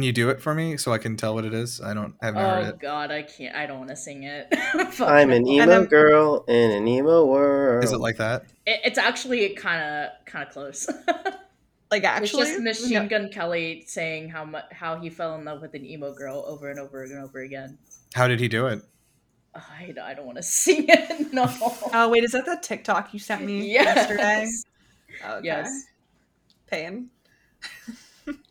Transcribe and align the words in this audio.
Can 0.00 0.06
you 0.06 0.12
do 0.12 0.30
it 0.30 0.40
for 0.40 0.54
me 0.54 0.78
so 0.78 0.94
I 0.94 0.96
can 0.98 1.14
tell 1.18 1.34
what 1.34 1.44
it 1.44 1.52
is? 1.52 1.78
I 1.78 1.92
don't. 1.92 2.14
I 2.22 2.26
haven't 2.26 2.40
heard 2.42 2.64
Oh 2.64 2.68
it. 2.70 2.78
god, 2.80 3.10
I 3.10 3.20
can't. 3.20 3.54
I 3.54 3.66
don't 3.66 3.76
want 3.80 3.90
to 3.90 3.96
sing 3.96 4.22
it. 4.22 4.46
I'm 4.98 5.30
an 5.30 5.46
emo 5.46 5.66
then- 5.66 5.84
girl 5.84 6.42
in 6.48 6.70
an 6.70 6.88
emo 6.88 7.26
world. 7.26 7.84
Is 7.84 7.92
it 7.92 8.00
like 8.00 8.16
that? 8.16 8.44
It, 8.64 8.80
it's 8.82 8.96
actually 8.96 9.50
kind 9.50 9.82
of 9.82 10.24
kind 10.24 10.46
of 10.48 10.54
close. 10.54 10.88
Like 11.90 12.04
it's 12.04 12.06
actually, 12.06 12.44
just 12.44 12.60
Machine 12.60 13.02
No. 13.02 13.08
Gun 13.08 13.28
Kelly 13.30 13.82
saying 13.86 14.30
how 14.30 14.44
mu- 14.46 14.58
how 14.70 14.96
he 15.00 15.10
fell 15.10 15.34
in 15.34 15.44
love 15.44 15.60
with 15.60 15.74
an 15.74 15.84
emo 15.84 16.14
girl 16.14 16.44
over 16.46 16.70
and 16.70 16.78
over 16.80 17.02
and 17.02 17.22
over 17.22 17.40
again. 17.40 17.76
How 18.14 18.26
did 18.28 18.38
he 18.40 18.48
do 18.48 18.68
it? 18.68 18.80
I, 19.54 19.92
I 20.02 20.14
don't 20.14 20.24
want 20.24 20.38
to 20.38 20.42
sing 20.60 20.86
it. 20.88 21.30
No. 21.34 21.46
Oh 21.92 22.08
wait, 22.08 22.24
is 22.24 22.30
that 22.32 22.46
that 22.46 22.62
TikTok 22.62 23.12
you 23.12 23.18
sent 23.18 23.44
me 23.44 23.70
Yes. 23.72 23.96
yesterday? 23.96 24.46
Okay. 25.30 25.44
Yes. 25.46 25.84
Pain. 26.68 27.10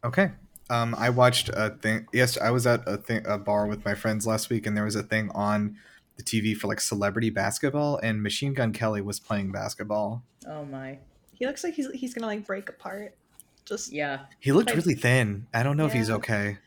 Okay. 0.04 0.31
Um, 0.70 0.96
I 0.98 1.09
watched 1.09 1.50
a 1.50 1.72
thing. 1.72 2.08
Yes, 2.14 2.38
I 2.38 2.52
was 2.52 2.68
at 2.68 2.88
a 2.88 2.98
thing, 2.98 3.26
a 3.26 3.38
bar 3.38 3.66
with 3.68 3.84
my 3.86 3.96
friends 3.96 4.27
last 4.27 4.50
week, 4.50 4.68
and 4.68 4.77
there 4.77 4.86
was 4.86 4.96
a 4.96 5.04
thing 5.04 5.32
on 5.34 5.77
the 6.18 6.23
TV 6.23 6.55
for 6.55 6.68
like 6.68 6.80
celebrity 6.82 7.30
basketball, 7.30 7.98
and 8.04 8.22
Machine 8.22 8.54
Gun 8.54 8.74
Kelly 8.74 9.02
was 9.02 9.20
playing 9.20 9.52
basketball. 9.52 10.24
Oh 10.48 10.66
my. 10.66 10.99
He 11.34 11.46
looks 11.46 11.63
like 11.63 11.74
he's 11.74 11.90
he's 11.91 12.13
gonna 12.13 12.27
like 12.27 12.46
break 12.46 12.70
apart. 12.70 13.16
Just 13.66 13.91
Yeah. 13.91 14.21
He 14.40 14.52
looked 14.52 14.74
really 14.76 14.96
thin. 14.96 15.48
I 15.54 15.63
don't 15.63 15.77
know 15.77 15.85
if 15.85 15.93
he's 15.93 16.10
okay. 16.10 16.58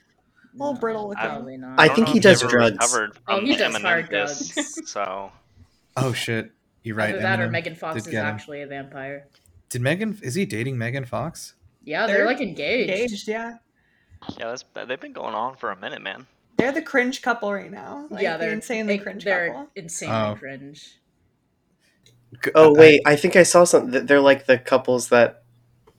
A 0.55 0.57
little 0.57 0.75
brittle 0.75 1.09
looking. 1.09 1.25
Probably 1.25 1.57
not. 1.57 1.79
I 1.79 1.87
don't 1.87 1.97
think 1.97 2.09
know 2.09 2.13
he 2.15 2.21
does 2.21 2.43
drugs. 2.43 2.77
Oh, 2.81 3.09
from 3.25 3.47
he 3.47 3.57
does 3.57 3.75
Eminem 3.75 3.83
hard 3.83 4.09
diss, 4.11 4.48
drugs. 4.48 4.81
So 4.91 5.33
Oh 5.97 6.13
shit! 6.13 6.51
You're 6.83 6.97
right. 6.97 7.11
Either 7.11 7.23
that 7.23 7.41
or 7.41 7.51
Megan 7.51 7.75
Fox 7.75 8.07
is 8.07 8.15
actually 8.15 8.63
a 8.63 8.67
vampire. 8.67 9.27
Did 9.69 9.83
Megan? 9.83 10.19
Is 10.23 10.35
he 10.35 10.47
dating 10.47 10.79
Megan 10.79 11.05
Fox? 11.05 11.55
Yeah, 11.85 12.07
they're, 12.07 12.19
They're 12.19 12.27
like 12.27 12.41
engaged. 12.41 12.91
engaged. 12.91 13.29
Yeah, 13.29 13.57
yeah, 14.39 14.47
that's 14.48 14.65
they've 14.87 15.01
been 15.01 15.12
going 15.12 15.34
on 15.34 15.56
for 15.56 15.70
a 15.70 15.77
minute, 15.77 16.03
man. 16.03 16.27
they're 16.56 16.73
the 16.73 16.83
cringe 16.83 17.23
couple 17.23 17.53
right 17.53 17.70
now. 17.70 18.06
Like, 18.11 18.23
yeah, 18.23 18.37
they're 18.37 18.53
insanely 18.53 18.97
they- 18.98 19.03
cringe 19.03 19.25
They're 19.25 19.48
couple. 19.48 19.69
insanely 19.75 20.17
Oh. 20.17 20.34
cringe. 20.39 20.98
Oh 22.55 22.75
wait, 22.75 23.03
I 23.05 23.14
think 23.17 23.37
I 23.37 23.42
saw 23.42 23.64
something. 23.64 24.06
They're 24.06 24.20
like 24.20 24.47
the 24.47 24.59
couples 24.59 25.09
that 25.11 25.42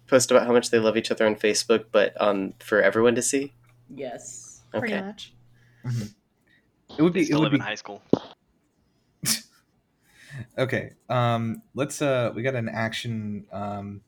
post 0.07 0.31
about 0.31 0.47
how 0.47 0.53
much 0.53 0.71
they 0.71 0.79
love 0.79 0.97
each 0.97 1.11
other 1.11 1.25
on 1.27 1.35
Facebook, 1.35 1.85
but 1.91 2.19
um, 2.21 2.53
for 2.59 2.81
everyone 2.81 3.13
to 3.15 3.21
see. 3.21 3.53
Yes. 3.93 4.61
Pretty 4.71 4.93
Okay. 4.95 5.05
much. 5.05 5.33
it 6.97 7.01
would 7.01 7.13
They 7.13 7.19
be. 7.19 7.21
It 7.21 7.25
still 7.25 7.39
would 7.41 7.43
live 7.45 7.51
be 7.51 7.57
in 7.57 7.61
high 7.61 7.75
school. 7.75 8.01
okay. 10.57 10.93
Um, 11.09 11.61
let's. 11.75 12.01
Uh, 12.01 12.31
we 12.35 12.41
got 12.41 12.55
an 12.55 12.69
action. 12.69 13.45
Um, 13.51 14.01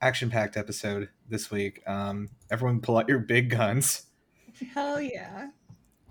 action-packed 0.00 0.56
episode 0.56 1.08
this 1.28 1.50
week. 1.50 1.82
Um, 1.88 2.28
everyone 2.50 2.80
pull 2.80 2.96
out 2.98 3.08
your 3.08 3.18
big 3.18 3.50
guns. 3.50 4.06
Hell 4.72 5.00
yeah. 5.00 5.48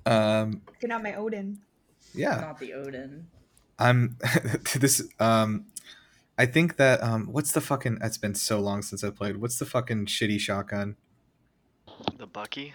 Um, 0.05 0.61
Get 0.81 0.91
out 0.91 1.01
my 1.03 1.13
Odin. 1.15 1.59
yeah. 2.13 2.35
Not 2.41 2.59
the 2.59 2.73
Odin. 2.73 3.27
I'm 3.79 4.17
this 4.79 5.01
um 5.19 5.65
I 6.37 6.45
think 6.45 6.75
that 6.77 7.01
um 7.01 7.27
what's 7.31 7.53
the 7.53 7.61
fucking 7.61 7.97
it's 8.01 8.17
been 8.17 8.35
so 8.35 8.59
long 8.59 8.81
since 8.81 9.03
I 9.03 9.09
played. 9.09 9.37
What's 9.37 9.57
the 9.57 9.65
fucking 9.65 10.05
shitty 10.07 10.39
shotgun? 10.39 10.95
The 12.17 12.27
Bucky 12.27 12.73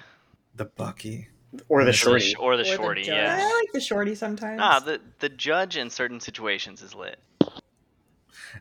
The 0.55 0.65
Bucky. 0.65 1.29
Or 1.69 1.83
the 1.83 1.83
Or 1.83 1.85
the 1.87 1.93
shorty. 1.93 2.25
sh- 2.25 2.35
or 2.39 2.57
the 2.57 2.63
Or 2.63 2.65
the 2.65 2.77
shorty. 2.77 3.03
judge. 3.03 3.15
yeah. 3.17 3.39
I 3.41 3.45
like 3.61 3.73
the 3.73 3.81
shorty 3.81 4.15
sometimes. 4.15 4.59
Nah, 4.59 4.81
the 4.81 5.01
the 5.21 5.29
judge 5.29 5.77
in 5.77 5.89
certain 5.91 6.21
situations 6.21 6.83
is 6.83 6.95
lit. 6.95 7.19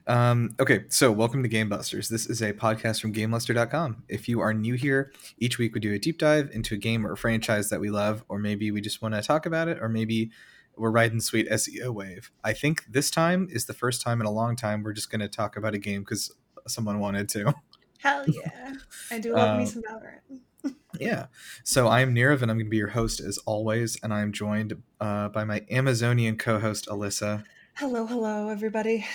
Um 0.06 0.56
okay, 0.60 0.86
so 0.90 1.12
welcome 1.12 1.44
to 1.44 1.50
Game 1.50 1.70
Busters. 1.70 2.10
This 2.10 2.26
is 2.28 2.42
a 2.42 2.54
podcast 2.54 3.02
from 3.02 3.14
GameLuster.com. 3.14 4.04
If 4.08 4.28
you 4.28 4.40
are 4.42 4.54
new 4.54 4.74
here, 4.76 5.12
each 5.38 5.58
week 5.58 5.74
we 5.74 5.80
do 5.80 5.94
a 5.94 6.00
deep 6.00 6.18
dive 6.18 6.50
into 6.54 6.76
a 6.76 6.78
game 6.78 7.06
or 7.06 7.14
a 7.14 7.18
franchise 7.18 7.70
that 7.70 7.80
we 7.80 7.90
love, 7.90 8.24
or 8.30 8.40
maybe 8.40 8.72
we 8.72 8.82
just 8.82 9.02
want 9.02 9.16
to 9.16 9.22
talk 9.22 9.46
about 9.46 9.68
it, 9.68 9.80
or 9.82 9.90
maybe 9.90 10.32
we're 10.76 10.92
riding 10.92 11.20
sweet 11.20 11.50
SEO 11.50 11.94
wave. 11.94 12.32
I 12.44 12.54
think 12.54 12.86
this 12.88 13.10
time 13.10 13.48
is 13.52 13.66
the 13.66 13.74
first 13.74 14.02
time 14.02 14.22
in 14.22 14.28
a 14.28 14.32
long 14.32 14.56
time 14.56 14.84
we're 14.84 14.94
just 14.94 15.10
going 15.10 15.22
to 15.22 15.28
talk 15.28 15.58
about 15.58 15.74
a 15.74 15.80
game 15.80 16.02
because 16.02 16.32
someone 16.68 17.00
wanted 17.00 17.30
to. 17.30 17.54
Hell 18.00 18.26
yeah. 18.28 18.74
I 19.10 19.20
do 19.20 19.34
love 19.34 19.58
me 19.58 19.64
Uh, 19.64 19.68
some 19.68 19.82
Valorant. 19.84 20.42
Yeah. 21.00 21.28
So 21.64 21.88
I'm 21.88 22.14
Nirav 22.16 22.42
and 22.42 22.50
I'm 22.52 22.58
going 22.58 22.66
to 22.66 22.70
be 22.70 22.78
your 22.78 22.90
host 22.90 23.20
as 23.20 23.38
always. 23.40 23.98
And 24.02 24.14
I'm 24.14 24.32
joined 24.32 24.82
uh, 25.00 25.30
by 25.30 25.44
my 25.44 25.64
Amazonian 25.70 26.38
co 26.38 26.60
host, 26.60 26.88
Alyssa. 26.88 27.44
Hello, 27.76 28.06
hello, 28.06 28.50
everybody. 28.50 29.06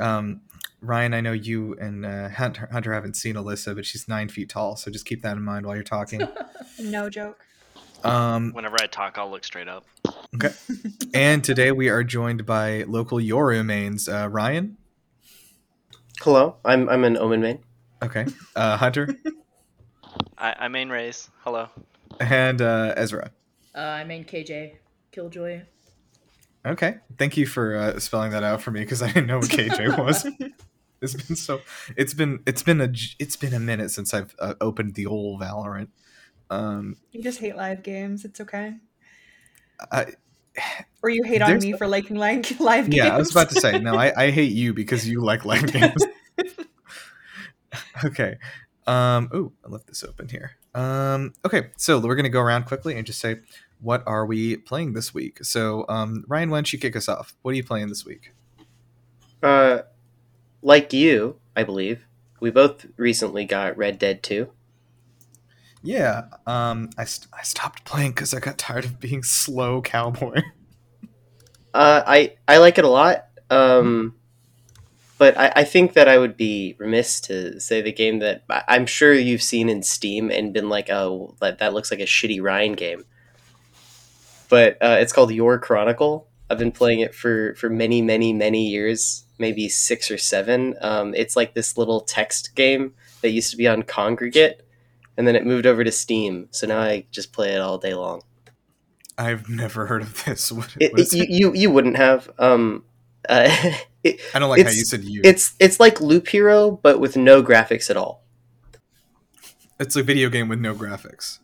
Um, 0.00 0.40
Ryan, 0.82 1.12
I 1.14 1.20
know 1.20 1.32
you 1.32 1.74
and 1.78 2.06
uh, 2.06 2.30
Hunter, 2.30 2.68
Hunter 2.72 2.94
haven't 2.94 3.14
seen 3.14 3.34
Alyssa, 3.34 3.74
but 3.74 3.84
she's 3.84 4.08
nine 4.08 4.28
feet 4.28 4.48
tall. 4.48 4.76
So 4.76 4.90
just 4.90 5.04
keep 5.04 5.20
that 5.22 5.36
in 5.36 5.42
mind 5.42 5.66
while 5.66 5.74
you're 5.74 5.84
talking. 5.84 6.22
No 6.78 7.10
joke. 7.10 7.44
Um, 8.04 8.52
Whenever 8.54 8.76
I 8.80 8.86
talk, 8.86 9.18
I'll 9.18 9.30
look 9.30 9.44
straight 9.44 9.68
up. 9.68 9.84
Okay. 10.34 10.54
and 11.14 11.44
today 11.44 11.72
we 11.72 11.90
are 11.90 12.02
joined 12.02 12.46
by 12.46 12.84
local 12.84 13.18
Yoru 13.18 13.62
mains. 13.62 14.08
Uh, 14.08 14.28
Ryan. 14.30 14.78
Hello, 16.22 16.56
I'm 16.64 16.88
I'm 16.88 17.04
an 17.04 17.18
Omen 17.18 17.42
main. 17.42 17.58
Okay. 18.02 18.24
Uh, 18.56 18.78
Hunter. 18.78 19.14
I, 20.38 20.54
I 20.60 20.68
main 20.68 20.88
Raze. 20.88 21.28
Hello. 21.40 21.68
and 22.18 22.62
uh, 22.62 22.94
Ezra. 22.96 23.30
Uh, 23.74 23.78
I 23.80 24.04
main 24.04 24.24
KJ 24.24 24.76
Killjoy. 25.12 25.62
Okay. 26.66 26.96
Thank 27.18 27.36
you 27.36 27.46
for 27.46 27.76
uh, 27.76 27.98
spelling 28.00 28.32
that 28.32 28.42
out 28.42 28.60
for 28.60 28.70
me 28.70 28.80
because 28.80 29.02
I 29.02 29.06
didn't 29.08 29.26
know 29.26 29.38
what 29.38 29.48
KJ 29.48 29.98
was. 29.98 30.26
It's 31.02 31.14
been 31.14 31.34
so. 31.34 31.62
It's 31.96 32.12
been. 32.12 32.40
It's 32.46 32.62
been 32.62 32.78
a 32.82 32.92
it's 33.18 33.34
been 33.34 33.54
a 33.54 33.58
minute 33.58 33.90
since 33.90 34.12
I've 34.12 34.34
uh, 34.38 34.52
opened 34.60 34.96
the 34.96 35.06
old 35.06 35.40
Valorant. 35.40 35.88
Um. 36.50 36.96
You 37.10 37.22
just 37.22 37.38
hate 37.40 37.56
live 37.56 37.82
games. 37.82 38.26
It's 38.26 38.38
okay. 38.38 38.74
I, 39.90 40.08
Or 41.02 41.08
you 41.08 41.22
hate 41.22 41.40
on 41.40 41.58
me 41.58 41.72
for 41.72 41.86
liking 41.88 42.16
like 42.16 42.60
live 42.60 42.90
games. 42.90 42.96
yeah, 42.96 43.14
I 43.14 43.18
was 43.18 43.30
about 43.30 43.48
to 43.48 43.60
say 43.60 43.78
no. 43.78 43.94
I, 43.96 44.12
I 44.26 44.30
hate 44.30 44.52
you 44.52 44.74
because 44.74 45.08
you 45.08 45.22
like 45.22 45.46
live 45.46 45.72
games. 45.72 46.04
okay. 48.04 48.36
Um. 48.86 49.30
Ooh, 49.34 49.52
I 49.64 49.70
left 49.70 49.86
this 49.86 50.04
open 50.04 50.28
here. 50.28 50.52
Um. 50.74 51.32
Okay. 51.46 51.70
So 51.78 51.98
we're 51.98 52.16
gonna 52.16 52.28
go 52.28 52.42
around 52.42 52.64
quickly 52.66 52.96
and 52.98 53.06
just 53.06 53.20
say 53.20 53.36
what 53.80 54.02
are 54.06 54.26
we 54.26 54.56
playing 54.56 54.92
this 54.92 55.14
week. 55.14 55.44
So, 55.44 55.84
um, 55.88 56.24
Ryan, 56.28 56.50
why 56.50 56.58
don't 56.58 56.72
you 56.72 56.78
kick 56.78 56.96
us 56.96 57.08
off? 57.08 57.34
What 57.42 57.52
are 57.52 57.56
you 57.56 57.64
playing 57.64 57.88
this 57.88 58.04
week? 58.04 58.32
Uh, 59.42 59.80
like 60.62 60.92
you, 60.92 61.36
I 61.56 61.64
believe, 61.64 62.06
we 62.40 62.50
both 62.50 62.86
recently 62.96 63.44
got 63.44 63.76
Red 63.76 63.98
Dead 63.98 64.22
Two. 64.22 64.50
Yeah, 65.82 66.24
um, 66.46 66.90
I, 66.98 67.04
st- 67.04 67.28
I 67.32 67.42
stopped 67.42 67.84
playing 67.84 68.10
because 68.10 68.34
I 68.34 68.40
got 68.40 68.58
tired 68.58 68.84
of 68.84 69.00
being 69.00 69.22
slow 69.22 69.80
cowboy. 69.82 70.42
Uh, 71.72 72.02
I 72.04 72.34
I 72.48 72.58
like 72.58 72.78
it 72.78 72.84
a 72.84 72.88
lot. 72.88 73.26
Um, 73.48 74.16
but 75.18 75.36
I, 75.36 75.52
I 75.56 75.64
think 75.64 75.92
that 75.92 76.08
I 76.08 76.16
would 76.16 76.36
be 76.36 76.74
remiss 76.78 77.20
to 77.22 77.60
say 77.60 77.82
the 77.82 77.92
game 77.92 78.20
that 78.20 78.42
I'm 78.48 78.86
sure 78.86 79.12
you've 79.12 79.42
seen 79.42 79.68
in 79.68 79.82
Steam 79.82 80.30
and 80.30 80.54
been 80.54 80.68
like, 80.70 80.88
oh, 80.88 81.36
that, 81.40 81.58
that 81.58 81.74
looks 81.74 81.90
like 81.90 82.00
a 82.00 82.04
shitty 82.04 82.40
Ryan 82.40 82.72
game. 82.72 83.04
But 84.50 84.76
uh, 84.82 84.98
it's 85.00 85.12
called 85.12 85.32
Your 85.32 85.58
Chronicle. 85.58 86.28
I've 86.50 86.58
been 86.58 86.72
playing 86.72 87.00
it 87.00 87.14
for 87.14 87.54
for 87.54 87.70
many, 87.70 88.02
many, 88.02 88.32
many 88.32 88.66
years, 88.68 89.24
maybe 89.38 89.68
six 89.68 90.10
or 90.10 90.18
seven. 90.18 90.74
Um, 90.80 91.14
it's 91.14 91.36
like 91.36 91.54
this 91.54 91.78
little 91.78 92.00
text 92.00 92.54
game 92.56 92.92
that 93.22 93.30
used 93.30 93.52
to 93.52 93.56
be 93.56 93.68
on 93.68 93.84
Kongregate, 93.84 94.56
and 95.16 95.26
then 95.28 95.36
it 95.36 95.46
moved 95.46 95.64
over 95.66 95.84
to 95.84 95.92
Steam. 95.92 96.48
So 96.50 96.66
now 96.66 96.80
I 96.80 97.06
just 97.12 97.32
play 97.32 97.54
it 97.54 97.60
all 97.60 97.78
day 97.78 97.94
long. 97.94 98.22
I've 99.16 99.48
never 99.48 99.86
heard 99.86 100.02
of 100.02 100.24
this. 100.24 100.50
What, 100.52 100.76
It, 100.80 100.92
what 100.92 101.00
it- 101.02 101.12
you, 101.12 101.26
you 101.28 101.52
you 101.54 101.70
wouldn't 101.70 101.96
have. 101.96 102.28
Um, 102.38 102.84
uh, 103.28 103.48
it, 104.02 104.20
I 104.34 104.40
don't 104.40 104.50
like 104.50 104.64
how 104.64 104.70
you 104.70 104.84
said 104.84 105.04
you. 105.04 105.20
it's 105.22 105.54
it's 105.60 105.78
like 105.78 106.00
Loop 106.00 106.26
Hero, 106.26 106.72
but 106.82 106.98
with 106.98 107.16
no 107.16 107.42
graphics 107.44 107.88
at 107.90 107.96
all. 107.96 108.24
It's 109.78 109.94
a 109.94 110.02
video 110.02 110.28
game 110.30 110.48
with 110.48 110.58
no 110.58 110.74
graphics. 110.74 111.38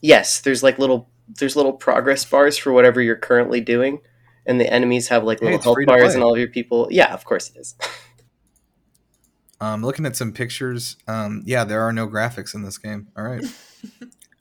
Yes, 0.00 0.40
there's 0.40 0.62
like 0.62 0.78
little 0.78 1.09
there's 1.38 1.56
little 1.56 1.72
progress 1.72 2.24
bars 2.24 2.56
for 2.56 2.72
whatever 2.72 3.00
you're 3.00 3.16
currently 3.16 3.60
doing, 3.60 4.00
and 4.46 4.60
the 4.60 4.72
enemies 4.72 5.08
have 5.08 5.24
like 5.24 5.40
Hey, 5.40 5.46
little 5.46 5.56
it's 5.56 5.64
health 5.64 5.78
bars 5.86 6.14
and 6.14 6.22
all 6.22 6.32
of 6.32 6.38
your 6.38 6.48
people. 6.48 6.88
Yeah, 6.90 7.12
of 7.12 7.24
course 7.24 7.50
it 7.50 7.58
is. 7.58 7.74
Um, 9.62 9.82
looking 9.82 10.06
at 10.06 10.16
some 10.16 10.32
pictures, 10.32 10.96
um, 11.06 11.42
yeah, 11.44 11.64
there 11.64 11.82
are 11.82 11.92
no 11.92 12.08
graphics 12.08 12.54
in 12.54 12.62
this 12.62 12.78
game. 12.78 13.08
All 13.14 13.24
right. 13.24 13.44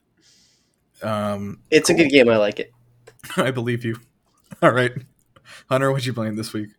um, 1.03 1.59
It's 1.69 1.89
a 1.89 1.93
good 1.93 2.09
game. 2.09 2.29
I 2.29 2.37
like 2.37 2.59
it. 2.59 2.71
I 3.37 3.51
believe 3.51 3.83
you. 3.83 3.99
All 4.61 4.71
right, 4.71 4.93
Hunter, 5.69 5.91
what 5.91 6.05
you 6.05 6.13
playing 6.13 6.35
this 6.35 6.53
week? 6.53 6.69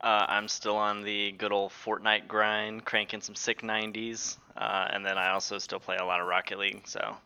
Uh, 0.00 0.26
I'm 0.28 0.48
still 0.48 0.76
on 0.76 1.02
the 1.02 1.32
good 1.32 1.52
old 1.52 1.70
Fortnite 1.70 2.26
grind, 2.26 2.84
cranking 2.84 3.20
some 3.20 3.34
sick 3.34 3.62
90s, 3.62 4.36
uh, 4.56 4.88
and 4.92 5.06
then 5.06 5.16
I 5.16 5.30
also 5.30 5.58
still 5.58 5.80
play 5.80 5.96
a 5.96 6.04
lot 6.04 6.20
of 6.20 6.26
Rocket 6.26 6.58
League. 6.58 6.88
So. 6.88 7.16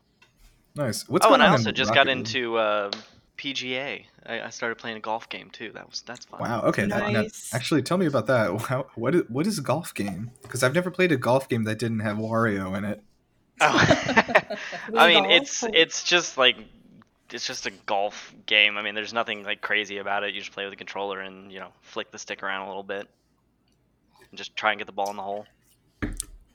Nice. 0.75 1.09
What's 1.09 1.27
oh, 1.27 1.31
going 1.31 1.41
and 1.41 1.51
I 1.51 1.53
also 1.53 1.73
just 1.73 1.91
Rocket 1.91 1.99
got 1.99 2.07
League? 2.07 2.19
into 2.19 2.57
uh, 2.57 2.91
PGA. 3.37 4.05
I, 4.25 4.41
I 4.43 4.51
started 4.51 4.77
playing 4.77 4.97
a 4.97 5.01
golf 5.01 5.29
game 5.29 5.51
too. 5.51 5.73
That 5.73 5.89
was 5.89 6.03
that's 6.03 6.25
fun. 6.25 6.41
Wow. 6.41 6.63
Okay. 6.63 6.87
that- 6.87 7.13
now, 7.13 7.23
Nice. 7.23 7.53
actually, 7.55 7.83
tell 7.83 7.99
me 7.99 8.07
about 8.07 8.27
that. 8.27 8.61
How, 8.63 8.87
what 8.95 9.15
is 9.15 9.23
what 9.29 9.47
is 9.47 9.59
a 9.59 9.63
golf 9.63 9.93
game? 9.95 10.31
Because 10.43 10.63
I've 10.63 10.75
never 10.75 10.91
played 10.91 11.13
a 11.13 11.17
golf 11.17 11.49
game 11.49 11.65
that 11.65 11.79
didn't 11.79 12.01
have 12.01 12.17
Wario 12.17 12.77
in 12.77 12.85
it. 12.85 13.03
Oh. 13.61 13.69
I 14.97 15.09
mean, 15.09 15.25
golf? 15.25 15.33
it's 15.33 15.65
it's 15.75 16.05
just 16.05 16.39
like 16.39 16.57
it's 17.33 17.47
just 17.47 17.67
a 17.67 17.71
golf 17.87 18.35
game. 18.47 18.77
I 18.77 18.83
mean, 18.83 18.95
there's 18.95 19.13
nothing 19.13 19.45
like 19.45 19.61
crazy 19.61 19.99
about 19.99 20.25
it. 20.25 20.35
You 20.35 20.41
just 20.41 20.53
play 20.53 20.65
with 20.65 20.73
a 20.73 20.77
controller 20.77 21.21
and 21.21 21.53
you 21.53 21.61
know 21.61 21.69
flick 21.83 22.11
the 22.11 22.19
stick 22.19 22.43
around 22.43 22.63
a 22.63 22.69
little 22.69 22.83
bit, 22.83 23.09
and 24.31 24.39
just 24.39 24.57
try 24.57 24.73
and 24.73 24.79
get 24.79 24.87
the 24.87 24.93
ball 24.93 25.11
in 25.11 25.17
the 25.17 25.23
hole. 25.23 25.47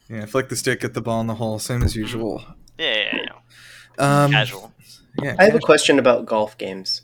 Yeah, 0.10 0.26
flick 0.26 0.50
the 0.50 0.56
stick, 0.56 0.82
get 0.82 0.94
the 0.94 1.02
ball 1.02 1.20
in 1.22 1.28
the 1.28 1.36
hole, 1.36 1.60
same 1.60 1.84
as 1.84 1.96
usual. 1.96 2.44
Yeah, 2.78 2.86
yeah, 2.86 2.96
yeah, 2.96 3.16
you 3.18 3.26
know, 3.26 3.37
Um, 3.98 4.32
casual. 4.32 4.72
Yeah, 5.22 5.36
I 5.40 5.46
have 5.46 5.56
a 5.56 5.60
question 5.60 6.00
about 6.00 6.26
golf 6.26 6.58
games. 6.58 7.02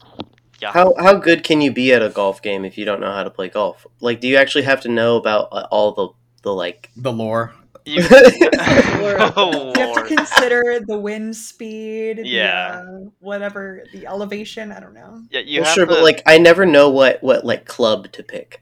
Yeah. 0.61 0.71
How 0.71 0.93
how 0.97 1.15
good 1.15 1.43
can 1.43 1.61
you 1.61 1.71
be 1.71 1.91
at 1.93 2.01
a 2.01 2.09
golf 2.09 2.41
game 2.41 2.63
if 2.63 2.77
you 2.77 2.85
don't 2.85 3.01
know 3.01 3.11
how 3.11 3.23
to 3.23 3.29
play 3.29 3.49
golf? 3.49 3.85
Like, 3.99 4.21
do 4.21 4.27
you 4.27 4.37
actually 4.37 4.63
have 4.63 4.81
to 4.81 4.89
know 4.89 5.17
about 5.17 5.49
uh, 5.51 5.67
all 5.71 5.91
the 5.91 6.09
the 6.43 6.53
like? 6.53 6.89
The 6.95 7.11
lore. 7.11 7.53
You, 7.85 8.01
oh, 8.09 9.73
You 9.75 9.81
have 9.81 9.95
to 9.95 10.15
consider 10.15 10.79
the 10.87 10.97
wind 10.97 11.35
speed, 11.35 12.19
the, 12.19 12.27
Yeah. 12.27 12.81
uh, 12.85 13.09
whatever 13.19 13.83
the 13.91 14.07
elevation. 14.07 14.71
I 14.71 14.79
don't 14.79 14.93
know. 14.93 15.21
Yeah, 15.31 15.41
you 15.41 15.59
well, 15.59 15.65
have 15.65 15.75
sure, 15.75 15.85
to, 15.85 15.91
but 15.91 16.01
like, 16.03 16.21
I 16.25 16.37
never 16.37 16.65
know 16.65 16.89
what 16.89 17.21
what 17.21 17.43
like 17.45 17.65
club 17.65 18.11
to 18.13 18.23
pick. 18.23 18.61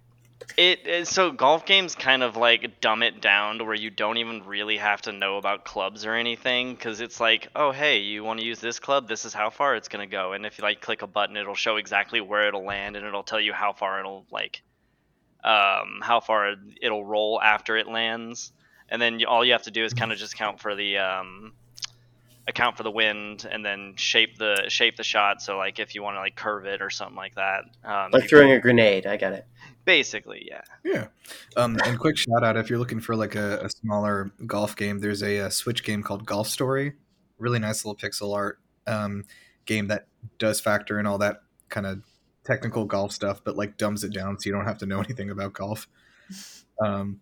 It, 0.57 0.85
it 0.85 1.07
so 1.07 1.31
golf 1.31 1.65
games 1.65 1.95
kind 1.95 2.23
of 2.23 2.35
like 2.35 2.81
dumb 2.81 3.03
it 3.03 3.21
down 3.21 3.57
to 3.59 3.63
where 3.63 3.73
you 3.73 3.89
don't 3.89 4.17
even 4.17 4.43
really 4.45 4.77
have 4.77 5.01
to 5.03 5.11
know 5.11 5.37
about 5.37 5.65
clubs 5.65 6.05
or 6.05 6.13
anything 6.13 6.75
because 6.75 6.99
it's 7.01 7.19
like, 7.19 7.47
oh 7.55 7.71
hey, 7.71 7.99
you 7.99 8.23
want 8.23 8.39
to 8.39 8.45
use 8.45 8.59
this 8.59 8.79
club? 8.79 9.07
This 9.07 9.25
is 9.25 9.33
how 9.33 9.49
far 9.49 9.75
it's 9.75 9.87
gonna 9.87 10.07
go, 10.07 10.33
and 10.33 10.45
if 10.45 10.57
you 10.57 10.63
like 10.63 10.81
click 10.81 11.01
a 11.01 11.07
button, 11.07 11.37
it'll 11.37 11.55
show 11.55 11.77
exactly 11.77 12.21
where 12.21 12.47
it'll 12.47 12.65
land, 12.65 12.95
and 12.95 13.05
it'll 13.05 13.23
tell 13.23 13.39
you 13.39 13.53
how 13.53 13.73
far 13.73 13.99
it'll 13.99 14.25
like, 14.31 14.61
um, 15.43 15.99
how 16.01 16.19
far 16.19 16.55
it'll 16.81 17.05
roll 17.05 17.41
after 17.41 17.77
it 17.77 17.87
lands, 17.87 18.51
and 18.89 19.01
then 19.01 19.19
you, 19.19 19.27
all 19.27 19.45
you 19.45 19.53
have 19.53 19.63
to 19.63 19.71
do 19.71 19.85
is 19.85 19.93
kind 19.93 20.11
of 20.11 20.17
just 20.17 20.35
count 20.35 20.59
for 20.59 20.75
the 20.75 20.97
um, 20.97 21.53
account 22.47 22.77
for 22.77 22.83
the 22.83 22.91
wind, 22.91 23.47
and 23.49 23.65
then 23.65 23.93
shape 23.95 24.37
the 24.37 24.65
shape 24.67 24.97
the 24.97 25.03
shot. 25.03 25.41
So 25.41 25.57
like 25.57 25.79
if 25.79 25.95
you 25.95 26.03
want 26.03 26.17
to 26.17 26.19
like 26.19 26.35
curve 26.35 26.65
it 26.65 26.81
or 26.81 26.89
something 26.89 27.15
like 27.15 27.35
that, 27.35 27.63
um, 27.83 28.11
Like 28.11 28.29
throwing 28.29 28.49
can- 28.49 28.57
a 28.57 28.59
grenade. 28.59 29.05
I 29.07 29.17
got 29.17 29.33
it. 29.33 29.45
Basically, 29.85 30.47
yeah. 30.47 30.61
Yeah. 30.83 31.07
Um, 31.55 31.77
and 31.85 31.99
quick 31.99 32.17
shout 32.17 32.43
out 32.43 32.57
if 32.57 32.69
you're 32.69 32.79
looking 32.79 32.99
for 32.99 33.15
like 33.15 33.35
a, 33.35 33.59
a 33.65 33.69
smaller 33.69 34.31
golf 34.45 34.75
game, 34.75 34.99
there's 34.99 35.23
a, 35.23 35.39
uh 35.39 35.49
Switch 35.49 35.83
game 35.83 36.03
called 36.03 36.25
Golf 36.25 36.47
Story. 36.47 36.93
Really 37.37 37.59
nice 37.59 37.83
little 37.85 37.97
pixel 37.97 38.35
art 38.35 38.59
um, 38.87 39.25
game 39.65 39.87
that 39.87 40.07
does 40.37 40.59
factor 40.59 40.99
in 40.99 41.05
all 41.05 41.17
that 41.19 41.41
kind 41.69 41.85
of 41.85 42.01
technical 42.43 42.85
golf 42.85 43.11
stuff, 43.11 43.41
but 43.43 43.55
like 43.55 43.77
dumbs 43.77 44.03
it 44.03 44.13
down 44.13 44.39
so 44.39 44.47
you 44.47 44.53
don't 44.53 44.65
have 44.65 44.77
to 44.79 44.85
know 44.85 44.99
anything 45.03 45.29
about 45.29 45.53
golf. 45.53 45.87
Um, 46.79 47.21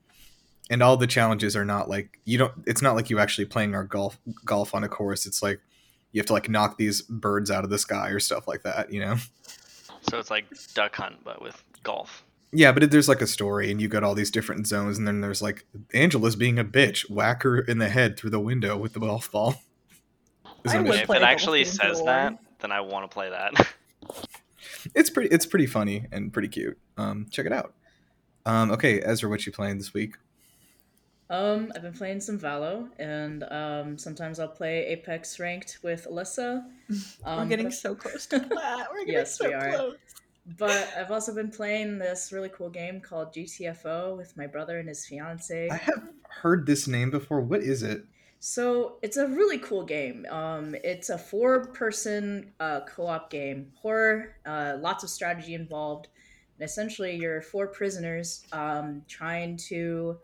and 0.70 0.84
all 0.84 0.98
the 0.98 1.08
challenges 1.08 1.56
are 1.56 1.66
not 1.66 1.90
like 1.90 2.20
you 2.26 2.38
don't. 2.38 2.54
It's 2.68 2.82
not 2.82 2.96
like 2.96 3.10
you 3.10 3.20
actually 3.20 3.46
playing 3.46 3.74
our 3.74 3.84
golf 3.84 4.20
golf 4.46 4.76
on 4.76 4.84
a 4.84 4.90
course. 4.90 5.26
It's 5.26 5.42
like 5.42 5.60
you 6.12 6.20
have 6.20 6.28
to 6.28 6.34
like 6.34 6.48
knock 6.48 6.78
these 6.78 7.02
birds 7.02 7.50
out 7.50 7.64
of 7.64 7.70
the 7.70 7.80
sky 7.80 8.10
or 8.10 8.20
stuff 8.20 8.48
like 8.48 8.64
that. 8.64 8.94
You 8.94 9.02
know. 9.02 9.16
So 10.10 10.20
it's 10.20 10.30
like 10.30 10.46
Duck 10.76 10.96
Hunt, 10.96 11.24
but 11.24 11.42
with 11.42 11.62
golf. 11.84 12.24
Yeah, 12.52 12.72
but 12.72 12.84
it, 12.84 12.92
there's 12.92 13.08
like 13.08 13.22
a 13.22 13.28
story, 13.28 13.70
and 13.70 13.80
you 13.80 13.88
got 13.88 14.04
all 14.04 14.16
these 14.16 14.32
different 14.32 14.66
zones, 14.66 14.98
and 14.98 15.08
then 15.08 15.22
there's 15.22 15.42
like 15.42 15.66
Angela's 15.94 16.36
being 16.36 16.58
a 16.58 16.66
bitch, 16.66 17.10
whack 17.10 17.44
her 17.44 17.60
in 17.60 17.78
the 17.78 17.90
head 17.90 18.18
through 18.18 18.32
the 18.32 18.40
window 18.40 18.76
with 18.76 18.94
the 18.94 19.00
golf 19.00 19.32
ball. 19.32 19.56
I 20.68 20.82
would 20.82 20.96
if 20.96 21.10
it 21.10 21.22
actually 21.22 21.64
says 21.64 22.00
the 22.00 22.06
that, 22.06 22.40
then 22.60 22.72
I 22.72 22.82
want 22.82 23.10
to 23.10 23.14
play 23.14 23.30
that. 23.30 23.54
it's 24.96 25.10
pretty, 25.10 25.30
it's 25.30 25.46
pretty 25.46 25.68
funny 25.68 26.06
and 26.12 26.34
pretty 26.34 26.48
cute. 26.48 26.78
Um, 26.98 27.28
check 27.30 27.46
it 27.46 27.54
out. 27.54 27.74
Um, 28.46 28.72
okay, 28.72 29.00
Ezra, 29.00 29.30
what 29.30 29.46
you 29.46 29.52
playing 29.52 29.78
this 29.78 29.94
week? 29.94 30.16
Um, 31.30 31.72
I've 31.76 31.84
been 31.84 31.94
playing 31.94 32.22
some 32.22 32.40
Valo, 32.40 32.90
and 32.98 33.44
um, 33.52 33.98
sometimes 34.00 34.40
I'll 34.40 34.48
play 34.48 34.88
Apex 34.88 35.40
ranked 35.40 35.80
with 35.84 36.08
Alyssa. 36.10 36.66
Um, 37.24 37.42
We're 37.42 37.46
getting 37.46 37.70
so 37.70 37.94
close 37.94 38.26
to 38.26 38.40
that. 38.40 38.88
We're 38.92 39.02
getting 39.02 39.14
Yes, 39.14 39.38
so 39.38 39.48
we 39.48 39.54
are. 39.54 39.70
close. 39.70 39.98
But 40.58 40.92
I've 40.98 41.12
also 41.12 41.34
been 41.34 41.52
playing 41.52 42.00
this 42.00 42.32
really 42.32 42.50
cool 42.50 42.70
game 42.70 43.02
called 43.02 43.34
GTFO 43.34 44.18
with 44.18 44.36
my 44.36 44.48
brother 44.48 44.80
and 44.80 44.88
his 44.88 45.06
fiance. 45.06 45.70
I 45.70 45.76
have 45.76 46.10
heard 46.30 46.66
this 46.66 46.88
name 46.88 47.12
before. 47.12 47.42
What 47.42 47.62
is 47.62 47.84
it? 47.84 48.06
So 48.40 48.98
it's 49.02 49.18
a 49.18 49.28
really 49.28 49.58
cool 49.58 49.84
game. 49.84 50.26
Um, 50.30 50.74
it's 50.84 51.10
a 51.10 51.18
four-person 51.18 52.54
uh, 52.60 52.82
co-op 52.82 53.30
game, 53.30 53.74
horror, 53.76 54.36
uh, 54.46 54.78
lots 54.80 55.04
of 55.04 55.10
strategy 55.10 55.56
involved, 55.56 56.08
and 56.58 56.66
essentially 56.66 57.16
you're 57.18 57.42
four 57.42 57.68
prisoners 57.68 58.46
um, 58.54 59.02
trying 59.10 59.58
to 59.68 60.18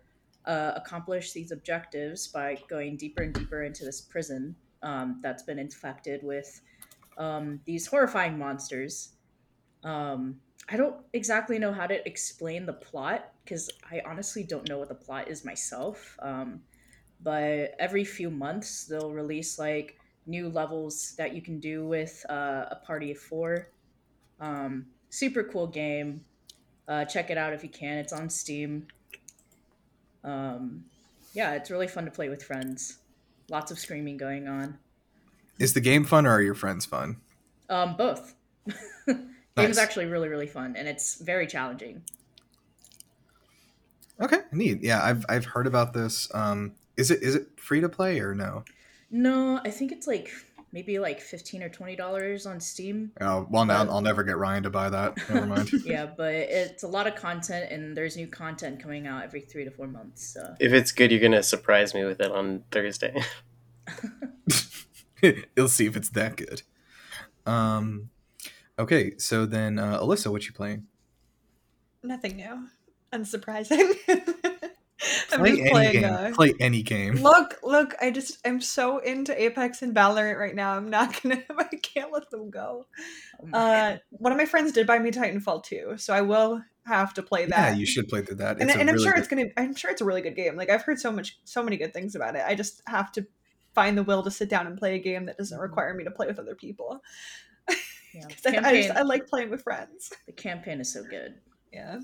uh, 0.45 0.71
accomplish 0.75 1.33
these 1.33 1.51
objectives 1.51 2.27
by 2.27 2.57
going 2.69 2.95
deeper 2.95 3.23
and 3.23 3.33
deeper 3.33 3.63
into 3.63 3.83
this 3.83 3.99
prison 3.99 4.55
um, 4.81 5.19
that's 5.21 5.43
been 5.43 5.59
infected 5.59 6.21
with 6.23 6.61
um, 7.17 7.59
these 7.65 7.85
horrifying 7.85 8.37
monsters. 8.37 9.14
Um, 9.85 10.41
I 10.67 10.77
don't 10.77 10.95
exactly 11.13 11.59
know 11.59 11.71
how 11.71 11.85
to 11.85 12.05
explain 12.07 12.65
the 12.65 12.73
plot 12.73 13.31
because 13.43 13.69
I 13.89 14.01
honestly 14.05 14.43
don't 14.43 14.67
know 14.67 14.79
what 14.79 14.89
the 14.89 14.95
plot 14.95 15.29
is 15.29 15.45
myself. 15.45 16.17
Um, 16.19 16.61
but 17.21 17.75
every 17.79 18.03
few 18.03 18.29
months 18.29 18.85
they'll 18.85 19.11
release 19.11 19.57
like 19.59 19.97
new 20.25 20.49
levels 20.49 21.13
that 21.17 21.35
you 21.35 21.41
can 21.41 21.59
do 21.59 21.87
with 21.87 22.25
uh, 22.29 22.65
a 22.71 22.79
party 22.83 23.11
of 23.11 23.19
four. 23.19 23.69
Um, 24.39 24.87
super 25.11 25.43
cool 25.43 25.67
game. 25.67 26.25
Uh, 26.87 27.05
check 27.05 27.29
it 27.29 27.37
out 27.37 27.53
if 27.53 27.63
you 27.63 27.69
can. 27.69 27.97
It's 27.97 28.13
on 28.13 28.29
Steam. 28.29 28.87
Um, 30.23 30.83
yeah, 31.33 31.53
it's 31.53 31.69
really 31.69 31.87
fun 31.87 32.05
to 32.05 32.11
play 32.11 32.29
with 32.29 32.43
friends. 32.43 32.97
Lots 33.49 33.69
of 33.69 33.77
screaming 33.77 34.17
going 34.17 34.47
on. 34.47 34.79
Is 35.59 35.73
the 35.73 35.81
game 35.81 36.03
fun 36.05 36.25
or 36.25 36.31
are 36.31 36.41
your 36.41 36.55
friends 36.55 36.85
fun? 36.85 37.17
Um, 37.69 37.95
both. 37.95 38.35
Game 39.57 39.69
is 39.71 39.77
Nice. 39.77 39.85
actually 39.85 40.05
really, 40.07 40.27
really 40.27 40.47
fun, 40.47 40.75
and 40.75 40.87
it's 40.87 41.15
very 41.15 41.47
challenging. 41.47 42.03
Okay, 44.21 44.39
neat. 44.51 44.81
Yeah, 44.83 45.01
I've 45.03 45.25
I've 45.29 45.45
heard 45.45 45.65
about 45.67 45.93
this. 45.93 46.27
Um, 46.33 46.73
is 46.97 47.09
it 47.11 47.21
is 47.23 47.35
it 47.35 47.47
free 47.57 47.79
to 47.81 47.87
play 47.89 48.19
or 48.19 48.35
no? 48.35 48.63
No, 49.11 49.61
I 49.63 49.69
think 49.69 49.91
it's 49.93 50.07
like 50.07 50.29
maybe 50.73 50.99
like 50.99 51.21
fifteen 51.21 51.63
or 51.63 51.69
twenty 51.69 51.95
dollars 51.95 52.45
on 52.45 52.59
Steam. 52.59 53.11
Oh, 53.21 53.47
well, 53.49 53.65
now 53.65 53.85
But- 53.85 53.93
I'll 53.93 54.01
never 54.01 54.23
get 54.23 54.37
Ryan 54.37 54.63
to 54.63 54.69
buy 54.69 54.89
that. 54.89 55.17
Never 55.29 55.45
mind. 55.45 55.71
yeah, 55.85 56.05
but 56.05 56.33
it's 56.33 56.83
a 56.83 56.87
lot 56.87 57.07
of 57.07 57.15
content, 57.15 57.71
and 57.71 57.95
there's 57.95 58.17
new 58.17 58.27
content 58.27 58.81
coming 58.83 59.07
out 59.07 59.23
every 59.23 59.39
three 59.41 59.63
to 59.63 59.71
four 59.71 59.87
months. 59.87 60.25
So 60.33 60.53
If 60.59 60.73
it's 60.73 60.91
good, 60.91 61.11
you're 61.11 61.21
gonna 61.21 61.43
surprise 61.43 61.93
me 61.93 62.03
with 62.03 62.19
it 62.19 62.31
on 62.31 62.63
Thursday. 62.71 63.15
You'll 65.55 65.69
see 65.69 65.85
if 65.85 65.95
it's 65.95 66.09
that 66.09 66.35
good. 66.35 66.61
Um, 67.45 68.09
okay, 68.79 69.17
so 69.17 69.45
then 69.45 69.79
uh, 69.79 69.99
Alyssa, 69.99 70.31
what 70.31 70.45
you 70.45 70.53
playing? 70.53 70.87
Nothing 72.03 72.35
new. 72.37 72.67
Unsurprising. 73.13 73.95
I'm 75.31 75.39
Play 75.39 75.49
just 75.51 75.61
any 75.61 75.69
playing. 75.69 75.91
game. 75.93 76.03
Uh, 76.05 76.31
Play 76.33 76.53
any 76.59 76.81
game. 76.81 77.15
look, 77.15 77.55
look! 77.63 77.93
I 78.01 78.09
just 78.11 78.37
I'm 78.45 78.61
so 78.61 78.99
into 78.99 79.39
Apex 79.39 79.81
and 79.81 79.93
Valorant 79.95 80.39
right 80.39 80.55
now. 80.55 80.75
I'm 80.75 80.89
not 80.89 81.19
gonna. 81.23 81.43
I 81.57 81.75
can't 81.81 82.11
let 82.11 82.29
them 82.31 82.49
go. 82.49 82.87
oh 83.43 83.57
Uh, 83.57 83.97
one 84.11 84.31
of 84.31 84.37
my 84.37 84.45
friends 84.45 84.71
did 84.71 84.87
buy 84.87 84.97
me 84.99 85.11
Titanfall 85.11 85.63
2, 85.63 85.95
so 85.97 86.13
I 86.13 86.21
will 86.21 86.61
have 86.85 87.13
to 87.15 87.23
play 87.23 87.45
that. 87.45 87.71
Yeah, 87.73 87.75
you 87.75 87.85
should 87.85 88.07
play 88.07 88.21
through 88.21 88.37
that. 88.37 88.59
and, 88.59 88.69
It's 88.69 88.75
a 88.75 88.79
and 88.79 88.89
I'm 88.89 88.95
really 88.95 89.03
sure 89.05 89.13
good- 89.13 89.19
it's 89.19 89.27
gonna. 89.27 89.45
I'm 89.57 89.75
sure 89.75 89.91
it's 89.91 90.01
a 90.01 90.05
really 90.05 90.21
good 90.21 90.35
game. 90.35 90.55
Like 90.55 90.69
I've 90.69 90.83
heard 90.83 90.99
so 90.99 91.11
much, 91.11 91.37
so 91.43 91.61
many 91.61 91.77
good 91.77 91.93
things 91.93 92.15
about 92.15 92.35
it. 92.35 92.43
I 92.47 92.55
just 92.55 92.81
have 92.87 93.11
to 93.13 93.25
find 93.73 93.97
the 93.97 94.03
will 94.03 94.23
to 94.23 94.31
sit 94.31 94.49
down 94.49 94.65
and 94.67 94.77
play 94.77 94.95
a 94.95 94.99
game 94.99 95.25
that 95.25 95.37
doesn't 95.37 95.59
require 95.59 95.93
me 95.93 96.05
to 96.05 96.11
play 96.11 96.27
with 96.27 96.39
other 96.39 96.55
people. 96.55 97.01
Yeah. 98.15 98.27
'Cause 98.27 98.45
I, 98.45 98.69
I 98.69 98.81
just 98.81 98.91
I 98.97 99.01
like 99.03 99.27
playing 99.27 99.49
with 99.49 99.63
friends. 99.63 100.11
the 100.25 100.31
campaign 100.31 100.79
is 100.79 100.91
so 100.91 101.03
good. 101.03 101.35
Yeah. 101.73 101.99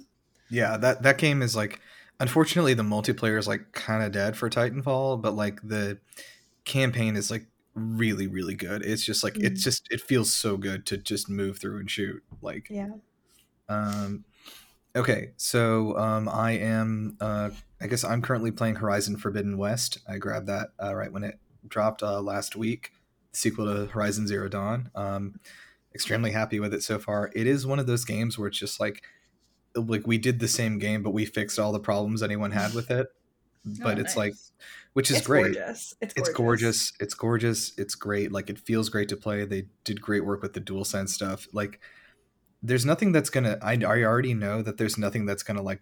Yeah, 0.49 0.77
that 0.77 1.03
that 1.03 1.17
game 1.17 1.41
is 1.41 1.55
like 1.55 1.79
unfortunately 2.19 2.73
the 2.73 2.83
multiplayer 2.83 3.39
is 3.39 3.47
like 3.47 3.71
kind 3.71 4.03
of 4.03 4.11
dead 4.11 4.35
for 4.37 4.49
Titanfall, 4.49 5.21
but 5.21 5.33
like 5.35 5.61
the 5.63 5.99
campaign 6.65 7.15
is 7.15 7.31
like 7.31 7.47
really 7.73 8.27
really 8.27 8.53
good. 8.55 8.83
It's 8.85 9.05
just 9.05 9.23
like 9.23 9.37
it's 9.37 9.61
Mhm. 9.61 9.63
just 9.63 9.87
it 9.91 10.01
feels 10.01 10.33
so 10.33 10.57
good 10.57 10.85
to 10.87 10.97
just 10.97 11.29
move 11.29 11.57
through 11.57 11.79
and 11.79 11.89
shoot. 11.89 12.21
Like 12.41 12.67
Yeah. 12.69 12.89
um 13.69 14.25
okay, 14.95 15.31
so 15.37 15.97
um 15.97 16.27
I 16.27 16.51
am 16.51 17.17
uh 17.21 17.51
I 17.81 17.87
guess 17.87 18.03
I'm 18.03 18.21
currently 18.21 18.51
playing 18.51 18.75
Horizon 18.75 19.17
Forbidden 19.17 19.57
West. 19.57 19.99
I 20.07 20.17
grabbed 20.17 20.47
that 20.47 20.69
uh, 20.83 20.93
right 20.93 21.11
when 21.11 21.23
it 21.23 21.39
dropped 21.67 22.03
uh, 22.03 22.21
last 22.21 22.55
week, 22.55 22.91
sequel 23.31 23.65
to 23.65 23.85
Horizon 23.87 24.27
Zero 24.27 24.47
Dawn. 24.49 24.91
Um 24.95 25.39
extremely 25.93 26.31
happy 26.31 26.59
with 26.59 26.73
it 26.73 26.83
so 26.83 26.99
far. 26.99 27.31
It 27.35 27.47
is 27.47 27.65
one 27.65 27.79
of 27.79 27.87
those 27.87 28.05
games 28.05 28.37
where 28.37 28.47
it's 28.47 28.59
just 28.59 28.79
like 28.79 29.03
like 29.75 30.05
we 30.05 30.17
did 30.17 30.39
the 30.39 30.49
same 30.49 30.79
game 30.79 31.01
but 31.01 31.11
we 31.11 31.25
fixed 31.25 31.57
all 31.57 31.71
the 31.71 31.79
problems 31.79 32.21
anyone 32.21 32.51
had 32.51 32.73
with 32.73 32.91
it. 32.91 33.07
But 33.63 33.99
Oh, 33.99 34.01
it's 34.01 34.17
like 34.17 34.33
which 34.93 35.11
is 35.11 35.17
it's 35.17 35.27
great. 35.27 35.53
Gorgeous. 35.53 35.93
It's 36.01 36.13
gorgeous. 36.13 36.27
It's 36.27 36.33
gorgeous. 36.33 36.93
It's 36.99 37.13
gorgeous. 37.13 37.73
It's 37.77 37.95
great. 37.95 38.31
Like 38.31 38.49
it 38.49 38.57
feels 38.57 38.89
great 38.89 39.07
to 39.09 39.15
play. 39.17 39.45
They 39.45 39.67
did 39.83 40.01
great 40.01 40.25
work 40.25 40.41
with 40.41 40.53
the 40.53 40.61
DualSense 40.61 41.09
stuff. 41.09 41.47
Like 41.53 41.79
there's 42.63 42.85
nothing 42.85 43.11
that's 43.11 43.29
gonna. 43.29 43.57
I, 43.61 43.73
I 43.73 44.03
already 44.03 44.33
know 44.33 44.61
that 44.61 44.77
there's 44.77 44.97
nothing 44.97 45.25
that's 45.25 45.43
gonna 45.43 45.61
like 45.61 45.81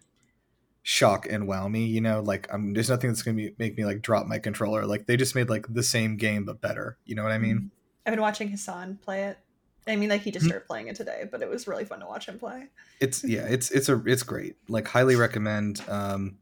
shock 0.82 1.26
and 1.28 1.46
wow 1.46 1.68
me. 1.68 1.86
You 1.86 2.00
know, 2.00 2.20
like 2.20 2.52
I'm 2.52 2.72
there's 2.72 2.90
nothing 2.90 3.10
that's 3.10 3.22
gonna 3.22 3.36
be, 3.36 3.54
make 3.58 3.76
me 3.76 3.84
like 3.84 4.02
drop 4.02 4.26
my 4.26 4.38
controller. 4.38 4.86
Like 4.86 5.06
they 5.06 5.16
just 5.16 5.34
made 5.34 5.50
like 5.50 5.66
the 5.68 5.82
same 5.82 6.16
game 6.16 6.44
but 6.44 6.60
better. 6.60 6.98
You 7.04 7.14
know 7.14 7.22
what 7.22 7.32
I 7.32 7.38
mean? 7.38 7.56
Mm-hmm. 7.56 7.66
I've 8.06 8.12
been 8.12 8.20
watching 8.20 8.48
Hassan 8.48 8.98
play 9.02 9.24
it. 9.24 9.38
I 9.86 9.96
mean, 9.96 10.08
like 10.10 10.20
he 10.22 10.30
just 10.30 10.44
Mhm. 10.44 10.50
started 10.50 10.66
playing 10.66 10.88
it 10.88 10.96
today, 10.96 11.24
but 11.30 11.42
it 11.42 11.48
was 11.48 11.66
really 11.66 11.84
fun 11.84 12.00
to 12.00 12.06
watch 12.06 12.26
him 12.26 12.38
play. 12.38 12.68
It's 13.00 13.24
yeah, 13.34 13.46
it's 13.46 13.70
it's 13.70 13.88
a 13.88 14.02
it's 14.06 14.22
great. 14.22 14.56
Like 14.68 14.88
highly 14.88 15.16
recommend. 15.16 15.82
Um, 15.88 16.38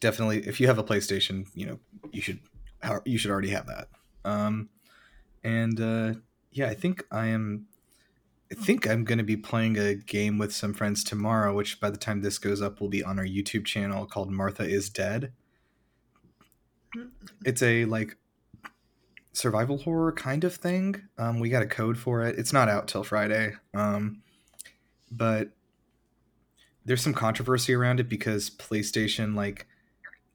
definitely 0.00 0.46
if 0.46 0.60
you 0.60 0.66
have 0.66 0.78
a 0.78 0.84
PlayStation, 0.84 1.46
you 1.54 1.66
know 1.66 1.80
you 2.12 2.20
should 2.20 2.40
you 3.04 3.18
should 3.18 3.30
already 3.30 3.50
have 3.50 3.66
that. 3.66 3.88
Um, 4.24 4.68
and 5.42 5.80
uh, 5.80 6.14
yeah, 6.52 6.68
I 6.68 6.74
think 6.74 7.04
I 7.10 7.26
am. 7.26 7.66
I 8.50 8.54
think 8.54 8.86
I'm 8.88 9.04
going 9.04 9.18
to 9.18 9.24
be 9.24 9.36
playing 9.36 9.76
a 9.76 9.94
game 9.94 10.38
with 10.38 10.54
some 10.54 10.72
friends 10.72 11.04
tomorrow, 11.04 11.54
which 11.54 11.80
by 11.80 11.90
the 11.90 11.98
time 11.98 12.22
this 12.22 12.38
goes 12.38 12.62
up 12.62 12.80
will 12.80 12.88
be 12.88 13.02
on 13.02 13.18
our 13.18 13.24
YouTube 13.26 13.66
channel 13.66 14.06
called 14.06 14.30
Martha 14.30 14.62
is 14.64 14.88
Dead. 14.88 15.32
It's 17.44 17.62
a 17.62 17.84
like 17.84 18.16
survival 19.38 19.78
horror 19.78 20.12
kind 20.12 20.44
of 20.44 20.54
thing. 20.54 21.02
Um, 21.16 21.38
we 21.38 21.48
got 21.48 21.62
a 21.62 21.66
code 21.66 21.96
for 21.96 22.22
it. 22.22 22.38
It's 22.38 22.52
not 22.52 22.68
out 22.68 22.88
till 22.88 23.04
Friday. 23.04 23.52
Um, 23.72 24.22
but 25.10 25.50
there's 26.84 27.02
some 27.02 27.14
controversy 27.14 27.72
around 27.74 28.00
it 28.00 28.08
because 28.08 28.50
PlayStation 28.50 29.34
like 29.34 29.66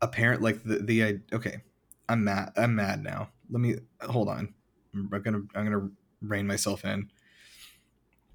apparent 0.01 0.41
like 0.41 0.63
the 0.63 0.79
the 0.79 1.22
okay, 1.33 1.57
I'm 2.07 2.24
mad. 2.24 2.53
I'm 2.55 2.75
mad 2.75 3.03
now. 3.03 3.29
Let 3.50 3.60
me 3.60 3.75
hold 4.01 4.29
on. 4.29 4.53
I'm 4.95 5.10
gonna 5.10 5.41
I'm 5.53 5.65
gonna 5.65 5.89
rein 6.22 6.48
myself 6.48 6.86
in. 6.86 7.10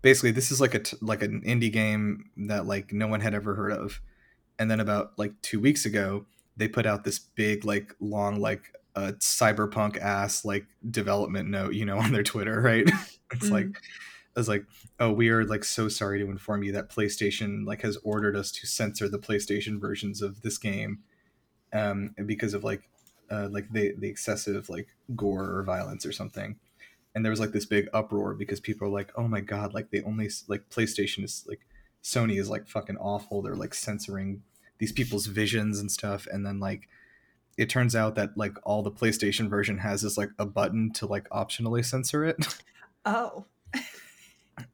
Basically, 0.03 0.31
this 0.31 0.53
is 0.53 0.61
like 0.61 0.75
a 0.75 0.83
like 1.01 1.23
an 1.23 1.43
indie 1.43 1.73
game 1.73 2.31
that 2.37 2.67
like 2.67 2.93
no 2.93 3.07
one 3.07 3.21
had 3.21 3.35
ever 3.35 3.55
heard 3.55 3.73
of, 3.73 4.01
and 4.59 4.71
then 4.71 4.81
about 4.81 5.19
like 5.19 5.41
two 5.43 5.61
weeks 5.61 5.87
ago, 5.87 6.27
they 6.57 6.69
put 6.69 6.87
out 6.87 7.05
this 7.05 7.19
big 7.19 7.65
like 7.65 7.95
long 8.01 8.41
like 8.41 8.73
uh, 8.99 9.13
cyberpunk 9.13 9.97
ass 9.99 10.45
like 10.45 10.67
development 10.91 11.49
note, 11.49 11.75
you 11.75 11.85
know, 11.85 11.99
on 12.05 12.13
their 12.13 12.23
Twitter, 12.23 12.61
right? 12.61 12.89
it's 13.33 13.51
like 13.51 13.69
I 14.37 14.41
was 14.41 14.49
like, 14.49 14.65
oh, 15.01 15.13
we 15.13 15.29
are 15.31 15.45
like 15.45 15.65
so 15.65 15.89
sorry 15.89 16.19
to 16.19 16.31
inform 16.31 16.63
you 16.63 16.73
that 16.73 16.91
PlayStation 16.91 17.67
like 17.67 17.83
has 17.83 17.97
ordered 18.03 18.37
us 18.37 18.51
to 18.53 18.67
censor 18.67 19.09
the 19.09 19.19
PlayStation 19.19 19.81
versions 19.81 20.23
of 20.23 20.43
this 20.43 20.59
game, 20.59 21.01
um, 21.73 22.15
because 22.27 22.55
of 22.55 22.65
like, 22.65 22.89
uh, 23.31 23.49
like 23.51 23.71
the 23.73 23.95
the 23.99 24.09
excessive 24.09 24.69
like 24.69 24.89
gore 25.15 25.57
or 25.57 25.63
violence 25.63 26.05
or 26.05 26.13
something. 26.13 26.57
And 27.15 27.25
there 27.25 27.31
was 27.31 27.41
like 27.41 27.53
this 27.53 27.67
big 27.67 27.89
uproar 27.93 28.35
because 28.35 28.61
people 28.61 28.87
are 28.87 28.91
like, 28.91 29.11
oh 29.17 29.27
my 29.27 29.41
god, 29.41 29.75
like 29.75 29.91
they 29.91 30.03
only 30.03 30.29
like 30.47 30.69
PlayStation 30.71 31.25
is 31.25 31.45
like 31.49 31.61
Sony 32.03 32.39
is 32.39 32.49
like 32.49 32.69
fucking 32.69 32.97
awful. 32.99 33.43
They're 33.43 33.57
like 33.57 33.75
censoring 33.75 34.43
these 34.79 34.93
people's 34.93 35.27
visions 35.27 35.81
and 35.81 35.91
stuff. 35.91 36.27
And 36.31 36.47
then 36.47 36.61
like 36.61 36.89
it 37.59 37.69
turns 37.69 37.95
out 37.95 38.15
that 38.15 38.37
like 38.37 38.55
all 38.63 38.83
the 38.83 38.91
PlayStation 38.91 39.51
version 39.51 39.77
has 39.79 40.05
is 40.05 40.17
like 40.17 40.31
a 40.39 40.47
button 40.47 40.93
to 40.95 41.07
like 41.07 41.29
optionally 41.31 41.85
censor 41.85 42.25
it. 42.25 42.37
Oh, 43.05 43.47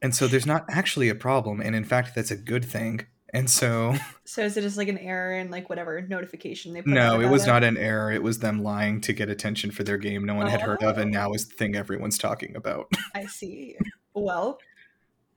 And 0.03 0.15
so 0.15 0.27
there's 0.27 0.47
not 0.47 0.65
actually 0.69 1.09
a 1.09 1.15
problem. 1.15 1.61
And 1.61 1.77
in 1.77 1.85
fact, 1.85 2.15
that's 2.15 2.31
a 2.31 2.37
good 2.37 2.65
thing. 2.65 3.07
And 3.33 3.49
so, 3.51 3.95
so 4.25 4.43
is 4.43 4.57
it 4.57 4.63
just 4.63 4.77
like 4.77 4.89
an 4.89 4.99
error 4.99 5.35
in 5.39 5.51
like 5.51 5.69
whatever 5.69 6.01
notification 6.03 6.73
they 6.73 6.83
put? 6.83 6.91
no, 6.93 7.15
it 7.21 7.25
about 7.25 7.33
was 7.33 7.47
not 7.47 7.63
an 7.65 7.77
error. 7.77 8.11
It 8.11 8.23
was 8.23 8.39
them 8.41 8.63
lying 8.63 9.01
to 9.03 9.13
get 9.13 9.29
attention 9.29 9.71
for 9.71 9.85
their 9.85 9.99
game 9.99 10.25
no 10.25 10.35
one 10.35 10.47
had 10.49 10.63
heard 10.63 10.83
of. 10.83 10.99
And 10.99 11.15
Oh. 11.15 11.19
now 11.21 11.33
is 11.33 11.47
the 11.49 11.55
thing 11.55 11.77
everyone's 11.77 12.19
talking 12.19 12.57
about. 12.57 12.87
I 13.15 13.27
see. 13.27 13.77
Well, 14.15 14.59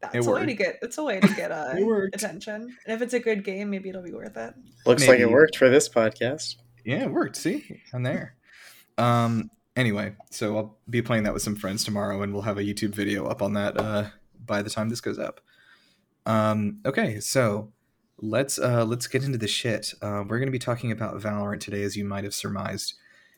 that's 0.01 0.15
It 0.15 0.25
a 0.27 0.31
way 0.31 0.45
to 0.45 0.53
get. 0.53 0.79
It's 0.81 0.97
a 0.97 1.03
way 1.03 1.19
to 1.19 1.27
get 1.35 1.51
uh, 1.51 1.75
attention. 2.13 2.61
And 2.85 2.95
if 2.95 3.01
it's 3.01 3.13
a 3.13 3.19
good 3.19 3.43
game, 3.43 3.69
maybe 3.69 3.89
it'll 3.89 4.03
be 4.03 4.13
worth 4.13 4.37
it. 4.37 4.53
Looks 4.85 5.07
like 5.07 5.19
it 5.19 5.29
worked 5.29 5.57
for 5.57 5.69
this 5.69 5.89
podcast. 5.89 6.55
Yeah, 6.87 7.03
it 7.03 7.11
worked. 7.11 7.35
See, 7.35 7.81
I'm 7.93 8.03
there. 8.03 8.37
Um, 8.97 9.51
anyway, 9.75 10.15
so 10.31 10.55
I'll 10.55 10.77
be 10.89 11.01
playing 11.01 11.23
that 11.23 11.33
with 11.33 11.43
some 11.43 11.57
friends 11.57 11.83
tomorrow 11.83 12.21
and 12.21 12.31
we'll 12.31 12.43
have 12.43 12.57
a 12.57 12.63
YouTube 12.63 12.95
video 12.95 13.27
up 13.27 13.41
on 13.41 13.53
that 13.53 13.77
uh, 13.77 14.05
by 14.45 14.61
the 14.61 14.69
time 14.69 14.87
this 14.87 15.01
goes 15.01 15.19
up. 15.19 15.41
Um, 16.25 16.79
okay, 16.85 17.19
so 17.19 17.73
let's 18.19 18.57
uh, 18.57 18.85
let's 18.85 19.07
get 19.07 19.25
into 19.25 19.37
the 19.37 19.49
shit. 19.49 19.93
Uh, 20.01 20.23
we're 20.25 20.39
going 20.39 20.47
to 20.47 20.51
be 20.51 20.59
talking 20.59 20.93
about 20.93 21.19
Valorant 21.19 21.59
today, 21.59 21.83
as 21.83 21.97
you 21.97 22.05
might 22.05 22.23
have 22.23 22.33
surmised. 22.33 22.93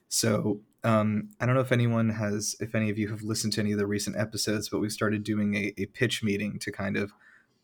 So 0.09 0.61
um, 0.83 1.29
I 1.39 1.47
don't 1.47 1.55
know 1.55 1.61
if 1.61 1.71
anyone 1.71 2.09
has, 2.09 2.55
if 2.59 2.75
any 2.75 2.91
of 2.91 2.99
you 2.99 3.07
have 3.09 3.23
listened 3.23 3.53
to 3.53 3.61
any 3.61 3.71
of 3.71 3.79
the 3.79 3.87
recent 3.87 4.15
episodes, 4.15 4.69
but 4.69 4.79
we've 4.79 4.91
started 4.91 5.23
doing 5.23 5.55
a, 5.55 5.73
a 5.75 5.87
pitch 5.87 6.21
meeting 6.21 6.59
to 6.59 6.71
kind 6.71 6.97
of 6.97 7.13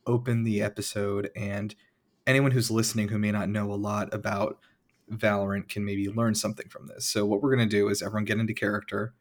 open 0.07 0.45
the 0.45 0.63
episode, 0.63 1.29
and 1.35 1.75
anyone 2.25 2.51
who's 2.51 2.71
listening 2.71 3.09
who 3.09 3.19
may 3.19 3.31
not 3.31 3.49
know 3.49 3.71
a 3.71 3.75
lot 3.75 4.11
about 4.11 4.57
Valorant 5.11 5.67
can 5.69 5.85
maybe 5.85 6.09
learn 6.09 6.35
something 6.35 6.67
from 6.69 6.87
this. 6.87 7.05
So 7.05 7.25
what 7.25 7.41
we're 7.41 7.55
going 7.55 7.67
to 7.67 7.75
do 7.75 7.89
is 7.89 8.01
everyone 8.01 8.25
get 8.25 8.39
into 8.39 8.53
character. 8.53 9.13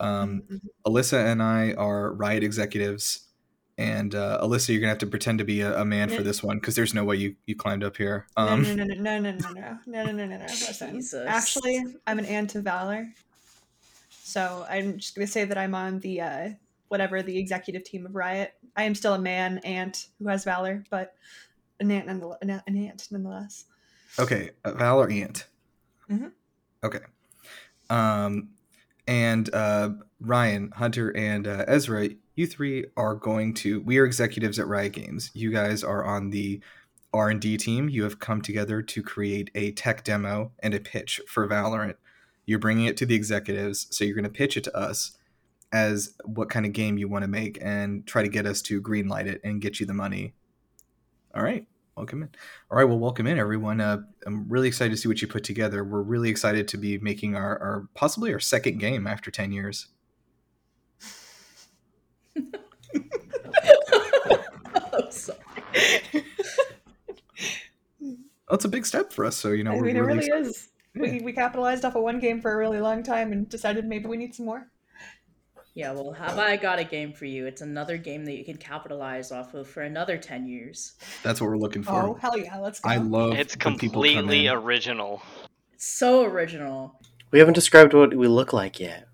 Um, 0.00 0.42
Mhm. 0.50 0.60
Alyssa 0.86 1.24
and 1.30 1.42
I 1.42 1.72
are 1.74 2.12
Riot 2.12 2.42
executives, 2.42 3.28
and 3.78 4.14
uh, 4.14 4.40
Alyssa, 4.42 4.70
you're 4.70 4.80
gonna 4.80 4.88
have 4.90 4.98
to 4.98 5.06
pretend 5.06 5.38
to 5.38 5.44
be 5.44 5.60
a, 5.60 5.80
a 5.80 5.84
man 5.84 6.08
for 6.08 6.22
this 6.22 6.42
one 6.42 6.58
because 6.58 6.74
there's 6.74 6.92
no 6.92 7.04
way 7.04 7.16
you, 7.16 7.36
you 7.46 7.54
climbed 7.54 7.84
up 7.84 7.96
here. 7.96 8.26
No, 8.36 8.48
Um, 8.48 8.62
no, 8.62 8.74
no, 8.74 8.84
no, 8.84 8.94
no, 8.94 9.18
no, 9.20 9.30
no, 9.30 9.38
no, 9.54 9.78
no, 9.86 10.04
no, 10.04 10.12
no, 10.12 10.26
no, 10.26 10.36
no. 10.38 10.44
Listen, 10.46 10.94
Jesus. 10.96 11.24
actually, 11.28 11.84
I'm 12.06 12.18
an 12.18 12.24
Ant 12.26 12.54
of 12.56 12.64
Valor, 12.64 13.08
so 14.10 14.66
I'm 14.68 14.98
just 14.98 15.14
gonna 15.14 15.26
say 15.26 15.44
that 15.44 15.56
I'm 15.56 15.74
on 15.74 16.00
the 16.00 16.20
uh, 16.20 16.48
whatever 16.88 17.22
the 17.22 17.38
executive 17.38 17.84
team 17.84 18.04
of 18.06 18.14
Riot. 18.14 18.54
I 18.76 18.82
am 18.84 18.94
still 18.94 19.14
a 19.14 19.18
man 19.18 19.58
ant 19.58 20.08
who 20.18 20.28
has 20.28 20.44
valor, 20.44 20.84
but 20.90 21.14
an 21.80 21.90
ant, 21.90 22.06
nonetheless, 22.06 22.38
an 22.42 22.50
ant- 22.50 22.62
an 22.66 22.76
ant 22.76 23.08
nonetheless. 23.10 23.64
Okay, 24.18 24.50
Valorant. 24.64 25.44
Mhm. 26.10 26.32
Okay. 26.84 27.00
Um, 27.88 28.50
and 29.06 29.52
uh, 29.54 29.90
Ryan, 30.20 30.70
Hunter, 30.76 31.16
and 31.16 31.46
uh, 31.46 31.64
Ezra, 31.66 32.10
you 32.34 32.46
three 32.46 32.86
are 32.96 33.14
going 33.14 33.54
to. 33.54 33.80
We 33.80 33.98
are 33.98 34.04
executives 34.04 34.58
at 34.58 34.66
Riot 34.66 34.92
Games. 34.92 35.30
You 35.34 35.50
guys 35.50 35.82
are 35.82 36.04
on 36.04 36.30
the 36.30 36.60
R 37.12 37.30
and 37.30 37.40
D 37.40 37.56
team. 37.56 37.88
You 37.88 38.04
have 38.04 38.18
come 38.18 38.42
together 38.42 38.82
to 38.82 39.02
create 39.02 39.50
a 39.54 39.72
tech 39.72 40.04
demo 40.04 40.52
and 40.60 40.74
a 40.74 40.80
pitch 40.80 41.20
for 41.26 41.46
Valorant. 41.48 41.96
You're 42.46 42.58
bringing 42.58 42.86
it 42.86 42.96
to 42.98 43.06
the 43.06 43.14
executives, 43.14 43.86
so 43.90 44.04
you're 44.04 44.14
going 44.14 44.24
to 44.24 44.30
pitch 44.30 44.56
it 44.56 44.64
to 44.64 44.76
us 44.76 45.16
as 45.72 46.14
what 46.24 46.50
kind 46.50 46.66
of 46.66 46.72
game 46.72 46.98
you 46.98 47.08
want 47.08 47.22
to 47.22 47.28
make 47.28 47.58
and 47.62 48.06
try 48.06 48.22
to 48.22 48.28
get 48.28 48.46
us 48.46 48.60
to 48.62 48.82
greenlight 48.82 49.26
it 49.26 49.40
and 49.42 49.62
get 49.62 49.80
you 49.80 49.86
the 49.86 49.94
money. 49.94 50.34
All 51.34 51.42
right 51.42 51.66
welcome 51.96 52.22
in. 52.22 52.30
All 52.70 52.78
right, 52.78 52.84
well, 52.84 52.98
welcome 52.98 53.26
in, 53.26 53.38
everyone. 53.38 53.80
Uh, 53.80 53.98
I'm 54.26 54.48
really 54.48 54.68
excited 54.68 54.90
to 54.90 54.96
see 54.96 55.08
what 55.08 55.20
you 55.22 55.28
put 55.28 55.44
together. 55.44 55.84
We're 55.84 56.02
really 56.02 56.30
excited 56.30 56.68
to 56.68 56.76
be 56.76 56.98
making 56.98 57.36
our, 57.36 57.58
our 57.58 57.88
possibly 57.94 58.32
our 58.32 58.40
second 58.40 58.78
game 58.78 59.06
after 59.06 59.30
10 59.30 59.52
years. 59.52 59.88
Well, 68.52 68.58
a 68.64 68.68
big 68.68 68.84
step 68.84 69.12
for 69.12 69.24
us, 69.24 69.34
so 69.34 69.52
you 69.52 69.64
know 69.64 69.72
I 69.72 69.80
mean, 69.80 69.96
it 69.96 70.00
really 70.00 70.26
excited. 70.26 70.46
is. 70.46 70.68
We, 70.94 71.20
we 71.20 71.32
capitalized 71.32 71.86
off 71.86 71.94
of 71.96 72.02
one 72.02 72.20
game 72.20 72.42
for 72.42 72.52
a 72.52 72.56
really 72.56 72.80
long 72.80 73.02
time 73.02 73.32
and 73.32 73.48
decided 73.48 73.86
maybe 73.86 74.06
we 74.06 74.18
need 74.18 74.34
some 74.34 74.44
more. 74.44 74.68
Yeah, 75.74 75.92
well, 75.92 76.12
have 76.12 76.38
I 76.38 76.56
got 76.58 76.78
a 76.78 76.84
game 76.84 77.14
for 77.14 77.24
you? 77.24 77.46
It's 77.46 77.62
another 77.62 77.96
game 77.96 78.26
that 78.26 78.34
you 78.36 78.44
can 78.44 78.58
capitalize 78.58 79.32
off 79.32 79.54
of 79.54 79.66
for 79.66 79.82
another 79.82 80.18
10 80.18 80.46
years. 80.46 80.92
That's 81.22 81.40
what 81.40 81.48
we're 81.48 81.56
looking 81.56 81.82
for. 81.82 81.92
Oh, 82.02 82.14
hell 82.14 82.36
yeah, 82.36 82.58
let's 82.58 82.80
go. 82.80 82.90
I 82.90 82.96
love 82.98 83.38
It's 83.38 83.54
when 83.54 83.78
people 83.78 84.02
come 84.02 84.10
completely 84.12 84.46
in. 84.48 84.52
original. 84.52 85.22
It's 85.72 85.86
so 85.86 86.24
original. 86.24 87.00
We 87.30 87.38
haven't 87.38 87.54
described 87.54 87.94
what 87.94 88.14
we 88.14 88.28
look 88.28 88.52
like 88.52 88.78
yet. 88.80 89.08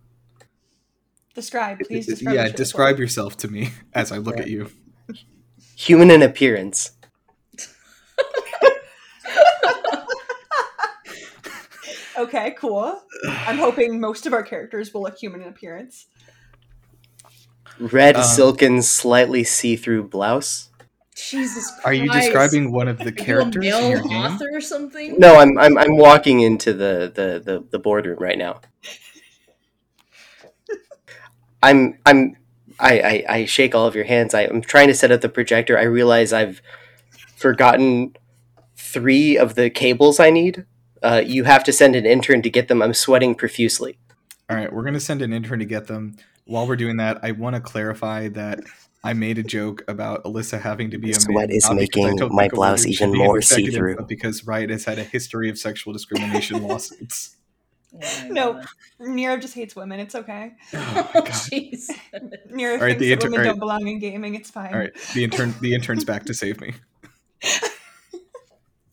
describe, 1.35 1.79
please 1.87 2.07
describe. 2.07 2.35
yeah, 2.35 2.41
what 2.41 2.47
you 2.47 2.49
look 2.49 2.57
describe 2.57 2.99
yourself 2.99 3.37
to 3.39 3.49
me 3.49 3.71
as 3.95 4.11
I 4.11 4.19
look 4.19 4.39
at 4.41 4.49
you. 4.49 4.71
Human 5.77 6.11
in 6.11 6.23
appearance. 6.23 6.91
Okay, 12.19 12.57
cool. 12.59 13.01
I'm 13.29 13.59
hoping 13.59 14.01
most 14.01 14.27
of 14.27 14.33
our 14.33 14.43
characters 14.43 14.93
will 14.93 15.03
look 15.03 15.17
human 15.17 15.41
in 15.41 15.49
appearance. 15.49 16.07
Red 17.81 18.17
Um, 18.17 18.23
silken, 18.23 18.83
slightly 18.83 19.45
see-through 19.45 20.09
blouse. 20.09 20.69
Jesus 21.17 21.71
Christ. 21.71 21.87
Are 21.87 21.95
you 21.95 22.11
describing 22.11 22.73
one 22.73 22.89
of 22.89 22.99
the 22.99 23.05
Are 23.05 23.09
you 23.09 23.13
a 23.21 23.25
characters 23.25 23.81
in 23.81 23.91
your 23.91 24.03
game? 24.03 24.25
author 24.25 24.49
or 24.53 24.61
something? 24.61 25.17
No, 25.19 25.37
I'm 25.37 25.57
I'm 25.59 25.77
I'm 25.79 25.97
walking 25.97 26.41
into 26.41 26.73
the 26.73 27.11
the 27.15 27.41
the, 27.45 27.65
the 27.71 27.79
boardroom 27.79 28.19
right 28.21 28.39
now. 28.39 28.61
I'm 31.63 31.99
I'm 32.07 32.37
I, 32.79 33.01
I 33.01 33.25
I 33.29 33.45
shake 33.47 33.75
all 33.75 33.87
of 33.87 33.95
your 33.97 34.05
hands. 34.05 34.35
I, 34.35 34.43
I'm 34.43 34.61
trying 34.61 34.87
to 34.89 34.95
set 34.95 35.11
up 35.11 35.21
the 35.21 35.29
projector. 35.29 35.77
I 35.79 35.83
realize 35.83 36.33
I've 36.33 36.63
forgotten 37.37 38.15
three 38.77 39.37
of 39.37 39.55
the 39.57 39.71
cables 39.71 40.21
I 40.21 40.31
need. 40.31 40.65
Uh, 41.03 41.23
you 41.25 41.45
have 41.45 41.65
to 41.65 41.73
send 41.73 41.95
an 41.97 42.07
intern 42.07 42.43
to 42.43 42.51
get 42.51 42.69
them. 42.69 42.81
I'm 42.83 42.95
sweating 42.95 43.35
profusely. 43.35 43.99
All 44.51 44.57
right, 44.57 44.73
we're 44.73 44.83
going 44.83 44.95
to 44.95 45.01
send 45.01 45.21
an 45.23 45.33
intern 45.33 45.59
to 45.59 45.65
get 45.65 45.87
them. 45.89 46.17
While 46.49 46.67
we're 46.67 46.77
doing 46.77 46.97
that, 46.97 47.21
I 47.23 47.33
want 47.33 47.57
to 47.57 47.61
clarify 47.61 48.29
that 48.29 48.61
I 49.05 49.13
made 49.13 49.37
a 49.39 49.43
joke 49.43 49.85
about 49.87 50.25
Alyssa 50.25 50.59
having 50.61 50.91
to 50.93 50.99
be 50.99 51.13
The 51.13 51.19
a 51.19 51.21
sweat 51.21 51.49
man, 51.49 51.57
is 51.57 51.65
not 51.69 51.77
because 51.79 52.01
I 52.01 52.07
making 52.07 52.17
don't 52.17 52.33
my 52.33 52.49
blouse 52.49 52.87
even 52.87 53.13
more 53.13 53.43
see-through. 53.43 53.99
because 54.09 54.47
Riot 54.47 54.71
has 54.71 54.85
had 54.87 54.99
a 54.99 55.05
history 55.05 55.51
of 55.51 55.59
sexual 55.59 55.93
discrimination 55.93 56.63
lawsuits. 56.67 57.37
My 57.93 58.29
No. 58.29 58.63
Nero 58.99 59.37
just 59.37 59.55
hates 59.55 59.77
women. 59.77 60.01
It's 60.01 60.15
okay. 60.15 60.53
Oh 60.75 61.11
my 61.15 61.21
god! 61.21 61.27
jeez. 61.27 61.91
Nero 62.51 62.75
All 62.75 62.81
right, 62.81 62.99
thinks 62.99 63.01
the 63.01 63.09
that 63.11 63.13
inter- 63.13 63.27
women 63.27 63.33
all 63.33 63.39
right. 63.39 63.45
don't 63.51 63.59
belong 63.59 63.87
in 63.87 63.99
gaming. 63.99 64.35
It's 64.35 64.51
fine. 64.51 64.73
All 64.73 64.81
right, 64.81 64.93
the 65.15 65.25
intern, 65.25 65.55
the 65.61 65.75
intern's 65.75 66.05
back 66.05 66.25
to 66.25 66.35
save 66.35 66.61
me. 66.61 66.75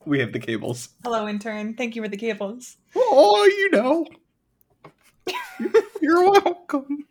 We 0.07 0.19
have 0.19 0.33
the 0.33 0.39
cables. 0.39 0.89
Hello, 1.03 1.27
intern. 1.27 1.73
Thank 1.73 1.95
you 1.95 2.03
for 2.03 2.07
the 2.07 2.15
cables. 2.17 2.77
Oh, 2.95 3.43
you 3.45 3.71
know. 3.71 4.05
You're 5.99 6.29
welcome. 6.31 7.05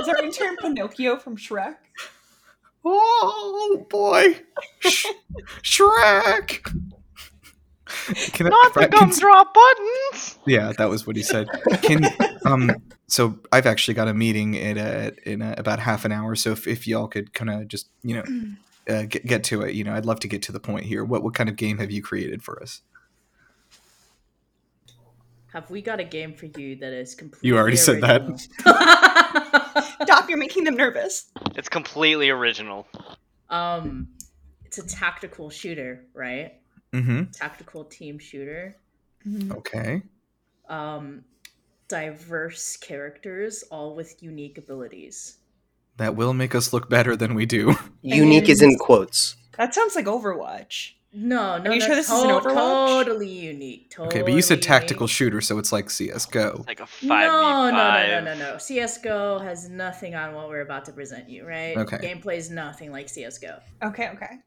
Is 0.00 0.08
our 0.08 0.22
intern 0.22 0.56
Pinocchio 0.56 1.16
from 1.18 1.36
Shrek? 1.36 1.76
Oh 2.84 3.86
boy, 3.90 4.40
Sh- 4.80 5.06
Shrek. 5.62 6.62
Can 8.32 8.46
Not 8.46 8.76
I 8.76 8.80
the 8.82 8.88
can- 8.88 8.90
gumdrop 9.08 9.54
buttons. 9.54 10.38
Yeah, 10.46 10.72
that 10.78 10.88
was 10.88 11.06
what 11.06 11.16
he 11.16 11.22
said. 11.22 11.48
Can 11.82 12.04
um, 12.44 12.70
so 13.08 13.38
I've 13.52 13.66
actually 13.66 13.94
got 13.94 14.08
a 14.08 14.14
meeting 14.14 14.54
in 14.54 14.78
a, 14.78 15.12
in 15.24 15.42
a, 15.42 15.54
about 15.56 15.78
half 15.80 16.04
an 16.04 16.12
hour. 16.12 16.34
So 16.36 16.50
if, 16.52 16.66
if 16.66 16.86
y'all 16.86 17.08
could 17.08 17.32
kind 17.32 17.50
of 17.50 17.68
just 17.68 17.88
you 18.02 18.16
know 18.16 18.24
uh, 18.94 19.02
get 19.04 19.26
get 19.26 19.44
to 19.44 19.62
it, 19.62 19.74
you 19.74 19.82
know, 19.84 19.94
I'd 19.94 20.06
love 20.06 20.20
to 20.20 20.28
get 20.28 20.42
to 20.42 20.52
the 20.52 20.60
point 20.60 20.84
here. 20.86 21.04
What 21.04 21.22
what 21.24 21.34
kind 21.34 21.48
of 21.48 21.56
game 21.56 21.78
have 21.78 21.90
you 21.90 22.02
created 22.02 22.42
for 22.42 22.60
us? 22.62 22.82
Have 25.56 25.70
we 25.70 25.80
got 25.80 26.00
a 26.00 26.04
game 26.04 26.34
for 26.34 26.44
you 26.44 26.76
that 26.76 26.92
is 26.92 27.14
completely 27.14 27.48
You 27.48 27.56
already 27.56 27.78
said 27.78 28.02
that. 28.02 28.26
that. 28.26 29.96
Stop, 30.02 30.28
you're 30.28 30.36
making 30.36 30.64
them 30.64 30.76
nervous. 30.76 31.30
It's 31.54 31.70
completely 31.70 32.28
original. 32.28 32.86
um, 33.48 34.08
it's 34.66 34.76
a 34.76 34.86
tactical 34.86 35.48
shooter, 35.48 36.04
right? 36.12 36.60
Mm-hmm. 36.92 37.30
Tactical 37.30 37.84
team 37.84 38.18
shooter. 38.18 38.76
Mhm. 39.26 39.56
Okay. 39.56 40.02
Um, 40.68 41.24
diverse 41.88 42.76
characters, 42.76 43.62
all 43.70 43.94
with 43.94 44.22
unique 44.22 44.58
abilities. 44.58 45.38
That 45.96 46.16
will 46.16 46.34
make 46.34 46.54
us 46.54 46.74
look 46.74 46.90
better 46.90 47.16
than 47.16 47.32
we 47.34 47.46
do. 47.46 47.74
Unique 48.02 48.50
is 48.50 48.60
in 48.60 48.76
quotes. 48.76 49.36
That 49.56 49.72
sounds 49.72 49.96
like 49.96 50.04
Overwatch. 50.04 50.95
No, 51.18 51.56
no, 51.56 51.72
you 51.72 51.78
no, 51.78 51.86
sure 51.86 51.94
this 51.94 52.10
is 52.10 52.22
an 52.22 52.28
Overwatch? 52.28 52.88
Totally 52.88 53.30
unique. 53.30 53.90
Totally 53.90 54.08
Okay, 54.08 54.22
but 54.22 54.34
you 54.34 54.42
said 54.42 54.56
unique. 54.56 54.66
tactical 54.66 55.06
shooter, 55.06 55.40
so 55.40 55.58
it's 55.58 55.72
like 55.72 55.88
CS:GO. 55.88 56.56
It's 56.58 56.66
like 56.66 56.80
a 56.80 56.86
five 56.86 57.26
No, 57.26 57.70
no, 57.70 57.70
no, 57.70 58.20
no, 58.20 58.34
no, 58.34 58.38
no. 58.38 58.58
CS:GO 58.58 59.38
has 59.38 59.70
nothing 59.70 60.14
on 60.14 60.34
what 60.34 60.50
we're 60.50 60.60
about 60.60 60.84
to 60.84 60.92
present 60.92 61.30
you, 61.30 61.46
right? 61.46 61.74
Okay. 61.74 61.96
Gameplay 61.96 62.36
is 62.36 62.50
nothing 62.50 62.92
like 62.92 63.08
CS:GO. 63.08 63.60
Okay, 63.82 64.10
okay. 64.10 64.40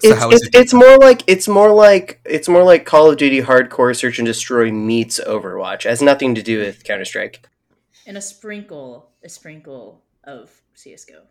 So 0.00 0.10
it's, 0.10 0.22
it's, 0.22 0.46
it 0.48 0.54
it's 0.54 0.74
more 0.74 0.98
like 0.98 1.22
it's 1.26 1.48
more 1.48 1.72
like 1.72 2.20
it's 2.26 2.46
more 2.46 2.62
like 2.62 2.84
Call 2.84 3.10
of 3.10 3.16
Duty 3.16 3.40
Hardcore 3.40 3.96
Search 3.96 4.18
and 4.18 4.26
Destroy 4.26 4.70
meets 4.70 5.18
Overwatch. 5.18 5.86
It 5.86 5.88
has 5.88 6.02
nothing 6.02 6.34
to 6.34 6.42
do 6.42 6.58
with 6.58 6.84
Counter 6.84 7.06
Strike. 7.06 7.48
And 8.06 8.18
a 8.18 8.20
sprinkle, 8.20 9.12
a 9.24 9.30
sprinkle 9.30 10.02
of 10.24 10.50
CS:GO. 10.74 11.22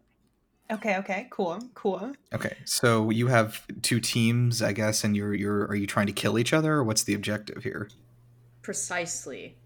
Okay, 0.72 0.98
okay. 0.98 1.28
Cool, 1.30 1.60
cool. 1.76 2.14
Okay, 2.34 2.56
so 2.66 3.10
you 3.12 3.28
have 3.28 3.66
two 3.84 4.00
teams, 4.00 4.62
I 4.64 4.74
guess, 4.74 5.04
and 5.04 5.16
you're 5.16 5.34
you're 5.34 5.66
are 5.68 5.76
you 5.76 5.86
trying 5.86 6.08
to 6.08 6.14
kill 6.14 6.40
each 6.40 6.54
other, 6.54 6.74
or 6.74 6.84
what's 6.84 7.04
the 7.04 7.14
objective 7.14 7.64
here? 7.64 7.90
Precisely. 8.64 9.58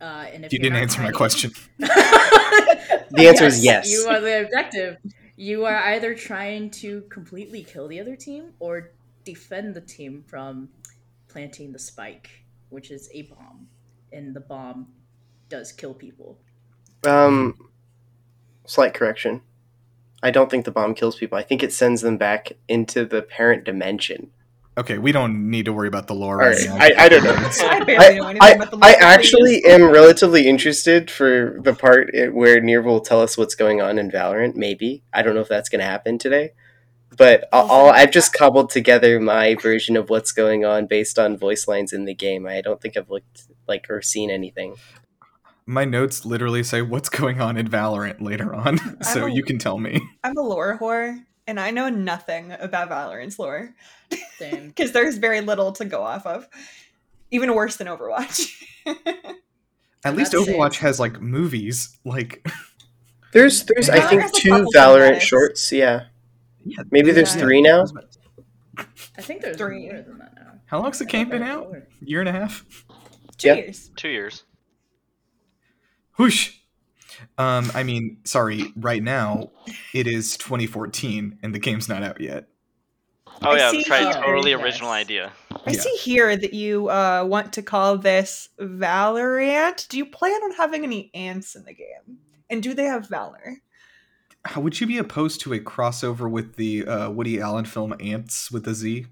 Uh, 0.00 0.26
and 0.32 0.44
if 0.44 0.52
You 0.52 0.58
didn't 0.58 0.74
not 0.74 0.82
answer 0.82 0.98
my 1.00 1.10
trying- 1.10 1.14
question. 1.16 1.52
the 1.78 3.26
answer 3.28 3.44
is 3.46 3.64
yes. 3.64 3.90
You 3.90 4.08
are 4.10 4.20
the 4.20 4.44
objective. 4.44 4.96
You 5.36 5.64
are 5.64 5.76
either 5.76 6.14
trying 6.14 6.70
to 6.70 7.02
completely 7.02 7.62
kill 7.62 7.86
the 7.88 8.00
other 8.00 8.16
team 8.16 8.52
or 8.58 8.90
defend 9.24 9.74
the 9.74 9.80
team 9.80 10.24
from 10.26 10.68
planting 11.28 11.72
the 11.72 11.78
spike, 11.78 12.30
which 12.70 12.90
is 12.90 13.08
a 13.14 13.22
bomb, 13.22 13.68
and 14.12 14.34
the 14.34 14.40
bomb 14.40 14.88
does 15.48 15.72
kill 15.72 15.94
people. 15.94 16.38
Um, 17.06 17.68
slight 18.66 18.92
correction. 18.94 19.42
I 20.22 20.30
don't 20.30 20.50
think 20.50 20.64
the 20.64 20.70
bomb 20.70 20.94
kills 20.94 21.16
people. 21.16 21.38
I 21.38 21.42
think 21.42 21.62
it 21.62 21.72
sends 21.72 22.00
them 22.02 22.16
back 22.16 22.52
into 22.68 23.04
the 23.04 23.22
parent 23.22 23.64
dimension. 23.64 24.30
Okay, 24.78 24.98
we 24.98 25.10
don't 25.10 25.50
need 25.50 25.64
to 25.64 25.72
worry 25.72 25.88
about 25.88 26.06
the 26.06 26.14
lore 26.14 26.42
All 26.42 26.48
right 26.48 26.58
right, 26.58 26.68
now. 26.68 26.76
I, 26.76 27.04
I 27.04 27.08
don't 27.08 27.24
know. 27.24 27.32
I 27.62 27.84
barely 27.84 28.16
know 28.16 28.28
anything 28.28 28.42
I, 28.42 28.50
about 28.50 28.70
the 28.70 28.78
I 28.82 28.92
actually 28.92 29.62
please. 29.62 29.72
am 29.72 29.90
relatively 29.90 30.46
interested 30.46 31.10
for 31.10 31.58
the 31.62 31.72
part 31.72 32.10
where 32.32 32.60
Nir 32.60 32.82
will 32.82 33.00
tell 33.00 33.22
us 33.22 33.38
what's 33.38 33.54
going 33.54 33.80
on 33.80 33.98
in 33.98 34.10
Valorant. 34.10 34.54
Maybe 34.54 35.02
I 35.14 35.22
don't 35.22 35.34
know 35.34 35.40
if 35.40 35.48
that's 35.48 35.70
going 35.70 35.80
to 35.80 35.86
happen 35.86 36.18
today, 36.18 36.52
but 37.16 37.48
all, 37.54 37.70
all 37.70 37.88
I've 37.88 38.10
just 38.10 38.34
cobbled 38.34 38.68
together 38.68 39.18
my 39.18 39.54
version 39.54 39.96
of 39.96 40.10
what's 40.10 40.32
going 40.32 40.66
on 40.66 40.86
based 40.86 41.18
on 41.18 41.38
voice 41.38 41.66
lines 41.66 41.94
in 41.94 42.04
the 42.04 42.14
game. 42.14 42.46
I 42.46 42.60
don't 42.60 42.80
think 42.80 42.98
I've 42.98 43.08
looked 43.08 43.44
like 43.66 43.86
or 43.88 44.02
seen 44.02 44.30
anything. 44.30 44.76
My 45.66 45.84
notes 45.84 46.24
literally 46.24 46.62
say 46.62 46.80
what's 46.82 47.08
going 47.08 47.40
on 47.40 47.56
in 47.56 47.68
Valorant 47.68 48.20
later 48.20 48.54
on, 48.54 48.78
so 49.02 49.26
a- 49.26 49.30
you 49.30 49.42
can 49.42 49.58
tell 49.58 49.78
me. 49.78 50.00
I'm 50.22 50.36
a 50.36 50.40
lore 50.42 50.78
whore, 50.80 51.20
and 51.46 51.58
I 51.58 51.70
know 51.72 51.88
nothing 51.88 52.52
about 52.60 52.88
Valorant's 52.88 53.38
lore 53.38 53.74
Same. 54.38 54.68
because 54.74 54.92
there's 54.92 55.18
very 55.18 55.40
little 55.40 55.72
to 55.72 55.84
go 55.84 56.02
off 56.02 56.24
of. 56.26 56.48
Even 57.32 57.54
worse 57.54 57.76
than 57.76 57.88
Overwatch. 57.88 58.48
At 60.04 60.14
least 60.14 60.30
That's 60.32 60.46
it. 60.46 60.56
Overwatch 60.56 60.76
has 60.78 61.00
like 61.00 61.20
movies, 61.20 61.98
like 62.04 62.46
There's 63.32 63.64
there's 63.64 63.90
I 63.90 63.98
think 64.00 64.32
two 64.32 64.50
Valorant 64.76 65.20
shorts. 65.20 65.72
Yeah, 65.72 66.04
yeah, 66.64 66.82
maybe 66.92 67.10
there's 67.10 67.34
Yeah. 67.34 67.40
three 67.42 67.60
now. 67.60 67.84
I 68.78 69.22
think 69.22 69.40
there's 69.42 69.56
Three. 69.56 69.86
more 69.86 70.02
than 70.02 70.18
that 70.18 70.34
now. 70.36 70.52
How 70.66 70.80
long's 70.80 70.98
the 71.00 71.06
I 71.06 71.08
game 71.08 71.28
been 71.30 71.42
out? 71.42 71.74
Year 72.00 72.20
and 72.20 72.28
a 72.28 72.32
half. 72.32 72.64
Two 73.38 73.48
Yeah. 73.48 73.54
years. 73.54 73.90
Two 73.96 74.08
years. 74.10 74.44
Whoosh. 76.16 76.54
Um, 77.38 77.70
I 77.74 77.82
mean, 77.82 78.18
sorry. 78.24 78.72
Right 78.76 79.02
now, 79.02 79.50
it 79.94 80.06
is 80.06 80.36
2014, 80.36 81.38
and 81.42 81.54
the 81.54 81.58
game's 81.58 81.88
not 81.88 82.02
out 82.02 82.20
yet. 82.20 82.48
Oh 83.42 83.50
I 83.50 83.58
yeah, 83.58 83.70
see 83.70 83.78
that's 83.78 83.90
right. 83.90 84.14
Totally 84.24 84.52
Yes. 84.52 84.62
original 84.62 84.90
idea. 84.90 85.32
I 85.50 85.72
Yeah. 85.72 85.80
see 85.80 85.94
here 85.96 86.36
that 86.36 86.54
you 86.54 86.88
uh, 86.88 87.24
want 87.26 87.52
to 87.54 87.62
call 87.62 87.98
this 87.98 88.48
Valorant. 88.58 89.88
Do 89.88 89.98
you 89.98 90.06
plan 90.06 90.42
on 90.42 90.52
having 90.52 90.84
any 90.84 91.10
ants 91.14 91.54
in 91.54 91.64
the 91.64 91.74
game? 91.74 92.18
And 92.48 92.62
do 92.62 92.72
they 92.72 92.84
have 92.84 93.08
Valor? 93.08 93.58
How 94.46 94.60
would 94.60 94.80
you 94.80 94.86
be 94.86 94.96
opposed 94.98 95.40
to 95.42 95.52
a 95.52 95.58
crossover 95.58 96.30
with 96.30 96.56
the 96.56 96.86
uh, 96.86 97.10
Woody 97.10 97.40
Allen 97.40 97.64
film 97.64 97.94
Ants 98.00 98.50
with 98.50 98.66
a 98.68 98.74
Z? 98.74 99.06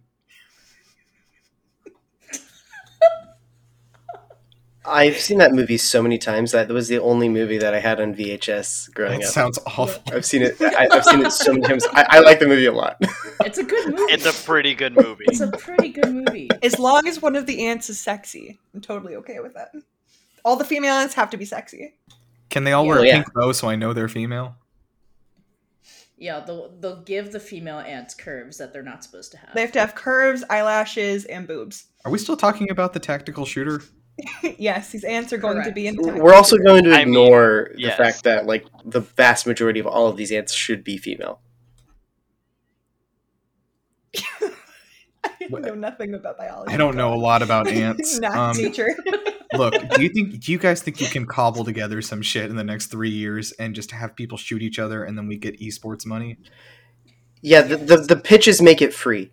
I've 4.87 5.17
seen 5.17 5.39
that 5.39 5.53
movie 5.53 5.79
so 5.79 6.03
many 6.03 6.19
times 6.19 6.53
that 6.53 6.69
was 6.69 6.89
the 6.89 6.99
only 6.99 7.29
movie 7.29 7.57
that 7.59 7.73
I 7.75 7.81
had 7.81 8.01
on 8.01 8.15
VHS 8.15 8.93
growing 8.93 9.21
That 9.21 9.29
up. 9.29 9.33
sounds 9.33 9.59
awful. 9.67 10.03
I've 10.15 10.27
seen 10.27 10.43
it. 10.43 10.61
I, 10.61 10.89
I've 10.91 11.05
seen 11.05 11.25
it 11.25 11.33
so 11.33 11.53
many 11.53 11.67
times. 11.67 11.87
I, 11.93 12.07
I 12.11 12.21
like 12.21 12.39
the 12.39 12.47
movie 12.47 12.67
a 12.67 12.73
lot. 12.73 12.97
It's 13.45 13.59
a 13.59 13.65
good 13.65 13.89
movie. 13.91 14.13
It's 14.13 14.27
a 14.27 14.45
pretty 14.47 14.75
good 14.75 14.95
movie. 14.95 15.25
It's 15.27 15.41
a 15.41 15.51
pretty 15.51 15.89
good 15.89 16.15
movie. 16.15 16.49
As 16.63 16.79
long 16.79 17.09
as 17.09 17.21
one 17.21 17.35
of 17.35 17.47
the 17.47 17.67
ants 17.67 17.91
is 17.91 17.99
sexy, 17.99 18.61
I'm 18.73 18.81
totally 18.81 19.17
okay 19.17 19.41
with 19.41 19.55
that. 19.55 19.73
All 20.45 20.55
the 20.57 20.65
female 20.65 20.95
ants 20.95 21.15
have 21.15 21.31
to 21.31 21.37
be 21.37 21.45
sexy. 21.45 21.95
Can 22.49 22.63
they 22.63 22.71
all 22.73 22.87
wear 22.87 23.01
Oh, 23.01 23.03
a 23.03 23.07
yeah. 23.07 23.15
pink 23.17 23.35
bow 23.35 23.51
so 23.51 23.69
I 23.69 23.75
know 23.75 23.93
they're 23.93 24.09
female? 24.09 24.55
Yeah, 26.17 26.41
they'll 26.41 26.71
they'll 26.79 27.03
give 27.03 27.33
the 27.33 27.41
female 27.41 27.81
ants 27.81 28.15
curves 28.15 28.59
that 28.59 28.73
they're 28.73 28.83
not 28.85 29.03
supposed 29.03 29.33
to 29.33 29.39
have. 29.39 29.51
They 29.53 29.63
have 29.63 29.73
to 29.73 29.81
have 29.81 29.95
curves, 29.97 30.45
eyelashes, 30.49 31.25
and 31.25 31.47
boobs. 31.49 31.87
Are 32.05 32.13
we 32.13 32.19
still 32.19 32.37
talking 32.37 32.71
about 32.71 32.93
the 32.93 33.01
tactical 33.01 33.45
shooter? 33.45 33.83
yes, 34.59 34.91
these 34.91 35.05
ants 35.05 35.33
are 35.33 35.39
going 35.39 35.63
to 35.65 35.73
be 35.73 35.87
in 35.87 35.97
the 35.97 36.15
We're 36.15 36.35
also 36.35 36.57
going 36.59 36.85
to 36.85 36.91
I 36.91 37.05
mean, 37.05 37.09
ignore 37.09 37.71
the 37.75 37.81
yes. 37.81 37.97
fact 37.97 38.25
that 38.25 38.47
like 38.47 38.65
the 38.85 39.01
vast 39.01 39.47
majority 39.47 39.81
of 39.81 39.87
all 39.87 40.07
of 40.09 40.17
these 40.17 40.31
ants 40.31 40.53
should 40.53 40.85
be 40.85 40.97
female. 40.97 41.41
I 45.25 45.49
know 45.51 45.75
nothing 45.75 46.15
about 46.15 46.39
biology. 46.39 46.73
I 46.73 46.77
don't 46.77 46.97
know 46.97 47.13
a 47.13 47.17
lot 47.17 47.43
about 47.43 47.67
ants. 47.69 48.19
Not 48.21 48.37
Um, 48.37 48.55
teacher. 48.57 48.95
look, 49.55 49.75
do 49.91 50.03
you 50.03 50.09
think? 50.09 50.41
Do 50.41 50.53
you 50.53 50.59
guys 50.59 50.81
think 50.81 51.01
you 51.01 51.09
can 51.09 51.27
cobble 51.27 51.65
together 51.65 52.01
some 52.01 52.23
shit 52.23 52.51
in 52.51 52.57
the 52.57 52.65
next 52.65 52.87
three 52.87 53.11
years 53.11 53.53
and 53.53 53.75
just 53.75 53.91
have 53.91 54.15
people 54.17 54.39
shoot 54.39 54.63
each 54.63 54.79
other 54.79 55.05
and 55.05 55.19
then 55.19 55.27
we 55.27 55.37
get 55.37 55.59
esports 55.61 56.07
money? 56.07 56.39
Yeah, 57.43 57.63
the, 57.63 57.77
the 57.77 57.97
the 57.99 58.17
pitches 58.17 58.63
make 58.63 58.81
it 58.81 58.95
free. 58.95 59.33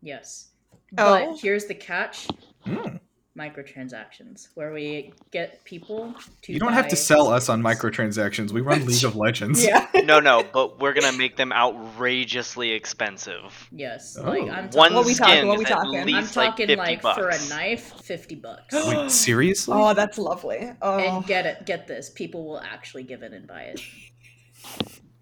Yes. 0.00 0.48
Oh. 0.96 1.32
But 1.32 1.40
here's 1.40 1.66
the 1.66 1.74
catch. 1.74 2.28
Mm. 2.66 3.00
Microtransactions 3.38 4.48
where 4.54 4.72
we 4.72 5.12
get 5.30 5.62
people 5.64 6.14
to 6.42 6.52
You 6.52 6.58
don't 6.58 6.72
have 6.72 6.88
to 6.88 6.96
sell 6.96 7.28
us 7.28 7.48
on 7.48 7.62
microtransactions. 7.62 8.50
We 8.50 8.60
run 8.60 8.84
League 8.86 9.04
of 9.04 9.14
Legends. 9.26 9.64
Yeah. 9.64 9.86
no, 10.04 10.18
no, 10.20 10.44
but 10.52 10.80
we're 10.80 10.92
gonna 10.92 11.16
make 11.16 11.36
them 11.36 11.52
outrageously 11.52 12.72
expensive. 12.72 13.68
Yes, 13.70 14.18
Oh. 14.20 14.24
like 14.30 14.42
I'm 14.50 14.68
One 14.70 14.90
talking, 14.90 14.94
What 14.96 15.06
we 15.06 15.14
talking, 15.14 15.34
skin 15.36 15.46
what 15.48 15.58
we 15.58 15.64
is 15.64 15.70
at 15.70 15.74
talking? 15.74 15.94
I'm 15.96 16.00
I'm 16.00 16.06
least 16.06 16.36
like 16.36 16.50
talking 16.50 16.66
50 16.66 16.76
like, 16.76 17.02
bucks. 17.02 17.18
for 17.18 17.28
a 17.28 17.48
knife, 17.48 17.92
fifty 18.02 18.34
bucks. 18.34 18.74
Wait, 18.74 19.10
seriously? 19.12 19.74
Oh, 19.76 19.94
that's 19.94 20.18
lovely. 20.18 20.72
Oh, 20.82 20.98
And 20.98 21.24
get 21.26 21.46
it, 21.46 21.66
get 21.66 21.86
this, 21.86 22.10
people 22.10 22.44
will 22.46 22.60
actually 22.60 23.04
give 23.04 23.22
it 23.22 23.32
and 23.32 23.46
buy 23.46 23.62
it. 23.62 23.80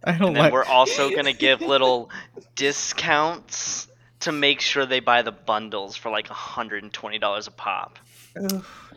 I 0.05 0.13
don't 0.13 0.29
And 0.29 0.37
then 0.37 0.43
like. 0.45 0.53
we're 0.53 0.65
also 0.65 1.11
gonna 1.15 1.33
give 1.33 1.61
little 1.61 2.11
discounts 2.55 3.88
to 4.21 4.33
make 4.33 4.61
sure 4.61 4.85
they 4.87 5.01
buy 5.01 5.23
the 5.23 5.33
bundles 5.33 5.97
for 5.97 6.11
like 6.11 6.27
$120 6.29 7.47
a 7.47 7.51
pop. 7.53 7.99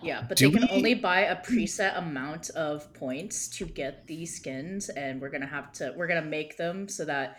Yeah, 0.04 0.24
but 0.28 0.38
Do 0.38 0.50
they 0.50 0.58
can 0.60 0.68
we- 0.70 0.76
only 0.78 0.94
buy 0.96 1.22
a 1.22 1.36
preset 1.36 1.98
amount 1.98 2.50
of 2.52 2.92
points 2.94 3.48
to 3.58 3.66
get 3.66 4.08
these 4.08 4.36
skins, 4.36 4.90
and 4.90 5.22
we're 5.22 5.30
gonna 5.30 5.48
have 5.48 5.72
to 5.74 5.94
we're 5.96 6.08
gonna 6.08 6.22
make 6.24 6.58
them 6.58 6.88
so 6.88 7.06
that 7.06 7.38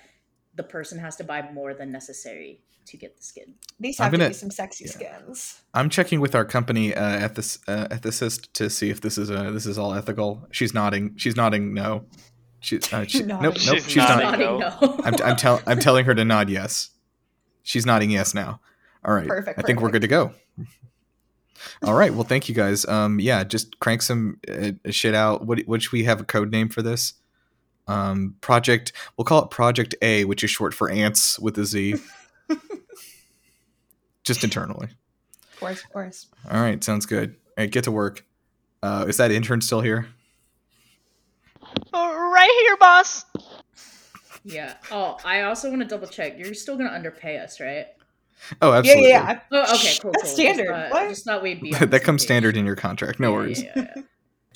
the 0.55 0.63
person 0.63 0.99
has 0.99 1.17
to 1.17 1.25
buy 1.25 1.43
more 1.53 1.75
than 1.75 1.91
necessary 1.91 2.61
to 2.87 2.97
get 2.97 3.17
the 3.17 3.23
skin. 3.23 3.55
these 3.79 3.99
I'm 4.01 4.05
have 4.05 4.13
to 4.13 4.19
gonna- 4.19 4.31
be 4.31 4.35
some 4.35 4.51
sexy 4.51 4.85
yeah. 4.85 4.91
skins. 4.91 5.61
I'm 5.75 5.89
checking 5.91 6.21
with 6.21 6.35
our 6.35 6.45
company 6.45 6.95
uh, 6.95 7.29
ethis, 7.29 7.59
uh, 7.69 7.89
ethicist 7.89 8.53
to 8.55 8.69
see 8.71 8.91
if 8.91 9.01
this 9.01 9.19
is 9.19 9.31
uh, 9.31 9.51
this 9.51 9.67
is 9.67 9.79
all 9.79 9.95
ethical. 9.95 10.47
She's 10.51 10.75
nodding. 10.75 11.15
She's 11.17 11.37
nodding. 11.37 11.75
No. 11.75 12.07
She, 12.61 12.79
uh, 12.93 13.05
she, 13.07 13.23
Nodding. 13.25 13.43
nope. 13.43 13.55
Nope. 13.67 13.75
She's 13.77 13.85
She's, 13.91 13.97
nodding. 13.97 14.39
not. 14.39 14.39
no. 14.39 14.59
no. 14.81 15.01
I'm, 15.05 15.15
I'm, 15.25 15.37
tell, 15.37 15.61
I'm 15.67 15.81
telling 15.81 16.05
her 16.05 16.15
to 16.15 16.25
nod 16.25 16.49
yes. 16.49 16.91
She's 17.63 17.87
nodding 17.87 18.11
yes 18.11 18.35
now. 18.35 18.61
All 19.05 19.15
right. 19.15 19.29
Perfect, 19.29 19.59
I 19.59 19.63
think 19.63 19.81
we're 19.81 19.91
good 19.91 20.03
to 20.03 20.09
go. 20.09 20.33
All 21.83 21.95
right. 21.95 22.13
Well, 22.13 22.25
thank 22.25 22.49
you 22.49 22.55
guys. 22.55 22.87
Um, 22.87 23.21
yeah, 23.21 23.45
just 23.45 23.79
crank 23.81 24.03
some 24.03 24.39
uh, 24.49 24.73
shit 24.91 25.15
out. 25.15 25.47
What, 25.47 25.61
what 25.67 25.83
should 25.83 25.93
we 25.93 26.05
have 26.05 26.21
a 26.21 26.25
code 26.25 26.51
name 26.51 26.69
for 26.69 26.83
this? 26.83 27.15
Um, 27.89 28.37
project. 28.41 28.93
We'll 29.17 29.25
call 29.25 29.43
it 29.45 29.51
Project 29.51 29.95
A, 30.03 30.25
which 30.25 30.45
is 30.45 30.51
short 30.51 30.75
for 30.75 30.91
ants 30.91 31.39
with 31.39 31.59
a 31.59 31.65
Z. 31.65 31.97
just 34.25 34.45
internally. 34.45 34.89
Of 35.55 35.61
course, 35.61 35.85
of 35.85 35.91
course. 35.93 36.27
All 36.51 36.61
right. 36.61 36.83
Sounds 36.83 37.07
good. 37.07 37.31
All 37.31 37.65
right. 37.65 37.71
Get 37.71 37.85
to 37.85 37.93
work. 37.93 38.25
Uh, 38.83 39.05
is 39.09 39.17
that 39.19 39.31
intern 39.31 39.61
still 39.61 39.81
here? 39.81 40.09
Oh, 41.93 42.33
right 42.33 42.65
here, 42.67 42.77
boss. 42.77 43.25
Yeah. 44.45 44.75
Oh, 44.91 45.19
I 45.25 45.43
also 45.43 45.69
want 45.71 45.83
to 45.83 45.89
double 45.89 46.07
check. 46.07 46.39
You're 46.39 46.55
still 46.55 46.77
gonna 46.77 46.91
underpay 46.91 47.39
us, 47.39 47.61
right? 47.61 47.87
Oh, 48.61 48.73
absolutely. 48.73 49.09
yeah, 49.11 49.33
yeah. 49.33 49.41
Oh, 49.67 49.75
okay, 49.77 49.95
cool. 50.01 50.11
That's 50.13 50.25
cool. 50.25 50.35
standard. 50.35 50.67
Just 50.67 50.75
thought, 50.75 50.91
What? 50.91 51.09
just 51.09 51.25
thought 51.25 51.43
we'd 51.43 51.61
be. 51.61 51.71
that 51.81 52.03
comes 52.03 52.23
page. 52.23 52.27
standard 52.27 52.57
in 52.57 52.65
your 52.67 52.77
contract. 52.77 53.21
No 53.21 53.31
Yeah, 53.31 53.37
worries. 53.37 53.63
Yeah, 53.63 53.73
yeah, 53.77 53.95
yeah. 53.97 54.03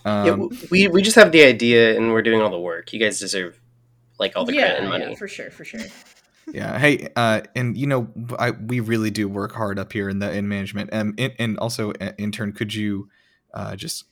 Um, 0.05 0.51
yeah, 0.53 0.59
we 0.70 0.88
we 0.88 1.03
just 1.03 1.16
have 1.16 1.33
the 1.33 1.42
idea 1.44 1.96
and 1.96 2.12
we're 2.12 2.22
doing 2.22 2.40
all 2.40 2.51
the 2.51 2.59
work. 2.59 2.92
You 2.92 3.01
guys 3.01 3.18
deserve 3.18 3.61
like 4.18 4.37
all 4.37 4.44
the 4.44 4.55
yeah, 4.55 4.62
credit 4.62 4.81
and 4.81 4.88
money. 4.88 5.05
yeah, 5.11 5.14
for 5.14 5.29
sure, 5.29 5.51
for 5.51 5.64
sure. 5.64 5.81
Yeah. 6.53 6.79
Hey, 6.79 7.09
uh, 7.16 7.40
and 7.57 7.77
you 7.77 7.87
know, 7.88 8.09
I 8.38 8.53
we 8.53 8.79
really 8.81 9.11
do 9.11 9.29
work 9.29 9.53
hard 9.53 9.79
up 9.81 9.92
here 9.92 10.09
in 10.09 10.20
the 10.20 10.33
in 10.33 10.49
management. 10.49 10.90
Um, 10.92 11.14
and, 11.18 11.33
and 11.38 11.59
also, 11.59 11.90
uh, 12.01 12.12
intern, 12.18 12.53
could 12.53 12.72
you, 12.72 13.09
uh, 13.53 13.75
just, 13.75 14.05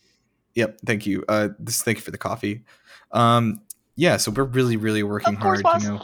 yep, 0.55 0.79
thank 0.85 1.07
you. 1.07 1.25
Uh, 1.29 1.51
this 1.61 1.83
thank 1.83 1.99
you 1.99 2.03
for 2.03 2.11
the 2.11 2.19
coffee. 2.19 2.65
Um, 3.13 3.61
yeah. 3.97 4.17
So 4.17 4.31
we're 4.31 4.45
really, 4.45 4.77
really 4.77 5.03
working 5.03 5.37
course, 5.37 5.61
hard. 5.61 5.63
boss. 5.63 5.85
You 5.85 5.91
know, 5.95 6.03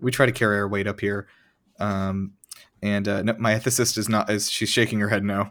we 0.00 0.10
try 0.10 0.26
to 0.26 0.32
carry 0.32 0.58
our 0.58 0.68
weight 0.68 0.86
up 0.86 1.00
here. 1.00 1.28
Um, 1.78 2.34
and 2.82 3.06
uh, 3.08 3.22
no, 3.22 3.36
my 3.38 3.54
ethicist 3.54 3.96
is 3.98 4.08
not 4.08 4.28
is 4.30 4.50
she's 4.50 4.68
shaking 4.68 5.00
her 5.00 5.08
head 5.08 5.24
no. 5.24 5.50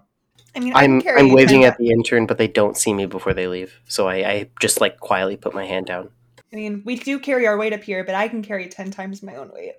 I 0.56 0.60
mean, 0.60 0.74
I 0.74 0.82
can 0.82 0.96
I'm 0.96 1.02
carry 1.02 1.20
I'm 1.20 1.32
waving 1.32 1.64
at 1.64 1.78
the 1.78 1.90
intern, 1.92 2.26
but 2.26 2.38
they 2.38 2.48
don't 2.48 2.76
see 2.76 2.94
me 2.94 3.06
before 3.06 3.34
they 3.34 3.48
leave. 3.48 3.80
So 3.88 4.08
I, 4.10 4.16
I 4.30 4.50
just 4.60 4.82
like 4.82 5.00
quietly 5.00 5.38
put 5.38 5.54
my 5.54 5.66
hand 5.66 5.86
down. 5.86 6.10
I 6.52 6.58
mean, 6.58 6.82
we 6.86 6.98
do 6.98 7.18
carry 7.20 7.48
our 7.48 7.58
weight 7.58 7.72
up 7.72 7.84
here, 7.84 8.04
but 8.04 8.16
I 8.16 8.28
can 8.28 8.42
carry 8.42 8.68
ten 8.68 8.92
times 8.92 9.24
my 9.24 9.36
own 9.36 9.52
weight 9.54 9.76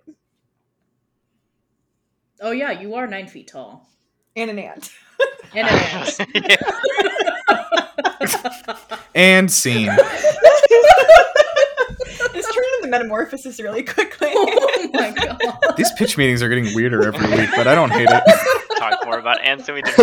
Oh 2.45 2.51
yeah, 2.51 2.73
you 2.73 2.97
are 2.97 3.07
nine 3.07 3.29
feet 3.29 3.49
tall. 3.49 3.89
and 4.35 4.51
an 4.51 4.59
ant. 4.59 4.91
And 5.55 5.69
an 5.69 5.75
ant. 5.79 6.19
And 9.15 9.51
scene. 9.51 9.87
Just 12.33 12.55
turn 12.55 12.65
into 12.65 12.79
the 12.82 12.82
metamorphosis 12.93 13.61
really 13.61 13.83
quickly. 13.95 14.29
oh 14.33 14.91
my 14.93 15.11
god. 15.11 15.41
These 15.77 15.91
pitch 15.93 16.17
meetings 16.17 16.43
are 16.43 16.49
getting 16.49 16.75
weirder 16.75 17.03
every 17.03 17.29
week, 17.37 17.51
but 17.57 17.67
I 17.67 17.75
don't 17.75 17.91
hate 17.91 18.09
it. 18.09 18.23
Talk 18.79 19.05
more 19.05 19.19
about 19.19 19.41
ants 19.43 19.67
than 19.67 19.75
we 19.77 19.83
did. 19.83 19.95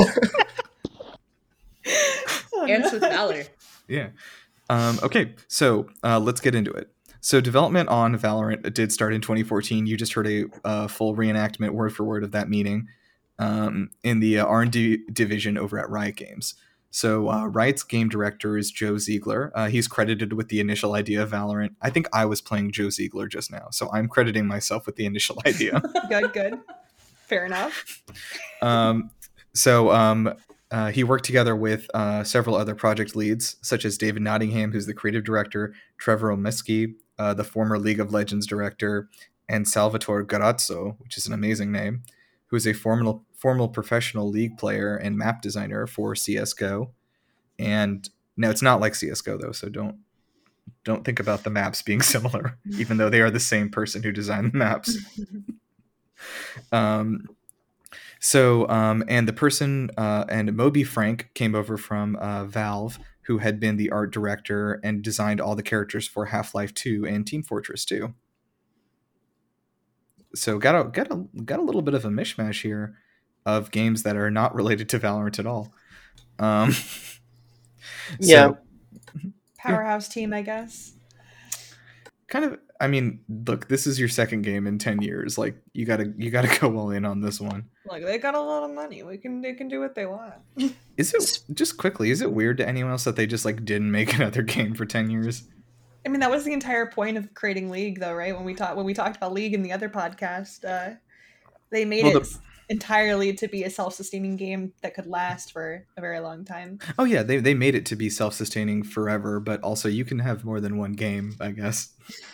Oh, 2.54 2.66
Ants 2.68 2.88
no. 2.88 2.94
with 2.94 3.02
valor. 3.02 3.44
Yeah. 3.88 4.10
Um, 4.70 5.00
okay, 5.02 5.34
so 5.48 5.88
uh, 6.04 6.20
let's 6.20 6.42
get 6.42 6.54
into 6.54 6.72
it. 6.72 6.90
So 7.22 7.42
development 7.42 7.90
on 7.90 8.18
Valorant 8.18 8.74
did 8.74 8.92
start 8.92 9.14
in 9.14 9.22
2014. 9.22 9.88
You 9.88 9.98
just 9.98 10.14
heard 10.14 10.28
a 10.28 10.46
uh, 10.64 10.88
full 10.88 11.16
reenactment, 11.16 11.72
word 11.72 11.94
for 11.94 12.04
word, 12.04 12.24
of 12.24 12.32
that 12.32 12.50
meeting 12.50 12.88
um, 13.40 13.90
in 14.04 14.20
the 14.20 14.40
uh, 14.40 14.46
R&D 14.46 15.06
division 15.12 15.58
over 15.58 15.80
at 15.80 15.90
Riot 15.90 16.16
Games. 16.16 16.56
So 16.92 17.30
uh, 17.30 17.46
Riot's 17.46 17.84
game 17.84 18.10
director 18.10 18.58
is 18.58 18.72
Joe 18.72 18.98
Ziegler. 18.98 19.52
Uh, 19.54 19.68
he's 19.68 19.88
credited 19.88 20.34
with 20.34 20.50
the 20.50 20.60
initial 20.60 20.94
idea 20.94 21.22
of 21.22 21.32
Valorant. 21.32 21.76
I 21.82 21.90
think 21.90 22.08
I 22.14 22.26
was 22.26 22.42
playing 22.42 22.72
Joe 22.72 22.90
Ziegler 22.90 23.28
just 23.28 23.52
now, 23.52 23.68
so 23.72 23.90
I'm 23.92 24.08
crediting 24.08 24.48
myself 24.48 24.86
with 24.86 24.96
the 24.96 25.06
initial 25.06 25.40
idea. 25.46 25.82
good, 26.10 26.34
good. 26.34 26.60
Fair 27.28 27.46
enough. 27.46 28.04
um, 28.62 29.12
so 29.54 29.92
um, 29.92 30.34
uh, 30.72 30.92
he 30.92 31.04
worked 31.04 31.26
together 31.26 31.56
with 31.56 31.90
uh, 31.94 32.24
several 32.24 32.56
other 32.56 32.76
project 32.76 33.16
leads, 33.16 33.58
such 33.62 33.86
as 33.86 33.98
David 33.98 34.22
Nottingham, 34.22 34.72
who's 34.72 34.86
the 34.86 34.94
creative 34.94 35.24
director, 35.24 35.74
Trevor 35.98 36.36
Romleski, 36.36 36.96
uh, 37.18 37.34
the 37.34 37.44
former 37.44 37.78
League 37.78 38.00
of 38.00 38.14
Legends 38.14 38.48
director, 38.48 39.10
and 39.48 39.68
Salvatore 39.68 40.26
Garozzo, 40.26 40.96
which 41.00 41.18
is 41.18 41.28
an 41.28 41.34
amazing 41.34 41.72
name, 41.72 42.04
who 42.50 42.56
is 42.56 42.68
a 42.68 42.74
formal 42.74 43.26
formal 43.34 43.70
professional 43.70 44.30
league 44.30 44.58
player 44.58 44.96
and 44.96 45.18
map 45.18 45.42
designer 45.42 45.88
for 45.88 46.16
CS:GO. 46.16 46.92
And 47.58 48.10
no, 48.38 48.50
it's 48.50 48.62
not 48.62 48.80
like 48.80 48.96
CS:GO 48.96 49.38
though, 49.38 49.52
so 49.52 49.70
don't 49.70 49.98
don't 50.84 51.04
think 51.04 51.20
about 51.20 51.44
the 51.44 51.50
maps 51.50 51.82
being 51.82 52.02
similar, 52.14 52.58
even 52.78 52.98
though 52.98 53.10
they 53.10 53.22
are 53.22 53.32
the 53.32 53.40
same 53.40 53.70
person 53.70 54.04
who 54.04 54.12
designed 54.12 54.54
the 54.54 54.58
maps. 54.58 54.98
Um, 56.74 57.24
so, 58.20 58.68
um, 58.68 59.04
and 59.08 59.28
the 59.28 59.34
person 59.34 59.90
uh, 59.98 60.26
and 60.28 60.56
Moby 60.56 60.84
Francke 60.84 61.34
came 61.34 61.56
over 61.56 61.78
from 61.78 62.18
uh, 62.18 62.46
Valve, 62.46 63.00
who 63.24 63.38
had 63.38 63.60
been 63.60 63.78
the 63.78 63.90
art 63.90 64.12
director 64.12 64.80
and 64.84 65.02
designed 65.02 65.40
all 65.40 65.56
the 65.56 65.64
characters 65.64 66.08
for 66.08 66.26
Half 66.26 66.54
Life 66.54 66.74
Two 66.74 67.06
and 67.08 67.26
Team 67.26 67.44
Fortress 67.44 67.86
Two. 67.86 68.14
So 70.36 70.58
got 70.60 70.76
a 70.76 70.90
got 70.90 71.12
a 71.12 71.26
got 71.44 71.60
a 71.60 71.64
little 71.64 71.82
bit 71.82 71.94
of 71.94 72.06
a 72.06 72.10
mishmash 72.10 72.62
here 72.62 72.98
of 73.46 73.72
games 73.72 74.04
that 74.04 74.16
are 74.16 74.30
not 74.30 74.54
related 74.56 74.90
to 74.90 75.00
Valorant 75.00 75.40
at 75.40 75.48
all. 75.48 75.74
Um, 76.38 76.74
Yeah. 78.20 78.52
Powerhouse 79.58 80.08
team, 80.08 80.34
I 80.34 80.42
guess. 80.42 80.94
kind 82.28 82.46
of. 82.46 82.60
I 82.82 82.88
mean, 82.88 83.20
look, 83.28 83.68
this 83.68 83.86
is 83.86 84.00
your 84.00 84.08
second 84.08 84.44
game 84.44 84.66
in 84.66 84.78
ten 84.80 85.02
years. 85.02 85.38
Like, 85.38 85.58
you 85.74 85.86
gotta 85.86 86.14
you 86.18 86.32
gotta 86.32 86.48
go 86.62 86.78
all 86.78 86.92
in 86.92 87.04
on 87.04 87.20
this 87.22 87.42
one. 87.42 87.66
Like 87.86 88.06
they 88.06 88.18
got 88.18 88.36
a 88.36 88.40
lot 88.42 88.64
of 88.64 88.74
money. 88.74 89.04
We 89.04 89.18
can 89.18 89.42
they 89.42 89.54
can 89.54 89.68
do 89.68 89.82
what 89.82 89.96
they 89.96 90.06
want. 90.06 90.36
Is 90.96 91.14
it 91.14 91.42
just 91.54 91.78
quickly? 91.78 92.10
Is 92.10 92.22
it 92.22 92.32
weird 92.32 92.58
to 92.60 92.68
anyone 92.68 92.92
else 92.92 93.04
that 93.04 93.16
they 93.18 93.28
just 93.28 93.44
like 93.44 93.66
didn't 93.66 93.92
make 93.92 94.14
another 94.14 94.44
game 94.44 94.76
for 94.76 94.86
ten 94.86 95.10
years? 95.10 95.44
I 96.06 96.10
mean, 96.10 96.22
that 96.22 96.32
was 96.32 96.46
the 96.46 96.54
entire 96.54 96.86
point 96.86 97.18
of 97.18 97.34
creating 97.34 97.70
League, 97.70 98.00
though, 98.00 98.14
right? 98.14 98.36
When 98.36 98.46
we 98.46 98.54
talked 98.54 98.76
when 98.78 98.86
we 98.86 98.94
talked 98.94 99.18
about 99.18 99.34
League 99.34 99.54
in 99.54 99.62
the 99.62 99.72
other 99.72 99.90
podcast, 99.90 100.64
uh, 100.66 100.96
they 101.72 101.86
made 101.86 102.04
Well, 102.04 102.18
it 102.18 102.24
the- 102.24 102.40
entirely 102.70 103.34
to 103.34 103.48
be 103.48 103.64
a 103.64 103.70
self-sustaining 103.70 104.36
game 104.38 104.74
that 104.82 104.94
could 104.94 105.08
last 105.08 105.52
for 105.52 105.86
a 105.98 106.02
very 106.02 106.20
long 106.20 106.46
time. 106.46 106.80
Oh 106.98 107.04
yeah, 107.04 107.24
they 107.24 107.38
they 107.38 107.54
made 107.54 107.76
it 107.76 107.86
to 107.88 107.96
be 107.96 108.10
self 108.10 108.34
sustaining 108.34 108.84
forever, 108.84 109.40
but 109.40 109.62
also 109.62 109.90
you 109.90 110.06
can 110.06 110.20
have 110.20 110.46
more 110.46 110.60
than 110.60 110.78
one 110.78 110.94
game, 110.94 111.36
I 111.40 111.52
guess. 111.52 111.90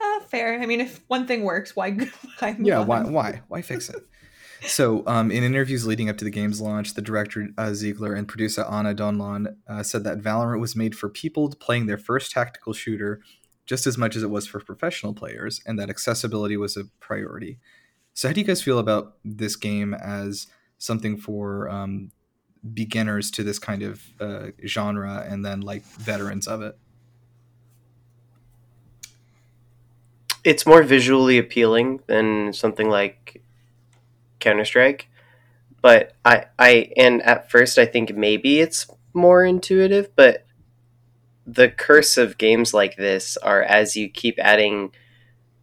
Uh, 0.00 0.20
fair. 0.30 0.60
I 0.60 0.64
mean, 0.66 0.80
if 0.80 1.00
one 1.08 1.26
thing 1.26 1.42
works, 1.42 1.74
why? 1.74 1.90
why 2.38 2.56
Yeah, 2.60 2.78
why 2.84 3.02
why 3.02 3.42
why 3.48 3.62
fix 3.62 3.88
it? 3.88 3.96
So, 4.66 5.04
um, 5.06 5.30
in 5.30 5.44
interviews 5.44 5.86
leading 5.86 6.08
up 6.08 6.16
to 6.18 6.24
the 6.24 6.30
game's 6.30 6.60
launch, 6.60 6.94
the 6.94 7.02
director 7.02 7.48
uh, 7.56 7.74
Ziegler 7.74 8.14
and 8.14 8.26
producer 8.26 8.64
Anna 8.64 8.92
Donlon 8.92 9.56
uh, 9.68 9.82
said 9.84 10.02
that 10.04 10.18
Valorant 10.18 10.60
was 10.60 10.74
made 10.74 10.96
for 10.96 11.08
people 11.08 11.48
playing 11.50 11.86
their 11.86 11.98
first 11.98 12.32
tactical 12.32 12.72
shooter 12.72 13.20
just 13.66 13.86
as 13.86 13.96
much 13.96 14.16
as 14.16 14.22
it 14.22 14.30
was 14.30 14.46
for 14.46 14.60
professional 14.60 15.14
players, 15.14 15.60
and 15.66 15.78
that 15.78 15.90
accessibility 15.90 16.56
was 16.56 16.76
a 16.76 16.84
priority. 17.00 17.58
So, 18.14 18.28
how 18.28 18.34
do 18.34 18.40
you 18.40 18.46
guys 18.46 18.62
feel 18.62 18.78
about 18.78 19.14
this 19.24 19.54
game 19.54 19.94
as 19.94 20.48
something 20.78 21.18
for 21.18 21.68
um, 21.68 22.10
beginners 22.74 23.30
to 23.32 23.44
this 23.44 23.60
kind 23.60 23.82
of 23.82 24.02
uh, 24.20 24.48
genre, 24.66 25.24
and 25.28 25.44
then 25.44 25.60
like 25.60 25.84
veterans 25.84 26.48
of 26.48 26.62
it? 26.62 26.76
It's 30.42 30.66
more 30.66 30.82
visually 30.82 31.38
appealing 31.38 32.00
than 32.06 32.52
something 32.52 32.88
like 32.88 33.42
Counter 34.40 34.64
Strike, 34.64 35.08
but 35.82 36.14
I 36.24 36.46
I 36.58 36.92
and 36.96 37.22
at 37.22 37.50
first 37.50 37.78
I 37.78 37.86
think 37.86 38.14
maybe 38.14 38.60
it's 38.60 38.86
more 39.14 39.44
intuitive, 39.44 40.14
but 40.16 40.46
the 41.46 41.68
curse 41.68 42.18
of 42.18 42.38
games 42.38 42.74
like 42.74 42.96
this 42.96 43.36
are 43.38 43.62
as 43.62 43.96
you 43.96 44.08
keep 44.08 44.38
adding 44.38 44.92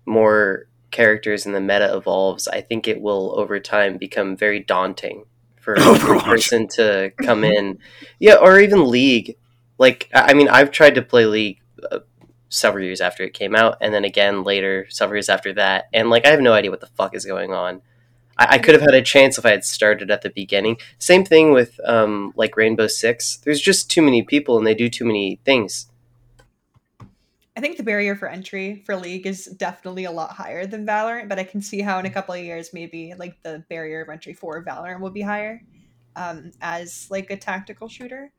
more 0.06 0.68
characters 0.92 1.46
and 1.46 1.54
the 1.54 1.62
meta 1.62 1.96
evolves, 1.96 2.48
I 2.48 2.62
think 2.62 2.88
it 2.88 3.02
will 3.02 3.38
over 3.38 3.60
time 3.60 3.98
become 3.98 4.36
very 4.36 4.60
daunting 4.60 5.26
for 5.60 5.74
a 5.78 6.20
person 6.22 6.68
to 6.70 7.12
come 7.24 7.44
in. 7.44 7.80
Yeah, 8.20 8.36
or 8.36 8.60
even 8.60 8.90
League. 8.90 9.38
Like 9.78 10.10
I 10.14 10.32
I 10.32 10.34
mean, 10.34 10.50
I've 10.50 10.72
tried 10.72 10.96
to 10.96 11.02
play 11.02 11.26
League 11.26 11.60
uh, 11.92 12.00
several 12.50 12.86
years 12.86 13.02
after 13.02 13.24
it 13.24 13.34
came 13.34 13.56
out, 13.56 13.78
and 13.82 13.94
then 13.94 14.06
again 14.06 14.44
later, 14.44 14.88
several 14.90 15.18
years 15.18 15.30
after 15.30 15.54
that, 15.54 15.86
and 15.94 16.10
like 16.10 16.26
I 16.26 16.32
have 16.32 16.42
no 16.42 16.54
idea 16.54 16.72
what 16.72 16.82
the 16.82 16.88
fuck 16.88 17.16
is 17.16 17.26
going 17.26 17.54
on. 17.54 17.82
I, 18.38 18.48
I 18.52 18.58
could 18.58 18.74
have 18.74 18.82
had 18.82 18.94
a 18.94 19.02
chance 19.02 19.38
if 19.38 19.46
I 19.46 19.52
had 19.52 19.64
started 19.66 20.12
at 20.12 20.22
the 20.22 20.30
beginning. 20.30 20.78
Same 21.00 21.24
thing 21.26 21.52
with 21.52 21.80
um, 21.86 22.34
like 22.36 22.58
Rainbow 22.58 22.88
Six. 22.88 23.38
There's 23.38 23.62
just 23.62 23.90
too 23.90 24.02
many 24.02 24.22
people, 24.24 24.58
and 24.58 24.66
they 24.66 24.76
do 24.76 24.90
too 24.90 25.06
many 25.06 25.40
things. 25.46 25.88
I 27.58 27.62
think 27.62 27.78
the 27.78 27.84
barrier 27.84 28.16
for 28.18 28.28
entry 28.28 28.84
for 28.86 28.98
League 28.98 29.26
is 29.26 29.46
definitely 29.46 30.04
a 30.04 30.12
lot 30.12 30.32
higher 30.32 30.66
than 30.66 30.86
Valorant, 30.86 31.30
but 31.30 31.40
I 31.40 31.46
can 31.46 31.62
see 31.62 31.80
how 31.82 32.00
in 32.00 32.06
a 32.06 32.10
couple 32.10 32.36
of 32.36 32.42
years 32.44 32.74
maybe 32.74 33.14
like 33.18 33.42
the 33.44 33.64
barrier 33.70 34.02
of 34.02 34.10
entry 34.10 34.34
for 34.34 34.62
Valorant 34.64 35.00
will 35.00 35.10
be 35.10 35.22
higher 35.22 35.62
um, 36.18 36.52
as 36.62 37.08
like 37.10 37.32
a 37.32 37.38
tactical 37.38 37.88
shooter. 37.88 38.32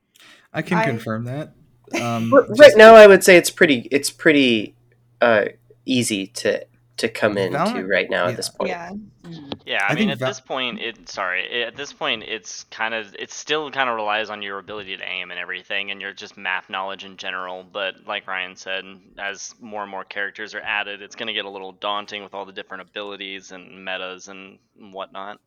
I 0.53 0.61
can 0.63 0.79
I- 0.79 0.85
confirm 0.85 1.25
that. 1.25 1.55
Um, 2.01 2.35
R- 2.35 2.47
just- 2.49 2.61
right 2.61 2.77
now, 2.77 2.95
I 2.95 3.07
would 3.07 3.23
say 3.25 3.37
it's 3.37 3.51
pretty. 3.51 3.89
It's 3.91 4.11
pretty 4.11 4.75
uh, 5.21 5.47
easy 5.87 6.27
to 6.27 6.67
to 6.99 7.09
come 7.09 7.37
into 7.37 7.59
Valorant- 7.59 7.89
right 7.89 8.09
now 8.09 8.25
yeah. 8.25 8.31
at 8.31 8.37
this 8.37 8.49
point. 8.49 8.71
Yeah. 8.71 8.91
Mm-hmm. 9.23 9.51
Yeah, 9.67 9.85
I, 9.87 9.93
I 9.93 9.95
mean, 9.95 10.09
at 10.11 10.19
Va- 10.19 10.27
this 10.27 10.41
point, 10.41 10.81
it 10.81 11.09
sorry, 11.09 11.45
it, 11.45 11.67
at 11.67 11.77
this 11.77 11.93
point, 11.93 12.23
it's 12.23 12.65
kind 12.65 12.95
of 12.95 13.15
it 13.19 13.31
still 13.33 13.71
kind 13.71 13.91
of 13.91 13.97
relies 13.97 14.31
on 14.31 14.41
your 14.41 14.59
ability 14.59 14.97
to 14.97 15.05
aim 15.05 15.31
and 15.31 15.39
everything, 15.39 15.91
and 15.91 16.01
your 16.01 16.13
just 16.13 16.37
map 16.37 16.71
knowledge 16.71 17.05
in 17.05 17.17
general. 17.17 17.65
But 17.71 18.07
like 18.07 18.27
Ryan 18.27 18.57
said, 18.57 18.85
as 19.19 19.55
more 19.61 19.83
and 19.83 19.91
more 19.91 20.05
characters 20.05 20.55
are 20.55 20.61
added, 20.61 21.03
it's 21.03 21.17
going 21.17 21.27
to 21.27 21.35
get 21.35 21.45
a 21.45 21.51
little 21.51 21.73
daunting 21.73 22.23
with 22.23 22.35
all 22.35 22.47
the 22.47 22.53
different 22.53 22.83
abilities 22.89 23.53
and 23.53 23.85
metas 23.85 24.29
and 24.29 24.59
whatnot. 24.79 25.41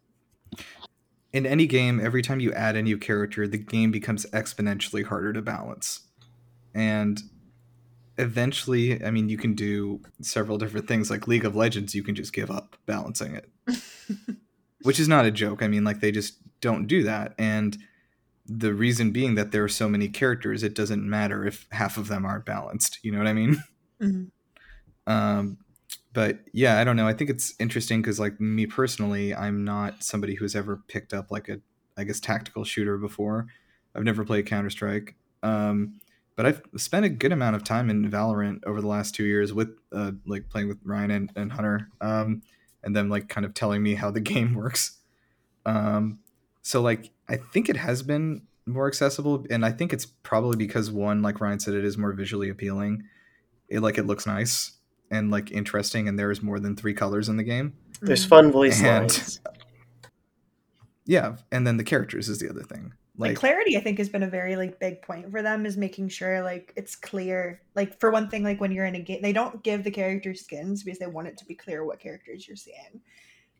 in 1.32 1.46
any 1.46 1.68
game, 1.68 2.00
every 2.00 2.22
time 2.22 2.40
you 2.40 2.52
add 2.54 2.76
a 2.76 2.82
new 2.82 2.98
character, 2.98 3.48
the 3.48 3.58
game 3.58 3.92
becomes 3.92 4.26
exponentially 4.28 5.06
harder 5.06 5.34
to 5.34 5.42
balance. 5.42 6.02
And 6.74 7.22
eventually, 8.19 9.03
I 9.03 9.10
mean, 9.12 9.29
you 9.29 9.38
can 9.38 9.55
do 9.55 10.01
several 10.21 10.58
different 10.58 10.88
things. 10.88 11.10
Like 11.10 11.27
League 11.27 11.45
of 11.45 11.55
Legends, 11.55 11.95
you 11.95 12.03
can 12.03 12.13
just 12.15 12.34
give 12.34 12.51
up 12.51 12.75
balancing 12.86 13.36
it, 13.36 13.49
which 14.84 14.99
is 14.99 15.08
not 15.08 15.25
a 15.25 15.32
joke. 15.32 15.63
I 15.63 15.67
mean, 15.67 15.84
like, 15.84 16.01
they 16.01 16.12
just 16.12 16.36
don't 16.62 16.86
do 16.88 17.03
that. 17.03 17.34
And 17.39 17.77
the 18.45 18.73
reason 18.73 19.12
being 19.12 19.36
that 19.36 19.51
there 19.51 19.63
are 19.63 19.69
so 19.69 19.88
many 19.89 20.08
characters, 20.10 20.63
it 20.63 20.75
doesn't 20.75 21.08
matter 21.08 21.45
if 21.45 21.65
half 21.71 21.97
of 21.97 22.08
them 22.08 22.25
aren't 22.25 22.45
balanced. 22.45 22.99
You 23.03 23.12
know 23.12 23.17
what 23.19 23.27
I 23.27 23.34
mean? 23.34 23.63
Mhm. 24.01 24.32
Um, 25.08 25.58
but 26.13 26.39
yeah, 26.53 26.79
I 26.79 26.84
don't 26.84 26.95
know. 26.95 27.08
I 27.08 27.13
think 27.13 27.29
it's 27.29 27.53
interesting 27.60 28.01
because, 28.01 28.19
like 28.19 28.39
me 28.39 28.65
personally, 28.65 29.36
I'm 29.36 29.63
not 29.63 30.03
somebody 30.03 30.36
who's 30.36 30.55
ever 30.55 30.82
picked 30.88 31.13
up 31.13 31.32
like 31.32 31.49
a, 31.49 31.60
I 31.97 32.03
guess, 32.03 32.19
tactical 32.19 32.63
shooter 32.63 32.97
before. 32.97 33.47
I've 33.95 34.03
never 34.03 34.23
played 34.25 34.45
Counter 34.45 34.69
Strike, 34.69 35.15
um, 35.43 35.99
but 36.39 36.45
I've 36.45 36.62
spent 36.78 37.04
a 37.04 37.10
good 37.10 37.34
amount 37.34 37.58
of 37.58 37.65
time 37.65 37.89
in 37.89 38.10
Valorant 38.10 38.65
over 38.65 38.80
the 38.80 38.88
last 38.88 39.13
two 39.13 39.25
years 39.25 39.52
with, 39.52 39.75
uh, 39.91 40.13
like 40.25 40.47
playing 40.47 40.69
with 40.69 40.78
Ryan 40.86 41.12
and, 41.12 41.32
and 41.36 41.52
Hunter, 41.52 41.89
um, 41.99 42.43
and 42.82 42.95
them 42.95 43.10
like 43.10 43.28
kind 43.28 43.45
of 43.45 43.54
telling 43.54 43.84
me 43.84 43.95
how 43.95 44.10
the 44.10 44.21
game 44.32 44.54
works. 44.54 44.99
Um, 45.65 46.19
so 46.62 46.82
like, 46.82 47.12
I 47.28 47.36
think 47.36 47.67
it 47.67 47.75
has 47.75 48.04
been 48.04 48.43
more 48.65 48.88
accessible, 48.88 49.45
and 49.49 49.65
I 49.65 49.73
think 49.73 49.91
it's 49.91 50.06
probably 50.06 50.56
because 50.56 50.89
one, 50.89 51.21
like 51.21 51.41
Ryan 51.41 51.60
said, 51.60 51.73
it 51.73 51.84
is 51.84 51.97
more 51.97 52.13
visually 52.13 52.47
appealing. 52.47 53.04
It 53.67 53.82
like 53.82 53.97
it 53.97 54.08
looks 54.08 54.25
nice 54.25 54.78
and 55.12 55.30
like 55.32 55.52
interesting, 55.52 56.08
and 56.08 56.17
there's 56.17 56.41
more 56.41 56.62
than 56.62 56.78
three 56.78 56.93
colors 56.93 57.28
in 57.28 57.36
the 57.36 57.43
game. 57.43 57.73
There's 58.02 58.23
fun 58.23 58.49
voice 58.49 58.82
And- 58.82 59.12
lines. 59.12 59.41
Yeah, 61.06 61.38
and 61.52 61.65
then 61.67 61.75
the 61.78 61.84
characters 61.84 62.30
is 62.30 62.39
the 62.39 62.49
other 62.49 62.62
thing. 62.62 62.93
Like 63.19 63.32
Like, 63.32 63.38
clarity 63.38 63.77
i 63.77 63.82
think 63.82 63.97
has 63.97 64.10
been 64.10 64.23
a 64.23 64.29
very 64.29 64.55
like 64.55 64.79
big 64.79 65.01
point 65.01 65.29
for 65.29 65.41
them 65.41 65.65
is 65.65 65.77
making 65.77 66.10
sure 66.10 66.41
like 66.41 66.73
it's 66.75 66.95
clear. 66.95 67.62
Like 67.75 67.99
for 67.99 68.12
one 68.12 68.29
thing 68.29 68.43
like 68.43 68.60
when 68.62 68.71
you're 68.71 68.86
in 68.86 68.95
a 68.95 68.99
game 69.01 69.21
they 69.21 69.34
don't 69.34 69.62
give 69.63 69.84
the 69.84 69.91
characters 69.91 70.41
skins 70.41 70.84
because 70.84 70.99
they 70.99 71.08
want 71.08 71.27
it 71.27 71.38
to 71.38 71.45
be 71.45 71.55
clear 71.55 71.84
what 71.86 71.99
characters 71.99 72.47
you're 72.47 72.58
seeing. 72.58 73.01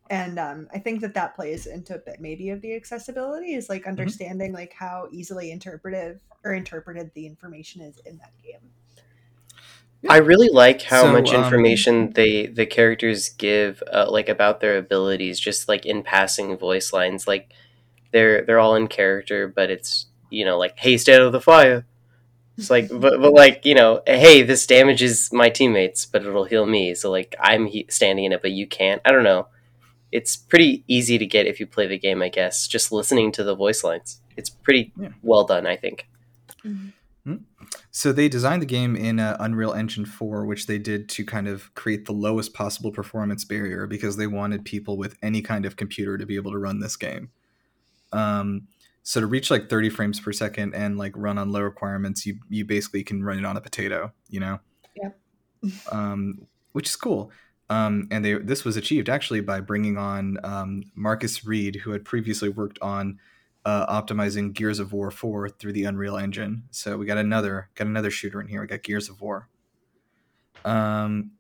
And 0.10 0.40
um, 0.40 0.68
i 0.74 0.80
think 0.80 1.02
that 1.02 1.14
that 1.14 1.36
plays 1.36 1.68
into 1.68 1.96
a 1.96 2.00
bit 2.00 2.20
maybe 2.20 2.50
of 2.50 2.62
the 2.62 2.74
accessibility 2.76 3.54
is 3.54 3.70
like 3.70 3.86
understanding 3.86 4.54
like 4.54 4.74
how 4.74 5.08
easily 5.12 5.52
interpretive 5.52 6.22
or 6.44 6.54
interpreted 6.54 7.12
the 7.14 7.28
information 7.28 7.82
is 7.82 8.00
in 8.06 8.18
that 8.18 8.32
game. 8.42 8.72
I 10.08 10.18
really 10.18 10.50
like 10.50 10.82
how 10.84 11.02
So, 11.04 11.12
much 11.12 11.34
um, 11.34 11.44
information 11.44 12.14
they 12.14 12.48
the 12.48 12.66
characters 12.66 13.30
give, 13.30 13.84
uh, 13.92 14.10
like 14.10 14.30
about 14.30 14.62
their 14.62 14.78
abilities, 14.78 15.40
just 15.40 15.68
like 15.68 15.86
in 15.86 16.04
passing 16.04 16.58
voice 16.58 16.94
lines. 16.94 17.28
Like 17.28 17.52
they're 18.12 18.44
they're 18.46 18.60
all 18.60 18.76
in 18.76 18.88
character, 18.88 19.48
but 19.48 19.70
it's 19.70 20.08
you 20.30 20.46
know 20.46 20.58
like, 20.58 20.78
"Hey, 20.80 20.98
stay 20.98 21.16
out 21.16 21.22
of 21.22 21.32
the 21.32 21.42
fire." 21.42 21.86
It's 22.58 22.70
like, 22.70 22.90
but, 22.92 23.20
but 23.22 23.34
like 23.34 23.66
you 23.66 23.76
know, 23.76 24.02
"Hey, 24.08 24.42
this 24.42 24.66
damages 24.68 25.32
my 25.32 25.50
teammates, 25.50 26.06
but 26.06 26.24
it'll 26.26 26.44
heal 26.46 26.66
me." 26.66 26.96
So 26.96 27.10
like, 27.12 27.36
I'm 27.40 27.66
he- 27.68 27.88
standing 27.90 28.26
in 28.26 28.32
it, 28.34 28.42
but 28.42 28.52
you 28.52 28.68
can't. 28.68 29.02
I 29.06 29.12
don't 29.12 29.24
know. 29.24 29.48
It's 30.12 30.36
pretty 30.36 30.84
easy 30.88 31.18
to 31.20 31.26
get 31.26 31.46
if 31.46 31.60
you 31.60 31.68
play 31.68 31.86
the 31.88 32.00
game, 32.00 32.22
I 32.24 32.30
guess. 32.30 32.68
Just 32.68 32.92
listening 32.92 33.32
to 33.34 33.44
the 33.44 33.56
voice 33.56 33.84
lines, 33.84 34.22
it's 34.38 34.50
pretty 34.50 34.92
Yeah. 35.00 35.10
well 35.22 35.44
done, 35.46 35.68
I 35.68 35.76
think. 35.76 36.08
so 37.92 38.12
they 38.12 38.28
designed 38.28 38.62
the 38.62 38.66
game 38.68 38.96
in 38.96 39.20
uh, 39.20 39.38
Unreal 39.40 39.72
Engine 39.74 40.06
4, 40.06 40.46
which 40.46 40.66
they 40.68 40.78
did 40.80 41.10
to 41.10 41.24
kind 41.26 41.48
of 41.48 41.74
create 41.76 42.06
the 42.06 42.12
lowest 42.14 42.54
possible 42.54 42.92
performance 42.92 43.46
barrier 43.46 43.86
because 43.86 44.18
they 44.18 44.26
wanted 44.28 44.66
people 44.66 44.98
with 44.98 45.16
any 45.22 45.42
kind 45.42 45.66
of 45.66 45.76
computer 45.76 46.18
to 46.18 46.26
be 46.26 46.36
able 46.36 46.52
to 46.52 46.58
run 46.58 46.80
this 46.80 46.96
game. 46.96 47.30
Um, 48.12 48.68
so 49.04 49.20
to 49.20 49.28
reach 49.28 49.50
like 49.50 49.70
30 49.70 49.90
frames 49.90 50.20
per 50.20 50.32
second 50.32 50.76
and 50.76 50.98
like 50.98 51.14
run 51.16 51.38
on 51.38 51.52
low 51.52 51.62
requirements, 51.62 52.26
you 52.26 52.40
you 52.50 52.66
basically 52.66 53.04
can 53.04 53.24
run 53.24 53.40
it 53.40 53.46
on 53.46 53.58
a 53.58 53.62
potato, 53.62 54.14
you 54.30 54.40
know. 54.40 54.60
Yep. 54.96 55.20
um, 55.92 56.48
which 56.74 56.88
is 56.88 56.96
cool. 56.96 57.32
Um, 57.70 58.08
and 58.12 58.24
they 58.26 58.34
this 58.34 58.66
was 58.66 58.78
achieved 58.78 59.10
actually 59.10 59.42
by 59.42 59.62
bringing 59.62 59.98
on 59.98 60.38
um, 60.44 60.84
Marcus 60.96 61.46
Reed, 61.46 61.78
who 61.78 61.92
had 61.92 62.04
previously 62.06 62.50
worked 62.50 62.80
on 62.82 63.20
uh, 63.66 64.02
optimizing 64.02 64.54
Gears 64.54 64.80
of 64.80 64.94
War 64.94 65.12
4 65.12 65.50
through 65.50 65.74
the 65.74 65.84
Unreal 65.84 66.18
Engine. 66.18 66.64
So 66.72 66.98
we 66.98 67.06
got 67.06 67.18
another 67.18 67.70
got 67.76 67.88
another 67.88 68.12
shooter 68.12 68.42
in 68.42 68.48
here. 68.48 68.62
We 68.62 68.68
got 68.68 68.84
Gears 68.84 69.10
of 69.10 69.22
War. 69.22 69.48
Um, 70.66 71.32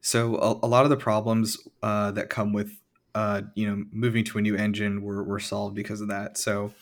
so 0.00 0.36
a, 0.36 0.66
a 0.66 0.68
lot 0.68 0.84
of 0.84 0.90
the 0.90 0.96
problems 0.96 1.58
uh, 1.82 2.10
that 2.12 2.30
come 2.30 2.52
with 2.52 2.72
uh, 3.18 3.42
you 3.56 3.68
know 3.68 3.84
moving 3.90 4.22
to 4.22 4.38
a 4.38 4.40
new 4.40 4.54
engine 4.54 5.02
were, 5.02 5.24
were 5.24 5.40
solved 5.40 5.74
because 5.74 6.00
of 6.00 6.06
that. 6.06 6.38
So 6.38 6.72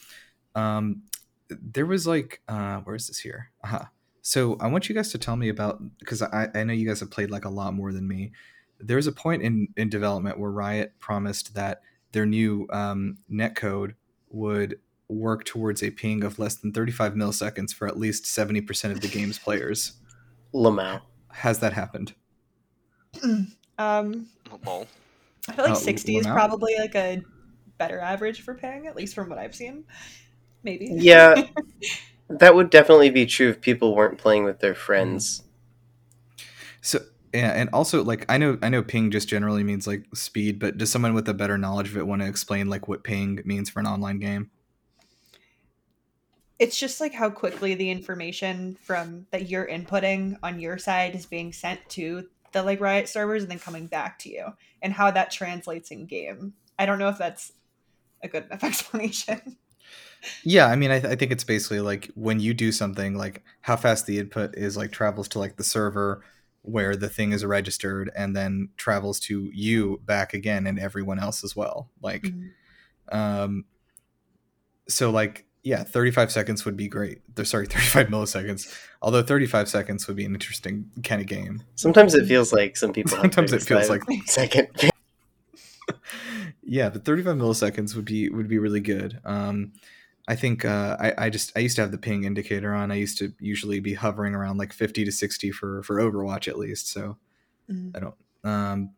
um, 0.55 1.03
there 1.49 1.87
was 1.87 2.07
like 2.07 2.42
uh, 2.46 2.81
where 2.81 2.94
is 2.94 3.07
this 3.09 3.18
here? 3.18 3.51
uh 3.64 3.87
So 4.20 4.59
I 4.61 4.66
want 4.66 4.90
you 4.90 4.94
guys 4.94 5.11
to 5.12 5.18
tell 5.18 5.37
me 5.37 5.49
about 5.49 5.81
because 5.99 6.20
I, 6.20 6.49
I 6.55 6.64
know 6.64 6.75
you 6.75 6.87
guys 6.87 7.01
have 7.01 7.11
played 7.11 7.31
like 7.31 7.46
a 7.46 7.51
lot 7.51 7.72
more 7.72 7.90
than 7.90 8.07
me. 8.07 8.33
There 8.79 8.96
was 8.96 9.07
a 9.07 9.12
point 9.12 9.42
in 9.42 9.68
in 9.79 9.88
development 9.88 10.38
where 10.38 10.51
Riot 10.51 10.92
promised 10.99 11.55
that 11.55 11.81
their 12.12 12.27
new 12.27 12.66
um, 12.70 13.16
netcode 13.33 13.94
would 14.29 14.79
work 15.09 15.44
towards 15.44 15.83
a 15.83 15.90
ping 15.90 16.22
of 16.22 16.38
less 16.38 16.57
than 16.57 16.70
35 16.72 17.14
milliseconds 17.14 17.72
for 17.72 17.88
at 17.88 17.96
least 17.96 18.25
70% 18.25 18.90
of 18.90 19.01
the 19.01 19.09
game's 19.09 19.38
players. 19.38 19.92
Lamau. 20.53 21.01
Has 21.31 21.61
that 21.61 21.72
happened? 21.72 22.12
um 23.79 24.27
Lol. 24.66 24.87
I 25.48 25.52
feel 25.52 25.64
like 25.64 25.76
Uh, 25.76 25.76
60 25.76 26.16
is 26.18 26.26
Lamau? 26.26 26.26
probably 26.26 26.74
like 26.78 26.94
a 26.94 27.22
better 27.78 28.00
average 28.00 28.42
for 28.42 28.54
ping 28.54 28.87
at 28.87 28.96
least 28.96 29.14
from 29.14 29.28
what 29.28 29.38
i've 29.38 29.54
seen 29.54 29.85
maybe 30.62 30.96
Yeah, 30.96 31.42
that 32.28 32.54
would 32.54 32.70
definitely 32.70 33.11
be 33.11 33.26
true 33.26 33.50
if 33.50 33.61
people 33.61 33.94
weren't 33.94 34.18
playing 34.18 34.44
with 34.44 34.61
their 34.61 34.74
friends. 34.74 35.42
So 36.80 37.00
yeah, 37.35 37.52
and 37.52 37.68
also 37.72 38.02
like 38.02 38.24
I 38.28 38.38
know 38.38 38.59
I 38.62 38.68
know 38.68 38.82
ping 38.82 39.11
just 39.11 39.28
generally 39.28 39.62
means 39.62 39.87
like 39.87 40.04
speed, 40.14 40.59
but 40.59 40.78
does 40.78 40.90
someone 40.90 41.14
with 41.14 41.28
a 41.28 41.35
better 41.35 41.59
knowledge 41.59 41.88
of 41.88 41.96
it 41.96 42.06
want 42.06 42.22
to 42.22 42.28
explain 42.28 42.68
like 42.68 42.88
what 42.88 43.04
ping 43.04 43.40
means 43.44 43.68
for 43.70 43.80
an 43.80 43.87
online 43.87 44.18
game? 44.18 44.50
it's 46.59 46.78
just 46.78 47.00
like 47.00 47.12
how 47.12 47.28
quickly 47.28 47.74
the 47.74 47.90
information 47.90 48.76
from 48.82 49.26
that 49.30 49.48
you're 49.48 49.66
inputting 49.66 50.37
on 50.42 50.59
your 50.61 50.78
side 50.78 51.14
is 51.14 51.26
being 51.26 51.52
sent 51.52 51.80
to 51.90 52.26
the 52.57 52.62
like 52.62 52.81
riot 52.81 53.09
servers 53.09 53.42
and 53.42 53.51
then 53.51 53.59
coming 53.59 53.87
back 53.87 54.19
to 54.19 54.31
you 54.31 54.47
and 54.81 54.95
how 54.95 55.11
that 55.11 55.31
translates 55.31 55.90
in 55.90 56.07
game 56.07 56.55
i 56.79 56.87
don't 56.87 56.99
know 56.99 57.09
if 57.09 57.19
that's 57.19 57.53
a 58.23 58.29
good 58.29 58.47
enough 58.47 58.64
explanation 58.71 59.59
Yeah, 60.42 60.66
I 60.66 60.77
mean 60.77 60.90
I, 60.90 60.99
th- 60.99 61.12
I 61.12 61.16
think 61.16 61.31
it's 61.31 61.45
basically 61.45 61.81
like 61.81 62.11
when 62.14 62.40
you 62.40 62.55
do 62.55 62.73
something 62.73 63.16
like 63.16 63.45
how 63.61 63.77
fast 63.77 64.07
the 64.07 64.19
input 64.19 64.57
is 64.57 64.77
like 64.77 64.90
travels 64.90 65.29
to 65.29 65.38
like 65.38 65.57
the 65.57 65.62
server 65.62 66.25
where 66.62 66.97
the 66.97 67.09
thing 67.09 67.33
is 67.33 67.45
registered 67.45 68.11
and 68.16 68.35
then 68.35 68.71
travels 68.77 69.21
to 69.21 69.51
you 69.53 70.01
back 70.05 70.35
again 70.35 70.66
and 70.66 70.81
everyone 70.81 71.21
else 71.21 71.45
as 71.45 71.55
well. 71.55 71.90
Like 72.03 72.33
Um, 73.12 73.66
so 74.88 75.11
like 75.11 75.47
yeah, 75.66 75.83
35 75.83 76.31
seconds 76.31 76.64
would 76.64 76.76
be 76.76 76.87
great. 76.87 77.22
They're 77.35 77.44
sorry, 77.44 77.66
35 77.70 78.07
milliseconds. 78.07 78.72
Although 79.02 79.24
35 79.24 79.68
seconds 79.68 80.07
would 80.07 80.16
be 80.16 80.24
an 80.24 80.33
interesting 80.33 80.88
kind 81.02 81.20
of 81.20 81.26
game. 81.26 81.64
Sometimes 81.74 82.14
it 82.14 82.26
feels 82.26 82.52
like 82.52 82.76
some 82.76 82.92
people. 82.92 83.16
have 83.16 83.22
Sometimes 83.22 83.52
it 83.52 83.62
feels 83.62 83.90
like 83.90 84.02
second. 84.26 84.68
yeah, 86.62 86.88
but 86.88 87.05
35 87.05 87.37
milliseconds 87.37 87.96
would 87.96 88.05
be 88.05 88.29
would 88.29 88.46
be 88.46 88.59
really 88.59 88.79
good. 88.79 89.18
Um, 89.24 89.72
I 90.29 90.37
think 90.37 90.64
uh, 90.64 90.96
I, 91.00 91.26
I 91.26 91.31
just 91.31 91.50
I 91.57 91.61
used 91.61 91.74
to 91.76 91.83
have 91.83 91.90
the 91.90 91.98
ping 91.98 92.22
indicator 92.22 92.72
on. 92.72 92.92
I 92.92 92.96
used 92.96 93.18
to 93.18 93.33
usually 93.40 93.81
be 93.81 93.94
hovering 93.94 94.37
around 94.37 94.59
like 94.59 94.72
50 94.72 95.05
to 95.05 95.11
60 95.11 95.50
for 95.50 95.83
for 95.83 95.96
Overwatch 95.96 96.46
at 96.46 96.59
least. 96.59 96.88
So 96.88 97.16
Mhm. 97.68 97.96
I 97.96 97.98
don't. 97.98 98.14
Um, 98.44 98.90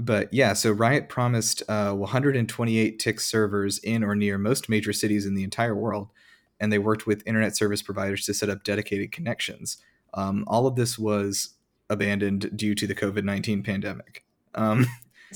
but 0.00 0.32
yeah, 0.32 0.52
so 0.52 0.72
Riot 0.72 1.08
promised 1.08 1.62
uh, 1.68 1.92
128 1.92 2.98
tick 2.98 3.20
servers 3.20 3.78
in 3.78 4.02
or 4.02 4.14
near 4.14 4.38
most 4.38 4.68
major 4.68 4.92
cities 4.92 5.26
in 5.26 5.34
the 5.34 5.44
entire 5.44 5.74
world, 5.74 6.10
and 6.58 6.72
they 6.72 6.78
worked 6.78 7.06
with 7.06 7.22
internet 7.26 7.56
service 7.56 7.82
providers 7.82 8.24
to 8.26 8.34
set 8.34 8.48
up 8.48 8.64
dedicated 8.64 9.12
connections. 9.12 9.78
Um, 10.14 10.44
all 10.46 10.66
of 10.66 10.76
this 10.76 10.98
was 10.98 11.50
abandoned 11.88 12.56
due 12.56 12.74
to 12.74 12.86
the 12.86 12.94
COVID 12.94 13.24
19 13.24 13.62
pandemic. 13.62 14.24
Um, 14.54 14.86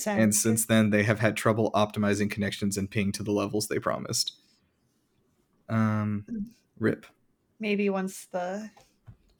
and 0.06 0.34
since 0.34 0.66
then, 0.66 0.90
they 0.90 1.04
have 1.04 1.20
had 1.20 1.36
trouble 1.36 1.70
optimizing 1.72 2.30
connections 2.30 2.76
and 2.76 2.90
ping 2.90 3.12
to 3.12 3.22
the 3.22 3.30
levels 3.32 3.68
they 3.68 3.78
promised. 3.78 4.32
Um, 5.68 6.52
rip. 6.78 7.06
maybe 7.58 7.88
once 7.88 8.26
the 8.26 8.70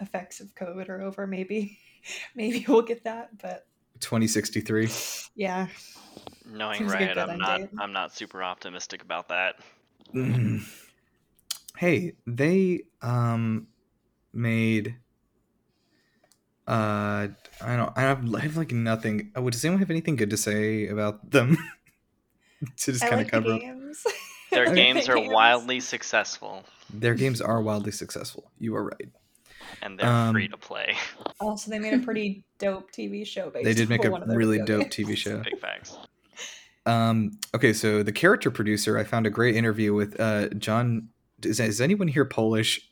effects 0.01 0.41
of 0.41 0.55
COVID 0.55 0.89
are 0.89 1.03
over, 1.03 1.27
maybe 1.27 1.79
maybe 2.35 2.65
we'll 2.69 2.83
get 2.83 3.05
that. 3.05 3.39
But 3.39 3.67
2063. 4.05 4.89
yeah, 5.35 5.67
Knowing 6.47 6.79
Seems 6.79 6.93
Riot, 6.93 7.19
I'm 7.19 7.39
not. 7.39 7.61
date. 7.61 7.71
I'm 7.79 7.93
not 7.93 8.15
super 8.15 8.43
optimistic 8.43 9.03
about 9.03 9.29
that. 9.29 9.57
Mm. 10.15 10.63
hey, 11.77 12.13
they 12.27 12.83
um 13.03 13.67
made 14.33 14.97
uh 16.67 17.29
I 17.61 17.77
don't 17.77 17.93
I 17.97 18.03
have, 18.03 18.35
I 18.35 18.41
have 18.41 18.57
like 18.57 18.73
nothing. 18.73 19.31
Oh, 19.35 19.49
does 19.51 19.65
anyone 19.65 19.81
have 19.81 19.91
anything 19.91 20.17
good 20.17 20.31
to 20.31 20.37
say 20.37 20.87
about 20.89 21.31
them? 21.31 21.57
to 22.79 22.93
just 22.93 23.05
I 23.05 23.09
kind 23.09 23.19
like 23.21 23.27
of 23.27 23.33
cover 23.33 23.49
the 23.49 23.55
up. 23.55 23.61
games. 23.61 24.05
Their 24.51 24.75
games 24.75 25.09
are 25.09 25.17
games. 25.17 25.33
wildly 25.33 25.81
successful, 25.81 26.65
Their 26.93 27.15
games 27.15 27.41
are 27.41 27.61
wildly 27.61 27.93
successful. 27.93 28.51
You 28.59 28.77
are 28.77 28.85
right. 28.85 29.09
And 29.83 29.99
they're 29.99 30.07
Um, 30.07 30.33
free 30.35 30.49
to 30.49 30.57
play. 30.57 30.97
Also, 31.41 31.71
they 31.71 31.79
made 31.79 31.95
a 31.95 31.99
pretty 31.99 32.45
dope 32.59 32.91
TV 32.93 33.27
show. 33.27 33.51
Based 33.51 33.65
They 33.65 33.75
did 33.75 33.89
make 33.89 34.05
a 34.05 34.07
on 34.07 34.13
one 34.13 34.23
of 34.23 34.29
their 34.29 34.39
really 34.39 34.59
dope. 34.63 34.87
TV 34.89 35.17
show. 35.25 35.39
Big 35.43 35.59
facts. 35.61 35.97
Um, 36.87 37.33
okay, 37.55 37.73
so 37.73 38.03
the 38.03 38.13
character 38.13 38.51
producer, 38.51 38.97
I 38.99 39.05
found 39.05 39.27
a 39.27 39.31
great 39.31 39.57
interview 39.57 39.93
with 39.95 40.19
uh, 40.21 40.49
John. 40.51 41.09
Is, 41.43 41.59
is 41.61 41.81
anyone 41.81 42.09
here 42.09 42.25
Polish 42.25 42.89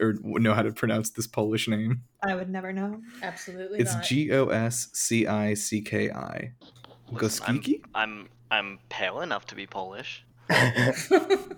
or 0.00 0.14
know 0.22 0.54
how 0.54 0.62
to 0.62 0.72
pronounce 0.72 1.10
this 1.10 1.26
Polish 1.26 1.68
name? 1.68 2.02
I 2.22 2.34
would 2.34 2.48
never 2.48 2.72
know. 2.72 3.00
Absolutely 3.22 3.78
It's 3.78 3.94
not. 3.94 4.04
G 4.04 4.32
O 4.32 4.46
S 4.48 4.88
C 4.94 5.26
I 5.26 5.54
C 5.54 5.80
K 5.82 6.10
I. 6.10 6.52
Listen, 7.12 7.44
I'm- 7.46 7.60
Goskiki? 7.60 7.82
I'm 7.94 8.28
I'm 8.50 8.78
pale 8.88 9.20
enough 9.20 9.46
to 9.46 9.54
be 9.54 9.66
Polish. 9.66 10.24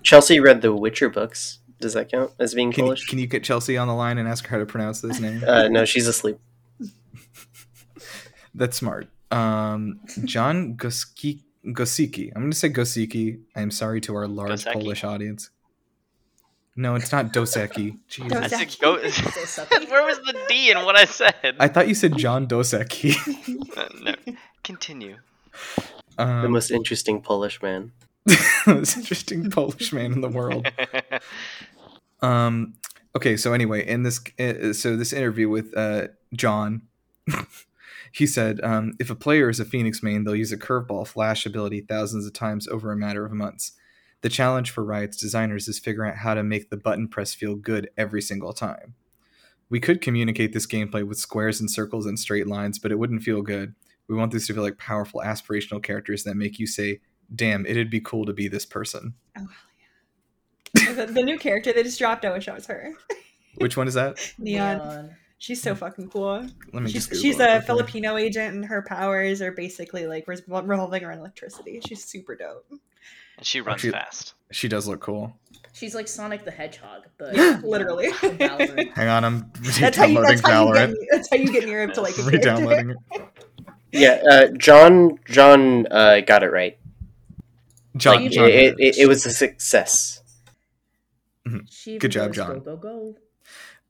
Chelsea 0.03 0.41
read 0.41 0.63
the 0.63 0.75
Witcher 0.75 1.09
books. 1.09 1.59
Does 1.81 1.95
that 1.95 2.11
count 2.11 2.33
as 2.39 2.55
being 2.55 2.73
Can 2.73 2.85
you, 2.85 2.89
Polish? 2.91 3.07
can 3.07 3.19
you 3.19 3.27
get 3.27 3.45
Chelsea 3.45 3.77
on 3.77 3.87
the 3.89 3.95
line 3.95 4.19
and 4.19 4.29
ask 4.29 4.47
her 4.47 4.57
how 4.57 4.59
to 4.59 4.67
pronounce 4.67 5.01
this 5.01 5.21
name? 5.21 5.43
Uh, 5.47 5.69
no, 5.69 5.85
she's 5.85 6.07
asleep. 6.09 6.39
That's 8.55 8.77
smart. 8.77 9.09
Um, 9.31 10.01
John 10.25 10.75
Goski, 10.77 11.43
Gosiki. 11.67 12.33
I'm 12.35 12.43
going 12.43 12.51
to 12.51 12.57
say 12.59 12.71
Gosiki. 12.71 13.41
I'm 13.55 13.71
sorry 13.71 14.01
to 14.03 14.15
our 14.17 14.27
large 14.27 14.65
Goseki? 14.65 14.73
Polish 14.73 15.05
audience. 15.05 15.51
No, 16.75 16.95
it's 16.95 17.13
not 17.13 17.33
Doseki. 17.33 17.99
Jesus. 18.09 18.33
I 18.33 18.49
Doseki. 18.49 18.81
go. 18.81 18.93
Where 19.91 20.05
was 20.05 20.19
the 20.19 20.37
D 20.49 20.71
in 20.71 20.79
what 20.85 20.97
I 20.97 21.05
said? 21.05 21.57
I 21.61 21.69
thought 21.69 21.89
you 21.89 21.95
said 21.95 22.17
John 22.17 22.47
Doseki. 22.47 23.15
Uh, 23.77 23.89
no, 24.03 24.15
continue. 24.65 25.17
The 26.17 26.23
Um, 26.25 26.51
most 26.53 26.71
interesting 26.71 27.21
Polish 27.21 27.61
man. 27.63 27.93
most 28.67 28.97
interesting 28.97 29.51
Polish 29.51 29.93
man 29.93 30.13
in 30.13 30.21
the 30.21 30.29
world. 30.29 30.69
Um, 32.21 32.75
okay, 33.15 33.37
so 33.37 33.53
anyway, 33.53 33.87
in 33.87 34.03
this, 34.03 34.21
uh, 34.41 34.73
so 34.73 34.97
this 34.97 35.13
interview 35.13 35.49
with 35.49 35.73
uh, 35.77 36.09
John, 36.35 36.83
he 38.11 38.27
said, 38.27 38.61
um, 38.65 38.95
if 38.99 39.09
a 39.09 39.15
player 39.15 39.49
is 39.49 39.61
a 39.61 39.65
Phoenix 39.65 40.03
main, 40.03 40.25
they'll 40.25 40.35
use 40.35 40.51
a 40.51 40.59
curveball 40.59 41.07
flash 41.07 41.47
ability 41.47 41.83
thousands 41.83 42.27
of 42.27 42.33
times 42.33 42.67
over 42.67 42.91
a 42.91 42.97
matter 42.97 43.25
of 43.25 43.31
months. 43.31 43.71
The 44.23 44.29
challenge 44.29 44.73
for 44.73 44.83
Riot's 44.83 45.17
designers 45.17 45.69
is 45.69 45.79
figuring 45.79 46.11
out 46.11 46.17
how 46.17 46.35
to 46.35 46.43
make 46.43 46.71
the 46.71 46.77
button 46.77 47.07
press 47.07 47.35
feel 47.35 47.55
good 47.55 47.89
every 47.97 48.21
single 48.21 48.53
time. 48.53 48.95
We 49.71 49.81
could 49.81 50.01
communicate 50.01 50.53
this 50.53 50.67
gameplay 50.67 51.07
with 51.07 51.19
squares 51.19 51.61
and 51.61 51.71
circles 51.71 52.07
and 52.07 52.19
straight 52.19 52.47
lines, 52.47 52.79
but 52.79 52.91
it 52.91 52.99
wouldn't 52.99 53.23
feel 53.23 53.43
good. 53.43 53.75
We 54.09 54.17
want 54.17 54.33
these 54.33 54.47
to 54.47 54.55
feel 54.55 54.63
like 54.63 54.79
powerful, 54.79 55.21
aspirational 55.25 55.83
characters 55.83 56.25
that 56.25 56.37
make 56.37 56.59
you 56.59 56.67
say, 56.67 57.01
damn, 57.35 57.67
it'd 57.67 57.91
be 57.91 58.01
cool 58.01 58.25
to 58.27 58.33
be 58.33 58.49
this 58.49 58.65
person. 58.67 59.15
Oh 59.37 59.41
hell 59.41 60.85
yeah! 60.87 60.93
the, 61.07 61.13
the 61.13 61.23
new 61.23 61.39
character 61.39 61.73
they 61.73 61.83
just 61.83 61.99
dropped. 61.99 62.25
I 62.25 62.33
wish 62.33 62.49
I 62.49 62.55
was 62.55 62.67
her. 62.67 62.93
Which 63.57 63.77
one 63.77 63.89
is 63.89 63.95
that? 63.95 64.19
Neon. 64.39 64.79
Neon. 64.79 65.17
She's 65.41 65.63
so 65.63 65.75
fucking 65.77 66.11
cool. 66.11 66.47
Let 66.73 66.83
me 66.83 66.91
She's, 66.91 67.07
just 67.07 67.23
she's 67.23 67.39
it 67.39 67.43
a 67.43 67.57
quick. 67.59 67.67
Filipino 67.67 68.17
agent, 68.17 68.55
and 68.57 68.65
her 68.65 68.83
powers 68.83 69.41
are 69.41 69.53
basically 69.53 70.07
like 70.07 70.27
revolving 70.27 71.05
around 71.05 71.19
electricity. 71.19 71.81
She's 71.87 72.05
super 72.05 72.35
dope. 72.35 72.67
And 72.71 73.47
she 73.47 73.61
runs 73.61 73.77
Actually- 73.77 73.93
fast. 73.93 74.35
She 74.51 74.67
does 74.67 74.89
look 74.89 75.01
cool. 75.01 75.37
She's 75.75 75.95
like 75.95 76.09
Sonic 76.09 76.45
the 76.45 76.51
Hedgehog, 76.51 77.03
but 77.19 77.37
Literally. 77.63 78.11
Hang 78.21 79.09
on, 79.09 79.25
I'm 79.25 79.53
That's 79.79 79.97
how 79.97 80.07
you. 80.07 80.19
re-downloading 80.21 80.25
That's 80.25 80.41
how 80.41 80.65
you 80.65 80.73
Valorant. 80.73 80.89
get. 80.95 81.09
That's 81.13 81.31
how 81.31 81.37
you 81.37 81.53
get 81.53 81.65
near 81.67 81.83
him 81.83 81.93
to 81.93 82.01
like 82.01 82.19
a. 82.19 82.23
Re-downloading 82.23 82.91
it. 82.91 82.97
Yeah, 83.93 84.23
uh, 84.29 84.47
John. 84.57 85.19
John 85.27 85.87
uh, 85.91 86.21
got 86.23 86.43
it 86.43 86.51
right. 86.51 86.78
John, 87.99 88.23
Like, 88.23 88.33
John 88.33 88.49
it, 88.49 88.75
it, 88.79 88.99
it 88.99 89.09
was 89.09 89.27
a 89.27 89.31
success. 89.31 90.23
She 91.71 91.99
Good 91.99 92.13
job, 92.13 92.29
goes, 92.29 92.37
John. 92.37 92.61
Go 92.61 92.77
go 92.77 93.17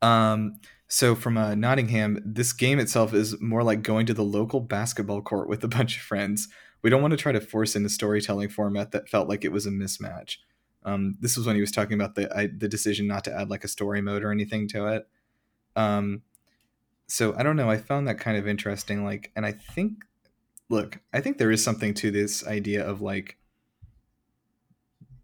Um, 0.07 0.61
so 0.87 1.15
from 1.15 1.37
uh, 1.37 1.55
Nottingham, 1.55 2.21
this 2.25 2.53
game 2.53 2.79
itself 2.79 3.13
is 3.13 3.41
more 3.41 3.63
like 3.63 3.83
going 3.83 4.07
to 4.07 4.15
the 4.15 4.25
local 4.25 4.61
basketball 4.61 5.23
court 5.23 5.49
with 5.49 5.63
a 5.65 5.69
bunch 5.77 5.97
of 5.97 6.03
friends. 6.03 6.49
We 6.83 6.91
don't 6.91 7.03
want 7.03 7.13
to 7.13 7.17
try 7.17 7.33
to 7.33 7.41
force 7.41 7.75
in 7.75 7.85
a 7.85 7.89
storytelling 7.89 8.49
format 8.49 8.93
that 8.93 9.09
felt 9.09 9.29
like 9.29 9.45
it 9.45 9.53
was 9.53 9.67
a 9.67 9.71
mismatch. 9.71 10.37
Um, 10.85 11.17
this 11.21 11.37
was 11.37 11.47
when 11.47 11.57
he 11.57 11.61
was 11.61 11.73
talking 11.73 11.95
about 11.95 12.15
the 12.15 12.35
I, 12.35 12.47
the 12.47 12.69
decision 12.69 13.09
not 13.09 13.25
to 13.25 13.35
add 13.35 13.51
like 13.51 13.65
a 13.65 13.69
story 13.69 14.01
mode 14.01 14.23
or 14.23 14.31
anything 14.31 14.69
to 14.69 14.87
it. 14.87 15.09
Um, 15.75 16.23
so 17.09 17.35
I 17.37 17.43
don't 17.43 17.57
know. 17.57 17.71
I 17.71 17.79
found 17.79 18.07
that 18.07 18.21
kind 18.21 18.37
of 18.37 18.47
interesting. 18.47 19.05
Like, 19.05 19.33
and 19.35 19.45
I 19.45 19.53
think, 19.53 20.05
look, 20.69 21.01
I 21.13 21.21
think 21.21 21.39
there 21.39 21.51
is 21.51 21.65
something 21.65 21.95
to 21.95 22.11
this 22.11 22.47
idea 22.47 22.87
of 22.87 23.01
like, 23.01 23.38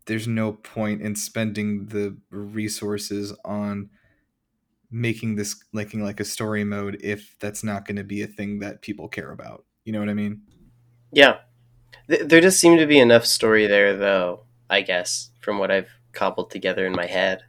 there's 0.06 0.28
no 0.28 0.52
point 0.52 1.02
in 1.02 1.16
spending 1.16 1.86
the 1.86 2.16
resources 2.30 3.32
on 3.44 3.90
making 4.90 5.34
this 5.34 5.56
making 5.72 6.02
like 6.02 6.20
a 6.20 6.24
story 6.24 6.62
mode 6.62 6.98
if 7.02 7.36
that's 7.40 7.64
not 7.64 7.86
going 7.86 7.96
to 7.96 8.04
be 8.04 8.22
a 8.22 8.26
thing 8.26 8.60
that 8.60 8.82
people 8.82 9.08
care 9.08 9.32
about. 9.32 9.64
You 9.84 9.92
know 9.92 9.98
what 9.98 10.08
I 10.08 10.14
mean? 10.14 10.42
Yeah, 11.10 11.38
Th- 12.08 12.22
there 12.22 12.40
does 12.40 12.58
seem 12.58 12.78
to 12.78 12.86
be 12.86 12.98
enough 12.98 13.24
story 13.24 13.66
there, 13.66 13.96
though. 13.96 14.40
I 14.68 14.80
guess 14.80 15.30
from 15.40 15.58
what 15.58 15.70
I've 15.70 15.90
cobbled 16.12 16.50
together 16.50 16.86
in 16.86 16.92
my 16.92 17.06
head. 17.06 17.42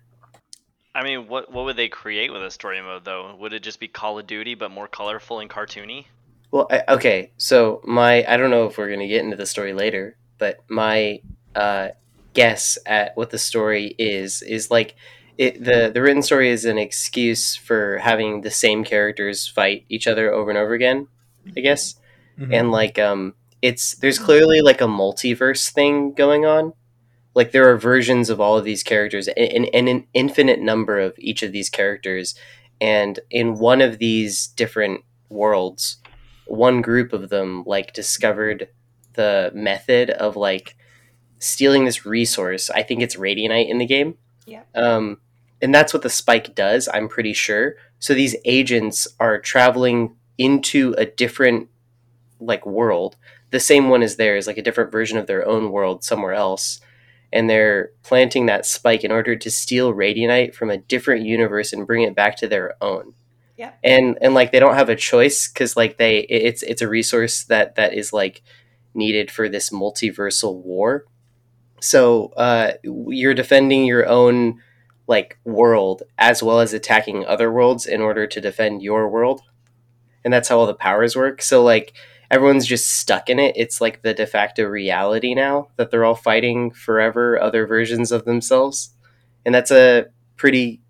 I 0.93 1.03
mean, 1.03 1.27
what 1.27 1.51
what 1.51 1.65
would 1.65 1.75
they 1.75 1.87
create 1.89 2.31
with 2.31 2.43
a 2.43 2.51
story 2.51 2.81
mode 2.81 3.05
though? 3.05 3.35
Would 3.39 3.53
it 3.53 3.63
just 3.63 3.79
be 3.79 3.87
Call 3.87 4.19
of 4.19 4.27
Duty 4.27 4.55
but 4.55 4.71
more 4.71 4.87
colorful 4.87 5.39
and 5.39 5.49
cartoony? 5.49 6.05
Well, 6.51 6.67
I, 6.69 6.83
okay, 6.89 7.31
so 7.37 7.81
my 7.83 8.25
I 8.25 8.37
don't 8.37 8.51
know 8.51 8.65
if 8.65 8.77
we're 8.77 8.89
gonna 8.89 9.07
get 9.07 9.23
into 9.23 9.35
the 9.35 9.45
story 9.45 9.73
later, 9.73 10.17
but 10.37 10.59
my 10.69 11.21
uh, 11.55 11.89
guess 12.35 12.77
at 12.85 13.17
what 13.17 13.31
the 13.31 13.39
story 13.39 13.95
is 13.99 14.43
is 14.43 14.71
like 14.71 14.95
it, 15.37 15.63
the 15.63 15.91
the 15.93 16.01
written 16.01 16.21
story 16.23 16.49
is 16.49 16.65
an 16.65 16.77
excuse 16.77 17.55
for 17.55 17.97
having 17.99 18.41
the 18.41 18.51
same 18.51 18.83
characters 18.85 19.47
fight 19.47 19.85
each 19.89 20.07
other 20.07 20.31
over 20.33 20.49
and 20.51 20.59
over 20.59 20.73
again, 20.73 21.07
I 21.57 21.61
guess, 21.61 21.95
Mhm. 22.39 22.53
and 22.53 22.71
like 22.71 22.99
um, 22.99 23.35
it's 23.61 23.95
there's 23.95 24.19
clearly 24.19 24.61
like 24.61 24.81
a 24.81 24.85
multiverse 24.87 25.71
thing 25.71 26.13
going 26.13 26.45
on. 26.45 26.73
Like 27.33 27.51
there 27.51 27.69
are 27.69 27.77
versions 27.77 28.29
of 28.29 28.39
all 28.39 28.57
of 28.57 28.63
these 28.65 28.83
characters, 28.83 29.27
and, 29.29 29.67
and 29.73 29.89
an 29.89 30.07
infinite 30.13 30.61
number 30.61 30.99
of 30.99 31.15
each 31.19 31.43
of 31.43 31.51
these 31.51 31.69
characters, 31.69 32.35
and 32.81 33.19
in 33.29 33.55
one 33.59 33.81
of 33.81 33.99
these 33.99 34.47
different 34.47 35.01
worlds, 35.29 35.97
one 36.45 36.81
group 36.81 37.11
of 37.13 37.29
them 37.29 37.63
like 37.65 37.93
discovered 37.93 38.69
the 39.13 39.51
method 39.53 40.09
of 40.11 40.35
like 40.37 40.77
stealing 41.39 41.85
this 41.85 42.05
resource. 42.05 42.69
I 42.69 42.83
think 42.83 43.01
it's 43.01 43.15
radianite 43.15 43.69
in 43.69 43.77
the 43.77 43.85
game. 43.85 44.17
Yeah. 44.45 44.63
Um, 44.73 45.19
and 45.61 45.73
that's 45.73 45.93
what 45.93 46.03
the 46.03 46.09
spike 46.09 46.55
does. 46.55 46.87
I'm 46.93 47.07
pretty 47.07 47.33
sure. 47.33 47.75
So 47.99 48.13
these 48.13 48.35
agents 48.45 49.07
are 49.19 49.39
traveling 49.39 50.15
into 50.37 50.93
a 50.97 51.05
different 51.05 51.69
like 52.39 52.65
world, 52.65 53.15
the 53.51 53.59
same 53.59 53.89
one 53.89 54.03
as 54.03 54.17
theirs, 54.17 54.47
like 54.47 54.57
a 54.57 54.61
different 54.61 54.91
version 54.91 55.17
of 55.17 55.27
their 55.27 55.47
own 55.47 55.71
world 55.71 56.03
somewhere 56.03 56.33
else, 56.33 56.79
and 57.31 57.49
they're 57.49 57.91
planting 58.03 58.45
that 58.45 58.65
spike 58.65 59.03
in 59.03 59.11
order 59.11 59.35
to 59.35 59.49
steal 59.49 59.93
Radianite 59.93 60.53
from 60.53 60.69
a 60.69 60.77
different 60.77 61.25
universe 61.25 61.73
and 61.73 61.87
bring 61.87 62.03
it 62.03 62.15
back 62.15 62.37
to 62.37 62.47
their 62.47 62.75
own. 62.81 63.13
Yeah. 63.57 63.71
And 63.83 64.17
and 64.21 64.33
like 64.33 64.51
they 64.51 64.59
don't 64.59 64.75
have 64.75 64.89
a 64.89 64.95
choice 64.95 65.47
because 65.47 65.77
like 65.77 65.97
they 65.97 66.19
it's 66.19 66.61
it's 66.63 66.81
a 66.81 66.89
resource 66.89 67.43
that 67.45 67.75
that 67.75 67.93
is 67.93 68.11
like 68.11 68.41
needed 68.93 69.31
for 69.31 69.47
this 69.47 69.69
multiversal 69.69 70.61
war. 70.61 71.05
So 71.81 72.33
uh, 72.37 72.73
you're 72.83 73.33
defending 73.33 73.85
your 73.85 74.07
own 74.07 74.61
like 75.07 75.37
world 75.43 76.01
as 76.17 76.41
well 76.41 76.59
as 76.59 76.73
attacking 76.73 77.25
other 77.25 77.51
worlds 77.51 77.85
in 77.85 78.01
order 78.01 78.25
to 78.25 78.41
defend 78.41 78.81
your 78.81 79.09
world, 79.09 79.41
and 80.23 80.33
that's 80.33 80.49
how 80.49 80.59
all 80.59 80.65
the 80.65 80.73
powers 80.73 81.15
work. 81.15 81.41
So 81.41 81.63
like 81.63 81.93
everyone's 82.31 82.65
just 82.65 82.91
stuck 82.91 83.29
in 83.29 83.39
it. 83.39 83.55
It's 83.55 83.81
like 83.81 84.01
the 84.01 84.13
de 84.13 84.25
facto 84.25 84.63
reality 84.63 85.35
now 85.35 85.69
that 85.77 85.91
they're 85.91 86.05
all 86.05 86.15
fighting 86.15 86.71
forever 86.71 87.39
other 87.41 87.67
versions 87.67 88.11
of 88.11 88.25
themselves, 88.25 88.93
and 89.45 89.53
that's 89.53 89.71
a 89.71 90.07
pretty 90.37 90.81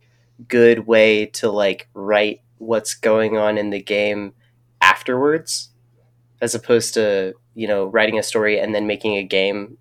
good 0.48 0.88
way 0.88 1.26
to 1.26 1.50
like 1.50 1.90
write 1.94 2.42
what's 2.58 2.94
going 2.94 3.38
on 3.38 3.58
in 3.58 3.70
the 3.70 3.82
game 3.82 4.34
afterwards 4.82 5.70
as 6.42 6.56
opposed 6.56 6.94
to 6.94 7.34
you 7.54 7.68
know 7.68 7.86
writing 7.86 8.20
a 8.20 8.24
story 8.24 8.60
and 8.60 8.76
then 8.76 8.88
making 8.88 9.16
a 9.16 9.24
game 9.24 9.78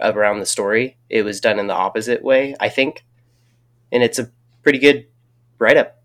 around 0.00 0.40
the 0.40 0.46
story 0.46 0.96
it 1.08 1.22
was 1.22 1.40
done 1.40 1.58
in 1.58 1.66
the 1.66 1.74
opposite 1.74 2.22
way 2.22 2.54
i 2.60 2.68
think 2.68 3.04
and 3.92 4.02
it's 4.02 4.18
a 4.18 4.30
pretty 4.62 4.78
good 4.78 5.06
write-up 5.58 6.02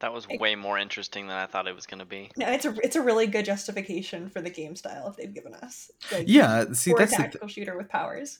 That 0.00 0.12
was 0.14 0.26
way 0.28 0.54
more 0.54 0.78
interesting 0.78 1.26
than 1.26 1.36
I 1.36 1.44
thought 1.46 1.66
it 1.68 1.74
was 1.74 1.84
going 1.86 1.98
to 1.98 2.06
be. 2.06 2.30
No, 2.36 2.46
it's 2.48 2.64
a 2.64 2.74
it's 2.82 2.96
a 2.96 3.02
really 3.02 3.26
good 3.26 3.44
justification 3.44 4.30
for 4.30 4.40
the 4.40 4.48
game 4.48 4.74
style 4.74 5.08
if 5.08 5.16
they've 5.16 5.34
given 5.34 5.52
us. 5.54 5.90
Like, 6.10 6.24
Yeah, 6.26 6.72
see 6.72 6.92
for 6.92 6.96
a 6.96 7.00
that's 7.00 7.10
th- 7.12 7.20
tactical 7.20 7.48
shooter 7.48 7.76
with 7.76 7.90
powers. 7.90 8.38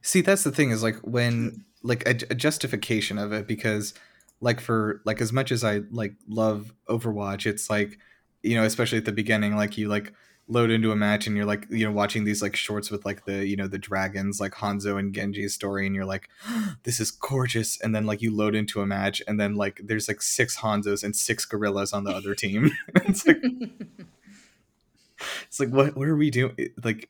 See, 0.00 0.22
that's 0.22 0.42
the 0.42 0.50
thing 0.52 0.70
is 0.70 0.82
like 0.82 0.96
when 1.02 1.64
like 1.82 2.06
a, 2.06 2.12
a 2.30 2.34
justification 2.34 3.18
of 3.18 3.32
it 3.32 3.46
because 3.46 3.92
like 4.40 4.58
for 4.60 5.02
like 5.04 5.20
as 5.20 5.32
much 5.34 5.52
as 5.52 5.64
I 5.64 5.82
like 5.90 6.14
love 6.28 6.72
Overwatch, 6.88 7.44
it's 7.44 7.68
like 7.68 7.98
you 8.42 8.56
know 8.56 8.64
especially 8.64 8.98
at 8.98 9.04
the 9.04 9.12
beginning 9.12 9.54
like 9.54 9.76
you 9.76 9.88
like 9.88 10.14
load 10.52 10.70
into 10.70 10.92
a 10.92 10.96
match 10.96 11.26
and 11.26 11.36
you're 11.36 11.46
like 11.46 11.66
you 11.70 11.84
know 11.86 11.92
watching 11.92 12.24
these 12.24 12.42
like 12.42 12.54
shorts 12.54 12.90
with 12.90 13.04
like 13.04 13.24
the 13.24 13.46
you 13.46 13.56
know 13.56 13.66
the 13.66 13.78
dragons 13.78 14.40
like 14.40 14.52
Hanzo 14.52 14.98
and 14.98 15.14
Genji's 15.14 15.54
story 15.54 15.86
and 15.86 15.94
you're 15.94 16.04
like 16.04 16.28
this 16.84 17.00
is 17.00 17.10
gorgeous 17.10 17.80
and 17.80 17.94
then 17.94 18.04
like 18.06 18.20
you 18.22 18.34
load 18.34 18.54
into 18.54 18.80
a 18.80 18.86
match 18.86 19.22
and 19.26 19.40
then 19.40 19.54
like 19.54 19.80
there's 19.82 20.08
like 20.08 20.20
six 20.22 20.58
Hanzos 20.58 21.02
and 21.02 21.16
six 21.16 21.44
gorillas 21.44 21.92
on 21.92 22.04
the 22.04 22.12
other 22.12 22.34
team. 22.34 22.70
it's 22.96 23.26
like 23.26 23.42
it's 25.46 25.60
like 25.60 25.70
what 25.70 25.96
what 25.96 26.08
are 26.08 26.16
we 26.16 26.30
doing 26.30 26.54
like 26.84 27.08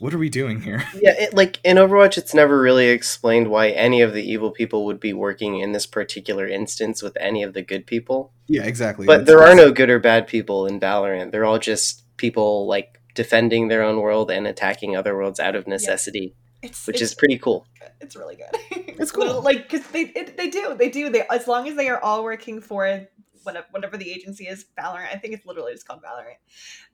what 0.00 0.14
are 0.14 0.18
we 0.18 0.28
doing 0.28 0.60
here? 0.60 0.84
yeah 1.02 1.14
it, 1.18 1.34
like 1.34 1.58
in 1.64 1.76
overwatch 1.76 2.16
it's 2.16 2.32
never 2.34 2.60
really 2.60 2.88
explained 2.88 3.48
why 3.48 3.70
any 3.70 4.00
of 4.00 4.12
the 4.12 4.22
evil 4.22 4.50
people 4.52 4.84
would 4.86 5.00
be 5.00 5.12
working 5.12 5.58
in 5.58 5.72
this 5.72 5.86
particular 5.86 6.46
instance 6.46 7.02
with 7.02 7.16
any 7.18 7.42
of 7.42 7.54
the 7.54 7.62
good 7.62 7.84
people 7.86 8.32
Yeah, 8.46 8.62
exactly. 8.64 9.06
but 9.06 9.24
That's- 9.24 9.26
there 9.26 9.42
are 9.42 9.54
no 9.56 9.72
good 9.72 9.90
or 9.90 9.98
bad 9.98 10.26
people 10.28 10.66
in 10.66 10.78
valorant 10.78 11.32
they're 11.32 11.44
all 11.44 11.58
just 11.58 12.04
people 12.18 12.66
like 12.66 13.00
defending 13.14 13.68
their 13.68 13.82
own 13.82 14.00
world 14.00 14.30
and 14.30 14.46
attacking 14.46 14.94
other 14.94 15.16
worlds 15.16 15.40
out 15.40 15.56
of 15.56 15.66
necessity 15.66 16.34
It's 16.62 16.86
which 16.86 16.96
it's, 17.00 17.12
is 17.12 17.14
pretty 17.14 17.38
cool 17.38 17.66
it's 18.00 18.16
really 18.16 18.36
good. 18.36 18.48
It's 18.98 19.10
cool. 19.12 19.26
Little- 19.26 19.42
like 19.42 19.68
because 19.68 19.86
they 19.88 20.02
it, 20.02 20.36
they 20.36 20.50
do 20.50 20.74
they 20.78 20.90
do 20.90 21.10
they 21.10 21.22
as 21.30 21.46
long 21.48 21.68
as 21.68 21.76
they 21.76 21.88
are 21.88 22.00
all 22.00 22.22
working 22.22 22.60
for 22.60 23.06
whatever 23.42 23.66
whatever 23.70 23.96
the 23.96 24.10
agency 24.10 24.46
is 24.46 24.66
Valorant. 24.78 25.08
I 25.12 25.16
think 25.16 25.34
it's 25.34 25.46
literally 25.46 25.72
just 25.72 25.86
called 25.86 26.02
Valorant. 26.02 26.36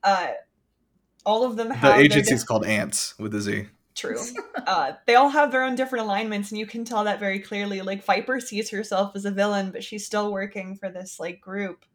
Uh, 0.03 0.33
all 1.25 1.43
of 1.43 1.55
them 1.55 1.69
the 1.69 1.75
have 1.75 1.95
their 1.95 2.01
agency's 2.01 2.41
diff- 2.41 2.47
called 2.47 2.65
Ants 2.65 3.17
with 3.19 3.33
a 3.35 3.41
Z. 3.41 3.67
True. 3.95 4.19
Uh, 4.67 4.93
they 5.05 5.13
all 5.13 5.29
have 5.29 5.51
their 5.51 5.61
own 5.61 5.75
different 5.75 6.05
alignments, 6.05 6.49
and 6.49 6.57
you 6.57 6.65
can 6.65 6.83
tell 6.85 7.03
that 7.03 7.19
very 7.19 7.37
clearly. 7.37 7.83
Like 7.83 8.03
Viper 8.03 8.39
sees 8.39 8.71
herself 8.71 9.11
as 9.15 9.25
a 9.25 9.29
villain, 9.29 9.69
but 9.69 9.83
she's 9.83 10.03
still 10.03 10.33
working 10.33 10.75
for 10.75 10.89
this 10.89 11.19
like 11.19 11.39
group 11.39 11.85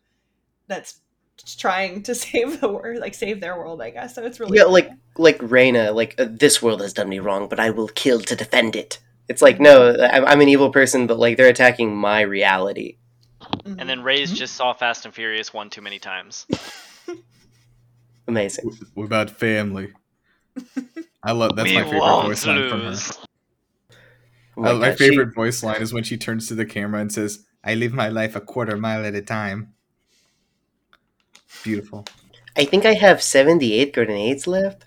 that's 0.68 1.01
trying 1.43 2.03
to 2.05 2.14
save 2.24 2.61
the 2.61 2.68
world, 2.68 2.99
like 2.99 3.14
save 3.14 3.41
their 3.41 3.57
world. 3.57 3.80
I 3.82 3.91
guess 3.91 4.14
so. 4.14 4.24
It's 4.24 4.41
really 4.41 4.57
yeah 4.59 4.64
cool. 4.64 4.72
like 4.72 4.91
like 5.16 5.38
Reyna, 5.43 5.93
like 5.93 6.14
uh, 6.18 6.26
this 6.30 6.61
world 6.62 6.80
has 6.80 6.93
done 6.93 7.09
me 7.09 7.18
wrong, 7.18 7.49
but 7.49 7.61
I 7.61 7.70
will 7.70 7.88
kill 7.88 8.20
to 8.20 8.36
defend 8.36 8.76
it. 8.76 8.99
It's 9.28 9.43
like 9.43 9.61
no, 9.61 9.97
I'm, 10.12 10.24
I'm 10.26 10.41
an 10.41 10.49
evil 10.49 10.70
person, 10.70 11.07
but 11.07 11.18
like 11.18 11.36
they're 11.36 11.49
attacking 11.49 11.97
my 11.97 12.20
reality. 12.22 12.97
Mhm. 13.64 13.76
And 13.80 13.88
then 13.88 14.03
Raze 14.03 14.32
Mhm. 14.32 14.36
just 14.36 14.55
saw 14.55 14.72
Fast 14.72 15.05
and 15.07 15.14
Furious 15.14 15.53
one 15.55 15.70
too 15.70 15.80
many 15.82 15.99
times. 15.99 16.47
Amazing. 18.28 18.70
What 18.95 19.05
about 19.05 19.30
family? 19.30 19.93
I 21.22 21.32
love 21.32 21.57
that's 21.57 21.68
we 21.68 21.74
my 21.74 21.82
favorite 21.84 22.01
won't 22.01 22.26
voice 22.26 22.47
line 22.47 22.68
from 22.70 22.80
her. 22.80 22.88
lose. 22.91 23.18
Oh 24.57 24.64
Uh, 24.64 24.72
my 24.74 24.88
God, 24.91 24.99
she- 24.99 25.09
favorite 25.09 25.34
voice 25.34 25.62
line 25.62 25.80
is 25.82 25.93
when 25.93 26.05
she 26.05 26.16
turns 26.16 26.49
to 26.49 26.55
the 26.55 26.66
camera 26.66 27.01
and 27.01 27.12
says, 27.12 27.45
"I 27.64 27.74
live 27.74 27.93
my 27.93 28.09
life 28.09 28.36
a 28.36 28.41
quarter 28.41 28.76
mile 28.76 29.05
at 29.05 29.14
a 29.14 29.22
time." 29.22 29.74
Beautiful. 31.63 32.07
I 32.57 32.65
think 32.65 32.85
I 32.85 32.95
have 32.95 33.23
78 33.23 33.93
grenades 33.95 34.47
left. 34.47 34.85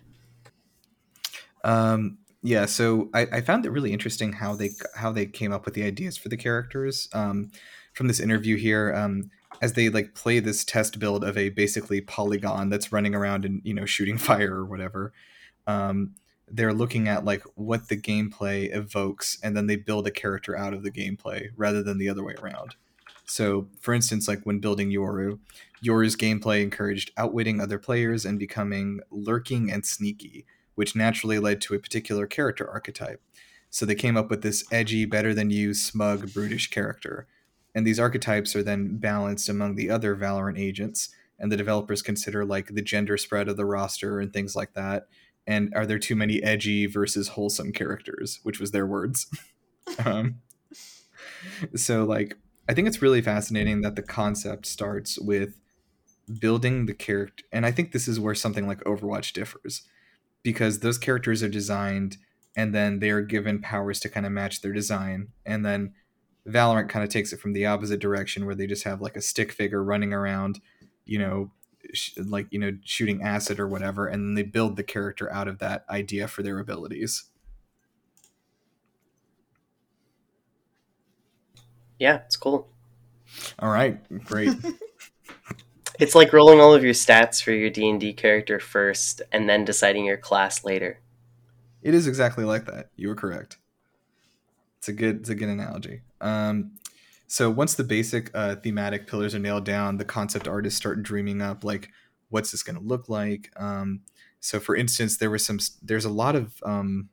Um, 1.63 2.17
yeah, 2.41 2.65
so 2.65 3.09
I, 3.13 3.21
I 3.31 3.41
found 3.41 3.65
it 3.65 3.71
really 3.71 3.93
interesting 3.93 4.33
how 4.33 4.55
they 4.55 4.71
how 4.95 5.11
they 5.11 5.25
came 5.25 5.53
up 5.53 5.63
with 5.63 5.75
the 5.75 5.83
ideas 5.83 6.17
for 6.17 6.29
the 6.29 6.37
characters. 6.37 7.07
Um, 7.13 7.51
from 7.93 8.07
this 8.07 8.19
interview 8.19 8.57
here, 8.57 8.93
um, 8.93 9.29
as 9.61 9.73
they 9.73 9.87
like 9.87 10.13
play 10.13 10.39
this 10.39 10.65
test 10.65 10.99
build 10.99 11.23
of 11.23 11.37
a 11.37 11.49
basically 11.49 12.01
polygon 12.01 12.69
that's 12.69 12.91
running 12.91 13.15
around 13.15 13.45
and 13.45 13.61
you 13.63 13.73
know 13.73 13.85
shooting 13.85 14.17
fire 14.29 14.55
or 14.55 14.65
whatever. 14.65 15.13
Um, 15.67 16.15
they're 16.49 16.73
looking 16.73 17.07
at 17.07 17.23
like 17.23 17.43
what 17.55 17.87
the 17.87 17.97
gameplay 17.99 18.75
evokes, 18.75 19.37
and 19.41 19.55
then 19.55 19.67
they 19.67 19.77
build 19.77 20.05
a 20.05 20.11
character 20.11 20.57
out 20.57 20.73
of 20.73 20.83
the 20.83 20.91
gameplay 20.91 21.47
rather 21.55 21.81
than 21.81 21.97
the 21.97 22.09
other 22.09 22.23
way 22.23 22.35
around. 22.41 22.75
So, 23.25 23.67
for 23.79 23.93
instance, 23.93 24.27
like 24.27 24.41
when 24.43 24.59
building 24.59 24.89
Yoru, 24.89 25.39
Yoru's 25.81 26.15
gameplay 26.15 26.61
encouraged 26.61 27.11
outwitting 27.17 27.59
other 27.59 27.79
players 27.79 28.25
and 28.25 28.37
becoming 28.37 28.99
lurking 29.11 29.71
and 29.71 29.85
sneaky 29.85 30.45
which 30.75 30.95
naturally 30.95 31.39
led 31.39 31.61
to 31.61 31.73
a 31.73 31.79
particular 31.79 32.27
character 32.27 32.69
archetype. 32.69 33.21
So 33.69 33.85
they 33.85 33.95
came 33.95 34.17
up 34.17 34.29
with 34.29 34.41
this 34.41 34.63
edgy, 34.71 35.05
better 35.05 35.33
than 35.33 35.49
you, 35.49 35.73
smug, 35.73 36.33
brutish 36.33 36.69
character. 36.69 37.27
And 37.73 37.87
these 37.87 37.99
archetypes 37.99 38.55
are 38.55 38.63
then 38.63 38.97
balanced 38.97 39.49
among 39.49 39.75
the 39.75 39.89
other 39.89 40.15
Valorant 40.15 40.59
agents, 40.59 41.09
and 41.39 41.51
the 41.51 41.57
developers 41.57 42.03
consider 42.03 42.45
like 42.45 42.67
the 42.67 42.83
gender 42.83 43.17
spread 43.17 43.47
of 43.47 43.57
the 43.57 43.65
roster 43.65 44.19
and 44.19 44.31
things 44.31 44.55
like 44.55 44.73
that. 44.73 45.07
And 45.47 45.73
are 45.75 45.85
there 45.85 45.99
too 45.99 46.15
many 46.15 46.41
edgy 46.43 46.85
versus 46.85 47.29
wholesome 47.29 47.73
characters, 47.73 48.39
which 48.43 48.59
was 48.59 48.71
their 48.71 48.85
words. 48.85 49.27
um, 50.05 50.35
so 51.75 52.03
like 52.03 52.37
I 52.67 52.73
think 52.73 52.87
it's 52.87 53.01
really 53.01 53.21
fascinating 53.21 53.81
that 53.81 53.95
the 53.95 54.01
concept 54.01 54.65
starts 54.65 55.19
with 55.19 55.59
building 56.39 56.85
the 56.85 56.93
character 56.93 57.43
and 57.51 57.65
I 57.65 57.71
think 57.71 57.91
this 57.91 58.07
is 58.07 58.19
where 58.19 58.35
something 58.35 58.65
like 58.65 58.83
Overwatch 58.85 59.33
differs 59.33 59.83
because 60.41 60.79
those 60.79 60.97
characters 60.97 61.43
are 61.43 61.49
designed 61.49 62.17
and 62.55 62.73
then 62.73 62.99
they 62.99 63.09
are 63.09 63.21
given 63.21 63.59
powers 63.59 63.99
to 64.01 64.09
kind 64.09 64.25
of 64.25 64.31
match 64.31 64.61
their 64.61 64.71
design 64.71 65.29
and 65.45 65.65
then 65.65 65.93
valorant 66.47 66.89
kind 66.89 67.03
of 67.03 67.09
takes 67.09 67.33
it 67.33 67.39
from 67.39 67.53
the 67.53 67.65
opposite 67.65 67.99
direction 67.99 68.45
where 68.45 68.55
they 68.55 68.67
just 68.67 68.83
have 68.83 69.01
like 69.01 69.17
a 69.17 69.21
stick 69.21 69.51
figure 69.51 69.83
running 69.83 70.13
around 70.13 70.61
you 71.05 71.19
know 71.19 71.51
sh- 71.93 72.17
like 72.17 72.47
you 72.51 72.59
know 72.59 72.71
shooting 72.83 73.21
acid 73.21 73.59
or 73.59 73.67
whatever 73.67 74.07
and 74.07 74.23
then 74.23 74.33
they 74.35 74.43
build 74.43 74.75
the 74.75 74.83
character 74.83 75.31
out 75.31 75.47
of 75.47 75.59
that 75.59 75.85
idea 75.89 76.27
for 76.27 76.43
their 76.43 76.59
abilities 76.59 77.25
Yeah, 81.99 82.21
it's 82.25 82.35
cool. 82.35 82.69
all 83.59 83.69
right 83.69 83.99
great 84.25 84.49
It's 85.99 86.15
like 86.15 86.33
rolling 86.33 86.59
all 86.59 86.73
of 86.73 86.83
your 86.83 86.93
stats 86.93 87.41
for 87.41 87.51
your 87.51 87.69
D&D 87.69 88.13
character 88.13 88.59
first 88.59 89.21
and 89.31 89.47
then 89.47 89.63
deciding 89.63 90.05
your 90.05 90.17
class 90.17 90.63
later. 90.63 90.99
It 91.83 91.93
is 91.93 92.07
exactly 92.07 92.45
like 92.45 92.65
that. 92.65 92.89
You 92.95 93.09
were 93.09 93.15
correct. 93.15 93.57
It's 94.79 94.87
a 94.87 94.93
good 94.93 95.21
it's 95.21 95.29
a 95.29 95.35
good 95.35 95.49
analogy. 95.49 96.01
Um, 96.19 96.73
so 97.27 97.49
once 97.49 97.75
the 97.75 97.83
basic 97.83 98.31
uh, 98.33 98.55
thematic 98.57 99.07
pillars 99.07 99.35
are 99.35 99.39
nailed 99.39 99.65
down, 99.65 99.97
the 99.97 100.05
concept 100.05 100.47
artists 100.47 100.77
start 100.77 101.03
dreaming 101.03 101.41
up 101.41 101.63
like 101.63 101.89
what's 102.29 102.51
this 102.51 102.63
going 102.63 102.75
to 102.77 102.83
look 102.83 103.07
like. 103.07 103.51
Um, 103.55 104.01
so 104.39 104.59
for 104.59 104.75
instance, 104.75 105.17
there 105.17 105.29
was 105.29 105.45
some 105.45 105.59
there's 105.81 106.05
a 106.05 106.09
lot 106.09 106.35
of 106.35 106.55
um, 106.63 107.09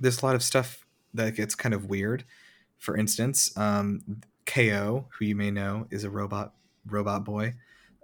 there's 0.00 0.22
a 0.22 0.26
lot 0.26 0.34
of 0.34 0.42
stuff 0.42 0.86
that 1.14 1.36
gets 1.36 1.54
kind 1.54 1.74
of 1.74 1.86
weird. 1.86 2.24
For 2.82 2.96
instance, 2.96 3.56
um, 3.56 4.22
KAY/O, 4.44 5.06
who 5.16 5.24
you 5.24 5.36
may 5.36 5.52
know, 5.52 5.86
is 5.92 6.02
a 6.02 6.10
robot 6.10 6.52
robot 6.84 7.24
boy. 7.24 7.54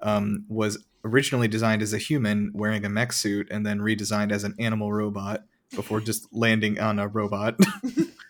Um, 0.00 0.44
was 0.48 0.84
originally 1.04 1.48
designed 1.48 1.82
as 1.82 1.92
a 1.92 1.98
human 1.98 2.52
wearing 2.54 2.84
a 2.84 2.88
mech 2.88 3.12
suit 3.12 3.48
and 3.50 3.66
then 3.66 3.80
redesigned 3.80 4.30
as 4.30 4.44
an 4.44 4.54
animal 4.60 4.92
robot 4.92 5.42
before 5.74 6.00
just 6.00 6.28
landing 6.32 6.78
on 6.78 7.00
a 7.00 7.08
robot. 7.08 7.56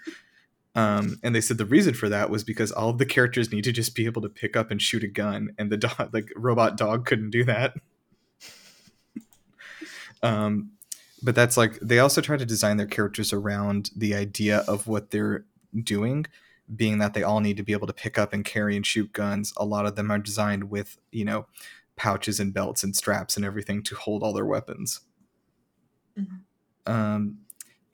um, 0.75 1.19
and 1.23 1.35
they 1.35 1.43
said 1.43 1.59
the 1.59 1.67
reason 1.67 1.93
for 1.93 2.09
that 2.09 2.31
was 2.31 2.45
because 2.45 2.73
all 2.73 2.89
of 2.89 2.97
the 2.97 3.05
characters 3.05 3.53
need 3.53 3.65
to 3.65 3.73
just 3.73 3.95
be 3.95 4.07
able 4.07 4.23
to 4.23 4.31
pick 4.31 4.57
up 4.57 4.71
and 4.71 4.81
shoot 4.81 5.05
a 5.05 5.09
gun, 5.09 5.51
and 5.59 5.71
the 5.71 5.77
dog, 5.77 6.09
like 6.15 6.33
robot 6.35 6.79
dog, 6.79 7.05
couldn't 7.05 7.31
do 7.31 7.45
that. 7.45 7.75
um, 10.23 10.71
but 11.23 11.35
that's 11.35 11.59
like 11.59 11.79
they 11.83 11.99
also 11.99 12.23
try 12.23 12.39
to 12.39 12.47
design 12.47 12.79
their 12.79 12.87
characters 12.87 13.35
around 13.35 13.91
the 13.95 14.15
idea 14.15 14.65
of 14.67 14.87
what 14.87 15.11
they're 15.11 15.45
doing 15.83 16.27
being 16.75 16.99
that 16.99 17.15
they 17.15 17.23
all 17.23 17.41
need 17.41 17.57
to 17.57 17.63
be 17.63 17.73
able 17.73 17.87
to 17.87 17.93
pick 17.93 18.19
up 18.19 18.33
and 18.33 18.45
carry 18.45 18.77
and 18.77 18.87
shoot 18.87 19.13
guns 19.13 19.53
a 19.57 19.65
lot 19.65 19.87
of 19.87 19.97
them 19.97 20.11
are 20.11 20.19
designed 20.19 20.71
with 20.71 20.99
you 21.13 21.25
know 21.25 21.47
pouches 21.97 22.39
and 22.41 22.53
belts 22.55 22.83
and 22.85 22.95
straps 22.95 23.37
and 23.37 23.45
everything 23.45 23.83
to 23.83 23.95
hold 23.95 24.23
all 24.23 24.33
their 24.33 24.47
weapons 24.47 25.01
Mhm. 26.19 26.41
um 26.87 27.39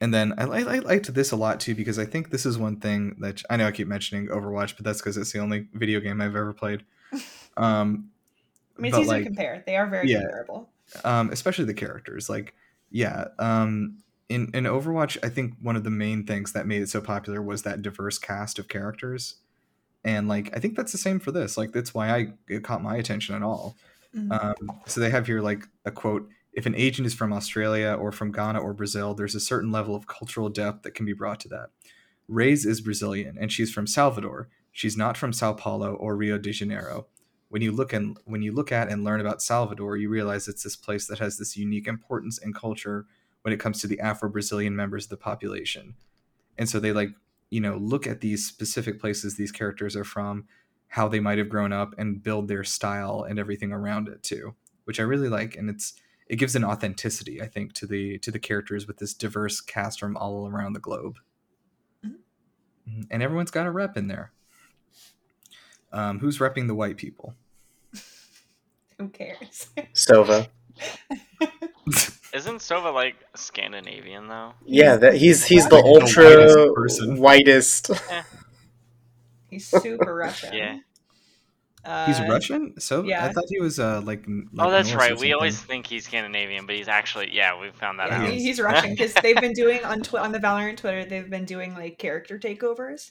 and 0.00 0.12
then 0.12 0.34
I, 0.36 0.44
I, 0.44 0.58
I 0.60 0.78
liked 0.80 1.14
this 1.14 1.30
a 1.30 1.36
lot 1.36 1.60
too 1.60 1.74
because 1.74 1.98
I 1.98 2.04
think 2.04 2.30
this 2.30 2.44
is 2.44 2.58
one 2.58 2.78
thing 2.80 3.16
that 3.20 3.42
I 3.48 3.56
know 3.56 3.66
I 3.66 3.70
keep 3.70 3.86
mentioning 3.88 4.26
Overwatch, 4.26 4.76
but 4.76 4.84
that's 4.84 4.98
because 5.00 5.16
it's 5.16 5.32
the 5.32 5.38
only 5.38 5.68
video 5.72 6.00
game 6.00 6.20
I've 6.20 6.36
ever 6.36 6.52
played. 6.52 6.84
Um, 7.56 8.10
I 8.76 8.82
mean, 8.82 8.88
it's 8.90 8.98
easy 8.98 9.08
like, 9.08 9.20
to 9.22 9.26
compare. 9.26 9.62
They 9.64 9.76
are 9.76 9.86
very 9.86 10.10
yeah. 10.10 10.22
comparable. 10.22 10.68
um, 11.04 11.30
especially 11.30 11.66
the 11.66 11.74
characters. 11.74 12.28
Like, 12.28 12.54
yeah, 12.90 13.26
um, 13.38 13.98
in 14.28 14.50
in 14.54 14.64
Overwatch, 14.64 15.18
I 15.22 15.28
think 15.28 15.54
one 15.60 15.76
of 15.76 15.84
the 15.84 15.90
main 15.90 16.24
things 16.26 16.52
that 16.52 16.66
made 16.66 16.82
it 16.82 16.88
so 16.88 17.00
popular 17.00 17.42
was 17.42 17.62
that 17.62 17.82
diverse 17.82 18.18
cast 18.18 18.58
of 18.58 18.68
characters, 18.68 19.36
and 20.04 20.28
like 20.28 20.56
I 20.56 20.60
think 20.60 20.76
that's 20.76 20.92
the 20.92 20.98
same 20.98 21.20
for 21.20 21.32
this. 21.32 21.56
Like, 21.56 21.72
that's 21.72 21.94
why 21.94 22.10
I 22.10 22.34
it 22.48 22.64
caught 22.64 22.82
my 22.82 22.96
attention 22.96 23.34
at 23.34 23.42
all. 23.42 23.76
Mhm. 24.16 24.30
Um, 24.30 24.80
so 24.86 25.00
they 25.00 25.10
have 25.10 25.26
here 25.26 25.40
like 25.42 25.66
a 25.84 25.90
quote: 25.92 26.28
"If 26.52 26.66
an 26.66 26.74
agent 26.74 27.06
is 27.06 27.14
from 27.14 27.32
Australia 27.32 27.96
or 27.98 28.12
from 28.12 28.32
Ghana 28.32 28.60
or 28.60 28.74
Brazil, 28.74 29.14
there's 29.14 29.34
a 29.34 29.40
certain 29.40 29.72
level 29.72 29.94
of 29.96 30.06
cultural 30.06 30.48
depth 30.50 30.82
that 30.84 30.94
can 30.94 31.06
be 31.06 31.12
brought 31.14 31.40
to 31.40 31.48
that. 31.50 31.70
Raze 32.28 32.64
is 32.66 32.80
Brazilian, 32.80 33.36
and 33.38 33.52
she's 33.52 33.72
from 33.72 33.86
Salvador. 33.86 34.48
She's 34.72 34.96
not 34.96 35.16
from 35.16 35.32
Sao 35.32 35.52
Paulo 35.54 35.94
or 35.94 36.16
Rio 36.16 36.38
de 36.38 36.52
Janeiro. 36.52 37.06
When 37.48 37.62
you 37.62 37.72
look 37.72 37.92
and 37.92 38.18
when 38.24 38.42
you 38.42 38.52
look 38.52 38.72
at 38.72 38.88
and 38.90 39.04
learn 39.04 39.20
about 39.20 39.42
Salvador, 39.42 39.96
you 39.96 40.08
realize 40.08 40.48
it's 40.48 40.62
this 40.64 40.76
place 40.76 41.06
that 41.06 41.18
has 41.20 41.38
this 41.38 41.56
unique 41.56 41.86
importance 41.86 42.38
and 42.38 42.54
culture 42.54 43.06
when 43.44 43.52
it 43.52 43.60
comes 43.60 43.80
to 43.80 43.86
the 43.86 44.00
Afro-Brazilian 44.00 44.74
members 44.74 45.04
of 45.04 45.10
the 45.10 45.16
population. 45.18 45.94
And 46.58 46.68
so 46.68 46.80
they 46.80 46.92
like 46.92 47.10
you 47.50 47.60
know 47.60 47.76
look 47.76 48.06
at 48.06 48.20
these 48.20 48.46
specific 48.46 48.98
places 49.00 49.36
these 49.36 49.52
characters 49.52 49.94
are 49.96 50.04
from, 50.04 50.46
how 50.88 51.08
they 51.08 51.20
might 51.20 51.38
have 51.38 51.48
grown 51.50 51.72
up, 51.72 51.94
and 51.98 52.22
build 52.22 52.48
their 52.48 52.64
style 52.64 53.26
and 53.28 53.38
everything 53.38 53.72
around 53.72 54.08
it 54.08 54.22
too, 54.22 54.54
which 54.84 54.98
I 54.98 55.02
really 55.04 55.28
like. 55.28 55.56
And 55.56 55.68
it's 55.70 55.94
it 56.28 56.36
gives 56.36 56.56
an 56.56 56.64
authenticity, 56.64 57.42
I 57.42 57.46
think, 57.48 57.74
to 57.74 57.86
the 57.86 58.18
to 58.20 58.30
the 58.30 58.38
characters 58.38 58.86
with 58.86 58.96
this 58.98 59.12
diverse 59.14 59.60
cast 59.60 60.00
from 60.00 60.16
all 60.16 60.48
around 60.48 60.72
the 60.72 60.80
globe. 60.80 61.18
Mhm. 62.04 62.14
Mhm. 62.88 63.06
And 63.10 63.22
everyone's 63.22 63.50
got 63.50 63.66
a 63.66 63.70
rep 63.70 63.96
in 63.96 64.08
there. 64.08 64.32
Um, 65.92 66.18
who's 66.18 66.38
repping 66.38 66.66
the 66.66 66.74
white 66.74 66.96
people? 66.96 67.34
Who 68.98 69.08
cares? 69.08 69.68
Sova. 69.92 70.48
Isn't 72.34 72.58
Sova 72.58 72.92
like 72.92 73.16
Scandinavian 73.36 74.28
though? 74.28 74.54
Yeah, 74.66 74.96
that 74.96 75.14
he's 75.14 75.44
he's 75.46 75.68
the 75.68 75.76
Like 75.76 75.84
the 75.84 75.90
ultra 75.90 76.24
whitest 76.24 76.74
person. 76.74 77.16
whitest. 77.18 77.90
He's 79.50 79.66
super 79.68 80.14
Russian. 80.14 80.52
Yeah. 80.52 80.78
Uh, 81.84 82.06
He's 82.06 82.18
Russian, 82.20 82.80
so 82.80 83.04
yeah. 83.04 83.24
I 83.26 83.32
thought 83.32 83.44
he 83.48 83.60
was 83.60 83.78
uh, 83.78 84.00
like. 84.04 84.24
like 84.26 84.66
oh, 84.66 84.70
that's 84.70 84.88
Norse 84.90 85.10
right. 85.10 85.18
We 85.18 85.34
always 85.34 85.60
think 85.60 85.86
he's 85.86 86.06
Scandinavian, 86.06 86.64
but 86.66 86.76
he's 86.76 86.88
actually 86.88 87.30
yeah. 87.32 87.60
We 87.60 87.70
found 87.72 87.98
that 87.98 88.08
Yeah, 88.08 88.22
out. 88.22 88.28
he 88.30 88.38
He- 88.38 88.44
he's 88.44 88.58
Russian 88.60 88.90
because 88.90 89.12
they've 89.14 89.36
been 89.36 89.52
doing 89.52 89.84
on 89.84 90.00
tw- 90.02 90.14
on 90.14 90.32
the 90.32 90.38
Valorant 90.38 90.78
Twitter. 90.78 91.04
They've 91.04 91.28
been 91.28 91.44
doing 91.44 91.74
like 91.74 91.98
character 91.98 92.38
takeovers, 92.38 93.10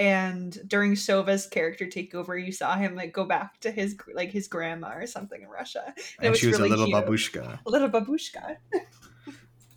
and 0.00 0.58
during 0.66 0.96
Sova's 0.96 1.46
character 1.46 1.84
takeover, 1.84 2.42
you 2.42 2.52
saw 2.52 2.74
him 2.74 2.94
like 2.94 3.12
go 3.12 3.26
back 3.26 3.60
to 3.60 3.70
his 3.70 3.98
like 4.14 4.30
his 4.30 4.48
grandma 4.48 4.94
or 4.94 5.06
something 5.06 5.42
in 5.42 5.48
Russia. 5.48 5.82
And 5.86 5.94
and 6.20 6.30
was 6.30 6.38
she 6.38 6.46
was 6.46 6.58
really 6.58 6.70
a 6.70 6.76
little 6.76 6.86
cute. 6.86 7.06
babushka. 7.06 7.58
A 7.66 7.70
little 7.70 7.90
babushka. 7.90 8.56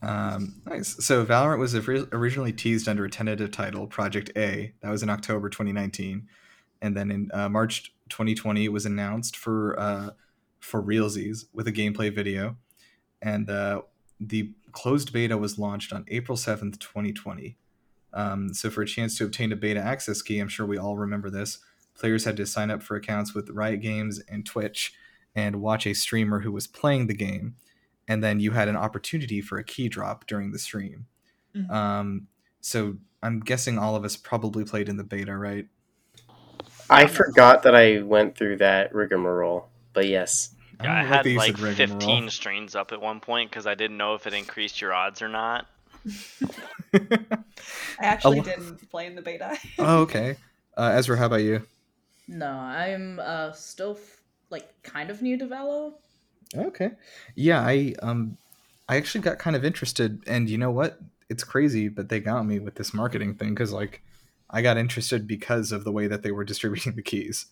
Um, 0.02 0.56
nice. 0.66 0.98
So 1.06 1.26
Valorant 1.26 1.60
was 1.60 1.74
originally 1.76 2.52
teased 2.52 2.90
under 2.90 3.06
a 3.06 3.10
tentative 3.10 3.52
title, 3.52 3.88
Project 3.88 4.32
A. 4.36 4.74
That 4.82 4.92
was 4.92 5.02
in 5.02 5.10
October 5.10 5.48
2019, 5.48 6.28
and 6.82 6.98
then 6.98 7.10
in 7.10 7.32
uh, 7.34 7.48
March 7.48 7.94
2020, 8.10 8.66
it 8.66 8.74
was 8.74 8.86
announced 8.86 9.38
for 9.38 9.80
uh, 9.80 10.10
for 10.60 10.84
realsies 10.84 11.46
with 11.54 11.70
a 11.70 11.72
gameplay 11.72 12.14
video, 12.14 12.58
and 13.22 13.50
uh, 13.50 13.84
the 14.20 14.52
closed 14.74 15.14
beta 15.14 15.38
was 15.38 15.58
launched 15.58 15.94
on 15.94 16.04
April 16.10 16.38
7th, 16.38 16.80
2020. 16.80 17.56
Um, 18.14 18.54
so 18.54 18.70
for 18.70 18.82
a 18.82 18.88
chance 18.88 19.18
to 19.18 19.26
obtain 19.26 19.52
a 19.52 19.56
beta 19.56 19.80
access 19.80 20.22
key, 20.22 20.40
I'm 20.40 20.48
sure 20.48 20.66
we 20.66 20.78
all 20.78 20.98
remember 20.98 21.30
this. 21.30 21.60
Players 21.96 22.26
had 22.26 22.38
to 22.38 22.46
sign 22.46 22.72
up 22.72 22.84
for 22.84 22.96
accounts 22.96 23.34
with 23.34 23.50
Riot 23.50 23.82
Games 23.82 24.20
and 24.30 24.46
Twitch 24.46 24.94
and 25.36 25.62
watch 25.62 25.88
a 25.88 25.94
streamer 25.94 26.42
who 26.42 26.52
was 26.52 26.68
playing 26.68 27.08
the 27.08 27.14
game 27.16 27.56
and 28.08 28.24
then 28.24 28.40
you 28.40 28.52
had 28.52 28.68
an 28.68 28.76
opportunity 28.76 29.42
for 29.42 29.58
a 29.58 29.64
key 29.64 29.88
drop 29.88 30.28
during 30.28 30.52
the 30.52 30.60
stream. 30.60 31.06
Mhm. 31.56 31.70
Um, 31.72 32.28
so 32.62 32.98
I'm 33.22 33.40
guessing 33.40 33.78
all 33.78 33.96
of 33.96 34.04
us 34.04 34.18
probably 34.18 34.66
played 34.66 34.90
in 34.90 34.98
the 34.98 35.04
beta, 35.04 35.36
right? 35.38 35.68
I 36.90 37.08
forgot 37.08 37.64
that 37.64 37.76
I 37.76 38.02
went 38.02 38.38
through 38.38 38.58
that 38.58 38.94
rigmarole, 38.94 39.70
but 39.94 40.08
yes. 40.08 40.54
I 40.80 40.84
Yeah, 40.84 40.90
don't 40.90 40.98
I 40.98 41.04
had 41.04 41.26
like 41.28 41.58
15 41.58 42.30
streams 42.30 42.76
up 42.76 42.92
at 42.92 43.00
one 43.00 43.20
point 43.20 43.50
because 43.50 43.66
I 43.66 43.76
didn't 43.76 43.98
know 43.98 44.16
if 44.16 44.28
it 44.28 44.34
increased 44.34 44.82
your 44.82 44.94
odds 44.94 45.22
or 45.22 45.30
not. 45.30 45.68
I 46.94 47.38
actually 48.02 48.38
lo- 48.40 48.44
didn't 48.44 48.90
play 48.90 49.06
in 49.08 49.16
the 49.16 49.22
beta. 49.22 49.58
oh, 49.80 50.02
okay. 50.02 50.36
Uh, 50.78 50.94
Ezra, 50.96 51.18
how 51.18 51.26
about 51.28 51.42
you? 51.42 51.66
No, 52.28 52.48
I'm 52.50 53.20
uh 53.20 53.52
still 53.52 53.92
f- 54.00 54.22
like 54.50 54.68
kind 54.84 55.10
of 55.10 55.22
new 55.22 55.38
to 55.38 55.46
Valo. 55.46 55.94
Okay. 56.56 56.92
Yeah, 57.36 57.60
I 57.62 57.94
um 58.02 58.38
I 58.88 58.98
actually 58.98 59.22
got 59.22 59.40
kind 59.40 59.56
of 59.56 59.66
interested 59.66 60.24
and 60.28 60.50
you 60.50 60.58
know 60.58 60.72
what? 60.72 61.00
It's 61.30 61.44
crazy, 61.44 61.90
but 61.90 62.10
they 62.10 62.20
got 62.20 62.44
me 62.46 62.60
with 62.60 62.76
this 62.76 62.94
marketing 62.94 63.36
thing 63.36 63.56
cuz 63.56 63.72
like 63.74 64.02
I 64.50 64.62
got 64.62 64.78
interested 64.78 65.28
because 65.28 65.72
of 65.72 65.84
the 65.84 65.92
way 65.92 66.08
that 66.08 66.22
they 66.24 66.32
were 66.32 66.44
distributing 66.52 66.96
the 66.96 67.02
keys. 67.02 67.48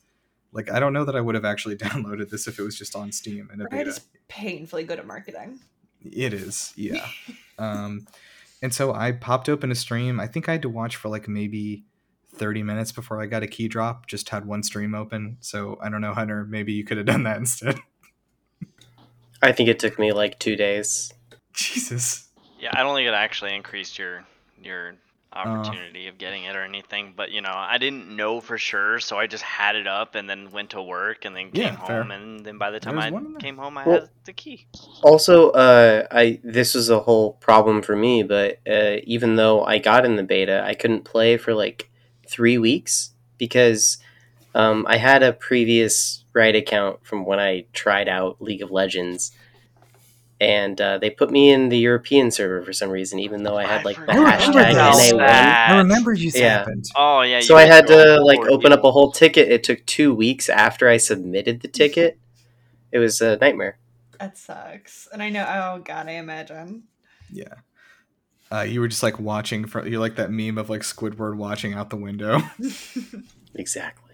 Like 0.53 0.71
I 0.71 0.79
don't 0.79 0.93
know 0.93 1.05
that 1.05 1.15
I 1.15 1.21
would 1.21 1.35
have 1.35 1.45
actually 1.45 1.75
downloaded 1.87 2.29
this 2.29 2.47
if 2.47 2.57
it 2.59 2.63
was 2.63 2.77
just 2.77 2.95
on 2.95 3.11
Steam 3.11 3.49
and 3.51 3.61
a 3.61 3.65
Riot 3.65 3.71
beta. 3.85 3.89
is 3.89 4.01
painfully 4.27 4.83
good 4.83 4.99
at 4.99 5.05
marketing. 5.07 5.59
It 6.03 6.33
is, 6.33 6.73
yeah. 6.75 7.07
um, 7.59 8.07
and 8.61 8.73
so 8.73 8.93
I 8.93 9.11
popped 9.11 9.49
open 9.49 9.71
a 9.71 9.75
stream. 9.75 10.19
I 10.19 10.27
think 10.27 10.47
I 10.47 10.53
had 10.53 10.61
to 10.61 10.69
watch 10.69 10.95
for 10.95 11.09
like 11.09 11.27
maybe 11.27 11.85
30 12.35 12.63
minutes 12.63 12.91
before 12.91 13.21
I 13.21 13.25
got 13.25 13.43
a 13.43 13.47
key 13.47 13.67
drop. 13.67 14.07
Just 14.07 14.29
had 14.29 14.45
one 14.45 14.63
stream 14.63 14.93
open. 14.93 15.37
So 15.41 15.77
I 15.81 15.89
don't 15.89 16.01
know, 16.01 16.13
Hunter. 16.13 16.45
Maybe 16.45 16.73
you 16.73 16.83
could 16.83 16.97
have 16.97 17.05
done 17.05 17.23
that 17.23 17.37
instead. 17.37 17.79
I 19.41 19.51
think 19.51 19.69
it 19.69 19.79
took 19.79 19.97
me 19.97 20.11
like 20.11 20.39
two 20.39 20.55
days. 20.55 21.11
Jesus. 21.53 22.29
Yeah, 22.59 22.69
I 22.73 22.83
don't 22.83 22.95
think 22.95 23.07
it 23.07 23.13
actually 23.13 23.55
increased 23.55 23.97
your 23.97 24.23
your 24.61 24.93
Uh. 25.33 25.39
opportunity 25.39 26.07
of 26.07 26.17
getting 26.17 26.43
it 26.43 26.55
or 26.55 26.61
anything. 26.63 27.13
But 27.15 27.31
you 27.31 27.41
know, 27.41 27.53
I 27.53 27.77
didn't 27.77 28.13
know 28.13 28.41
for 28.41 28.57
sure, 28.57 28.99
so 28.99 29.17
I 29.17 29.27
just 29.27 29.43
had 29.43 29.75
it 29.75 29.87
up 29.87 30.15
and 30.15 30.29
then 30.29 30.51
went 30.51 30.71
to 30.71 30.81
work 30.81 31.23
and 31.25 31.35
then 31.35 31.51
came 31.51 31.63
Yeah, 31.63 31.85
fair. 31.85 32.01
home. 32.03 32.11
And 32.11 32.45
then 32.45 32.57
by 32.57 32.69
the 32.71 32.79
time 32.79 32.95
There's 32.95 33.05
I 33.05 33.09
one 33.11 33.25
in 33.27 33.31
there. 33.33 33.39
came 33.39 33.57
home, 33.57 33.77
I 33.77 33.85
Well- 33.87 33.99
had 34.01 34.09
the 34.25 34.33
key. 34.33 34.67
Also, 35.03 35.51
uh, 35.51 36.05
I 36.11 36.39
this 36.43 36.75
was 36.75 36.89
a 36.89 36.99
whole 36.99 37.33
problem 37.33 37.81
for 37.81 37.95
me, 37.95 38.23
but 38.23 38.59
uh, 38.69 38.97
even 39.03 39.35
though 39.37 39.63
I 39.63 39.77
got 39.77 40.03
in 40.05 40.17
the 40.17 40.23
beta, 40.23 40.63
I 40.65 40.73
couldn't 40.73 41.03
play 41.05 41.37
for 41.37 41.53
like 41.53 41.89
three 42.27 42.57
weeks 42.57 43.11
because 43.37 43.97
um, 44.53 44.85
I 44.87 44.97
had 44.97 45.23
a 45.23 45.31
previous 45.33 46.25
Riot 46.33 46.55
account 46.55 47.05
from 47.05 47.25
when 47.25 47.39
I 47.39 47.65
tried 47.73 48.07
out 48.09 48.41
League 48.41 48.61
of 48.61 48.69
Legends, 48.71 49.31
and 50.41 50.81
uh, 50.81 50.97
they 50.97 51.09
put 51.11 51.29
me 51.29 51.51
in 51.51 51.69
the 51.69 51.77
European 51.77 52.31
server 52.31 52.61
for 52.65 52.73
some 52.73 52.89
reason, 52.89 53.19
even 53.19 53.43
though 53.43 53.57
I 53.57 53.65
had 53.65 53.85
like 53.85 53.95
the 53.97 54.05
forgot 54.07 54.39
hashtag 54.41 54.73
NA1. 54.73 55.17
that. 55.19 55.69
I 55.71 55.77
remember 55.77 56.11
you 56.13 56.31
Yeah. 56.33 56.57
happened. 56.57 56.85
Oh 56.95 57.21
yeah. 57.21 57.39
So 57.41 57.55
I 57.55 57.63
had 57.65 57.85
to 57.87 58.19
like 58.21 58.37
forward, 58.37 58.51
open 58.51 58.71
yeah. 58.71 58.77
up 58.77 58.83
a 58.83 58.91
whole 58.91 59.11
ticket. 59.11 59.49
It 59.51 59.63
took 59.63 59.85
two 59.85 60.13
weeks 60.13 60.49
after 60.49 60.89
I 60.89 60.97
submitted 60.97 61.61
the 61.61 61.67
ticket. 61.67 62.17
It 62.91 62.97
was 62.99 63.21
a 63.21 63.37
nightmare. 63.37 63.77
That 64.19 64.37
sucks. 64.37 65.07
And 65.13 65.21
I 65.21 65.29
know. 65.29 65.45
Oh 65.47 65.81
god, 65.83 66.07
I 66.07 66.13
imagine. 66.13 66.83
Yeah. 67.31 67.53
Uh, 68.51 68.61
you 68.63 68.81
were 68.81 68.87
just 68.87 69.03
like 69.03 69.19
watching 69.19 69.65
from 69.65 69.87
you're 69.87 70.01
like 70.01 70.15
that 70.17 70.29
meme 70.31 70.57
of 70.57 70.69
like 70.69 70.81
Squidward 70.81 71.37
watching 71.37 71.73
out 71.73 71.89
the 71.91 71.97
window. 71.97 72.41
Exactly. 73.55 74.13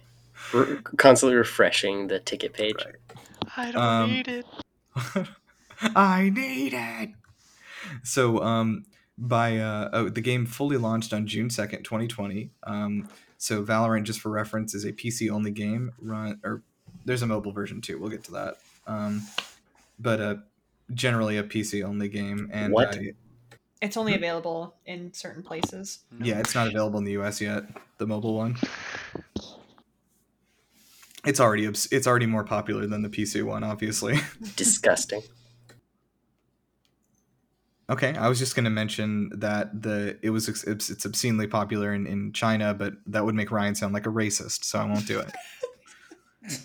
Re- 0.53 0.77
constantly 0.97 1.35
refreshing 1.35 2.07
the 2.07 2.19
ticket 2.19 2.53
page. 2.53 2.75
Right. 2.83 2.95
I 3.55 3.71
don't 3.71 3.81
Um, 3.83 4.11
need 4.11 4.27
it. 4.27 4.45
I 5.81 6.29
need 6.29 6.73
it. 6.73 7.11
So, 8.03 8.41
um, 8.43 8.85
by 9.17 9.57
uh, 9.57 9.89
oh, 9.93 10.09
the 10.09 10.21
game 10.21 10.45
fully 10.45 10.77
launched 10.77 11.13
on 11.13 11.25
June 11.27 11.49
second, 11.49 11.83
twenty 11.83 12.07
twenty. 12.07 12.51
Um, 12.63 13.09
so 13.37 13.63
Valorant, 13.63 14.03
just 14.03 14.19
for 14.19 14.29
reference, 14.29 14.73
is 14.73 14.83
a 14.85 14.91
PC 14.91 15.29
only 15.29 15.51
game. 15.51 15.91
Run 16.01 16.39
or 16.43 16.63
there's 17.05 17.21
a 17.21 17.27
mobile 17.27 17.51
version 17.51 17.81
too. 17.81 17.99
We'll 17.99 18.09
get 18.09 18.23
to 18.25 18.31
that. 18.33 18.55
Um, 18.85 19.23
but 19.99 20.21
uh, 20.21 20.35
generally 20.93 21.37
a 21.37 21.43
PC 21.43 21.83
only 21.83 22.09
game, 22.09 22.49
and 22.51 22.73
What? 22.73 22.97
uh, 22.97 23.01
it's 23.81 23.95
only 23.97 24.15
available 24.15 24.75
in 24.85 25.13
certain 25.13 25.43
places. 25.43 25.99
yeah, 26.19 26.39
it's 26.39 26.55
not 26.55 26.67
available 26.67 26.97
in 26.99 27.05
the 27.05 27.17
US 27.19 27.39
yet. 27.41 27.63
The 27.99 28.07
mobile 28.07 28.35
one. 28.35 28.55
It's 31.25 31.39
already 31.39 31.65
it's 31.65 32.07
already 32.07 32.25
more 32.25 32.43
popular 32.43 32.87
than 32.87 33.01
the 33.01 33.09
PC 33.09 33.43
one, 33.43 33.63
obviously. 33.63 34.19
Disgusting. 34.55 35.21
Okay, 37.89 38.13
I 38.15 38.27
was 38.27 38.37
just 38.37 38.53
going 38.53 38.65
to 38.65 38.69
mention 38.69 39.29
that 39.35 39.81
the 39.81 40.17
it 40.21 40.31
was 40.31 40.49
it's, 40.49 40.89
it's 40.89 41.05
obscenely 41.05 41.47
popular 41.47 41.93
in, 41.93 42.05
in 42.05 42.33
China, 42.33 42.73
but 42.73 42.95
that 43.07 43.23
would 43.23 43.33
make 43.33 43.49
Ryan 43.49 43.75
sound 43.75 43.93
like 43.93 44.05
a 44.05 44.09
racist, 44.09 44.65
so 44.65 44.79
I 44.79 44.83
won't 44.83 45.07
do 45.07 45.21
it. 45.21 46.59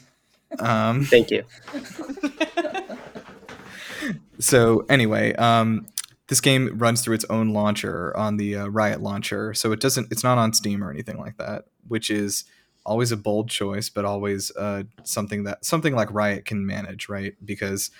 um, 0.58 1.04
Thank 1.04 1.30
you. 1.30 1.44
so 4.40 4.84
anyway, 4.88 5.32
um, 5.34 5.86
this 6.26 6.40
game 6.40 6.76
runs 6.76 7.02
through 7.02 7.14
its 7.14 7.24
own 7.30 7.52
launcher 7.52 8.16
on 8.16 8.36
the 8.36 8.56
uh, 8.56 8.66
Riot 8.66 9.00
launcher, 9.00 9.54
so 9.54 9.70
it 9.70 9.78
doesn't. 9.78 10.10
It's 10.10 10.24
not 10.24 10.38
on 10.38 10.52
Steam 10.52 10.82
or 10.82 10.90
anything 10.90 11.18
like 11.18 11.36
that, 11.36 11.66
which 11.86 12.10
is 12.10 12.46
always 12.84 13.12
a 13.12 13.16
bold 13.16 13.48
choice, 13.48 13.88
but 13.88 14.04
always 14.04 14.50
uh, 14.56 14.82
something 15.04 15.44
that 15.44 15.64
something 15.64 15.94
like 15.94 16.12
Riot 16.12 16.46
can 16.46 16.66
manage, 16.66 17.08
right? 17.08 17.34
Because 17.44 17.92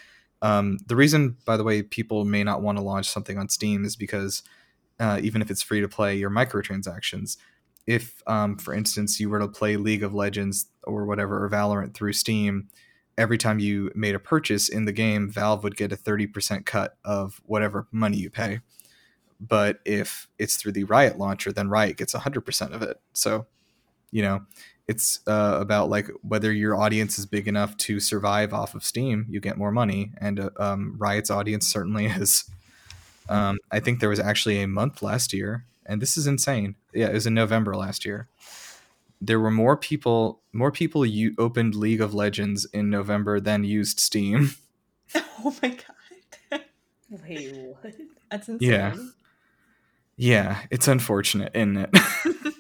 um, 0.43 0.79
the 0.87 0.97
reason, 0.97 1.37
by 1.47 1.57
the 1.57 1.65
way, 1.65 1.83
people 1.83 2.25
may 2.25 2.43
not 2.43 2.63
want 2.63 2.77
to 2.77 2.85
launch 2.85 3.09
something 3.09 3.39
on 3.39 3.49
Steam 3.49 3.85
is 3.85 3.97
because 3.97 4.43
uh, 5.01 5.21
even 5.23 5.41
if 5.41 5.51
it's 5.51 5.63
free 5.63 5.81
to 5.81 5.89
play, 5.89 6.17
your 6.17 6.31
microtransactions. 6.31 7.37
If, 7.87 8.23
um, 8.27 8.59
for 8.59 8.75
instance, 8.75 9.19
you 9.19 9.31
were 9.31 9.39
to 9.39 9.49
play 9.49 9.77
League 9.77 10.03
of 10.03 10.15
Legends 10.15 10.67
or 10.85 11.07
whatever 11.07 11.45
or 11.45 11.49
Valorant 11.49 11.95
through 11.95 12.13
Steam, 12.13 12.69
every 13.17 13.39
time 13.39 13.59
you 13.59 13.91
made 13.95 14.15
a 14.15 14.21
purchase 14.21 14.69
in 14.69 14.85
the 14.85 14.93
game, 14.93 15.31
Valve 15.31 15.63
would 15.65 15.77
get 15.77 15.93
a 15.93 15.97
30% 15.97 16.67
cut 16.67 16.97
of 17.05 17.41
whatever 17.45 17.87
money 17.93 18.17
you 18.17 18.31
pay. 18.31 18.61
But 19.41 19.81
if 19.85 20.29
it's 20.39 20.57
through 20.57 20.73
the 20.73 20.85
Riot 20.85 21.19
launcher, 21.19 21.53
then 21.53 21.69
Riot 21.69 21.97
gets 21.97 22.15
100% 22.15 22.73
of 22.73 22.83
it. 22.83 23.01
So, 23.13 23.47
you 24.11 24.23
know, 24.23 24.43
it's 24.89 25.21
uh, 25.27 25.59
about 25.61 25.89
like 25.89 26.09
whether 26.23 26.53
your 26.53 26.77
audience 26.77 27.19
is 27.19 27.27
big 27.27 27.49
enough 27.49 27.77
to 27.79 28.01
survive 28.01 28.53
off 28.53 28.75
of 28.75 28.85
Steam, 28.85 29.27
you 29.29 29.41
get 29.41 29.57
more 29.57 29.71
money. 29.71 30.13
And 30.19 30.41
uh, 30.41 30.51
um, 30.59 30.97
Riot's 30.99 31.31
audience 31.31 31.67
certainly 31.67 32.07
is. 32.21 32.45
Um, 33.29 33.59
I 33.71 33.79
think 33.81 34.01
there 34.01 34.09
was 34.09 34.19
actually 34.19 34.61
a 34.61 34.67
month 34.67 35.01
last 35.01 35.33
year, 35.33 35.65
and 35.87 36.03
this 36.03 36.17
is 36.17 36.27
insane. 36.27 36.75
Yeah, 36.93 37.07
it 37.07 37.15
was 37.15 37.27
in 37.27 37.35
November 37.35 37.77
last 37.77 38.05
year 38.05 38.29
there 39.23 39.39
were 39.39 39.53
more 39.53 39.77
people 39.77 40.41
more 40.53 40.73
people 40.73 41.07
you 41.07 41.35
opened 41.39 41.75
League 41.75 42.01
of 42.01 42.13
Legends 42.13 42.67
in 42.67 42.91
November 42.91 43.41
than 43.41 43.65
used 43.65 44.01
Steam. 44.01 44.51
oh 45.15 45.55
my 45.63 45.69
god. 45.71 46.61
Wait, 47.09 47.55
what? 47.81 47.95
That's 48.31 48.49
insane. 48.49 48.69
Yeah. 48.69 48.97
Yeah, 50.17 50.59
it's 50.71 50.89
unfortunate, 50.89 51.53
isn't 51.55 51.77
it? 51.77 51.91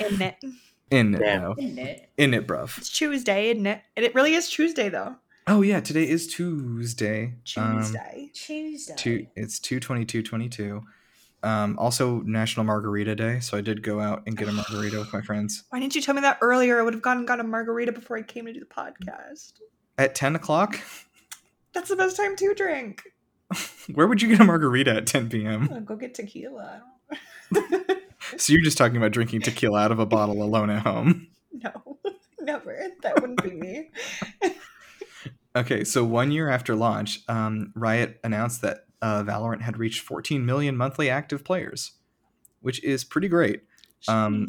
Isn't 0.00 0.22
it? 0.22 0.44
In 0.90 1.14
it, 1.14 1.18
Damn. 1.18 1.42
though. 1.42 1.54
Isn't 1.58 1.78
it? 1.78 2.08
In 2.16 2.34
it, 2.34 2.46
bruv. 2.46 2.76
It's 2.78 2.90
Tuesday, 2.90 3.50
isn't 3.50 3.66
it? 3.66 3.82
And 3.96 4.04
it 4.04 4.14
really 4.14 4.34
is 4.34 4.48
Tuesday 4.48 4.88
though. 4.88 5.16
Oh 5.48 5.62
yeah, 5.62 5.80
today 5.80 6.08
is 6.08 6.26
Tuesday. 6.26 7.34
Um, 7.56 7.78
Tuesday. 7.78 8.30
Tuesday. 8.34 8.94
two, 8.96 9.26
it's 9.36 9.58
two 9.58 9.78
twenty 9.80 10.04
two 10.04 10.22
twenty 10.22 10.48
two. 10.48 10.82
Um, 11.42 11.78
also 11.78 12.20
National 12.22 12.64
Margarita 12.64 13.14
Day, 13.14 13.38
so 13.38 13.56
I 13.56 13.60
did 13.60 13.82
go 13.82 14.00
out 14.00 14.24
and 14.26 14.36
get 14.36 14.48
a 14.48 14.52
margarita 14.52 14.98
with 14.98 15.12
my 15.12 15.20
friends 15.26 15.62
Why 15.70 15.78
didn't 15.78 15.94
you 15.94 16.00
tell 16.02 16.14
me 16.14 16.22
that 16.22 16.38
earlier? 16.40 16.80
I 16.80 16.82
would 16.82 16.94
have 16.94 17.02
gone 17.02 17.18
and 17.18 17.28
got 17.28 17.38
a 17.38 17.44
margarita 17.44 17.92
before 17.92 18.16
I 18.16 18.22
came 18.22 18.46
to 18.46 18.52
do 18.52 18.58
the 18.60 18.66
podcast. 18.66 19.52
at 19.98 20.14
ten 20.14 20.34
o'clock. 20.34 20.80
That's 21.74 21.90
the 21.90 21.96
best 21.96 22.16
time 22.16 22.34
to 22.36 22.54
drink. 22.54 23.02
Where 23.94 24.08
would 24.08 24.20
you 24.22 24.28
get 24.28 24.40
a 24.40 24.44
margarita 24.44 24.96
at 24.96 25.06
ten 25.06 25.28
p.m.? 25.28 25.68
I'll 25.72 25.80
go 25.80 25.94
get 25.94 26.14
tequila. 26.14 26.82
So 28.36 28.52
you're 28.52 28.62
just 28.62 28.78
talking 28.78 28.96
about 28.96 29.12
drinking 29.12 29.42
tequila 29.42 29.80
out 29.80 29.92
of 29.92 29.98
a 29.98 30.06
bottle 30.06 30.42
alone 30.42 30.70
at 30.70 30.82
home. 30.82 31.28
No, 31.58 31.98
never. 32.40 32.78
That 33.02 33.18
wouldn't 33.18 33.42
be 33.42 33.52
me. 33.52 33.90
Okay, 35.56 35.84
so 35.84 36.04
one 36.04 36.30
year 36.30 36.50
after 36.50 36.74
launch, 36.76 37.20
um, 37.28 37.72
Riot 37.74 38.20
announced 38.22 38.60
that 38.60 38.84
uh, 39.00 39.22
Valorant 39.22 39.62
had 39.62 39.78
reached 39.78 40.00
14 40.00 40.44
million 40.44 40.76
monthly 40.76 41.08
active 41.08 41.44
players, 41.44 41.92
which 42.60 42.84
is 42.84 43.04
pretty 43.04 43.28
great. 43.28 43.62
Um, 44.06 44.48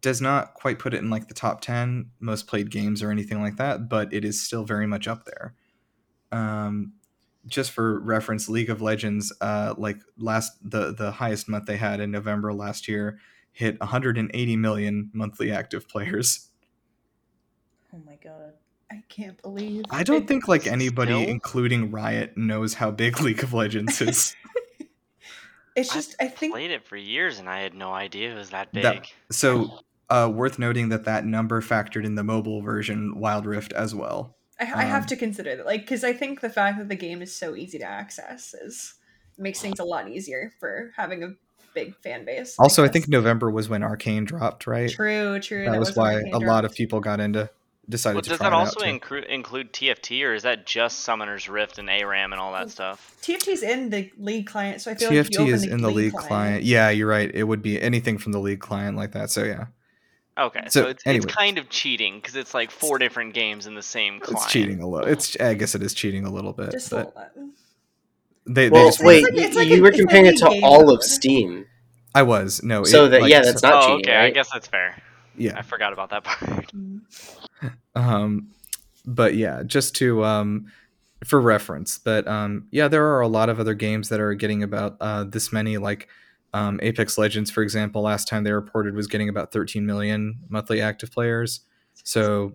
Does 0.00 0.20
not 0.20 0.54
quite 0.54 0.78
put 0.78 0.94
it 0.94 0.98
in 0.98 1.10
like 1.10 1.26
the 1.26 1.34
top 1.34 1.60
10 1.60 2.10
most 2.20 2.46
played 2.46 2.70
games 2.70 3.02
or 3.02 3.10
anything 3.10 3.42
like 3.42 3.56
that, 3.56 3.88
but 3.88 4.12
it 4.14 4.24
is 4.24 4.40
still 4.40 4.62
very 4.62 4.86
much 4.86 5.08
up 5.08 5.24
there. 5.24 5.54
Um, 6.30 6.92
just 7.46 7.72
for 7.72 8.00
reference, 8.00 8.48
League 8.48 8.70
of 8.70 8.80
Legends, 8.80 9.32
uh, 9.40 9.74
like 9.76 9.98
last 10.16 10.52
the 10.62 10.92
the 10.92 11.10
highest 11.12 11.48
month 11.48 11.66
they 11.66 11.76
had 11.76 12.00
in 12.00 12.10
November 12.10 12.52
last 12.52 12.88
year, 12.88 13.18
hit 13.52 13.78
180 13.80 14.56
million 14.56 15.10
monthly 15.12 15.50
active 15.50 15.88
players. 15.88 16.48
Oh 17.94 18.00
my 18.06 18.16
god. 18.22 18.54
I 18.90 19.02
can't 19.08 19.40
believe. 19.40 19.84
I 19.90 20.02
don't 20.02 20.28
think 20.28 20.48
like 20.48 20.66
anybody, 20.66 21.12
Still? 21.12 21.30
including 21.30 21.90
Riot, 21.90 22.36
knows 22.36 22.74
how 22.74 22.90
big 22.90 23.20
League 23.20 23.42
of 23.42 23.52
Legends 23.54 24.00
is. 24.00 24.36
It's 25.74 25.92
just. 25.94 26.14
I 26.20 26.28
think. 26.28 26.52
I 26.52 26.58
played 26.58 26.70
it 26.70 26.84
for 26.86 26.96
years 26.96 27.38
and 27.38 27.48
I 27.48 27.60
had 27.60 27.72
no 27.72 27.92
idea 27.92 28.32
it 28.32 28.36
was 28.36 28.50
that 28.50 28.72
big. 28.72 28.82
That- 28.82 29.12
so, 29.30 29.78
uh, 30.10 30.30
worth 30.30 30.58
noting 30.58 30.90
that 30.90 31.04
that 31.04 31.24
number 31.24 31.62
factored 31.62 32.04
in 32.04 32.14
the 32.14 32.22
mobile 32.22 32.60
version 32.60 33.18
Wild 33.18 33.46
Rift 33.46 33.72
as 33.72 33.94
well. 33.94 34.36
I, 34.60 34.64
I 34.64 34.84
have 34.84 35.02
Um, 35.02 35.06
to 35.08 35.16
consider 35.16 35.56
that, 35.56 35.66
like, 35.66 35.80
because 35.82 36.04
I 36.04 36.12
think 36.12 36.40
the 36.40 36.50
fact 36.50 36.78
that 36.78 36.88
the 36.88 36.96
game 36.96 37.22
is 37.22 37.34
so 37.34 37.56
easy 37.56 37.78
to 37.78 37.84
access 37.84 38.54
is 38.54 38.94
makes 39.38 39.60
things 39.60 39.80
a 39.80 39.84
lot 39.84 40.08
easier 40.08 40.52
for 40.60 40.92
having 40.96 41.22
a 41.24 41.28
big 41.74 41.96
fan 41.96 42.24
base. 42.24 42.56
Also, 42.58 42.82
I 42.82 42.86
this. 42.86 42.92
think 42.92 43.08
November 43.08 43.50
was 43.50 43.68
when 43.68 43.82
Arcane 43.82 44.24
dropped, 44.24 44.66
right? 44.66 44.90
True, 44.90 45.40
true. 45.40 45.64
That, 45.64 45.78
was, 45.78 45.96
why 45.96 46.16
Arcane 46.16 46.34
a 46.34 46.38
lot 46.38 46.64
of 46.64 46.74
people 46.74 47.00
got 47.00 47.18
into 47.18 47.50
decided 47.88 48.16
Well, 48.16 48.22
to 48.22 48.28
does 48.28 48.38
try 48.38 48.50
that 48.50 48.54
it 48.54 48.58
also 48.58 48.80
out 48.80 48.84
too. 48.84 48.90
include 48.90 49.24
include 49.24 49.72
TFT 49.72 50.24
or 50.24 50.34
is 50.34 50.44
that 50.44 50.66
just 50.66 51.00
Summoner's 51.00 51.48
Rift 51.48 51.78
and 51.78 51.88
ARAM 51.90 52.32
and 52.32 52.40
all 52.40 52.52
that 52.52 52.70
stuff? 52.70 53.16
TFT's 53.22 53.62
in 53.62 53.90
the 53.90 54.10
league 54.18 54.46
client, 54.46 54.80
so 54.80 54.90
I 54.90 54.94
feel 54.94 55.08
like 55.08 55.18
if 55.18 55.30
you 55.32 55.38
TFT 55.38 55.42
open 55.42 55.54
is 55.54 55.64
in 55.64 55.82
the 55.82 55.90
league 55.90 56.12
client. 56.12 56.62
Yeah, 56.62 56.90
you're 56.90 57.08
right. 57.08 57.30
It 57.34 57.42
would 57.44 57.62
be 57.62 57.80
anything 57.80 58.18
from 58.18 58.32
the 58.32 58.38
league 58.38 58.60
client 58.60 58.96
like 58.96 59.12
that. 59.12 59.30
So 59.30 59.42
yeah, 59.42 59.66
Okay, 60.38 60.62
So, 60.68 60.84
so, 60.84 60.88
it's, 60.88 61.06
anyway. 61.06 61.24
it's 61.24 61.34
kind 61.34 61.58
of 61.58 61.68
cheating 61.68 62.16
because 62.16 62.36
it's 62.36 62.54
like 62.54 62.70
four 62.70 62.98
different 62.98 63.34
games 63.34 63.66
in 63.66 63.74
the 63.74 63.82
same 63.82 64.18
client. 64.18 64.44
it's 64.44 64.52
cheating 64.52 64.80
a 64.80 64.88
little. 64.88 65.06
It's 65.08 65.38
I 65.38 65.54
guess 65.54 65.74
it 65.74 65.82
is 65.82 65.92
cheating 65.92 66.24
a 66.24 66.30
little 66.32 66.52
bit, 66.54 66.70
just 66.72 66.90
a 66.92 66.96
but 66.96 67.14
little 67.16 67.50
they, 68.46 68.68
they 68.68 68.70
Well, 68.70 68.86
just 68.88 69.04
wait, 69.04 69.24
like- 69.24 69.34
it's 69.34 69.54
like 69.56 69.68
you 69.68 69.76
a- 69.76 69.80
were 69.82 69.88
it's 69.88 69.98
like 69.98 70.08
comparing 70.08 70.26
it 70.26 70.38
to 70.38 70.48
game 70.48 70.64
all 70.64 70.84
mode. 70.86 70.94
of 70.98 71.02
Steam. 71.04 71.66
I 72.14 72.22
was 72.22 72.62
no. 72.62 72.82
So 72.84 73.04
it, 73.04 73.08
that 73.10 73.20
like, 73.22 73.30
yeah, 73.30 73.42
that's 73.42 73.60
so- 73.60 73.68
not 73.68 73.84
Oh, 73.84 73.96
cheating, 73.98 74.10
okay, 74.10 74.18
I 74.18 74.30
guess 74.30 74.50
that's 74.50 74.66
fair. 74.68 75.00
yeah. 75.36 75.58
I 75.58 75.62
forgot 75.62 75.92
about 75.92 76.10
that 76.10 76.24
part. 76.24 76.72
Um 77.94 78.48
but 79.04 79.34
yeah 79.34 79.62
just 79.64 79.94
to 79.96 80.24
um 80.24 80.66
for 81.24 81.40
reference 81.40 81.98
but 81.98 82.26
um 82.26 82.66
yeah 82.70 82.88
there 82.88 83.04
are 83.14 83.20
a 83.20 83.28
lot 83.28 83.48
of 83.48 83.60
other 83.60 83.74
games 83.74 84.08
that 84.08 84.18
are 84.20 84.32
getting 84.34 84.62
about 84.62 84.96
uh 85.00 85.24
this 85.24 85.52
many 85.52 85.76
like 85.78 86.08
um 86.54 86.78
apex 86.82 87.18
legends 87.18 87.50
for 87.50 87.62
example 87.62 88.02
last 88.02 88.28
time 88.28 88.44
they 88.44 88.52
reported 88.52 88.94
was 88.94 89.06
getting 89.06 89.28
about 89.28 89.52
13 89.52 89.84
million 89.86 90.38
monthly 90.48 90.80
active 90.80 91.10
players 91.10 91.60
so 92.04 92.54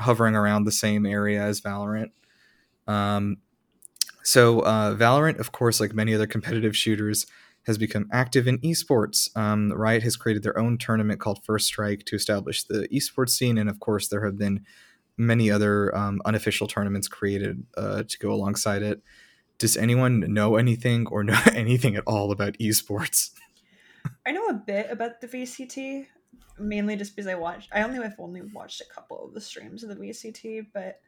hovering 0.00 0.36
around 0.36 0.64
the 0.64 0.72
same 0.72 1.06
area 1.06 1.42
as 1.42 1.60
valorant 1.60 2.10
um 2.86 3.36
so 4.22 4.60
uh 4.60 4.94
valorant 4.94 5.38
of 5.38 5.52
course 5.52 5.80
like 5.80 5.94
many 5.94 6.14
other 6.14 6.26
competitive 6.26 6.76
shooters 6.76 7.26
has 7.64 7.78
become 7.78 8.08
active 8.12 8.48
in 8.48 8.58
esports. 8.58 9.34
Um, 9.36 9.72
Riot 9.72 10.02
has 10.02 10.16
created 10.16 10.42
their 10.42 10.58
own 10.58 10.78
tournament 10.78 11.20
called 11.20 11.44
First 11.44 11.66
Strike 11.66 12.04
to 12.06 12.16
establish 12.16 12.64
the 12.64 12.88
esports 12.88 13.30
scene, 13.30 13.58
and 13.58 13.70
of 13.70 13.80
course, 13.80 14.08
there 14.08 14.24
have 14.24 14.36
been 14.36 14.64
many 15.16 15.50
other 15.50 15.94
um, 15.96 16.20
unofficial 16.24 16.66
tournaments 16.66 17.06
created 17.06 17.64
uh, 17.76 18.02
to 18.08 18.18
go 18.18 18.32
alongside 18.32 18.82
it. 18.82 19.02
Does 19.62 19.76
anyone 19.76 20.34
know 20.34 20.56
anything 20.56 21.06
or 21.06 21.22
know 21.22 21.38
anything 21.54 21.94
at 21.94 22.02
all 22.04 22.32
about 22.32 22.54
esports? 22.54 23.30
I 24.26 24.32
know 24.32 24.46
a 24.48 24.54
bit 24.54 24.88
about 24.90 25.20
the 25.20 25.28
VCT, 25.28 26.06
mainly 26.58 26.96
just 26.96 27.14
because 27.14 27.28
I 27.28 27.36
watched. 27.36 27.68
I 27.72 27.82
only 27.82 28.02
have 28.02 28.16
only 28.18 28.42
watched 28.42 28.80
a 28.80 28.92
couple 28.92 29.24
of 29.24 29.34
the 29.34 29.40
streams 29.40 29.84
of 29.84 29.88
the 29.88 29.94
VCT, 29.94 30.66
but 30.74 30.98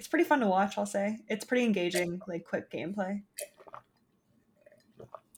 it's 0.00 0.08
pretty 0.08 0.24
fun 0.24 0.40
to 0.40 0.48
watch. 0.48 0.76
I'll 0.76 0.86
say 0.86 1.18
it's 1.28 1.44
pretty 1.44 1.64
engaging, 1.64 2.20
like 2.26 2.44
quick 2.44 2.68
gameplay. 2.68 3.22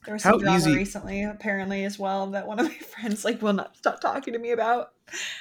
There 0.06 0.14
was 0.14 0.22
some 0.22 0.32
How 0.32 0.38
drama 0.38 0.56
easy- 0.56 0.74
recently, 0.74 1.24
apparently 1.24 1.84
as 1.84 1.98
well, 1.98 2.28
that 2.28 2.46
one 2.46 2.58
of 2.58 2.68
my 2.68 2.74
friends 2.78 3.22
like 3.22 3.42
will 3.42 3.52
not 3.52 3.76
stop 3.76 4.00
talking 4.00 4.32
to 4.32 4.38
me 4.38 4.52
about 4.52 4.92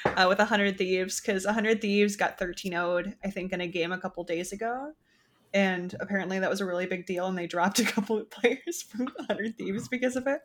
uh, 0.04 0.26
with 0.28 0.38
hundred 0.40 0.78
thieves 0.78 1.22
because 1.22 1.46
hundred 1.46 1.80
thieves 1.80 2.18
got 2.18 2.38
thirteen 2.38 2.74
0'd, 2.74 3.16
I 3.24 3.30
think, 3.30 3.54
in 3.54 3.62
a 3.62 3.68
game 3.68 3.94
a 3.94 3.98
couple 3.98 4.26
days 4.26 4.52
ago. 4.52 4.92
And 5.54 5.94
apparently 6.00 6.40
that 6.40 6.50
was 6.50 6.62
a 6.62 6.66
really 6.66 6.86
big 6.86 7.06
deal, 7.06 7.28
and 7.28 7.38
they 7.38 7.48
dropped 7.48 7.80
a 7.80 7.84
couple 7.84 8.18
of 8.18 8.30
players 8.30 8.82
from 8.90 9.10
hundred 9.28 9.58
thieves 9.58 9.88
because 9.88 10.16
of 10.16 10.28
it. 10.28 10.42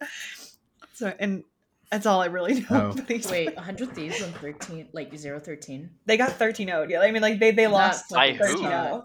So, 0.94 1.12
and 1.18 1.44
that's 1.90 2.06
all 2.06 2.20
I 2.20 2.26
really 2.26 2.60
know. 2.60 2.66
Oh. 2.70 2.90
about 2.90 3.06
these 3.06 3.30
Wait, 3.30 3.54
100 3.54 3.94
Thieves 3.94 4.22
on 4.22 4.32
13, 4.32 4.88
like 4.92 5.12
013? 5.16 5.90
they 6.06 6.16
got 6.16 6.32
13 6.32 6.66
0 6.66 6.86
yeah 6.88 7.00
i 7.00 7.12
mean 7.12 7.22
like 7.22 7.38
they 7.38 7.52
they 7.52 7.66
lost 7.66 8.10
By 8.10 8.30
like, 8.30 8.38
13 8.38 8.58
0 8.58 9.04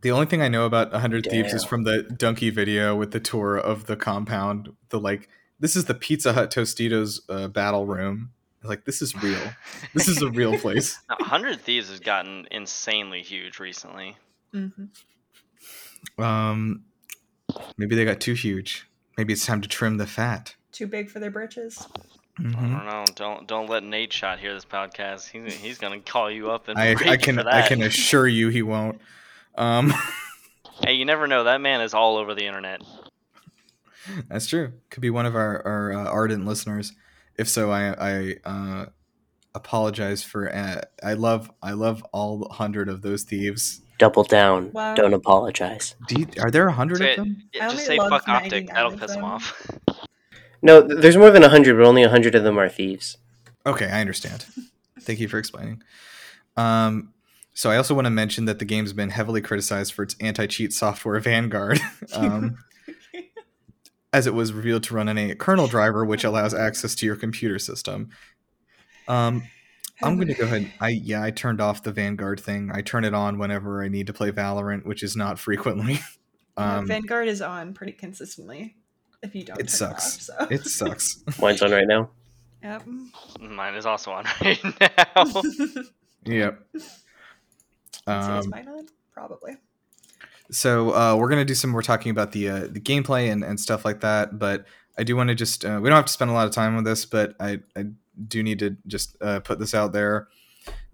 The 0.00 0.10
only 0.12 0.26
thing 0.26 0.40
I 0.40 0.48
know 0.48 0.64
about 0.64 0.92
100 0.92 1.26
Thieves 1.26 1.52
is 1.52 1.62
from 1.62 1.84
the 1.84 2.04
Donkey 2.04 2.48
video 2.48 2.96
with 2.96 3.10
the 3.10 3.20
tour 3.20 3.58
of 3.58 3.84
the 3.84 3.96
compound. 3.96 4.70
The 4.88 4.98
like, 4.98 5.28
this 5.58 5.76
is 5.76 5.84
the 5.84 5.94
Pizza 5.94 6.32
Hut 6.32 6.50
Tostitos 6.50 7.20
uh, 7.28 7.48
battle 7.48 7.84
room. 7.84 8.30
Like, 8.62 8.86
this 8.86 9.02
is 9.02 9.14
real. 9.22 9.38
This 9.92 10.08
is 10.08 10.22
a 10.22 10.30
real 10.30 10.58
place. 10.60 10.98
Now, 11.10 11.16
100 11.18 11.60
Thieves 11.60 11.90
has 11.90 12.00
gotten 12.00 12.46
insanely 12.50 13.20
huge 13.20 13.58
recently. 13.58 14.16
Hmm 14.52 14.68
Um, 16.18 16.84
Maybe 17.76 17.96
they 17.96 18.04
got 18.04 18.20
too 18.20 18.34
huge. 18.34 18.86
Maybe 19.18 19.32
it's 19.32 19.44
time 19.44 19.60
to 19.60 19.68
trim 19.68 19.96
the 19.96 20.06
fat. 20.06 20.54
Too 20.72 20.86
big 20.86 21.10
for 21.10 21.18
their 21.18 21.30
britches. 21.30 21.86
I 22.38 22.42
Mhm. 22.42 22.52
don't 22.52 22.86
know. 22.86 23.04
Don't 23.16 23.46
don't 23.48 23.68
let 23.68 23.82
Nadeshot 23.82 24.38
hear 24.38 24.54
this 24.54 24.64
podcast. 24.64 25.28
He's 25.28 25.54
he's 25.54 25.78
gonna 25.78 26.00
call 26.00 26.30
you 26.30 26.50
up 26.50 26.68
and 26.68 26.78
I, 26.78 26.92
I 26.92 27.16
can 27.16 27.36
for 27.36 27.48
I 27.48 27.66
can 27.66 27.82
assure 27.82 28.26
you 28.26 28.48
he 28.48 28.62
won't. 28.62 29.00
Um, 29.56 29.92
Hey, 30.82 30.94
you 30.94 31.04
never 31.04 31.26
know. 31.26 31.44
That 31.44 31.60
man 31.60 31.82
is 31.82 31.92
all 31.92 32.16
over 32.16 32.34
the 32.34 32.46
internet. 32.46 32.80
that's 34.28 34.46
true. 34.46 34.72
Could 34.88 35.02
be 35.02 35.10
one 35.10 35.26
of 35.26 35.36
our 35.36 35.60
our 35.66 35.92
uh, 35.92 36.04
ardent 36.10 36.46
listeners. 36.46 36.94
If 37.36 37.48
so, 37.48 37.70
I 37.70 37.90
I 37.92 38.36
uh, 38.44 38.86
apologize 39.54 40.22
for. 40.22 40.50
Uh, 40.54 40.80
I 41.02 41.12
love 41.14 41.50
I 41.62 41.72
love 41.72 42.02
all 42.12 42.48
hundred 42.52 42.88
of 42.88 43.02
those 43.02 43.24
thieves. 43.24 43.82
Double 44.00 44.24
down. 44.24 44.72
Wow. 44.72 44.94
Don't 44.94 45.12
apologize. 45.12 45.94
Do 46.08 46.20
you, 46.20 46.26
are 46.40 46.50
there 46.50 46.66
a 46.66 46.72
hundred 46.72 47.02
of 47.02 47.16
them? 47.16 47.42
Yeah, 47.52 47.68
just 47.68 47.84
say 47.84 47.98
fuck 47.98 48.24
OpTic. 48.24 48.68
That'll 48.68 48.96
piss 48.96 49.12
them. 49.12 49.24
off. 49.24 49.60
No, 50.62 50.80
there's 50.80 51.18
more 51.18 51.30
than 51.30 51.42
a 51.42 51.48
100, 51.48 51.76
but 51.76 51.86
only 51.86 52.02
a 52.02 52.06
100 52.06 52.34
of 52.34 52.42
them 52.42 52.58
are 52.58 52.70
thieves. 52.70 53.18
Okay, 53.66 53.84
I 53.84 54.00
understand. 54.00 54.46
Thank 55.02 55.20
you 55.20 55.28
for 55.28 55.36
explaining. 55.36 55.82
Um, 56.56 57.12
so 57.52 57.70
I 57.70 57.76
also 57.76 57.94
want 57.94 58.06
to 58.06 58.10
mention 58.10 58.46
that 58.46 58.58
the 58.58 58.64
game's 58.64 58.94
been 58.94 59.10
heavily 59.10 59.42
criticized 59.42 59.92
for 59.92 60.02
its 60.02 60.16
anti-cheat 60.18 60.72
software 60.72 61.20
Vanguard, 61.20 61.78
um, 62.14 62.56
as 64.14 64.26
it 64.26 64.32
was 64.32 64.54
revealed 64.54 64.82
to 64.84 64.94
run 64.94 65.10
on 65.10 65.18
a 65.18 65.34
kernel 65.34 65.66
driver 65.66 66.06
which 66.06 66.24
allows 66.24 66.54
access 66.54 66.94
to 66.94 67.04
your 67.04 67.16
computer 67.16 67.58
system. 67.58 68.08
Um, 69.08 69.42
I'm 70.02 70.16
going 70.16 70.28
to 70.28 70.34
go 70.34 70.44
ahead. 70.44 70.72
I 70.80 70.88
yeah, 70.90 71.22
I 71.22 71.30
turned 71.30 71.60
off 71.60 71.82
the 71.82 71.92
Vanguard 71.92 72.40
thing. 72.40 72.70
I 72.72 72.80
turn 72.82 73.04
it 73.04 73.14
on 73.14 73.38
whenever 73.38 73.82
I 73.82 73.88
need 73.88 74.06
to 74.08 74.12
play 74.12 74.30
Valorant, 74.30 74.84
which 74.86 75.02
is 75.02 75.16
not 75.16 75.38
frequently. 75.38 76.00
Yeah, 76.58 76.78
Um, 76.78 76.86
Vanguard 76.88 77.28
is 77.28 77.40
on 77.40 77.72
pretty 77.74 77.92
consistently. 77.92 78.76
If 79.22 79.34
you 79.34 79.44
don't, 79.44 79.58
It 79.60 79.70
sucks. 79.70 80.28
It, 80.28 80.32
off, 80.32 80.48
so. 80.48 80.54
it 80.54 80.64
sucks. 80.66 81.22
Mine's 81.40 81.62
on 81.62 81.70
right 81.70 81.86
now. 81.86 82.10
Yep. 82.62 82.82
Mine 83.40 83.74
is 83.76 83.86
also 83.86 84.10
on 84.10 84.24
right 84.42 84.60
now. 84.64 85.42
yep. 86.26 86.60
Is 86.74 87.00
Um, 88.06 88.50
mine 88.50 88.68
on? 88.68 88.86
Probably. 89.14 89.56
so 90.50 90.90
uh, 90.94 91.16
we're 91.16 91.28
gonna 91.30 91.44
do 91.44 91.54
some 91.54 91.70
more 91.70 91.82
talking 91.82 92.10
about 92.10 92.32
the 92.32 92.48
uh, 92.48 92.60
the 92.70 92.80
gameplay 92.80 93.30
and, 93.32 93.42
and 93.44 93.58
stuff 93.58 93.84
like 93.84 94.00
that. 94.00 94.38
But 94.38 94.66
I 94.98 95.04
do 95.04 95.16
want 95.16 95.28
to 95.28 95.34
just 95.34 95.64
uh, 95.64 95.78
we 95.80 95.88
don't 95.88 95.96
have 95.96 96.06
to 96.06 96.12
spend 96.12 96.30
a 96.30 96.34
lot 96.34 96.46
of 96.46 96.52
time 96.52 96.76
on 96.76 96.84
this, 96.84 97.06
but 97.06 97.34
I, 97.40 97.60
I 97.76 97.86
do 98.26 98.42
need 98.42 98.58
to 98.60 98.76
just 98.86 99.16
uh, 99.20 99.40
put 99.40 99.58
this 99.58 99.74
out 99.74 99.92
there. 99.92 100.28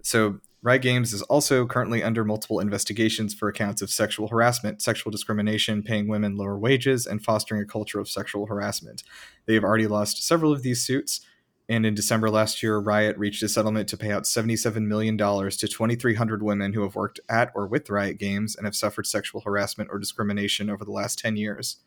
So 0.01 0.39
Riot 0.63 0.81
Games 0.81 1.13
is 1.13 1.21
also 1.23 1.65
currently 1.65 2.01
under 2.01 2.25
multiple 2.25 2.59
investigations 2.59 3.33
for 3.33 3.47
accounts 3.47 3.81
of 3.81 3.89
sexual 3.89 4.27
harassment, 4.27 4.81
sexual 4.81 5.11
discrimination, 5.11 5.83
paying 5.83 6.07
women 6.07 6.35
lower 6.35 6.57
wages, 6.57 7.05
and 7.05 7.23
fostering 7.23 7.61
a 7.61 7.65
culture 7.65 7.99
of 7.99 8.09
sexual 8.09 8.47
harassment. 8.47 9.03
They 9.45 9.53
have 9.53 9.63
already 9.63 9.87
lost 9.87 10.25
several 10.25 10.51
of 10.51 10.63
these 10.63 10.81
suits. 10.81 11.21
And 11.69 11.85
in 11.85 11.95
December 11.95 12.29
last 12.29 12.63
year, 12.63 12.79
Riot 12.79 13.17
reached 13.17 13.43
a 13.43 13.49
settlement 13.49 13.89
to 13.89 13.97
pay 13.97 14.11
out 14.11 14.23
$77 14.23 14.87
million 14.87 15.17
to 15.17 15.49
2,300 15.51 16.41
women 16.41 16.73
who 16.73 16.81
have 16.81 16.95
worked 16.95 17.19
at 17.29 17.51
or 17.53 17.67
with 17.67 17.89
Riot 17.89 18.17
Games 18.17 18.55
and 18.55 18.65
have 18.65 18.75
suffered 18.75 19.05
sexual 19.05 19.41
harassment 19.41 19.89
or 19.91 19.99
discrimination 19.99 20.69
over 20.69 20.85
the 20.85 20.91
last 20.91 21.19
10 21.19 21.35
years. 21.35 21.77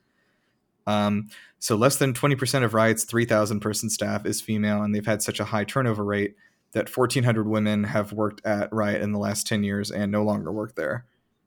Um, 0.90 1.28
so, 1.58 1.76
less 1.76 1.96
than 1.96 2.14
20% 2.14 2.64
of 2.64 2.74
Riot's 2.74 3.04
3,000 3.04 3.60
person 3.60 3.90
staff 3.90 4.26
is 4.26 4.40
female, 4.40 4.82
and 4.82 4.94
they've 4.94 5.06
had 5.06 5.22
such 5.22 5.40
a 5.40 5.44
high 5.44 5.64
turnover 5.64 6.04
rate 6.04 6.34
that 6.72 6.94
1,400 6.94 7.46
women 7.46 7.84
have 7.84 8.12
worked 8.12 8.44
at 8.44 8.72
Riot 8.72 9.02
in 9.02 9.12
the 9.12 9.18
last 9.18 9.46
10 9.46 9.62
years 9.62 9.90
and 9.90 10.10
no 10.10 10.22
longer 10.22 10.52
work 10.52 10.74
there. 10.74 11.06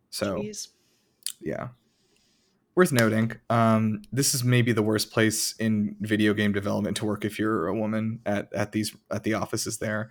So, 0.10 0.38
Jeez. 0.38 0.70
yeah. 1.42 1.70
Worth 2.76 2.92
noting, 2.92 3.34
um, 3.50 4.02
this 4.12 4.34
is 4.34 4.44
maybe 4.44 4.72
the 4.72 4.82
worst 4.82 5.12
place 5.12 5.56
in 5.60 5.96
video 6.00 6.34
game 6.34 6.54
development 6.54 6.98
to 6.98 7.06
work 7.06 7.24
if 7.24 7.38
you're 7.38 7.68
a 7.68 7.76
woman 7.76 8.20
at, 8.26 8.52
at 8.52 8.72
these 8.72 8.96
at 9.12 9.24
the 9.24 9.36
offices 9.36 9.78
there. 9.78 10.10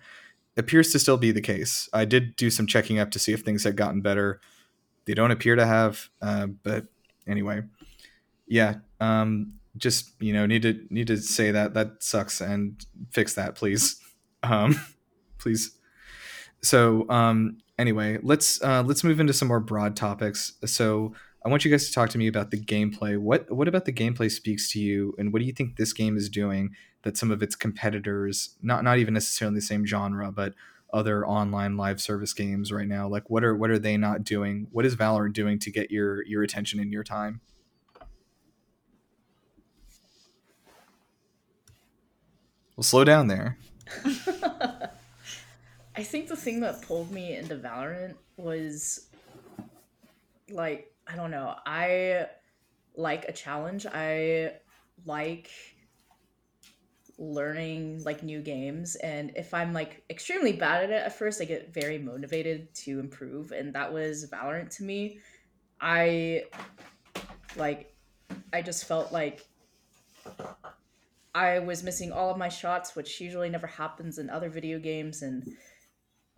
Appears 0.55 0.91
to 0.93 0.99
still 0.99 1.17
be 1.17 1.31
the 1.31 1.41
case. 1.41 1.89
I 1.91 2.05
did 2.05 2.37
do 2.37 2.49
some 2.49 2.65
checking 2.67 2.99
up 2.99 3.11
to 3.11 3.19
see 3.19 3.33
if 3.33 3.41
things 3.41 3.65
had 3.65 3.75
gotten 3.75 4.01
better. 4.01 4.39
They 5.05 5.13
don't 5.13 5.31
appear 5.31 5.57
to 5.57 5.65
have, 5.65 6.09
uh, 6.21 6.47
but 6.47 6.85
anyway, 7.27 7.63
yeah. 8.47 8.75
Um, 9.03 9.59
just 9.75 10.11
you 10.21 10.33
know, 10.33 10.45
need 10.45 10.61
to 10.61 10.79
need 10.89 11.07
to 11.07 11.17
say 11.17 11.51
that 11.51 11.73
that 11.73 12.03
sucks 12.03 12.41
and 12.41 12.85
fix 13.11 13.33
that, 13.33 13.55
please. 13.55 13.99
Um, 14.43 14.79
please. 15.39 15.75
So 16.61 17.09
um, 17.09 17.57
anyway, 17.77 18.19
let's 18.21 18.61
uh, 18.61 18.83
let's 18.83 19.03
move 19.03 19.19
into 19.19 19.33
some 19.33 19.47
more 19.47 19.59
broad 19.59 19.95
topics. 19.95 20.53
So 20.65 21.13
I 21.45 21.49
want 21.49 21.65
you 21.65 21.71
guys 21.71 21.87
to 21.87 21.93
talk 21.93 22.09
to 22.11 22.17
me 22.17 22.27
about 22.27 22.51
the 22.51 22.61
gameplay. 22.61 23.17
What 23.17 23.51
what 23.51 23.67
about 23.67 23.85
the 23.85 23.93
gameplay 23.93 24.31
speaks 24.31 24.71
to 24.71 24.79
you, 24.79 25.13
and 25.17 25.33
what 25.33 25.39
do 25.39 25.45
you 25.45 25.53
think 25.53 25.75
this 25.75 25.93
game 25.93 26.17
is 26.17 26.29
doing 26.29 26.71
that 27.01 27.17
some 27.17 27.31
of 27.31 27.43
its 27.43 27.55
competitors, 27.55 28.55
not 28.61 28.83
not 28.83 28.99
even 28.99 29.13
necessarily 29.13 29.55
the 29.55 29.61
same 29.61 29.85
genre, 29.85 30.31
but 30.31 30.53
other 30.93 31.27
online 31.27 31.75
live 31.75 31.99
service 31.99 32.33
games 32.33 32.71
right 32.71 32.87
now, 32.87 33.07
like 33.07 33.29
what 33.29 33.43
are 33.43 33.55
what 33.55 33.71
are 33.71 33.79
they 33.79 33.97
not 33.97 34.23
doing? 34.23 34.67
What 34.71 34.85
is 34.85 34.95
Valorant 34.95 35.33
doing 35.33 35.59
to 35.59 35.71
get 35.71 35.91
your 35.91 36.23
your 36.25 36.43
attention 36.43 36.79
and 36.79 36.93
your 36.93 37.03
time? 37.03 37.41
Well, 42.75 42.83
slow 42.83 43.03
down 43.03 43.27
there. 43.27 43.57
I 45.95 46.01
think 46.01 46.27
the 46.27 46.35
thing 46.35 46.61
that 46.61 46.81
pulled 46.81 47.11
me 47.11 47.35
into 47.35 47.55
Valorant 47.55 48.15
was 48.37 49.07
like 50.49 50.91
I 51.07 51.15
don't 51.15 51.31
know. 51.31 51.55
I 51.65 52.27
like 52.95 53.25
a 53.25 53.31
challenge. 53.31 53.85
I 53.85 54.53
like 55.05 55.51
learning 57.19 58.03
like 58.03 58.23
new 58.23 58.41
games 58.41 58.95
and 58.95 59.31
if 59.35 59.53
I'm 59.53 59.71
like 59.71 60.03
extremely 60.09 60.53
bad 60.53 60.85
at 60.85 60.89
it 60.89 61.03
at 61.05 61.17
first 61.17 61.39
I 61.39 61.45
get 61.45 61.71
very 61.71 61.99
motivated 61.99 62.73
to 62.73 62.99
improve 62.99 63.51
and 63.51 63.73
that 63.75 63.93
was 63.93 64.27
Valorant 64.31 64.75
to 64.77 64.83
me. 64.83 65.19
I 65.79 66.45
like 67.55 67.93
I 68.51 68.63
just 68.63 68.85
felt 68.85 69.11
like 69.11 69.45
I 71.35 71.59
was 71.59 71.83
missing 71.83 72.11
all 72.11 72.29
of 72.29 72.37
my 72.37 72.49
shots, 72.49 72.95
which 72.95 73.19
usually 73.19 73.49
never 73.49 73.67
happens 73.67 74.19
in 74.19 74.29
other 74.29 74.49
video 74.49 74.77
games, 74.77 75.23
and 75.23 75.43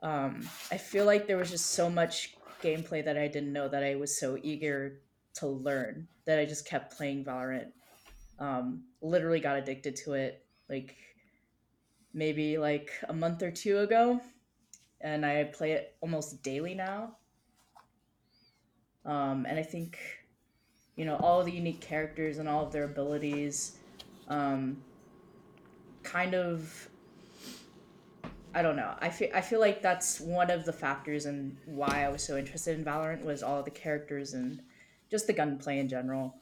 um, 0.01 0.47
I 0.71 0.77
feel 0.77 1.05
like 1.05 1.27
there 1.27 1.37
was 1.37 1.51
just 1.51 1.71
so 1.71 1.89
much 1.89 2.35
gameplay 2.63 3.03
that 3.03 3.17
I 3.17 3.27
didn't 3.27 3.51
know 3.51 3.67
that 3.67 3.83
I 3.83 3.95
was 3.95 4.17
so 4.17 4.37
eager 4.41 5.01
to 5.35 5.47
learn 5.47 6.07
that 6.25 6.39
I 6.39 6.45
just 6.45 6.67
kept 6.67 6.95
playing 6.95 7.25
Valorant. 7.25 7.71
Um, 8.39 8.83
literally 9.01 9.39
got 9.39 9.57
addicted 9.57 9.95
to 9.97 10.13
it 10.13 10.45
like 10.69 10.95
maybe 12.13 12.57
like 12.57 12.91
a 13.09 13.13
month 13.13 13.43
or 13.43 13.51
two 13.51 13.79
ago, 13.79 14.21
and 15.01 15.25
I 15.25 15.43
play 15.43 15.73
it 15.73 15.95
almost 16.01 16.41
daily 16.41 16.73
now. 16.73 17.17
Um, 19.05 19.45
and 19.47 19.59
I 19.59 19.63
think, 19.63 19.99
you 20.95 21.05
know, 21.05 21.17
all 21.17 21.43
the 21.43 21.51
unique 21.51 21.81
characters 21.81 22.39
and 22.39 22.49
all 22.49 22.65
of 22.65 22.71
their 22.71 22.85
abilities 22.85 23.77
um, 24.27 24.77
kind 26.15 26.33
of 26.33 26.89
I 28.53 28.61
don't 28.61 28.77
know. 28.77 28.95
I 28.99 29.09
feel 29.09 29.29
I 29.33 29.41
feel 29.41 29.59
like 29.59 29.81
that's 29.81 30.21
one 30.21 30.49
of 30.49 30.63
the 30.63 30.71
factors 30.71 31.25
and 31.25 31.57
why 31.65 32.05
I 32.05 32.09
was 32.09 32.23
so 32.23 32.37
interested 32.37 32.77
in 32.79 32.85
Valorant 32.85 33.25
was 33.25 33.43
all 33.43 33.61
the 33.61 33.69
characters 33.69 34.33
and 34.33 34.61
just 35.11 35.27
the 35.27 35.33
gunplay 35.33 35.77
in 35.79 35.89
general. 35.89 36.33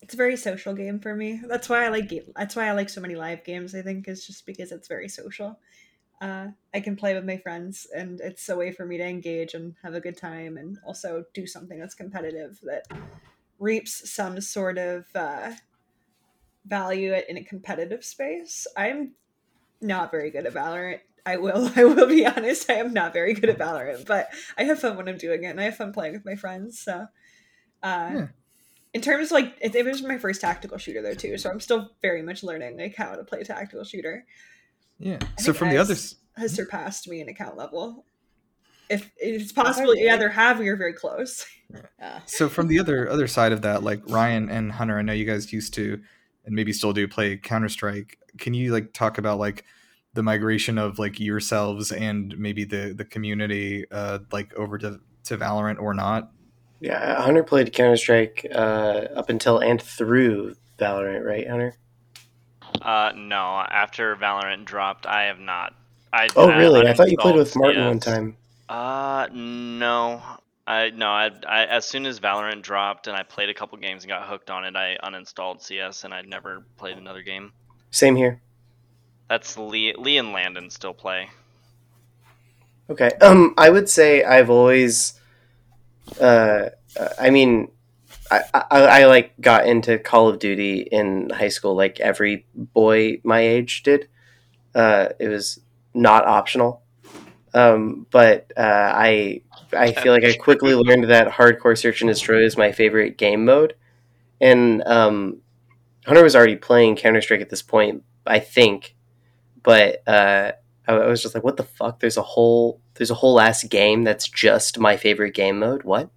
It's 0.00 0.14
a 0.14 0.16
very 0.16 0.36
social 0.36 0.74
game 0.74 1.00
for 1.00 1.16
me. 1.16 1.40
That's 1.44 1.68
why 1.68 1.84
I 1.84 1.88
like 1.88 2.12
that's 2.36 2.54
why 2.54 2.68
I 2.68 2.72
like 2.72 2.88
so 2.88 3.00
many 3.00 3.16
live 3.16 3.42
games. 3.42 3.74
I 3.74 3.82
think 3.82 4.06
is 4.06 4.24
just 4.24 4.46
because 4.46 4.70
it's 4.70 4.86
very 4.86 5.08
social. 5.08 5.58
Uh, 6.20 6.48
I 6.72 6.78
can 6.78 6.94
play 6.94 7.14
with 7.14 7.24
my 7.24 7.38
friends, 7.38 7.88
and 7.92 8.20
it's 8.20 8.48
a 8.48 8.56
way 8.56 8.70
for 8.70 8.86
me 8.86 8.96
to 8.98 9.04
engage 9.04 9.54
and 9.54 9.74
have 9.82 9.94
a 9.94 10.00
good 10.00 10.16
time, 10.16 10.56
and 10.56 10.78
also 10.86 11.24
do 11.34 11.48
something 11.48 11.80
that's 11.80 11.96
competitive 11.96 12.60
that 12.62 12.86
reaps 13.58 14.08
some 14.08 14.40
sort 14.40 14.78
of 14.78 15.06
uh, 15.16 15.54
value 16.66 17.12
it 17.12 17.26
in 17.28 17.36
a 17.36 17.44
competitive 17.44 18.04
space. 18.04 18.66
I'm 18.76 19.12
not 19.80 20.10
very 20.10 20.30
good 20.30 20.46
at 20.46 20.54
Valorant. 20.54 21.00
I 21.26 21.36
will 21.38 21.70
I 21.76 21.84
will 21.84 22.06
be 22.06 22.26
honest, 22.26 22.68
I 22.70 22.74
am 22.74 22.92
not 22.92 23.12
very 23.12 23.34
good 23.34 23.50
at 23.50 23.58
Valorant, 23.58 24.06
but 24.06 24.28
I 24.58 24.64
have 24.64 24.80
fun 24.80 24.96
when 24.96 25.08
I'm 25.08 25.18
doing 25.18 25.44
it 25.44 25.48
and 25.48 25.60
I 25.60 25.64
have 25.64 25.76
fun 25.76 25.92
playing 25.92 26.12
with 26.14 26.24
my 26.24 26.36
friends. 26.36 26.80
So 26.80 27.06
uh 27.82 28.10
Yeah. 28.14 28.26
in 28.92 29.00
terms 29.00 29.26
of 29.28 29.32
like 29.32 29.56
it, 29.60 29.74
it 29.74 29.84
was 29.84 30.02
my 30.02 30.18
first 30.18 30.40
tactical 30.40 30.78
shooter 30.78 31.02
though 31.02 31.14
too, 31.14 31.36
so 31.38 31.50
I'm 31.50 31.60
still 31.60 31.90
very 32.02 32.22
much 32.22 32.42
learning 32.42 32.78
like 32.78 32.94
how 32.96 33.14
to 33.14 33.24
play 33.24 33.42
tactical 33.42 33.84
shooter. 33.84 34.24
Yeah. 34.98 35.18
I 35.22 35.40
So 35.42 35.52
from 35.52 35.70
the 35.70 35.78
others, 35.78 36.16
has 36.36 36.52
surpassed 36.54 37.08
me 37.08 37.20
in 37.20 37.28
account 37.28 37.56
level. 37.56 38.04
If 38.90 39.10
it's 39.16 39.50
possible 39.52 39.94
you 39.96 40.10
either 40.10 40.28
have 40.28 40.60
or 40.60 40.64
you're 40.64 40.76
very 40.76 40.92
close. 40.94 41.46
Yeah. 41.98 42.20
so 42.26 42.48
from 42.48 42.68
the 42.68 42.78
other 42.78 43.08
other 43.08 43.26
side 43.26 43.50
of 43.52 43.62
that, 43.62 43.82
like 43.82 44.02
Ryan 44.08 44.48
and 44.50 44.70
Hunter, 44.70 44.98
I 44.98 45.02
know 45.02 45.12
you 45.14 45.24
guys 45.24 45.52
used 45.52 45.74
to, 45.74 46.00
and 46.44 46.54
maybe 46.54 46.72
still 46.72 46.92
do 46.92 47.08
play 47.08 47.36
Counter 47.36 47.68
Strike. 47.68 48.18
Can 48.38 48.54
you 48.54 48.72
like 48.72 48.92
talk 48.92 49.18
about 49.18 49.38
like 49.38 49.64
the 50.14 50.22
migration 50.22 50.78
of 50.78 50.98
like 50.98 51.18
yourselves 51.18 51.90
and 51.90 52.36
maybe 52.38 52.64
the 52.64 52.94
the 52.96 53.04
community 53.04 53.84
uh 53.90 54.20
like 54.32 54.54
over 54.54 54.78
to 54.78 55.00
to 55.24 55.36
Valorant 55.36 55.80
or 55.80 55.94
not? 55.94 56.30
Yeah, 56.80 57.22
Hunter 57.22 57.42
played 57.42 57.72
Counter 57.72 57.96
Strike 57.96 58.46
uh, 58.54 59.06
up 59.16 59.30
until 59.30 59.58
and 59.58 59.80
through 59.80 60.54
Valorant, 60.78 61.24
right, 61.24 61.48
Hunter? 61.48 61.76
Uh, 62.82 63.12
no. 63.16 63.64
After 63.70 64.14
Valorant 64.16 64.66
dropped, 64.66 65.06
I 65.06 65.24
have 65.24 65.38
not. 65.38 65.74
I, 66.12 66.28
Oh, 66.36 66.48
really? 66.48 66.86
I 66.86 66.92
thought 66.92 67.10
you 67.10 67.16
played 67.16 67.36
with 67.36 67.56
Martin 67.56 67.86
one 67.86 68.00
time. 68.00 68.36
Uh, 68.68 69.28
no. 69.32 70.20
I 70.66 70.90
no. 70.90 71.08
I, 71.08 71.30
I 71.46 71.64
as 71.66 71.86
soon 71.86 72.06
as 72.06 72.20
Valorant 72.20 72.62
dropped 72.62 73.06
and 73.06 73.16
I 73.16 73.22
played 73.22 73.48
a 73.48 73.54
couple 73.54 73.76
games 73.78 74.04
and 74.04 74.08
got 74.08 74.26
hooked 74.26 74.50
on 74.50 74.64
it, 74.64 74.76
I 74.76 74.96
uninstalled 75.02 75.60
CS 75.60 76.04
and 76.04 76.14
I 76.14 76.22
never 76.22 76.64
played 76.76 76.96
another 76.96 77.22
game. 77.22 77.52
Same 77.90 78.16
here. 78.16 78.40
That's 79.28 79.56
Lee. 79.58 79.94
Lee 79.96 80.18
and 80.18 80.32
Landon 80.32 80.70
still 80.70 80.94
play. 80.94 81.28
Okay. 82.90 83.10
Um, 83.20 83.54
I 83.56 83.70
would 83.70 83.88
say 83.88 84.24
I've 84.24 84.50
always, 84.50 85.18
uh, 86.20 86.70
I 87.18 87.30
mean, 87.30 87.68
I, 88.30 88.42
I, 88.52 88.64
I 88.70 89.06
like 89.06 89.32
got 89.40 89.66
into 89.66 89.98
Call 89.98 90.28
of 90.28 90.38
Duty 90.38 90.80
in 90.80 91.30
high 91.30 91.48
school, 91.48 91.74
like 91.74 92.00
every 92.00 92.46
boy 92.54 93.20
my 93.22 93.40
age 93.40 93.82
did. 93.82 94.08
Uh, 94.74 95.08
it 95.18 95.28
was 95.28 95.60
not 95.94 96.26
optional. 96.26 96.82
Um, 97.54 98.06
but 98.10 98.52
uh, 98.56 98.60
I 98.94 99.42
I 99.72 99.92
feel 99.92 100.12
like 100.12 100.24
I 100.24 100.34
quickly 100.34 100.74
learned 100.74 101.04
that 101.04 101.28
hardcore 101.28 101.78
search 101.78 102.00
and 102.02 102.08
destroy 102.10 102.44
is 102.44 102.56
my 102.56 102.72
favorite 102.72 103.16
game 103.16 103.44
mode, 103.44 103.74
and 104.40 104.82
um, 104.86 105.40
Hunter 106.06 106.22
was 106.22 106.36
already 106.36 106.56
playing 106.56 106.96
Counter 106.96 107.22
Strike 107.22 107.40
at 107.40 107.50
this 107.50 107.62
point, 107.62 108.02
I 108.26 108.40
think, 108.40 108.96
but 109.62 110.06
uh, 110.08 110.52
I, 110.88 110.92
I 110.92 111.06
was 111.08 111.22
just 111.22 111.34
like, 111.34 111.44
what 111.44 111.56
the 111.56 111.64
fuck? 111.64 112.00
There's 112.00 112.16
a 112.18 112.22
whole 112.22 112.80
there's 112.94 113.10
a 113.10 113.14
whole 113.16 113.40
ass 113.40 113.64
game 113.64 114.04
that's 114.04 114.28
just 114.28 114.78
my 114.78 114.96
favorite 114.96 115.34
game 115.34 115.58
mode. 115.60 115.84
What? 115.84 116.10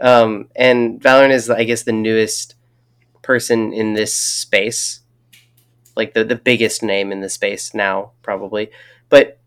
Um, 0.00 0.48
and 0.56 1.00
Valorant 1.00 1.30
is, 1.32 1.48
I 1.50 1.64
guess, 1.64 1.82
the 1.82 1.92
newest 1.92 2.54
person 3.22 3.72
in 3.72 3.94
this 3.94 4.14
space, 4.14 5.00
like 5.96 6.14
the 6.14 6.24
the 6.24 6.36
biggest 6.36 6.82
name 6.82 7.12
in 7.12 7.20
the 7.20 7.28
space 7.28 7.74
now, 7.74 8.12
probably. 8.22 8.70
But 9.08 9.38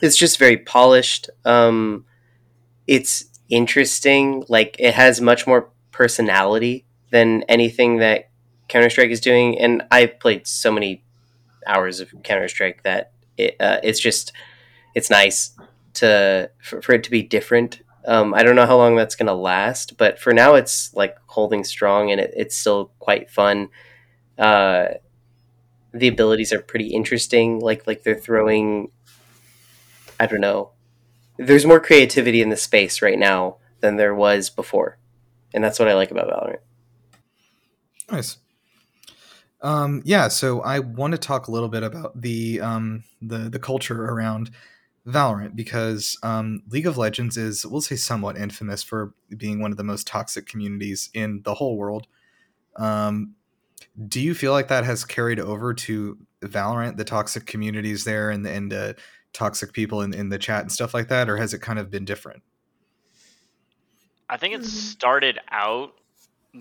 it's 0.00 0.16
just 0.16 0.38
very 0.38 0.56
polished. 0.56 1.30
Um, 1.44 2.04
it's 2.86 3.24
interesting. 3.48 4.44
Like 4.48 4.76
it 4.78 4.94
has 4.94 5.20
much 5.20 5.46
more 5.46 5.70
personality 5.90 6.84
than 7.10 7.42
anything 7.44 7.98
that 7.98 8.30
Counter 8.68 8.90
Strike 8.90 9.10
is 9.10 9.20
doing. 9.20 9.58
And 9.58 9.82
I've 9.90 10.18
played 10.18 10.46
so 10.46 10.72
many 10.72 11.04
hours 11.66 12.00
of 12.00 12.12
Counter 12.22 12.48
Strike 12.48 12.82
that 12.82 13.12
it, 13.36 13.56
uh, 13.60 13.78
it's 13.82 14.00
just 14.00 14.32
it's 14.94 15.10
nice 15.10 15.56
to 15.94 16.50
for, 16.62 16.82
for 16.82 16.92
it 16.94 17.04
to 17.04 17.10
be 17.10 17.22
different. 17.22 17.82
Um, 18.06 18.34
I 18.34 18.42
don't 18.42 18.56
know 18.56 18.66
how 18.66 18.76
long 18.76 18.96
that's 18.96 19.16
gonna 19.16 19.34
last, 19.34 19.96
but 19.96 20.18
for 20.18 20.32
now 20.32 20.54
it's 20.54 20.92
like 20.94 21.16
holding 21.26 21.64
strong 21.64 22.10
and 22.10 22.20
it, 22.20 22.32
it's 22.36 22.56
still 22.56 22.92
quite 22.98 23.30
fun. 23.30 23.68
Uh, 24.38 24.88
the 25.92 26.08
abilities 26.08 26.52
are 26.52 26.60
pretty 26.60 26.88
interesting. 26.88 27.60
Like 27.60 27.86
like 27.86 28.02
they're 28.02 28.18
throwing, 28.18 28.90
I 30.18 30.26
don't 30.26 30.40
know. 30.40 30.70
There's 31.36 31.66
more 31.66 31.80
creativity 31.80 32.40
in 32.40 32.48
the 32.48 32.56
space 32.56 33.02
right 33.02 33.18
now 33.18 33.56
than 33.80 33.96
there 33.96 34.14
was 34.14 34.50
before, 34.50 34.98
and 35.52 35.62
that's 35.62 35.78
what 35.78 35.88
I 35.88 35.94
like 35.94 36.10
about 36.10 36.28
Valorant. 36.28 36.58
Nice. 38.10 38.38
Um, 39.62 40.02
yeah, 40.04 40.28
so 40.28 40.60
I 40.60 40.78
want 40.80 41.12
to 41.12 41.18
talk 41.18 41.48
a 41.48 41.50
little 41.50 41.70
bit 41.70 41.82
about 41.82 42.20
the 42.20 42.60
um, 42.60 43.04
the 43.22 43.48
the 43.48 43.58
culture 43.58 44.04
around 44.04 44.50
Valorant 45.06 45.56
because 45.56 46.18
um, 46.22 46.62
League 46.68 46.86
of 46.86 46.96
Legends 46.96 47.36
is, 47.36 47.66
we'll 47.66 47.80
say, 47.80 47.96
somewhat 47.96 48.38
infamous 48.38 48.82
for 48.82 49.14
being 49.36 49.60
one 49.60 49.70
of 49.70 49.76
the 49.76 49.84
most 49.84 50.06
toxic 50.06 50.46
communities 50.46 51.10
in 51.12 51.42
the 51.44 51.54
whole 51.54 51.76
world. 51.76 52.06
Um, 52.76 53.34
do 54.08 54.20
you 54.20 54.34
feel 54.34 54.52
like 54.52 54.68
that 54.68 54.84
has 54.84 55.04
carried 55.04 55.38
over 55.38 55.74
to 55.74 56.18
Valorant, 56.42 56.96
the 56.96 57.04
toxic 57.04 57.46
communities 57.46 58.04
there, 58.04 58.30
and 58.30 58.46
and 58.46 58.72
uh, 58.72 58.92
toxic 59.34 59.72
people 59.72 60.00
in, 60.00 60.14
in 60.14 60.30
the 60.30 60.38
chat 60.38 60.62
and 60.62 60.72
stuff 60.72 60.94
like 60.94 61.08
that, 61.08 61.28
or 61.28 61.36
has 61.36 61.52
it 61.52 61.60
kind 61.60 61.78
of 61.78 61.90
been 61.90 62.04
different? 62.06 62.42
I 64.28 64.36
think 64.38 64.54
it 64.54 64.62
Mhm. 64.62 64.66
started 64.66 65.38
out 65.50 65.94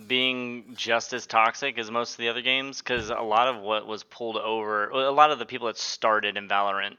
being 0.07 0.73
just 0.75 1.13
as 1.13 1.27
toxic 1.27 1.77
as 1.77 1.91
most 1.91 2.13
of 2.13 2.17
the 2.17 2.29
other 2.29 2.41
games 2.41 2.79
because 2.81 3.09
a 3.09 3.15
lot 3.15 3.47
of 3.47 3.61
what 3.61 3.87
was 3.87 4.03
pulled 4.03 4.37
over, 4.37 4.89
a 4.89 5.11
lot 5.11 5.31
of 5.31 5.39
the 5.39 5.45
people 5.45 5.67
that 5.67 5.77
started 5.77 6.35
in 6.35 6.49
Valorant, 6.49 6.97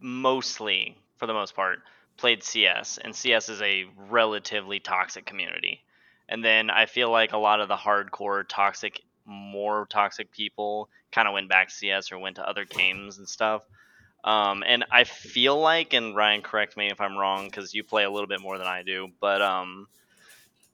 mostly 0.00 0.96
for 1.16 1.26
the 1.26 1.32
most 1.32 1.56
part, 1.56 1.80
played 2.18 2.42
CS, 2.42 2.98
and 2.98 3.14
CS 3.16 3.48
is 3.48 3.62
a 3.62 3.86
relatively 3.96 4.80
toxic 4.80 5.24
community. 5.26 5.82
And 6.28 6.44
then 6.44 6.70
I 6.70 6.86
feel 6.86 7.10
like 7.10 7.32
a 7.32 7.38
lot 7.38 7.60
of 7.60 7.68
the 7.68 7.76
hardcore 7.76 8.44
toxic, 8.48 9.00
more 9.24 9.86
toxic 9.88 10.30
people 10.30 10.90
kind 11.12 11.26
of 11.28 11.34
went 11.34 11.48
back 11.48 11.68
to 11.68 11.74
CS 11.74 12.12
or 12.12 12.18
went 12.18 12.36
to 12.36 12.48
other 12.48 12.64
games 12.64 13.18
and 13.18 13.28
stuff. 13.28 13.62
Um, 14.24 14.64
and 14.66 14.84
I 14.90 15.04
feel 15.04 15.58
like, 15.60 15.92
and 15.92 16.16
Ryan, 16.16 16.42
correct 16.42 16.76
me 16.76 16.90
if 16.90 17.00
I'm 17.00 17.16
wrong, 17.16 17.46
because 17.46 17.74
you 17.74 17.84
play 17.84 18.04
a 18.04 18.10
little 18.10 18.26
bit 18.26 18.40
more 18.40 18.58
than 18.58 18.66
I 18.66 18.82
do, 18.82 19.08
but 19.20 19.40
um, 19.40 19.86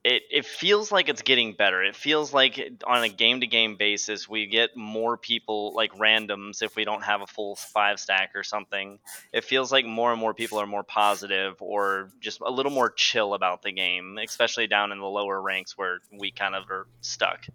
it 0.04 0.22
it 0.30 0.46
feels 0.46 0.90
like 0.90 1.08
it's 1.08 1.22
getting 1.22 1.52
better. 1.52 1.82
It 1.82 1.94
feels 1.94 2.32
like 2.32 2.82
on 2.86 3.04
a 3.04 3.08
game 3.08 3.40
to 3.40 3.46
game 3.46 3.76
basis, 3.76 4.28
we 4.28 4.46
get 4.46 4.76
more 4.76 5.16
people 5.16 5.72
like 5.74 5.92
randoms 5.92 6.62
if 6.62 6.74
we 6.74 6.84
don't 6.84 7.04
have 7.04 7.20
a 7.20 7.26
full 7.26 7.54
five 7.56 8.00
stack 8.00 8.32
or 8.34 8.42
something. 8.42 8.98
It 9.32 9.44
feels 9.44 9.70
like 9.70 9.86
more 9.86 10.10
and 10.10 10.20
more 10.20 10.34
people 10.34 10.58
are 10.58 10.66
more 10.66 10.82
positive 10.82 11.56
or 11.60 12.10
just 12.20 12.40
a 12.40 12.50
little 12.50 12.72
more 12.72 12.90
chill 12.90 13.34
about 13.34 13.62
the 13.62 13.70
game, 13.70 14.18
especially 14.18 14.66
down 14.66 14.90
in 14.90 14.98
the 14.98 15.06
lower 15.06 15.40
ranks 15.40 15.78
where 15.78 16.00
we 16.10 16.32
kind 16.32 16.54
of 16.56 16.68
are 16.70 16.86
stuck. 17.00 17.46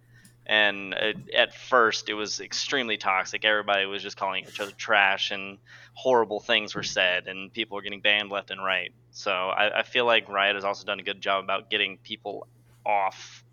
And 0.48 0.94
it, 0.94 1.18
at 1.36 1.54
first, 1.54 2.08
it 2.10 2.14
was 2.14 2.40
extremely 2.40 2.98
toxic. 2.98 3.44
Everybody 3.44 3.86
was 3.86 4.02
just 4.02 4.16
calling 4.16 4.46
each 4.48 4.62
other 4.62 4.72
trash, 4.72 5.32
and 5.32 5.58
horrible 5.94 6.40
things 6.40 6.74
were 6.74 6.84
said, 6.84 7.28
and 7.28 7.52
people 7.52 7.76
were 7.76 7.82
getting 7.82 8.00
banned 8.02 8.30
left 8.30 8.50
and 8.50 8.64
right. 8.64 8.94
So 9.12 9.32
I, 9.32 9.80
I 9.80 9.84
feel 9.84 10.06
like 10.06 10.30
Riot 10.30 10.56
has 10.56 10.64
also 10.64 10.86
done 10.86 11.00
a 11.00 11.04
good 11.04 11.20
job 11.20 11.44
about 11.44 11.70
getting 11.70 11.98
people 11.98 12.48
off 12.86 13.44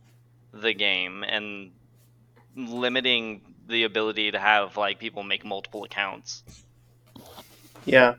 the 0.52 0.72
game 0.72 1.24
and 1.24 1.72
limiting 2.56 3.40
the 3.66 3.84
ability 3.84 4.30
to 4.30 4.38
have 4.38 4.76
like 4.76 4.98
people 4.98 5.22
make 5.22 5.44
multiple 5.44 5.84
accounts. 5.84 6.44
Yeah, 7.84 8.14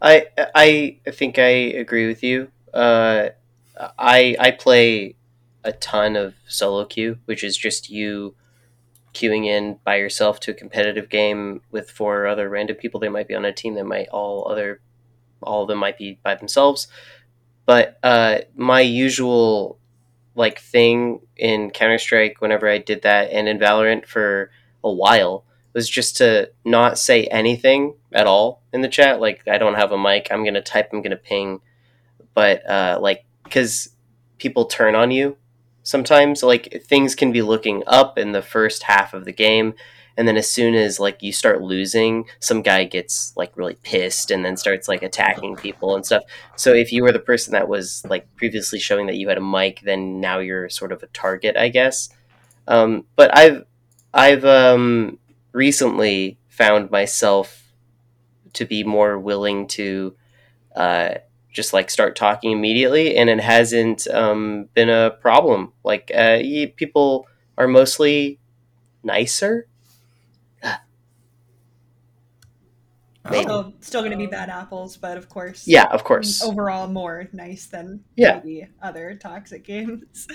I 0.00 0.26
I 0.54 0.98
think 1.10 1.38
I 1.38 1.48
agree 1.48 2.06
with 2.06 2.22
you. 2.22 2.50
Uh, 2.72 3.28
I 3.98 4.36
I 4.38 4.50
play 4.52 5.16
a 5.66 5.72
ton 5.72 6.16
of 6.16 6.34
solo 6.46 6.84
queue, 6.84 7.18
which 7.24 7.42
is 7.42 7.56
just 7.56 7.90
you 7.90 8.34
queuing 9.12 9.46
in 9.46 9.78
by 9.82 9.96
yourself 9.96 10.38
to 10.40 10.52
a 10.52 10.54
competitive 10.54 11.08
game 11.08 11.60
with 11.70 11.90
four 11.90 12.26
other 12.26 12.48
random 12.48 12.76
people. 12.76 13.00
They 13.00 13.08
might 13.08 13.28
be 13.28 13.34
on 13.34 13.44
a 13.44 13.52
team. 13.52 13.74
They 13.74 13.82
might 13.82 14.08
all 14.08 14.48
other 14.48 14.80
all 15.42 15.62
of 15.62 15.68
them 15.68 15.78
might 15.78 15.98
be 15.98 16.18
by 16.22 16.34
themselves. 16.34 16.86
But 17.66 17.98
uh, 18.02 18.38
my 18.54 18.80
usual 18.80 19.78
like 20.34 20.60
thing 20.60 21.20
in 21.36 21.70
Counter 21.70 21.98
Strike, 21.98 22.40
whenever 22.40 22.68
I 22.68 22.78
did 22.78 23.02
that, 23.02 23.30
and 23.30 23.48
in 23.48 23.58
Valorant 23.58 24.06
for 24.06 24.50
a 24.84 24.92
while, 24.92 25.44
was 25.72 25.88
just 25.88 26.16
to 26.18 26.50
not 26.64 26.98
say 26.98 27.24
anything 27.24 27.94
at 28.12 28.26
all 28.26 28.62
in 28.72 28.82
the 28.82 28.88
chat. 28.88 29.20
Like 29.20 29.42
I 29.48 29.58
don't 29.58 29.74
have 29.74 29.92
a 29.92 29.98
mic. 29.98 30.28
I'm 30.30 30.44
gonna 30.44 30.62
type. 30.62 30.90
I'm 30.92 31.02
gonna 31.02 31.16
ping. 31.16 31.60
But 32.34 32.68
uh, 32.68 32.98
like 33.00 33.24
because 33.44 33.90
people 34.38 34.66
turn 34.66 34.94
on 34.94 35.10
you 35.10 35.36
sometimes. 35.86 36.42
Like 36.42 36.82
things 36.84 37.14
can 37.14 37.32
be 37.32 37.42
looking 37.42 37.82
up 37.86 38.18
in 38.18 38.32
the 38.32 38.42
first 38.42 38.82
half 38.82 39.14
of 39.14 39.24
the 39.24 39.32
game. 39.32 39.74
And 40.18 40.26
then 40.26 40.36
as 40.36 40.50
soon 40.50 40.74
as 40.74 40.98
like 40.98 41.22
you 41.22 41.32
start 41.32 41.62
losing, 41.62 42.24
some 42.40 42.62
guy 42.62 42.84
gets 42.84 43.34
like 43.36 43.56
really 43.56 43.76
pissed 43.82 44.30
and 44.30 44.44
then 44.44 44.56
starts 44.56 44.88
like 44.88 45.02
attacking 45.02 45.56
people 45.56 45.94
and 45.94 46.04
stuff. 46.04 46.24
So 46.56 46.72
if 46.72 46.90
you 46.90 47.02
were 47.02 47.12
the 47.12 47.18
person 47.18 47.52
that 47.52 47.68
was 47.68 48.04
like 48.08 48.34
previously 48.34 48.78
showing 48.78 49.06
that 49.06 49.16
you 49.16 49.28
had 49.28 49.38
a 49.38 49.42
mic, 49.42 49.80
then 49.82 50.20
now 50.20 50.38
you're 50.38 50.68
sort 50.70 50.92
of 50.92 51.02
a 51.02 51.08
target, 51.08 51.56
I 51.56 51.68
guess. 51.68 52.08
Um, 52.66 53.04
but 53.14 53.36
I've 53.36 53.64
I've 54.12 54.44
um, 54.46 55.18
recently 55.52 56.38
found 56.48 56.90
myself 56.90 57.74
to 58.54 58.64
be 58.64 58.82
more 58.82 59.18
willing 59.18 59.66
to 59.68 60.16
uh, 60.74 61.16
just 61.56 61.72
like 61.72 61.90
start 61.90 62.14
talking 62.14 62.52
immediately, 62.52 63.16
and 63.16 63.30
it 63.30 63.40
hasn't 63.40 64.06
um, 64.08 64.68
been 64.74 64.90
a 64.90 65.10
problem. 65.10 65.72
Like 65.82 66.12
uh, 66.14 66.38
y- 66.44 66.72
people 66.76 67.26
are 67.56 67.66
mostly 67.66 68.38
nicer. 69.02 69.66
Maybe. 73.28 73.42
Still, 73.42 73.74
still 73.80 74.00
going 74.02 74.12
to 74.12 74.18
be 74.18 74.26
bad 74.28 74.50
apples, 74.50 74.96
but 74.96 75.16
of 75.16 75.28
course, 75.28 75.66
Yeah, 75.66 75.86
of 75.90 76.04
course. 76.04 76.44
overall 76.44 76.86
more 76.86 77.28
nice 77.32 77.66
than 77.66 78.04
Yeah. 78.14 78.38
maybe 78.38 78.68
other 78.80 79.16
toxic 79.16 79.64
games. 79.64 80.28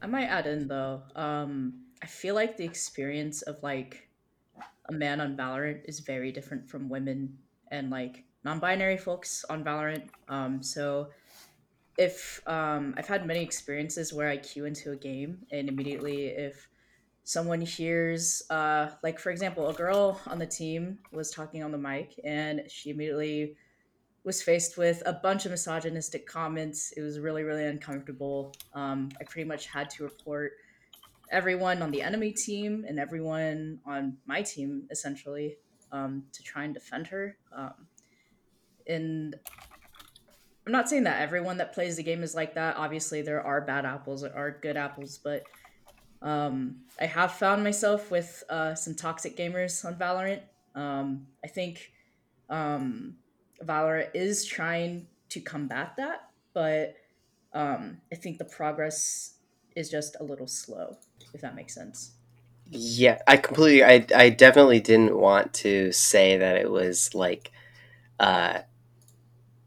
I 0.00 0.06
might 0.06 0.24
add 0.26 0.46
in 0.46 0.66
though. 0.66 1.02
Um, 1.14 1.84
I 2.02 2.06
feel 2.06 2.34
like 2.34 2.56
the 2.56 2.64
experience 2.64 3.42
of 3.42 3.62
like 3.62 4.08
a 4.88 4.92
man 4.92 5.20
on 5.20 5.36
Valorant 5.36 5.82
is 5.84 6.00
very 6.00 6.32
different 6.32 6.70
from 6.70 6.88
women 6.88 7.36
and 7.70 7.90
like 7.90 8.24
non-binary 8.44 8.96
folks 8.96 9.44
on 9.48 9.64
Valorant. 9.64 10.08
Um, 10.28 10.62
so 10.62 11.08
if 11.98 12.40
um, 12.46 12.94
I've 12.96 13.08
had 13.08 13.26
many 13.26 13.42
experiences 13.42 14.12
where 14.12 14.28
I 14.28 14.38
queue 14.38 14.64
into 14.64 14.92
a 14.92 14.96
game 14.96 15.38
and 15.50 15.68
immediately 15.68 16.28
if 16.28 16.68
someone 17.24 17.60
hears 17.60 18.42
uh, 18.50 18.88
like 19.02 19.18
for 19.18 19.30
example 19.30 19.68
a 19.68 19.74
girl 19.74 20.20
on 20.26 20.38
the 20.38 20.46
team 20.46 20.98
was 21.12 21.30
talking 21.30 21.62
on 21.62 21.70
the 21.70 21.78
mic 21.78 22.18
and 22.24 22.62
she 22.68 22.90
immediately 22.90 23.54
was 24.24 24.42
faced 24.42 24.76
with 24.76 25.02
a 25.06 25.12
bunch 25.12 25.44
of 25.44 25.50
misogynistic 25.50 26.26
comments. 26.26 26.92
It 26.96 27.02
was 27.02 27.18
really 27.18 27.42
really 27.42 27.66
uncomfortable. 27.66 28.54
Um, 28.74 29.10
i 29.20 29.24
pretty 29.24 29.46
much 29.46 29.66
had 29.66 29.90
to 29.90 30.04
report 30.04 30.52
everyone 31.30 31.82
on 31.82 31.90
the 31.90 32.02
enemy 32.02 32.32
team 32.32 32.84
and 32.88 32.98
everyone 32.98 33.78
on 33.86 34.16
my 34.26 34.42
team 34.42 34.84
essentially 34.90 35.56
um, 35.92 36.24
to 36.32 36.42
try 36.42 36.64
and 36.64 36.74
defend 36.74 37.06
her. 37.08 37.36
Um, 37.52 37.74
and 38.86 39.34
i'm 40.66 40.72
not 40.72 40.88
saying 40.88 41.04
that 41.04 41.20
everyone 41.20 41.58
that 41.58 41.72
plays 41.72 41.96
the 41.96 42.02
game 42.02 42.22
is 42.22 42.34
like 42.34 42.54
that 42.54 42.76
obviously 42.76 43.22
there 43.22 43.42
are 43.42 43.60
bad 43.60 43.84
apples 43.84 44.22
there 44.22 44.36
are 44.36 44.50
good 44.50 44.76
apples 44.76 45.18
but 45.22 45.44
um, 46.22 46.76
I 47.00 47.06
have 47.06 47.32
found 47.32 47.64
myself 47.64 48.10
with 48.10 48.44
uh, 48.50 48.74
some 48.74 48.94
toxic 48.94 49.36
gamers 49.36 49.84
on 49.84 49.94
Valorant. 49.96 50.42
Um, 50.74 51.26
I 51.44 51.48
think 51.48 51.92
um, 52.48 53.16
Valorant 53.64 54.10
is 54.14 54.44
trying 54.44 55.06
to 55.30 55.40
combat 55.40 55.94
that, 55.96 56.28
but 56.52 56.94
um, 57.52 57.98
I 58.12 58.16
think 58.16 58.38
the 58.38 58.44
progress 58.44 59.34
is 59.76 59.88
just 59.88 60.16
a 60.20 60.24
little 60.24 60.46
slow, 60.46 60.98
if 61.32 61.40
that 61.40 61.54
makes 61.54 61.74
sense. 61.74 62.12
Yeah, 62.70 63.20
I 63.26 63.36
completely. 63.36 63.82
I 63.82 64.06
I 64.14 64.28
definitely 64.28 64.78
didn't 64.78 65.16
want 65.16 65.54
to 65.54 65.90
say 65.90 66.36
that 66.36 66.56
it 66.56 66.70
was 66.70 67.14
like, 67.16 67.50
uh, 68.20 68.60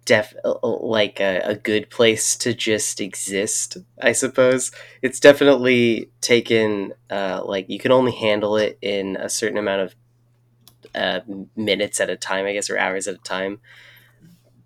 def 0.05 0.33
like 0.63 1.19
a, 1.19 1.39
a 1.39 1.55
good 1.55 1.89
place 1.89 2.35
to 2.37 2.53
just 2.53 2.99
exist. 3.01 3.77
I 4.01 4.11
suppose 4.11 4.71
it's 5.01 5.19
definitely 5.19 6.09
taken. 6.21 6.93
Uh, 7.09 7.41
like 7.45 7.69
you 7.69 7.79
can 7.79 7.91
only 7.91 8.11
handle 8.11 8.57
it 8.57 8.77
in 8.81 9.15
a 9.17 9.29
certain 9.29 9.57
amount 9.57 9.81
of 9.81 9.95
uh, 10.95 11.19
minutes 11.55 11.99
at 11.99 12.09
a 12.09 12.15
time, 12.15 12.45
I 12.45 12.53
guess, 12.53 12.69
or 12.69 12.77
hours 12.77 13.07
at 13.07 13.15
a 13.15 13.19
time, 13.19 13.59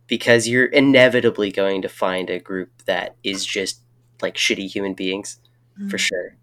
because 0.07 0.47
you're 0.47 0.65
inevitably 0.65 1.51
going 1.51 1.81
to 1.81 1.89
find 1.89 2.29
a 2.29 2.39
group 2.39 2.69
that 2.85 3.15
is 3.23 3.45
just 3.45 3.81
like 4.21 4.35
shitty 4.35 4.67
human 4.71 4.93
beings, 4.93 5.39
for 5.89 5.97
sure. 5.97 6.35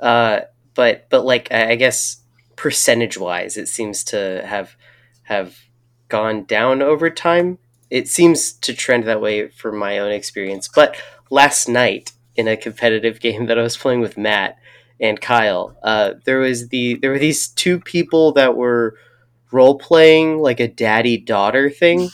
Uh, 0.00 0.40
but 0.74 1.06
but 1.10 1.24
like 1.24 1.52
I 1.52 1.72
I 1.72 1.76
guess 1.76 2.22
percentage 2.56 3.18
wise, 3.18 3.56
it 3.56 3.68
seems 3.68 4.04
to 4.04 4.44
have 4.46 4.76
have 5.24 5.56
gone 6.08 6.44
down 6.44 6.82
over 6.82 7.08
time. 7.10 7.58
It 7.98 8.08
seems 8.08 8.52
to 8.66 8.72
trend 8.74 9.04
that 9.04 9.20
way 9.20 9.48
from 9.48 9.76
my 9.76 9.98
own 9.98 10.12
experience. 10.12 10.68
But 10.68 10.96
last 11.30 11.68
night 11.68 12.12
in 12.36 12.48
a 12.48 12.56
competitive 12.56 13.20
game 13.26 13.46
that 13.46 13.58
I 13.58 13.62
was 13.62 13.76
playing 13.76 14.00
with 14.00 14.16
Matt 14.16 14.56
and 15.00 15.20
Kyle, 15.20 15.76
uh, 15.82 16.14
there 16.24 16.38
was 16.38 16.68
the 16.68 16.94
there 16.96 17.10
were 17.12 17.18
these 17.18 17.48
two 17.48 17.78
people 17.80 18.32
that 18.32 18.56
were 18.56 18.96
role 19.50 19.76
playing 19.78 20.38
like 20.38 20.60
a 20.60 20.68
daddy 20.68 21.18
daughter 21.18 21.68
thing 21.68 22.08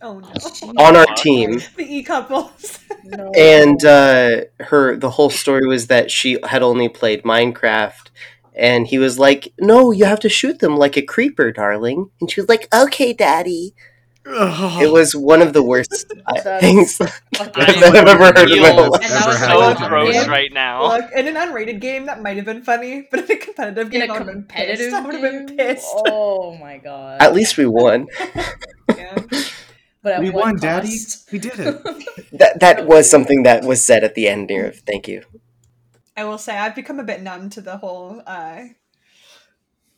Oh 0.00 0.20
no. 0.20 0.82
on 0.84 0.94
our 0.96 1.06
team. 1.16 1.60
the 1.76 1.86
e 1.96 2.02
couples. 2.02 2.78
No. 3.04 3.32
and 3.36 3.84
uh, 3.84 4.42
her 4.60 4.96
the 4.96 5.10
whole 5.10 5.30
story 5.30 5.66
was 5.66 5.88
that 5.88 6.10
she 6.10 6.38
had 6.44 6.62
only 6.62 6.88
played 6.88 7.22
Minecraft, 7.22 8.10
and 8.54 8.86
he 8.86 8.98
was 8.98 9.18
like, 9.18 9.52
"No, 9.58 9.90
you 9.92 10.04
have 10.04 10.20
to 10.20 10.28
shoot 10.28 10.58
them 10.60 10.76
like 10.76 10.96
a 10.96 11.02
creeper, 11.02 11.52
darling." 11.52 12.10
And 12.20 12.30
she 12.30 12.40
was 12.40 12.48
like, 12.48 12.68
"Okay, 12.72 13.12
daddy." 13.12 13.74
It 14.26 14.90
was 14.90 15.14
one 15.14 15.42
of 15.42 15.52
the 15.52 15.62
worst 15.62 16.06
things 16.60 16.96
fucking 16.96 17.12
I've 17.84 17.94
ever 17.94 18.16
heard 18.16 18.38
in 18.50 18.60
my 18.62 18.70
feel 18.70 18.90
life. 18.90 19.02
And 19.02 19.12
that 19.12 19.26
was 19.26 19.78
so 19.78 19.88
gross 19.88 20.14
Yeah. 20.14 20.26
right 20.30 20.52
now. 20.52 20.88
Look, 20.96 21.10
in 21.14 21.28
an 21.28 21.34
unrated 21.34 21.80
game, 21.80 22.06
that 22.06 22.22
might 22.22 22.36
have 22.36 22.46
been 22.46 22.62
funny, 22.62 23.06
but 23.10 23.28
in 23.28 23.36
a 23.36 23.38
competitive 23.38 23.92
in 23.92 24.00
game, 24.00 24.10
a 24.10 24.14
I 24.14 24.18
would 24.18 24.26
have 24.26 24.26
been 24.34 24.44
pissed. 24.44 24.90
competitive 24.90 24.94
I 24.94 25.00
would 25.00 25.14
have 25.14 25.22
been 25.46 25.56
pissed. 25.56 25.86
Oh 26.08 26.56
my 26.56 26.78
god! 26.78 27.20
At 27.20 27.34
least 27.34 27.56
we 27.58 27.66
won. 27.66 28.06
Yeah. 28.96 29.16
but 30.02 30.20
we 30.20 30.30
what 30.30 30.44
won, 30.44 30.56
Daddy. 30.56 30.96
We 31.32 31.38
did 31.38 31.58
it. 31.58 31.82
That 32.32 32.60
that 32.60 32.86
was 32.86 33.10
something 33.10 33.42
that 33.44 33.64
was 33.64 33.82
said 33.82 34.04
at 34.04 34.14
the 34.14 34.28
end 34.28 34.48
here. 34.50 34.72
Thank 34.86 35.08
you. 35.08 35.24
I 36.16 36.24
will 36.24 36.38
say 36.38 36.56
I've 36.56 36.74
become 36.76 37.00
a 37.00 37.04
bit 37.04 37.22
numb 37.22 37.50
to 37.50 37.60
the 37.60 37.78
whole 37.78 38.22
uh, 38.26 38.64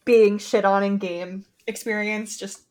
being 0.04 0.38
shit 0.38 0.64
on 0.64 0.82
in 0.82 0.98
game 0.98 1.44
experience, 1.66 2.36
just 2.38 2.62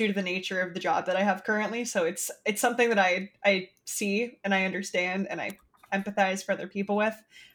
due 0.00 0.06
to 0.06 0.14
the 0.14 0.22
nature 0.22 0.62
of 0.62 0.72
the 0.72 0.80
job 0.80 1.04
that 1.04 1.14
I 1.16 1.22
have 1.22 1.44
currently. 1.44 1.84
So 1.84 2.04
it's 2.04 2.30
it's 2.46 2.62
something 2.62 2.88
that 2.88 2.98
I 2.98 3.30
I 3.44 3.68
see 3.84 4.38
and 4.42 4.54
I 4.54 4.64
understand 4.64 5.26
and 5.28 5.42
I 5.42 5.58
empathize 5.92 6.42
for 6.42 6.52
other 6.52 6.66
people 6.66 6.96
with, 6.96 7.14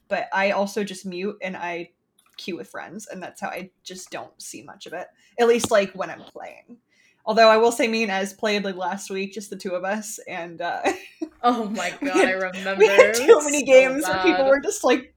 but 0.09 0.27
I 0.31 0.51
also 0.51 0.83
just 0.83 1.07
mute 1.07 1.37
and 1.41 1.57
I 1.57 1.89
queue 2.37 2.55
with 2.55 2.69
friends, 2.69 3.07
and 3.07 3.23
that's 3.23 3.41
how 3.41 3.47
I 3.47 3.71
just 3.83 4.11
don't 4.11 4.39
see 4.39 4.61
much 4.61 4.85
of 4.85 4.93
it. 4.93 5.07
At 5.39 5.47
least 5.47 5.71
like 5.71 5.93
when 5.93 6.11
I'm 6.11 6.21
playing. 6.21 6.77
Although 7.25 7.49
I 7.49 7.57
will 7.57 7.71
say, 7.71 7.87
me 7.87 8.03
and 8.03 8.11
Ez 8.11 8.33
played 8.33 8.63
like 8.63 8.75
last 8.75 9.09
week, 9.09 9.33
just 9.33 9.49
the 9.49 9.57
two 9.57 9.71
of 9.71 9.83
us, 9.83 10.19
and 10.27 10.61
uh, 10.61 10.83
Oh 11.41 11.67
my 11.69 11.89
god! 11.99 12.15
had- 12.15 12.27
I 12.27 12.31
remember. 12.33 12.75
we 12.77 12.87
had 12.87 13.15
too 13.15 13.41
many 13.43 13.61
so 13.61 13.65
games 13.65 14.03
where 14.07 14.21
people 14.21 14.47
were 14.47 14.59
just 14.59 14.83
like 14.83 15.15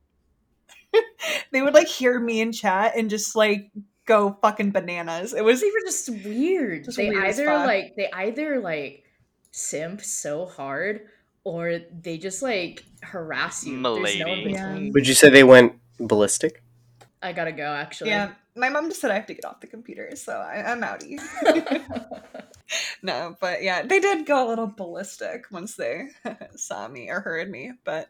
they 1.52 1.60
would 1.60 1.74
like 1.74 1.88
hear 1.88 2.18
me 2.18 2.40
in 2.40 2.52
chat 2.52 2.94
and 2.96 3.10
just 3.10 3.36
like 3.36 3.70
go 4.08 4.36
fucking 4.42 4.72
bananas. 4.72 5.34
It 5.34 5.44
was 5.44 5.60
they 5.60 5.68
were 5.68 5.84
just 5.84 6.08
weird. 6.24 6.84
Just 6.84 6.96
they 6.96 7.10
weird 7.10 7.24
either 7.26 7.46
like 7.46 7.94
they 7.94 8.10
either 8.10 8.58
like 8.58 9.04
simp 9.52 10.00
so 10.00 10.46
hard 10.46 11.02
or 11.44 11.80
they 12.02 12.18
just 12.18 12.42
like 12.42 12.82
harass 13.02 13.64
you. 13.64 13.80
There's 13.80 14.18
no 14.18 14.32
in 14.32 14.50
Yeah. 14.50 14.90
Would 14.92 15.06
you 15.06 15.14
say 15.14 15.30
they 15.30 15.44
went 15.44 15.74
ballistic? 16.00 16.62
I 17.22 17.32
gotta 17.32 17.52
go 17.52 17.66
actually. 17.66 18.10
yeah. 18.10 18.32
My 18.56 18.70
mom 18.70 18.88
just 18.88 19.00
said 19.00 19.12
I 19.12 19.14
have 19.14 19.26
to 19.26 19.34
get 19.34 19.44
off 19.44 19.60
the 19.60 19.68
computer, 19.68 20.16
so 20.16 20.32
I, 20.32 20.72
I'm 20.72 20.80
outie. 20.82 21.20
no, 23.02 23.36
but 23.40 23.62
yeah, 23.62 23.82
they 23.82 24.00
did 24.00 24.26
go 24.26 24.44
a 24.44 24.48
little 24.48 24.66
ballistic 24.66 25.44
once 25.52 25.76
they 25.76 26.08
saw 26.56 26.88
me 26.88 27.08
or 27.08 27.20
heard 27.20 27.48
me, 27.48 27.72
but 27.84 28.08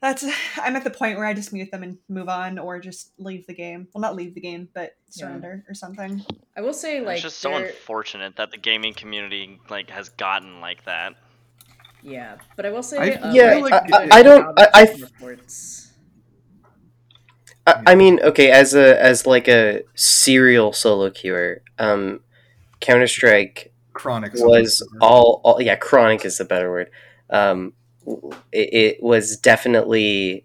that's 0.00 0.24
I'm 0.56 0.76
at 0.76 0.84
the 0.84 0.90
point 0.90 1.16
where 1.18 1.26
I 1.26 1.34
just 1.34 1.52
mute 1.52 1.70
them 1.70 1.82
and 1.82 1.98
move 2.08 2.28
on 2.28 2.58
or 2.58 2.78
just 2.80 3.12
leave 3.18 3.46
the 3.46 3.54
game. 3.54 3.88
Well, 3.92 4.02
not 4.02 4.16
leave 4.16 4.34
the 4.34 4.40
game, 4.40 4.68
but 4.74 4.92
surrender 5.10 5.64
or 5.68 5.74
something. 5.74 6.24
I 6.56 6.60
will 6.60 6.72
say 6.72 7.00
like 7.00 7.14
it's 7.16 7.22
just 7.22 7.38
so 7.38 7.54
unfortunate 7.54 8.36
that 8.36 8.50
the 8.50 8.58
gaming 8.58 8.94
community 8.94 9.58
like 9.70 9.90
has 9.90 10.08
gotten 10.10 10.60
like 10.60 10.84
that. 10.84 11.14
Yeah, 12.02 12.36
but 12.56 12.64
I 12.64 12.70
will 12.70 12.82
say 12.82 13.14
I- 13.14 13.20
uh, 13.20 13.32
yeah, 13.32 13.46
Riot 13.50 13.72
I- 13.72 13.80
did 13.86 13.90
a 13.92 13.96
I- 13.96 14.00
good 14.04 14.12
I 14.12 14.22
don't- 14.22 14.58
I- 14.58 14.68
I 14.74 14.82
reports. 15.00 15.84
I, 17.66 17.82
I 17.88 17.94
mean, 17.96 18.18
okay, 18.22 18.50
as 18.50 18.74
a 18.74 19.02
as 19.02 19.26
like 19.26 19.46
a 19.48 19.82
serial 19.94 20.72
solo 20.72 21.10
queuer, 21.10 21.60
um, 21.78 22.20
Counter 22.80 23.06
Strike 23.08 23.72
Chronic 23.92 24.32
was 24.34 24.80
all, 25.00 25.40
all 25.44 25.60
yeah 25.60 25.74
chronic 25.74 26.24
is 26.24 26.38
the 26.38 26.44
better 26.44 26.70
word 26.70 26.88
um 27.30 27.72
it, 28.52 28.74
it 28.74 29.02
was 29.02 29.36
definitely 29.36 30.44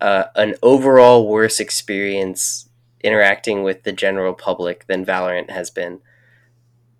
uh, 0.00 0.24
an 0.34 0.54
overall 0.62 1.28
worse 1.28 1.60
experience 1.60 2.68
interacting 3.02 3.62
with 3.62 3.82
the 3.84 3.92
general 3.92 4.34
public 4.34 4.86
than 4.86 5.04
valorant 5.04 5.50
has 5.50 5.70
been. 5.70 6.00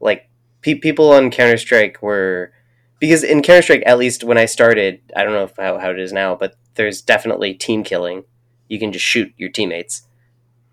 Like 0.01 0.29
pe- 0.63 0.75
people 0.75 1.13
on 1.13 1.31
counter-strike 1.31 2.03
were 2.03 2.53
because 2.99 3.23
in 3.23 3.43
counter-strike 3.43 3.83
at 3.85 3.99
least 3.99 4.25
when 4.25 4.39
i 4.39 4.47
started 4.47 5.01
i 5.15 5.23
don't 5.23 5.35
know 5.35 5.45
if, 5.45 5.55
how, 5.59 5.79
how 5.79 5.91
it 5.91 5.99
is 5.99 6.15
now 6.15 6.35
but 6.35 6.57
there's 6.77 7.03
definitely 7.03 7.53
team 7.55 7.83
killing. 7.83 8.25
You 8.69 8.79
can 8.79 8.93
just 8.93 9.05
shoot 9.05 9.33
your 9.37 9.51
teammates. 9.51 10.07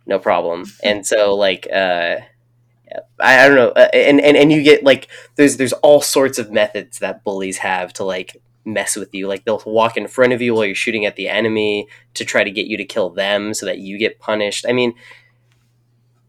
No 0.06 0.20
problem. 0.20 0.66
And 0.84 1.06
so 1.06 1.34
like 1.36 1.68
uh 1.74 2.18
I, 3.20 3.46
I 3.46 3.48
don't 3.48 3.58
know, 3.58 3.70
uh, 3.70 3.88
and, 3.92 4.22
and 4.22 4.38
and 4.38 4.52
you 4.52 4.62
get 4.62 4.84
like 4.84 5.08
there's 5.36 5.58
there's 5.58 5.74
all 5.74 6.00
sorts 6.00 6.38
of 6.38 6.52
methods 6.52 7.00
that 7.00 7.24
bullies 7.24 7.58
have 7.60 7.92
to 7.94 8.04
like 8.04 8.40
mess 8.66 8.96
with 8.96 9.14
you. 9.14 9.28
Like 9.28 9.46
they'll 9.46 9.62
walk 9.66 9.98
in 9.98 10.08
front 10.08 10.34
of 10.34 10.42
you 10.42 10.54
while 10.54 10.66
you're 10.66 10.76
shooting 10.76 11.06
at 11.06 11.16
the 11.16 11.30
enemy 11.30 11.88
to 12.14 12.26
try 12.26 12.44
to 12.44 12.52
get 12.52 12.68
you 12.68 12.78
to 12.78 12.86
kill 12.86 13.10
them 13.10 13.54
so 13.54 13.66
that 13.66 13.80
you 13.80 13.98
get 13.98 14.20
punished. 14.20 14.66
I 14.68 14.74
mean, 14.74 14.94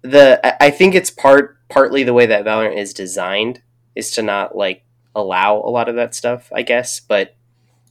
the 0.02 0.40
I- 0.62 0.70
think 0.70 0.94
it's 0.94 1.10
part 1.10 1.56
partly 1.68 2.02
the 2.02 2.12
way 2.12 2.26
that 2.26 2.44
Valorant 2.44 2.76
is 2.76 2.92
designed 2.92 3.62
is 3.94 4.10
to 4.12 4.22
not 4.22 4.56
like 4.56 4.84
allow 5.14 5.56
a 5.56 5.70
lot 5.70 5.88
of 5.88 5.94
that 5.96 6.14
stuff, 6.14 6.50
I 6.54 6.62
guess, 6.62 7.00
but 7.00 7.36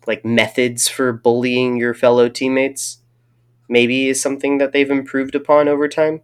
like 0.05 0.25
methods 0.25 0.87
for 0.87 1.13
bullying 1.13 1.77
your 1.77 1.93
fellow 1.93 2.29
teammates 2.29 2.99
maybe 3.69 4.09
is 4.09 4.21
something 4.21 4.57
that 4.57 4.73
they've 4.73 4.91
improved 4.91 5.33
upon 5.33 5.67
over 5.67 5.87
time. 5.87 6.21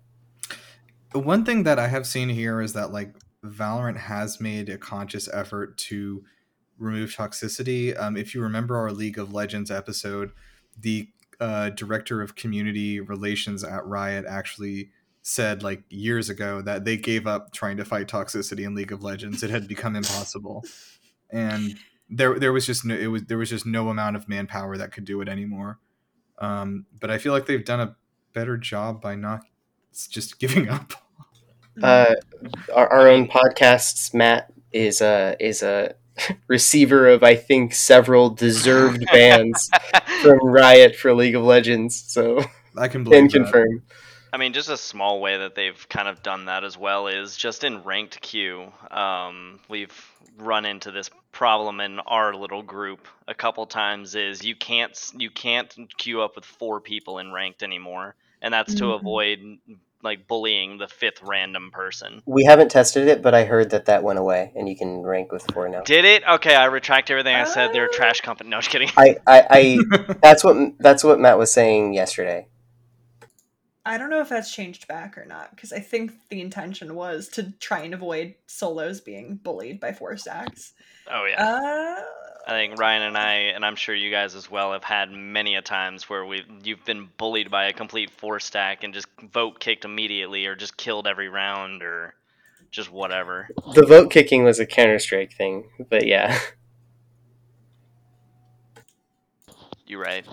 The 1.11 1.19
one 1.19 1.43
thing 1.45 1.63
that 1.63 1.79
I 1.79 1.87
have 1.87 2.05
seen 2.05 2.29
here 2.29 2.61
is 2.61 2.73
that 2.73 2.91
like 2.91 3.15
Valorant 3.43 3.97
has 3.97 4.39
made 4.39 4.69
a 4.69 4.77
conscious 4.77 5.29
effort 5.33 5.77
to 5.77 6.23
remove 6.79 7.15
toxicity. 7.15 7.99
Um, 7.99 8.17
if 8.17 8.33
you 8.33 8.41
remember 8.41 8.77
our 8.77 8.91
League 8.91 9.17
of 9.17 9.33
Legends 9.33 9.69
episode, 9.69 10.31
the 10.79 11.09
uh, 11.39 11.69
director 11.69 12.21
of 12.21 12.35
community 12.35 12.99
relations 12.99 13.63
at 13.63 13.85
Riot 13.85 14.25
actually 14.27 14.91
said 15.21 15.61
like 15.61 15.83
years 15.89 16.29
ago 16.29 16.61
that 16.61 16.85
they 16.85 16.97
gave 16.97 17.27
up 17.27 17.51
trying 17.51 17.77
to 17.77 17.85
fight 17.85 18.07
toxicity 18.07 18.65
in 18.65 18.75
League 18.75 18.91
of 18.91 19.03
Legends. 19.03 19.43
It 19.43 19.49
had 19.49 19.67
become 19.67 19.95
impossible. 19.95 20.63
And 21.29 21.77
there 22.09 22.39
there 22.39 22.51
was 22.51 22.65
just 22.65 22.85
no 22.85 22.95
it 22.95 23.07
was 23.07 23.23
there 23.25 23.37
was 23.37 23.49
just 23.49 23.65
no 23.65 23.89
amount 23.89 24.15
of 24.15 24.27
manpower 24.27 24.77
that 24.77 24.91
could 24.91 25.05
do 25.05 25.21
it 25.21 25.29
anymore. 25.29 25.79
Um, 26.39 26.85
but 26.99 27.11
I 27.11 27.17
feel 27.17 27.33
like 27.33 27.45
they've 27.45 27.63
done 27.63 27.81
a 27.81 27.95
better 28.33 28.57
job 28.57 29.01
by 29.01 29.15
not 29.15 29.41
just 30.09 30.39
giving 30.39 30.69
up. 30.69 30.93
Uh, 31.81 32.15
our, 32.75 32.87
our 32.87 33.07
own 33.07 33.27
podcasts, 33.27 34.13
Matt 34.13 34.51
is 34.71 35.01
a 35.01 35.35
is 35.39 35.63
a 35.63 35.95
receiver 36.47 37.07
of 37.07 37.23
I 37.23 37.35
think 37.35 37.73
several 37.73 38.29
deserved 38.29 39.05
bans 39.11 39.69
from 40.21 40.39
Riot 40.43 40.95
for 40.95 41.13
League 41.13 41.35
of 41.35 41.43
Legends. 41.43 41.95
So 42.07 42.41
I 42.77 42.87
can 42.87 43.03
believe 43.03 43.31
can 43.31 43.43
confirm. 43.43 43.83
I 44.31 44.37
mean, 44.37 44.53
just 44.53 44.69
a 44.69 44.77
small 44.77 45.21
way 45.21 45.37
that 45.37 45.55
they've 45.55 45.89
kind 45.89 46.07
of 46.07 46.21
done 46.21 46.45
that 46.45 46.63
as 46.63 46.77
well 46.77 47.07
is 47.07 47.35
just 47.35 47.63
in 47.63 47.81
ranked 47.83 48.21
queue. 48.21 48.71
Um, 48.91 49.59
we've 49.69 49.91
run 50.37 50.65
into 50.65 50.91
this 50.91 51.09
problem 51.31 51.79
in 51.81 51.99
our 52.01 52.33
little 52.35 52.61
group 52.61 53.07
a 53.27 53.33
couple 53.33 53.65
times. 53.65 54.13
Is 54.15 54.43
you 54.43 54.55
can't 54.55 54.97
you 55.17 55.29
can't 55.31 55.73
queue 55.97 56.21
up 56.21 56.35
with 56.35 56.45
four 56.45 56.79
people 56.79 57.17
in 57.19 57.31
ranked 57.31 57.63
anymore, 57.63 58.15
and 58.41 58.53
that's 58.53 58.75
to 58.75 58.83
Mhm. 58.85 58.95
avoid 58.99 59.57
like 60.01 60.27
bullying 60.27 60.77
the 60.77 60.87
fifth 60.87 61.21
random 61.23 61.71
person. 61.71 62.21
We 62.25 62.45
haven't 62.45 62.69
tested 62.71 63.07
it, 63.07 63.21
but 63.21 63.33
I 63.35 63.43
heard 63.45 63.71
that 63.71 63.85
that 63.85 64.03
went 64.03 64.19
away, 64.19 64.51
and 64.55 64.69
you 64.69 64.75
can 64.75 65.01
rank 65.01 65.31
with 65.31 65.43
four 65.53 65.67
now. 65.69 65.81
Did 65.81 66.05
it? 66.05 66.23
Okay, 66.27 66.55
I 66.55 66.65
retract 66.65 67.11
everything 67.11 67.35
I 67.35 67.43
said. 67.43 67.73
They're 67.73 67.85
a 67.85 67.89
Ah. 67.91 67.95
trash 67.97 68.21
company. 68.21 68.49
No, 68.49 68.57
just 68.59 68.69
kidding. 68.69 68.89
I, 68.97 69.17
I, 69.27 69.45
I 69.49 70.13
that's 70.21 70.43
what 70.43 70.73
that's 70.79 71.03
what 71.03 71.19
Matt 71.19 71.37
was 71.37 71.51
saying 71.51 71.93
yesterday. 71.93 72.47
I 73.85 73.97
don't 73.97 74.09
know 74.09 74.21
if 74.21 74.29
that's 74.29 74.53
changed 74.53 74.87
back 74.87 75.17
or 75.17 75.25
not 75.25 75.49
because 75.55 75.73
I 75.73 75.79
think 75.79 76.11
the 76.29 76.41
intention 76.41 76.93
was 76.95 77.27
to 77.29 77.51
try 77.59 77.79
and 77.79 77.93
avoid 77.93 78.35
solos 78.45 79.01
being 79.01 79.39
bullied 79.41 79.79
by 79.79 79.93
four 79.93 80.15
stacks. 80.17 80.73
Oh 81.11 81.25
yeah. 81.25 81.43
Uh, 81.43 82.01
I 82.49 82.53
think 82.53 82.79
Ryan 82.79 83.03
and 83.03 83.17
I, 83.17 83.33
and 83.53 83.63
I'm 83.63 83.75
sure 83.75 83.93
you 83.93 84.09
guys 84.09 84.33
as 84.33 84.49
well, 84.49 84.73
have 84.73 84.83
had 84.83 85.11
many 85.11 85.55
a 85.55 85.61
times 85.61 86.09
where 86.09 86.25
we 86.25 86.43
you've 86.63 86.83
been 86.83 87.07
bullied 87.17 87.51
by 87.51 87.65
a 87.67 87.73
complete 87.73 88.09
four 88.09 88.39
stack 88.39 88.83
and 88.83 88.91
just 88.91 89.07
vote 89.31 89.59
kicked 89.59 89.85
immediately, 89.85 90.47
or 90.47 90.55
just 90.55 90.75
killed 90.75 91.05
every 91.05 91.29
round, 91.29 91.83
or 91.83 92.15
just 92.71 92.91
whatever. 92.91 93.51
The 93.75 93.85
vote 93.85 94.09
kicking 94.11 94.43
was 94.43 94.59
a 94.59 94.65
Counter 94.65 94.99
Strike 94.99 95.33
thing, 95.33 95.69
but 95.89 96.07
yeah, 96.07 96.39
You're 99.85 100.01
right? 100.01 100.25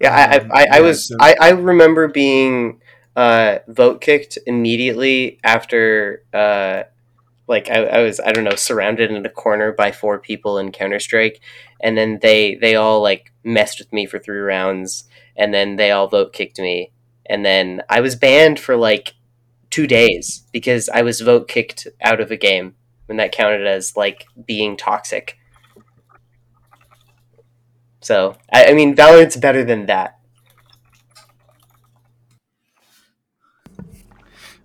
yeah. 0.00 0.14
I, 0.14 0.36
Um, 0.36 0.52
I, 0.62 0.66
I, 0.72 0.78
I 0.78 0.80
was 0.80 1.14
I, 1.20 1.36
I 1.40 1.50
remember 1.50 2.08
being 2.08 2.80
uh, 3.16 3.58
vote 3.68 4.00
kicked 4.00 4.38
immediately 4.46 5.38
after 5.44 6.24
uh, 6.32 6.84
like 7.50 7.68
I, 7.68 7.84
I 7.84 8.02
was 8.02 8.20
I 8.20 8.32
don't 8.32 8.44
know 8.44 8.54
surrounded 8.54 9.10
in 9.10 9.26
a 9.26 9.30
corner 9.30 9.72
by 9.72 9.90
four 9.92 10.20
people 10.20 10.56
in 10.56 10.70
Counter 10.72 11.00
Strike, 11.00 11.40
and 11.80 11.98
then 11.98 12.20
they 12.22 12.54
they 12.54 12.76
all 12.76 13.02
like 13.02 13.32
messed 13.44 13.80
with 13.80 13.92
me 13.92 14.06
for 14.06 14.20
three 14.20 14.38
rounds, 14.38 15.04
and 15.36 15.52
then 15.52 15.76
they 15.76 15.90
all 15.90 16.06
vote 16.08 16.32
kicked 16.32 16.60
me, 16.60 16.92
and 17.26 17.44
then 17.44 17.82
I 17.90 18.00
was 18.00 18.14
banned 18.16 18.60
for 18.60 18.76
like 18.76 19.14
two 19.68 19.88
days 19.88 20.44
because 20.52 20.88
I 20.88 21.02
was 21.02 21.20
vote 21.20 21.48
kicked 21.48 21.88
out 22.00 22.20
of 22.20 22.30
a 22.30 22.36
game, 22.36 22.76
and 23.08 23.18
that 23.18 23.32
counted 23.32 23.66
as 23.66 23.96
like 23.96 24.26
being 24.46 24.76
toxic. 24.76 25.36
So 28.00 28.36
I, 28.52 28.66
I 28.66 28.72
mean, 28.74 28.94
Valorant's 28.94 29.36
better 29.36 29.64
than 29.64 29.86
that. 29.86 30.18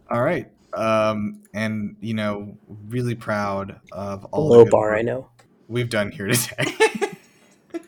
All 0.09 0.21
right. 0.21 0.54
Um, 0.75 1.43
and 1.53 1.95
you 2.01 2.13
know, 2.13 2.57
really 2.67 3.15
proud 3.15 3.79
of 3.91 4.25
all 4.25 4.49
Low 4.49 4.63
the 4.65 4.69
bar, 4.71 4.95
I 4.95 5.01
know. 5.01 5.29
we've 5.67 5.89
done 5.89 6.11
here 6.11 6.27
today. 6.27 6.73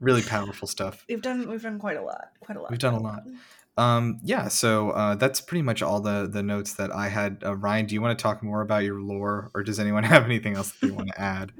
really 0.00 0.22
powerful 0.22 0.66
stuff. 0.68 1.04
we've 1.08 1.22
done 1.22 1.48
we've 1.48 1.62
done 1.62 1.78
quite 1.78 1.96
a 1.96 2.02
lot, 2.02 2.28
quite 2.40 2.56
a 2.56 2.60
lot. 2.62 2.70
We've 2.70 2.78
done 2.78 2.94
a 2.94 3.00
lot. 3.00 3.22
Um, 3.76 4.20
yeah, 4.22 4.48
so 4.48 4.90
uh, 4.90 5.14
that's 5.14 5.40
pretty 5.40 5.62
much 5.62 5.82
all 5.82 6.00
the 6.00 6.28
the 6.30 6.42
notes 6.42 6.74
that 6.74 6.90
I 6.94 7.08
had. 7.08 7.42
Uh, 7.44 7.56
Ryan, 7.56 7.86
do 7.86 7.94
you 7.94 8.02
want 8.02 8.18
to 8.18 8.22
talk 8.22 8.42
more 8.42 8.60
about 8.60 8.84
your 8.84 9.00
lore, 9.00 9.50
or 9.54 9.62
does 9.62 9.78
anyone 9.80 10.04
have 10.14 10.24
anything 10.24 10.54
else 10.54 10.72
that 10.72 10.86
they 10.86 10.92
want 10.92 11.08
to 11.08 11.20
add 11.20 11.52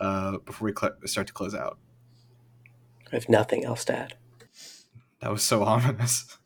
uh, 0.00 0.38
before 0.44 0.66
we 0.66 0.72
cl- 0.78 0.96
start 1.04 1.26
to 1.26 1.32
close 1.32 1.54
out? 1.54 1.78
I 3.12 3.16
have 3.16 3.28
nothing 3.28 3.64
else 3.64 3.84
to 3.86 3.96
add. 3.96 4.14
That 5.20 5.30
was 5.30 5.42
so 5.42 5.62
ominous. 5.64 6.38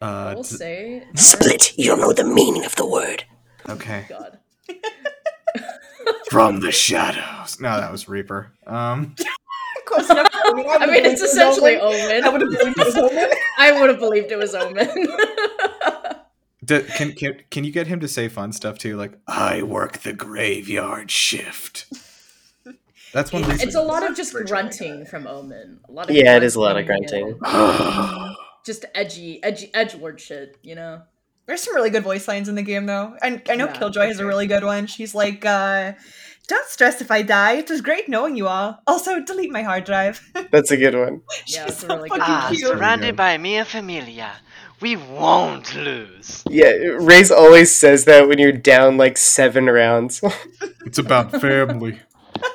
I 0.00 0.06
Uh, 0.30 0.34
will 0.36 0.42
d- 0.42 0.48
say. 0.48 1.72
You 1.76 1.86
don't 1.86 2.00
know 2.00 2.12
the 2.12 2.24
meaning 2.24 2.64
of 2.64 2.76
the 2.76 2.86
word. 2.86 3.24
okay. 3.68 4.06
God. 4.08 4.38
From 6.30 6.60
the 6.60 6.70
shadows. 6.72 7.58
No, 7.60 7.80
that 7.80 7.90
was 7.90 8.08
Reaper. 8.08 8.52
Um, 8.66 9.14
Close 9.86 10.10
enough. 10.10 10.28
I 10.34 10.78
I 10.80 10.86
mean, 10.86 11.04
it's 11.06 11.22
essentially 11.22 11.76
Omen. 11.78 12.22
I 12.24 12.28
would 12.28 12.40
have 12.42 12.50
believed 12.50 12.78
it 12.78 12.84
was 12.86 12.96
Omen. 12.96 13.30
I 13.58 13.80
would 13.80 13.88
have 13.90 13.98
believed 13.98 14.30
it 14.30 14.36
was 14.38 14.54
Omen. 14.54 14.88
d- 16.64 16.82
can 16.96 17.12
can 17.12 17.40
can 17.50 17.64
you 17.64 17.72
get 17.72 17.86
him 17.86 17.98
to 18.00 18.08
say 18.08 18.28
fun 18.28 18.52
stuff 18.52 18.76
too? 18.78 18.96
Like, 18.96 19.12
I 19.26 19.62
work 19.62 19.98
the 19.98 20.12
graveyard 20.12 21.10
shift. 21.10 21.86
That's 23.14 23.32
one 23.32 23.42
reason. 23.44 23.66
it's 23.66 23.76
a 23.76 23.80
lot 23.82 24.08
of 24.08 24.14
just 24.14 24.34
grunting 24.34 25.06
from 25.06 25.26
Omen. 25.26 25.80
A 25.88 25.92
lot 25.92 26.10
of 26.10 26.14
Yeah, 26.16 26.36
it 26.36 26.42
is 26.42 26.54
a 26.56 26.60
lot 26.60 26.76
of 26.76 26.84
grunting 26.84 27.38
grunting. 27.38 27.40
and 27.44 28.36
Just 28.68 28.84
edgy, 28.94 29.42
edgy, 29.42 29.68
edgelord 29.74 30.18
shit. 30.20 30.58
You 30.62 30.74
know. 30.76 31.02
There's 31.46 31.62
some 31.62 31.74
really 31.74 31.88
good 31.88 32.04
voice 32.04 32.28
lines 32.28 32.48
in 32.50 32.56
the 32.56 32.62
game, 32.62 32.84
though. 32.84 33.16
And 33.22 33.40
I 33.48 33.56
know 33.56 33.64
Yeah, 33.68 33.72
Killjoy 33.78 34.06
has 34.08 34.20
a 34.20 34.26
really 34.26 34.46
good 34.46 34.64
one. 34.64 34.86
She's 34.86 35.14
like, 35.14 35.46
uh, 35.46 35.92
"Don't 36.46 36.68
stress 36.68 37.00
if 37.00 37.10
I 37.10 37.22
die. 37.22 37.54
It 37.62 37.70
was 37.70 37.80
great 37.80 38.06
knowing 38.06 38.36
you 38.36 38.46
all. 38.46 38.82
Also, 38.86 39.20
delete 39.30 39.50
my 39.50 39.62
hard 39.62 39.84
drive." 39.84 40.20
That's 40.52 40.70
a 40.70 40.76
good 40.76 40.94
one. 40.94 41.22
Yeah, 41.46 41.64
She's 41.64 41.72
it's 41.72 41.78
so 41.80 41.88
really 41.88 42.10
good. 42.10 42.18
fucking 42.20 42.34
Ah, 42.34 42.48
cute. 42.50 42.62
really 42.62 42.74
surrounded 42.76 43.16
by 43.16 43.38
Mia 43.38 43.64
Familia, 43.64 44.32
we 44.82 44.96
won't 44.96 45.74
lose. 45.74 46.44
Yeah, 46.50 46.72
Raze 47.00 47.30
always 47.32 47.74
says 47.74 48.04
that 48.04 48.28
when 48.28 48.38
you're 48.38 48.52
down 48.52 48.98
like 48.98 49.16
seven 49.16 49.64
rounds. 49.80 50.20
It's 50.88 50.98
about 50.98 51.32
family. 51.40 52.00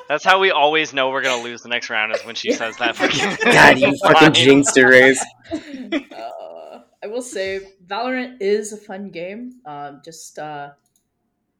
That's 0.08 0.24
how 0.24 0.38
we 0.38 0.50
always 0.50 0.92
know 0.92 1.10
we're 1.10 1.22
gonna 1.22 1.42
lose 1.42 1.62
the 1.62 1.68
next 1.68 1.88
round 1.90 2.14
is 2.14 2.24
when 2.24 2.34
she 2.34 2.52
says 2.52 2.76
that. 2.78 2.96
fucking 2.96 3.36
God, 3.52 3.78
you 3.78 3.96
fucking 4.02 4.22
line. 4.22 4.34
jinxed 4.34 4.76
it, 4.76 4.84
Raze. 4.84 5.24
uh, 6.12 6.80
I 7.02 7.06
will 7.06 7.22
say 7.22 7.60
Valorant 7.86 8.36
is 8.40 8.72
a 8.72 8.76
fun 8.76 9.10
game. 9.10 9.60
Um, 9.66 10.02
just 10.04 10.38
uh, 10.38 10.70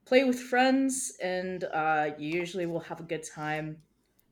play 0.04 0.24
with 0.24 0.38
friends, 0.40 1.14
and 1.22 1.64
uh, 1.64 2.10
you 2.18 2.30
usually 2.38 2.66
will 2.66 2.80
have 2.80 3.00
a 3.00 3.04
good 3.04 3.22
time. 3.24 3.78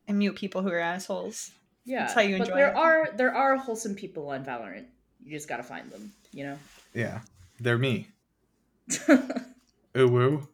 and 0.08 0.18
mute 0.18 0.36
people 0.36 0.62
who 0.62 0.68
are 0.68 0.78
assholes. 0.78 1.50
Yeah, 1.84 2.00
That's 2.00 2.14
how 2.14 2.20
you 2.20 2.36
enjoy. 2.36 2.46
but 2.46 2.54
there 2.54 2.68
it. 2.68 2.76
are 2.76 3.08
there 3.16 3.34
are 3.34 3.56
wholesome 3.56 3.94
people 3.94 4.28
on 4.30 4.44
Valorant. 4.44 4.84
You 5.24 5.32
just 5.32 5.48
gotta 5.48 5.62
find 5.64 5.90
them. 5.90 6.12
You 6.32 6.44
know. 6.44 6.58
Yeah, 6.94 7.20
they're 7.60 7.78
me. 7.78 8.08
Ooh 9.96 10.08
woo. 10.08 10.48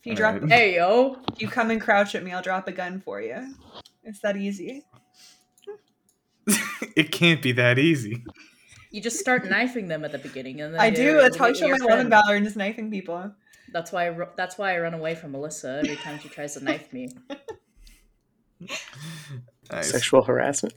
If 0.00 0.06
you 0.06 0.14
drop, 0.14 0.34
Alright. 0.34 0.50
hey 0.52 0.76
yo. 0.76 1.18
if 1.32 1.40
you 1.42 1.48
come 1.48 1.70
and 1.70 1.80
crouch 1.80 2.14
at 2.14 2.22
me, 2.22 2.32
I'll 2.32 2.42
drop 2.42 2.68
a 2.68 2.72
gun 2.72 3.00
for 3.00 3.20
you. 3.20 3.54
It's 4.04 4.20
that 4.20 4.36
easy. 4.36 4.84
it 6.96 7.12
can't 7.12 7.42
be 7.42 7.52
that 7.52 7.78
easy. 7.78 8.24
You 8.90 9.02
just 9.02 9.18
start 9.18 9.44
knifing 9.44 9.88
them 9.88 10.04
at 10.04 10.12
the 10.12 10.18
beginning, 10.18 10.60
and 10.62 10.72
then 10.74 10.80
I 10.80 10.90
do. 10.90 11.20
That's 11.20 11.36
how 11.36 11.46
I 11.46 11.48
immediately 11.48 11.78
show 11.78 11.84
my 11.84 11.90
love 11.90 12.00
in 12.00 12.10
friend. 12.10 12.24
Valorant 12.26 12.46
is 12.46 12.56
knifing 12.56 12.90
people. 12.90 13.32
That's 13.72 13.92
why. 13.92 14.04
I, 14.04 14.06
ru- 14.06 14.30
that's 14.34 14.56
why 14.56 14.74
I 14.74 14.78
run 14.78 14.94
away 14.94 15.14
from 15.14 15.32
Melissa 15.32 15.80
every 15.84 15.96
time 15.96 16.18
she 16.20 16.30
tries 16.30 16.54
to 16.54 16.64
knife 16.64 16.92
me. 16.92 17.10
Nice. 19.70 19.90
Sexual 19.90 20.22
harassment. 20.22 20.74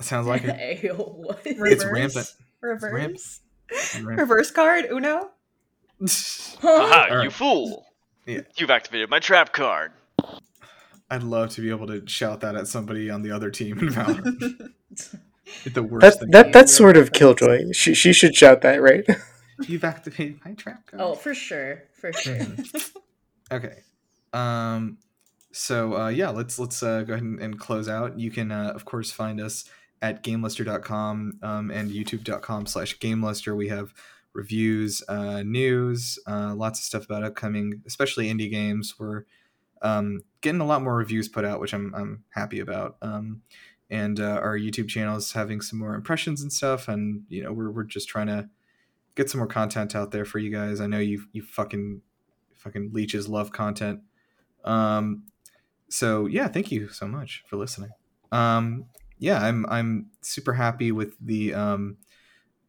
Sounds 0.00 0.26
like 0.26 0.44
it. 0.44 0.56
hey 0.56 0.80
yo, 0.82 0.94
what? 0.94 1.40
It's 1.44 1.84
rampant. 1.84 2.34
Reverse. 2.60 2.92
rampant. 2.92 4.18
Reverse 4.18 4.50
card. 4.50 4.86
Uno. 4.90 5.30
Aha, 6.62 7.22
you 7.22 7.30
fool! 7.30 7.86
Yeah. 8.28 8.40
You've 8.56 8.70
activated 8.70 9.08
my 9.08 9.18
trap 9.20 9.52
card. 9.54 9.92
I'd 11.10 11.22
love 11.22 11.48
to 11.50 11.62
be 11.62 11.70
able 11.70 11.86
to 11.86 12.06
shout 12.06 12.40
that 12.40 12.54
at 12.54 12.68
somebody 12.68 13.08
on 13.08 13.22
the 13.22 13.30
other 13.30 13.50
team 13.50 13.78
in 13.78 13.88
Valorant. 13.88 14.70
The 15.64 15.82
worst 15.82 16.02
That 16.02 16.20
thing. 16.20 16.30
that 16.32 16.52
that's 16.52 16.74
sort 16.76 16.98
of 16.98 17.12
Killjoy. 17.12 17.72
She 17.72 17.94
she 17.94 18.12
should 18.12 18.34
shout 18.36 18.60
that, 18.60 18.82
right? 18.82 19.06
You've 19.66 19.82
activated 19.82 20.40
my 20.44 20.52
trap 20.52 20.86
card. 20.86 21.00
oh, 21.02 21.14
for 21.14 21.32
sure, 21.34 21.84
for 21.94 22.12
sure. 22.12 22.36
Okay. 23.50 23.76
Um. 24.34 24.98
So 25.50 25.94
uh, 25.96 26.08
yeah, 26.08 26.28
let's 26.28 26.58
let's 26.58 26.82
uh, 26.82 27.00
go 27.02 27.14
ahead 27.14 27.24
and, 27.24 27.40
and 27.40 27.58
close 27.58 27.88
out. 27.88 28.18
You 28.18 28.30
can 28.30 28.52
uh, 28.52 28.72
of 28.74 28.84
course 28.84 29.10
find 29.10 29.40
us 29.40 29.64
at 30.02 30.22
gameluster.com 30.22 31.38
um, 31.42 31.70
and 31.70 31.90
youtube.com 31.90 32.66
slash 32.66 32.98
gameluster. 32.98 33.56
We 33.56 33.68
have 33.68 33.94
reviews, 34.32 35.02
uh, 35.08 35.42
news, 35.42 36.18
uh, 36.26 36.54
lots 36.54 36.78
of 36.78 36.84
stuff 36.84 37.04
about 37.04 37.24
upcoming, 37.24 37.82
especially 37.86 38.32
indie 38.32 38.50
games. 38.50 38.94
We're 38.98 39.24
um, 39.82 40.22
getting 40.40 40.60
a 40.60 40.66
lot 40.66 40.82
more 40.82 40.96
reviews 40.96 41.28
put 41.28 41.44
out, 41.44 41.60
which 41.60 41.72
I'm 41.72 41.94
I'm 41.94 42.24
happy 42.30 42.60
about. 42.60 42.96
Um, 43.02 43.42
and 43.90 44.20
uh, 44.20 44.40
our 44.42 44.58
YouTube 44.58 44.88
channel 44.88 45.16
is 45.16 45.32
having 45.32 45.60
some 45.60 45.78
more 45.78 45.94
impressions 45.94 46.42
and 46.42 46.52
stuff, 46.52 46.88
and 46.88 47.22
you 47.28 47.42
know 47.42 47.52
we're 47.52 47.70
we're 47.70 47.84
just 47.84 48.08
trying 48.08 48.26
to 48.26 48.48
get 49.14 49.30
some 49.30 49.38
more 49.38 49.48
content 49.48 49.94
out 49.94 50.10
there 50.10 50.24
for 50.24 50.38
you 50.38 50.50
guys. 50.50 50.80
I 50.80 50.86
know 50.86 50.98
you 50.98 51.24
you 51.32 51.42
fucking 51.42 52.02
fucking 52.54 52.90
leeches 52.92 53.28
love 53.28 53.52
content. 53.52 54.00
Um, 54.64 55.24
so 55.88 56.26
yeah, 56.26 56.48
thank 56.48 56.70
you 56.70 56.88
so 56.88 57.06
much 57.06 57.44
for 57.46 57.56
listening. 57.56 57.90
Um, 58.30 58.86
yeah, 59.18 59.42
I'm 59.42 59.66
I'm 59.66 60.10
super 60.20 60.54
happy 60.54 60.92
with 60.92 61.14
the. 61.20 61.54
Um, 61.54 61.96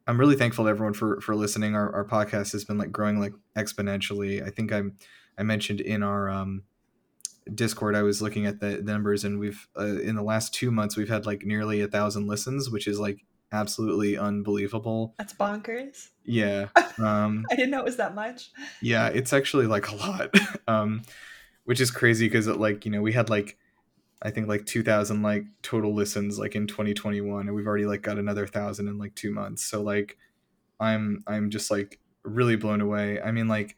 I'm 0.09 0.19
really 0.19 0.35
thankful 0.35 0.65
to 0.65 0.71
everyone 0.71 0.95
for 0.95 1.21
for 1.21 1.35
listening. 1.35 1.75
Our, 1.75 1.93
our 1.93 2.03
podcast 2.03 2.51
has 2.53 2.65
been 2.65 2.79
like 2.79 2.91
growing 2.91 3.19
like 3.19 3.33
exponentially. 3.55 4.43
I 4.43 4.49
think 4.49 4.73
I'm 4.73 4.95
I 5.37 5.43
mentioned 5.43 5.81
in 5.81 6.01
our 6.01 6.31
um, 6.31 6.63
Discord 7.53 7.95
I 7.95 8.01
was 8.01 8.19
looking 8.19 8.47
at 8.47 8.59
the, 8.59 8.81
the 8.83 8.91
numbers 8.91 9.23
and 9.23 9.37
we've 9.37 9.67
uh, 9.77 10.01
in 10.01 10.15
the 10.15 10.23
last 10.23 10.51
two 10.51 10.71
months 10.71 10.97
we've 10.97 11.09
had 11.09 11.27
like 11.27 11.45
nearly 11.45 11.81
a 11.81 11.87
thousand 11.87 12.25
listens, 12.25 12.71
which 12.71 12.87
is 12.87 12.99
like 12.99 13.23
absolutely 13.51 14.17
unbelievable. 14.17 15.13
That's 15.19 15.33
bonkers. 15.33 16.09
Yeah. 16.25 16.69
Um, 16.99 17.45
I 17.49 17.55
didn't 17.55 17.71
know 17.71 17.79
it 17.79 17.85
was 17.85 17.95
that 17.95 18.13
much. 18.13 18.51
yeah, 18.81 19.07
it's 19.07 19.31
actually 19.31 19.67
like 19.67 19.87
a 19.87 19.95
lot. 19.95 20.35
um, 20.67 21.03
which 21.63 21.79
is 21.79 21.91
crazy 21.91 22.25
because 22.25 22.45
like 22.45 22.83
you 22.83 22.91
know 22.91 23.01
we 23.01 23.13
had 23.13 23.29
like 23.29 23.57
I 24.21 24.31
think 24.31 24.47
like 24.47 24.65
2000 24.65 25.21
like 25.21 25.45
total 25.61 25.93
listens 25.93 26.37
like 26.39 26.55
in 26.55 26.67
2021 26.67 27.47
and 27.47 27.55
we've 27.55 27.67
already 27.67 27.85
like 27.85 28.01
got 28.01 28.19
another 28.19 28.43
1000 28.43 28.87
in 28.87 28.97
like 28.97 29.15
2 29.15 29.31
months. 29.31 29.63
So 29.65 29.81
like 29.81 30.17
I'm 30.79 31.23
I'm 31.27 31.49
just 31.49 31.71
like 31.71 31.99
really 32.23 32.55
blown 32.55 32.81
away. 32.81 33.21
I 33.21 33.31
mean 33.31 33.47
like 33.47 33.77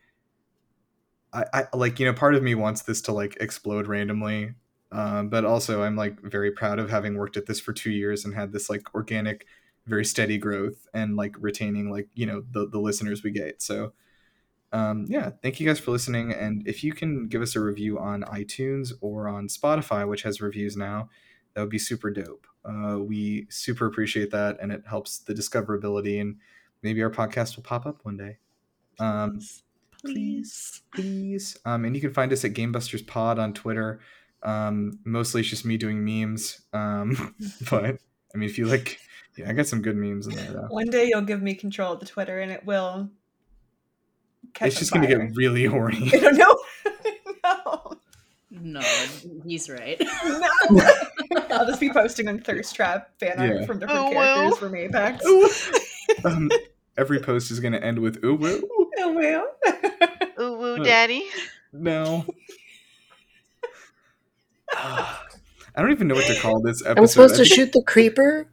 I, 1.34 1.46
I 1.54 1.78
like 1.78 2.00
you 2.00 2.06
know 2.06 2.14
part 2.14 2.36
of 2.36 2.44
me 2.44 2.56
wants 2.56 2.82
this 2.84 3.02
to 3.04 3.12
like 3.12 3.38
explode 3.40 3.88
randomly. 3.88 4.54
Um, 4.92 5.30
but 5.30 5.46
also 5.46 5.84
I'm 5.84 5.96
like 5.96 6.20
very 6.22 6.52
proud 6.52 6.80
of 6.80 6.90
having 6.90 7.16
worked 7.16 7.38
at 7.38 7.46
this 7.46 7.60
for 7.60 7.74
2 7.74 7.92
years 7.92 8.26
and 8.26 8.34
had 8.34 8.52
this 8.52 8.70
like 8.70 8.94
organic 8.94 9.46
very 9.88 10.06
steady 10.06 10.38
growth 10.38 10.88
and 10.94 11.16
like 11.16 11.36
retaining 11.40 11.90
like 11.90 12.10
you 12.14 12.26
know 12.26 12.44
the 12.52 12.68
the 12.68 12.80
listeners 12.80 13.24
we 13.24 13.32
get. 13.32 13.62
So 13.62 13.94
um, 14.72 15.06
yeah, 15.10 15.32
thank 15.42 15.60
you 15.60 15.68
guys 15.68 15.80
for 15.80 15.92
listening. 15.92 16.32
And 16.32 16.68
if 16.68 16.84
you 16.84 16.94
can 16.94 17.28
give 17.28 17.42
us 17.42 17.56
a 17.56 17.60
review 17.60 18.00
on 18.00 18.24
iTunes 18.24 18.94
or 19.02 19.28
on 19.28 19.48
Spotify, 19.48 20.08
which 20.08 20.24
has 20.24 20.42
reviews 20.42 20.78
now, 20.78 21.10
that 21.54 21.62
would 21.62 21.70
be 21.70 21.80
super 21.80 22.10
dope. 22.10 22.48
Uh, 22.64 23.00
we 23.00 23.48
super 23.50 23.86
appreciate 23.86 24.32
that, 24.32 24.58
and 24.62 24.72
it 24.72 24.84
helps 24.88 25.20
the 25.20 25.34
discoverability. 25.34 26.22
And 26.22 26.38
maybe 26.82 27.04
our 27.04 27.10
podcast 27.10 27.56
will 27.56 27.64
pop 27.64 27.86
up 27.86 28.00
one 28.04 28.18
day. 28.18 28.38
Um, 29.00 29.40
Please. 30.04 30.82
please. 30.94 31.58
Um, 31.64 31.86
and 31.86 31.96
you 31.96 32.02
can 32.02 32.14
find 32.14 32.34
us 32.34 32.44
at 32.44 32.54
Gamebusters 32.54 33.06
Pod 33.06 33.38
on 33.38 33.54
Twitter. 33.54 34.00
Um, 34.44 35.00
mostly 35.06 35.42
it's 35.42 35.50
just 35.50 35.66
me 35.66 35.78
doing 35.78 36.04
memes. 36.04 36.62
Um, 36.74 37.36
but 37.70 37.86
I 37.86 38.38
mean, 38.38 38.50
if 38.50 38.58
you 38.58 38.66
like, 38.66 39.00
yeah, 39.38 39.50
I 39.50 39.54
got 39.54 39.68
some 39.68 39.82
good 39.82 39.96
memes 39.96 40.28
in 40.28 40.36
there. 40.36 40.52
Though. 40.52 40.68
One 40.70 40.88
day 40.88 41.08
you'll 41.08 41.22
give 41.22 41.42
me 41.42 41.54
control 41.54 41.94
of 41.94 42.00
the 42.00 42.06
Twitter 42.06 42.40
and 42.40 42.52
it 42.52 42.66
will 42.66 43.10
It's 44.62 44.62
on 44.62 44.70
just 44.80 44.92
gonna 44.92 45.08
get 45.08 45.36
really 45.36 45.66
horny. 45.68 46.12
I 46.14 46.18
don't 46.20 46.38
know. 46.38 46.58
no. 48.52 48.82
No, 48.82 48.82
he's 49.46 49.70
right. 49.70 50.00
No. 50.70 50.92
I'll 51.50 51.66
just 51.66 51.80
be 51.80 51.90
posting 51.92 52.28
on 52.28 52.40
Thirst 52.40 52.76
Trap 52.76 53.10
fan 53.20 53.40
art 53.40 53.50
Yeah. 53.62 53.66
from 53.66 53.80
different 53.80 54.00
Oh, 54.00 54.12
characters 54.12 54.52
well. 54.52 54.56
from 54.56 54.76
Apex. 54.76 55.72
um, 56.26 56.52
every 56.98 57.20
post 57.20 57.50
is 57.52 57.60
gonna 57.60 57.78
end 57.78 58.00
with 58.00 58.24
ooh 58.24 58.36
woo. 58.36 58.62
Oh, 59.00 59.12
well. 59.14 59.48
Ooh, 60.40 60.58
woo, 60.58 60.84
daddy. 60.84 61.26
No. 61.74 62.26
I 64.74 65.18
don't 65.78 65.92
even 65.92 66.08
know 66.08 66.16
what 66.16 66.26
to 66.28 66.40
call 66.40 66.62
this 66.62 66.82
episode. 66.82 66.98
I'm 67.00 67.08
supposed 67.08 67.36
to 67.38 67.46
shoot 67.46 67.72
the 67.72 67.82
creeper. 67.84 68.48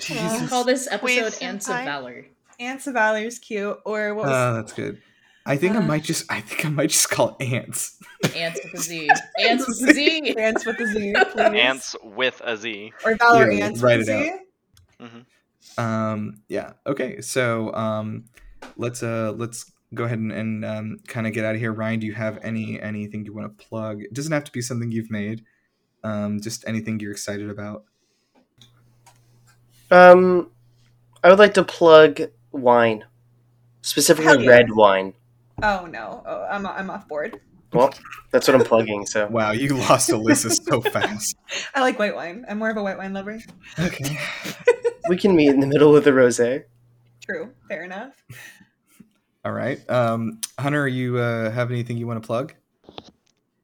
Jesus. 0.00 0.40
We'll 0.40 0.48
call 0.48 0.64
this 0.64 0.88
episode 0.90 1.34
Ants 1.42 1.68
of. 1.68 1.74
Valor. 1.84 2.26
Ants 2.58 2.86
of 2.86 2.94
Valor's 2.94 3.38
cute. 3.38 3.78
Or 3.84 4.14
what 4.14 4.26
was 4.26 4.32
Ah, 4.34 4.52
that's 4.54 4.72
good. 4.72 5.00
I 5.48 5.56
think 5.56 5.76
I 5.76 5.78
Uh, 5.78 5.82
might 5.82 6.02
just. 6.02 6.30
I 6.30 6.40
think 6.40 6.64
I 6.66 6.70
might 6.70 6.90
just 6.90 7.08
call 7.10 7.36
it 7.38 7.44
ants. 7.52 7.98
Ants 8.34 8.60
with 8.64 8.74
a 8.74 8.78
Z. 8.82 9.08
Ants 9.40 9.66
with 9.68 9.88
a 9.90 9.92
Z. 9.94 10.34
Ants 10.36 10.66
with 10.66 10.80
a 10.80 10.86
Z, 10.86 11.14
please. 11.32 11.40
Ants 11.60 11.96
with 12.02 12.40
a 12.44 12.56
Z. 12.56 12.92
Or 13.04 13.14
Valor 13.16 13.50
Yeah, 13.52 13.66
Ants 13.66 13.80
write 13.80 13.98
with 13.98 14.08
a 14.08 14.18
it 14.20 14.40
Z. 15.00 15.08
Um. 15.78 16.42
Yeah. 16.48 16.72
Okay. 16.86 17.20
So 17.20 17.72
um, 17.74 18.24
let's 18.76 19.02
uh 19.02 19.32
let's 19.36 19.70
go 19.94 20.04
ahead 20.04 20.18
and, 20.18 20.32
and 20.32 20.64
um 20.64 20.96
kind 21.06 21.26
of 21.26 21.32
get 21.32 21.44
out 21.44 21.54
of 21.54 21.60
here. 21.60 21.72
Ryan, 21.72 22.00
do 22.00 22.06
you 22.06 22.14
have 22.14 22.38
any 22.42 22.80
anything 22.80 23.24
you 23.24 23.32
want 23.34 23.56
to 23.58 23.64
plug? 23.66 24.02
It 24.02 24.14
doesn't 24.14 24.32
have 24.32 24.44
to 24.44 24.52
be 24.52 24.62
something 24.62 24.90
you've 24.90 25.10
made. 25.10 25.44
Um, 26.02 26.40
just 26.40 26.66
anything 26.66 26.98
you're 27.00 27.12
excited 27.12 27.50
about. 27.50 27.84
Um, 29.90 30.50
I 31.22 31.30
would 31.30 31.38
like 31.38 31.54
to 31.54 31.64
plug 31.64 32.20
wine, 32.52 33.04
specifically 33.82 34.44
yeah. 34.44 34.50
red 34.50 34.72
wine. 34.72 35.14
Oh 35.62 35.86
no. 35.86 36.22
Oh, 36.26 36.46
I'm, 36.50 36.66
I'm 36.66 36.90
off 36.90 37.08
board. 37.08 37.40
Well, 37.72 37.92
that's 38.30 38.48
what 38.48 38.54
I'm 38.54 38.64
plugging. 38.64 39.06
So 39.06 39.26
Wow, 39.30 39.52
you 39.52 39.76
lost 39.76 40.10
Alyssa 40.10 40.52
so 40.52 40.80
fast. 40.90 41.36
I 41.74 41.80
like 41.80 41.98
white 41.98 42.14
wine. 42.14 42.44
I'm 42.48 42.58
more 42.58 42.70
of 42.70 42.76
a 42.76 42.82
white 42.82 42.98
wine 42.98 43.12
lover. 43.12 43.40
Okay. 43.78 44.18
we 45.08 45.16
can 45.16 45.34
meet 45.34 45.48
in 45.48 45.60
the 45.60 45.66
middle 45.66 45.92
with 45.92 46.06
a 46.06 46.10
rosé. 46.10 46.64
True. 47.24 47.52
Fair 47.68 47.84
enough. 47.84 48.14
All 49.44 49.52
right. 49.52 49.78
Um, 49.90 50.40
Hunter, 50.58 50.88
you 50.88 51.18
uh, 51.18 51.50
have 51.50 51.70
anything 51.70 51.96
you 51.96 52.06
want 52.06 52.22
to 52.22 52.26
plug? 52.26 52.54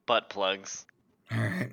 Butt 0.07 0.29
plugs. 0.29 0.85
All 1.31 1.41
right. 1.41 1.73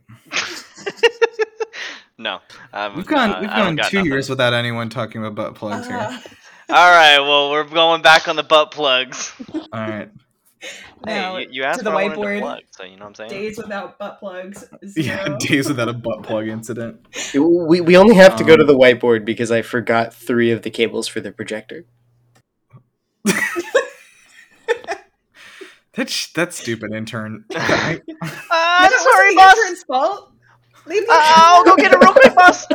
No. 2.20 2.40
I've, 2.72 2.96
We've 2.96 3.06
gone. 3.08 3.32
uh, 3.32 3.40
we've 3.42 3.50
gone 3.50 3.70
two 3.72 3.98
nothing. 3.98 4.06
years 4.06 4.30
without 4.30 4.54
anyone 4.54 4.90
talking 4.90 5.26
about 5.26 5.34
butt 5.36 5.56
plugs 5.56 5.88
here. 5.88 5.98
Uh, 5.98 6.18
All 6.70 6.92
right. 6.92 7.20
Well, 7.20 7.50
we're 7.50 7.64
going 7.64 8.02
back 8.04 8.28
on 8.28 8.36
the 8.36 8.44
butt 8.44 8.70
plugs. 8.72 9.34
All 9.54 9.62
right. 9.74 10.10
now, 11.06 11.38
hey, 11.38 11.44
you, 11.44 11.48
you 11.52 11.64
asked 11.64 11.80
to 11.80 11.86
the 11.86 11.90
what 11.92 12.04
I 12.04 12.08
wanted 12.10 12.16
to 12.16 12.22
whiteboard. 12.22 12.40
plug, 12.42 12.60
so 12.72 12.84
you 12.84 12.98
know 12.98 13.06
what 13.06 13.08
I'm 13.08 13.16
saying. 13.16 13.30
days 13.32 13.58
without 13.58 13.98
butt 13.98 14.20
plugs. 14.20 14.66
Yeah, 14.96 15.38
days 15.40 15.68
without 15.70 15.88
a 15.90 15.94
butt 15.94 16.24
plug 16.24 16.48
incident. 16.48 17.06
We, 17.34 17.80
we 17.82 17.96
only 17.98 18.16
have 18.16 18.36
to 18.36 18.44
go 18.44 18.56
to 18.58 18.62
Um, 18.64 18.68
the 18.68 18.76
whiteboard 18.78 19.24
because 19.26 19.52
I 19.52 19.62
forgot 19.62 20.14
three 20.14 20.52
of 20.52 20.62
the 20.64 20.70
cables 20.70 21.08
for 21.08 21.22
the 21.22 21.32
projector. 21.32 21.86
That's 25.94 26.32
that's 26.34 26.58
stupid, 26.58 26.94
intern. 26.94 27.46
I- 27.52 28.00
Uh, 28.22 28.28
That 28.50 28.90
wasn't 28.92 29.02
sorry, 29.02 29.36
boss. 29.36 29.58
intern's 29.58 29.84
fault. 29.84 30.29
Leave 30.90 31.06
the 31.06 31.12
Uh, 31.14 31.16
I'll 31.20 31.64
go 31.64 31.76
get 31.76 31.94
it 31.94 32.00
real 32.00 32.14
quick, 32.14 32.36
boss. 32.36 32.66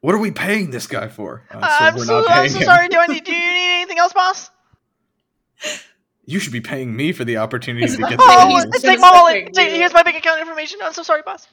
what 0.00 0.14
are 0.14 0.18
we 0.18 0.30
paying 0.30 0.70
this 0.70 0.86
guy 0.86 1.08
for? 1.08 1.44
Uh, 1.52 1.58
Uh, 1.58 1.76
I'm 1.80 1.94
we're 1.96 2.04
so, 2.04 2.20
not 2.20 2.30
I'm 2.30 2.48
so 2.48 2.58
him. 2.58 2.64
sorry. 2.64 2.88
Do 2.88 2.98
I 2.98 3.06
need? 3.06 3.24
Do 3.24 3.32
you 3.32 3.38
need 3.38 3.74
anything 3.82 3.98
else, 3.98 4.12
boss? 4.12 4.50
You 6.24 6.38
should 6.38 6.52
be 6.52 6.60
paying 6.60 6.94
me 6.94 7.12
for 7.12 7.24
the 7.24 7.38
opportunity 7.38 7.86
to 7.88 7.96
get 7.96 8.16
Oh, 8.20 8.44
the 8.44 8.48
he's 8.54 8.64
keys. 8.64 8.82
take 8.82 9.00
gonna 9.00 9.00
my 9.00 9.10
wallet. 9.12 9.52
Take, 9.52 9.70
here's 9.72 9.92
my 9.92 10.02
bank 10.04 10.16
account 10.16 10.40
information. 10.40 10.78
I'm 10.82 10.92
so 10.92 11.02
sorry, 11.02 11.22
boss. 11.26 11.48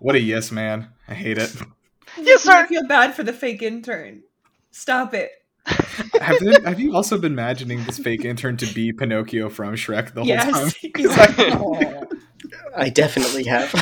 What 0.00 0.14
a 0.16 0.20
yes 0.20 0.50
man. 0.50 0.88
I 1.08 1.14
hate 1.14 1.38
it. 1.38 1.54
Yes, 2.20 2.42
sir. 2.42 2.52
I 2.52 2.62
sir. 2.62 2.66
feel 2.68 2.86
bad 2.86 3.14
for 3.14 3.22
the 3.22 3.32
fake 3.32 3.62
intern. 3.62 4.22
Stop 4.70 5.14
it. 5.14 5.30
have, 6.20 6.42
you, 6.42 6.60
have 6.62 6.78
you 6.78 6.94
also 6.94 7.16
been 7.16 7.32
imagining 7.32 7.82
this 7.84 7.98
fake 7.98 8.26
intern 8.26 8.58
to 8.58 8.66
be 8.74 8.92
Pinocchio 8.92 9.48
from 9.48 9.74
Shrek 9.76 10.12
the 10.12 10.22
whole 10.22 10.36
time? 10.36 10.70
yes. 10.72 10.74
He's. 10.96 12.12
I 12.76 12.90
definitely 12.90 13.44
have. 13.44 13.72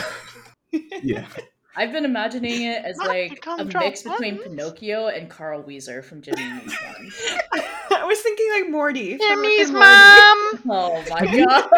Yeah. 0.73 1.27
I've 1.77 1.93
been 1.93 2.05
imagining 2.05 2.63
it 2.63 2.85
as 2.85 2.97
Not 2.97 3.07
like 3.09 3.33
a 3.33 3.37
drunk 3.37 3.73
mix 3.75 4.03
between 4.03 4.37
buttons. 4.39 4.57
Pinocchio 4.57 5.07
and 5.07 5.31
Carl 5.31 5.63
Wheezer 5.63 6.03
from 6.03 6.21
Jimmy 6.21 6.43
Neutron. 6.43 7.13
I 7.93 8.05
was 8.05 8.21
thinking 8.21 8.51
like 8.51 8.71
Morty. 8.71 9.17
Jimmy's 9.17 9.71
and 9.71 9.79
Morty. 9.79 9.87
mom. 9.89 10.37
Oh 10.69 11.05
my 11.09 11.45
god. 11.45 11.71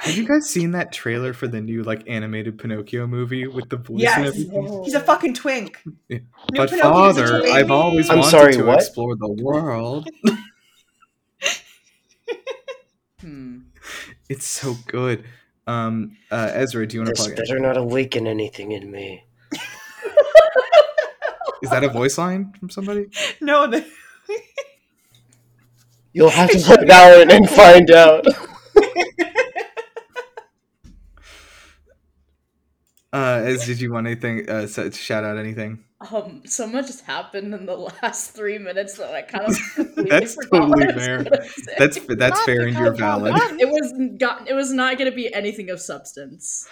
Have 0.00 0.16
you 0.16 0.26
guys 0.26 0.48
seen 0.48 0.70
that 0.72 0.92
trailer 0.92 1.34
for 1.34 1.46
the 1.46 1.60
new 1.60 1.82
like 1.84 2.04
animated 2.08 2.58
Pinocchio 2.58 3.06
movie 3.06 3.46
with 3.46 3.68
the 3.68 3.76
voice 3.76 3.90
and 3.90 4.00
Yes. 4.00 4.28
everything? 4.28 4.82
He's 4.84 4.94
a 4.94 5.00
fucking 5.00 5.34
twink. 5.34 5.78
Yeah. 6.08 6.18
But 6.54 6.70
Pinocchio's 6.70 6.80
father, 6.80 7.40
twink. 7.40 7.54
I've 7.54 7.70
always 7.70 8.08
I'm 8.08 8.20
wanted 8.20 8.30
sorry, 8.30 8.52
to 8.54 8.64
what? 8.64 8.76
explore 8.78 9.14
the 9.14 9.28
world. 9.42 10.08
Hmm. 13.20 13.58
It's 14.28 14.46
so 14.46 14.74
good. 14.86 15.24
Um, 15.66 16.16
uh, 16.30 16.50
Ezra, 16.54 16.86
do 16.86 16.96
you 16.96 17.00
want 17.00 17.08
to 17.08 17.12
This 17.14 17.26
plug 17.26 17.38
it? 17.38 17.42
better 17.42 17.58
not 17.58 17.76
awaken 17.76 18.26
anything 18.26 18.72
in 18.72 18.90
me. 18.90 19.24
Is 21.62 21.70
that 21.70 21.82
a 21.82 21.88
voice 21.88 22.18
line 22.18 22.52
from 22.58 22.70
somebody? 22.70 23.08
No, 23.40 23.66
the, 23.70 23.84
You'll 26.12 26.30
have 26.30 26.50
to 26.50 26.58
play 26.58 26.76
Valorant 26.76 27.32
and 27.32 27.48
find 27.50 27.90
out. 27.90 28.26
Uh, 33.12 33.40
Ez, 33.46 33.64
did 33.64 33.80
you 33.80 33.90
want 33.92 34.06
anything? 34.06 34.46
Uh, 34.46 34.66
shout 34.66 35.24
out 35.24 35.38
anything? 35.38 35.82
Um, 36.12 36.42
so 36.44 36.66
much 36.66 36.86
has 36.88 37.00
happened 37.00 37.54
in 37.54 37.64
the 37.64 37.76
last 38.02 38.32
three 38.32 38.58
minutes 38.58 38.98
that 38.98 39.14
I 39.14 39.22
kind 39.22 39.46
of 39.48 40.08
That's 40.08 40.36
totally 40.50 40.92
fair. 40.92 41.24
That's 41.78 41.98
that's 42.06 42.36
Not 42.36 42.44
fair 42.44 42.66
and 42.66 42.76
you're 42.76 42.92
valid. 42.92 43.32
buttons. 43.32 43.60
it 43.62 43.68
was 43.68 43.94
got. 44.18 44.46
It 44.48 44.52
was 44.54 44.72
not 44.72 44.98
going 44.98 45.10
to 45.10 45.16
be 45.16 45.32
anything 45.32 45.70
of 45.70 45.80
substance. 45.80 46.68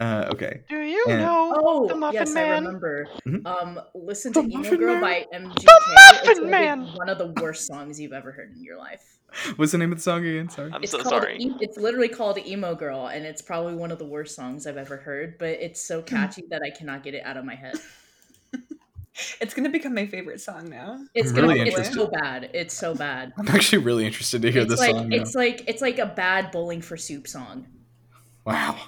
Uh, 0.00 0.28
okay. 0.32 0.62
Do 0.68 0.76
you 0.78 1.04
And- 1.08 1.22
know 1.22 1.52
Oh, 1.56 1.88
the 1.88 1.96
Muffin 1.96 2.14
yes, 2.20 2.30
I 2.30 2.34
Man? 2.34 2.64
remember. 2.66 3.08
Mhm. 3.26 3.44
Um, 3.44 3.80
listen 3.96 4.32
to 4.34 4.42
The 4.42 4.48
Emo 4.48 4.76
Girl 4.76 4.92
Man? 4.94 5.00
by 5.00 5.26
MGK. 5.34 5.54
The 5.64 5.80
Muffin 5.94 6.30
it's 6.30 6.40
Man! 6.42 6.86
one 6.94 7.08
of 7.08 7.18
the 7.18 7.34
worst 7.42 7.66
songs 7.66 7.98
you've 7.98 8.12
ever 8.12 8.30
heard 8.30 8.52
in 8.56 8.62
your 8.62 8.78
life. 8.78 9.18
What's 9.56 9.72
the 9.72 9.78
name 9.78 9.90
of 9.90 9.98
the 9.98 10.02
song 10.02 10.24
again? 10.24 10.48
Sorry. 10.50 10.70
I'm 10.72 10.84
It's 10.84 10.92
so 10.92 10.98
called. 11.02 11.08
sorry. 11.24 11.38
E- 11.38 11.56
it's 11.60 11.76
literally 11.76 12.08
called 12.08 12.38
"Emo 12.46 12.76
Girl," 12.76 13.08
and 13.08 13.26
it's 13.26 13.42
probably 13.42 13.74
one 13.74 13.90
of 13.90 13.98
the 13.98 14.06
worst 14.06 14.36
songs 14.36 14.68
I've 14.68 14.76
ever 14.76 14.98
heard. 14.98 15.36
But 15.36 15.48
it's 15.60 15.82
so 15.82 16.00
catchy 16.00 16.44
that 16.50 16.62
I 16.64 16.70
cannot 16.70 17.02
get 17.02 17.14
it 17.14 17.24
out 17.26 17.36
of 17.36 17.44
my 17.44 17.56
head. 17.56 17.74
It's 19.40 19.52
gonna 19.54 19.68
become 19.68 19.94
my 19.94 20.06
favorite 20.06 20.40
song 20.40 20.68
now. 20.70 20.98
It's 21.14 21.30
I'm 21.30 21.36
gonna. 21.36 21.48
really 21.48 21.70
it's 21.70 21.92
so 21.94 22.06
bad. 22.06 22.50
It's 22.54 22.74
so 22.74 22.94
bad. 22.94 23.32
I'm 23.36 23.48
actually 23.48 23.78
really 23.78 24.06
interested 24.06 24.42
to 24.42 24.50
hear 24.52 24.62
It's 24.62 24.70
this 24.70 24.80
like 24.80 24.92
song. 24.94 25.08
now. 25.08 25.16
it's 25.16 25.34
like 25.34 25.64
it's 25.66 25.82
like 25.82 25.98
a 25.98 26.06
bad 26.06 26.50
bowling 26.50 26.80
for 26.82 26.96
soup 26.96 27.26
song. 27.26 27.66
Wow. 28.44 28.78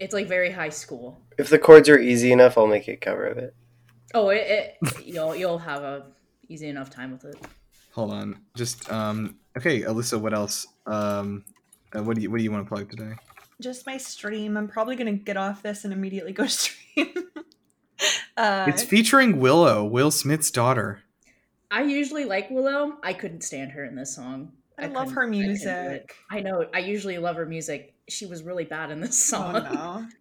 It's 0.00 0.12
like 0.12 0.26
very 0.26 0.50
high 0.50 0.68
school. 0.70 1.20
If 1.38 1.48
the 1.48 1.58
chords 1.58 1.88
are 1.88 1.98
easy 1.98 2.32
enough, 2.32 2.58
I'll 2.58 2.66
make 2.66 2.88
a 2.88 2.96
cover 2.96 3.24
of 3.26 3.38
it. 3.38 3.54
Oh, 4.14 4.30
it, 4.30 4.76
it 4.82 5.06
you'll 5.06 5.34
you'll 5.36 5.58
have 5.58 5.82
a 5.82 6.06
easy 6.48 6.68
enough 6.68 6.90
time 6.90 7.12
with 7.12 7.24
it. 7.24 7.36
Hold 7.92 8.12
on. 8.12 8.40
Just 8.56 8.90
um. 8.92 9.36
Okay, 9.56 9.82
Alyssa. 9.82 10.20
What 10.20 10.34
else? 10.34 10.66
Um. 10.86 11.44
uh, 11.94 12.02
what 12.02 12.16
do 12.16 12.22
you 12.22 12.30
What 12.30 12.38
do 12.38 12.44
you 12.44 12.50
want 12.50 12.66
to 12.66 12.68
plug 12.68 12.90
today? 12.90 13.12
Just 13.60 13.86
my 13.86 13.96
stream. 13.96 14.56
I'm 14.56 14.66
probably 14.66 14.96
gonna 14.96 15.12
get 15.12 15.36
off 15.36 15.62
this 15.62 15.84
and 15.84 15.92
immediately 15.92 16.32
go 16.32 16.46
stream. 16.48 17.12
Uh, 18.36 18.66
It's 18.68 18.82
featuring 18.82 19.38
Willow, 19.40 19.84
Will 19.84 20.10
Smith's 20.10 20.50
daughter. 20.50 21.02
I 21.70 21.82
usually 21.82 22.24
like 22.24 22.50
Willow. 22.50 22.98
I 23.02 23.12
couldn't 23.14 23.42
stand 23.42 23.72
her 23.72 23.84
in 23.84 23.94
this 23.96 24.14
song. 24.14 24.52
I 24.78 24.86
love 24.86 25.12
her 25.12 25.22
I 25.22 25.26
couldn't 25.26 25.32
do 25.32 25.40
it. 25.44 25.46
music. 25.48 26.14
I 26.30 26.40
know. 26.40 26.66
I 26.74 26.80
usually 26.80 27.18
love 27.18 27.36
her 27.36 27.46
music. 27.46 27.94
She 28.08 28.26
was 28.26 28.42
really 28.42 28.64
bad 28.64 28.90
in 28.90 29.00
this 29.00 29.22
song. 29.22 29.56
Oh 29.56 29.72
song. 29.72 30.12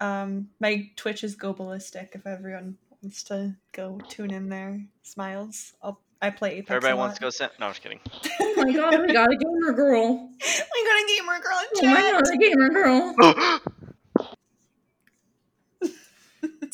no. 0.00 0.06
Um, 0.06 0.48
my 0.60 0.90
Twitch 0.96 1.22
is 1.22 1.36
go 1.36 1.52
ballistic. 1.52 2.10
If 2.14 2.26
everyone 2.26 2.76
wants 3.02 3.22
to 3.24 3.54
go 3.72 4.00
tune 4.08 4.32
in 4.32 4.48
there, 4.48 4.80
smiles. 5.02 5.74
I'll 5.82 6.00
I 6.22 6.30
play 6.30 6.52
Apex. 6.54 6.70
everybody 6.70 6.92
a 6.94 6.96
wants 6.96 7.16
to 7.16 7.20
go 7.20 7.26
lot. 7.26 7.52
No, 7.60 7.66
I'm 7.66 7.72
just 7.72 7.82
kidding. 7.82 8.00
Oh 8.40 8.64
my 8.64 8.72
god, 8.72 9.00
we 9.00 9.12
got 9.12 9.32
a 9.32 9.36
gamer 9.36 9.72
girl. 9.72 10.30
We 10.40 10.84
got 10.86 11.02
a 11.02 11.06
gamer 11.16 11.38
girl 11.40 11.58
in 11.58 11.66
Oh 11.76 11.86
my 11.86 12.00
chat. 12.00 12.24
god, 12.24 12.34
a 12.34 12.38
gamer 12.38 12.68
girl. 12.70 13.60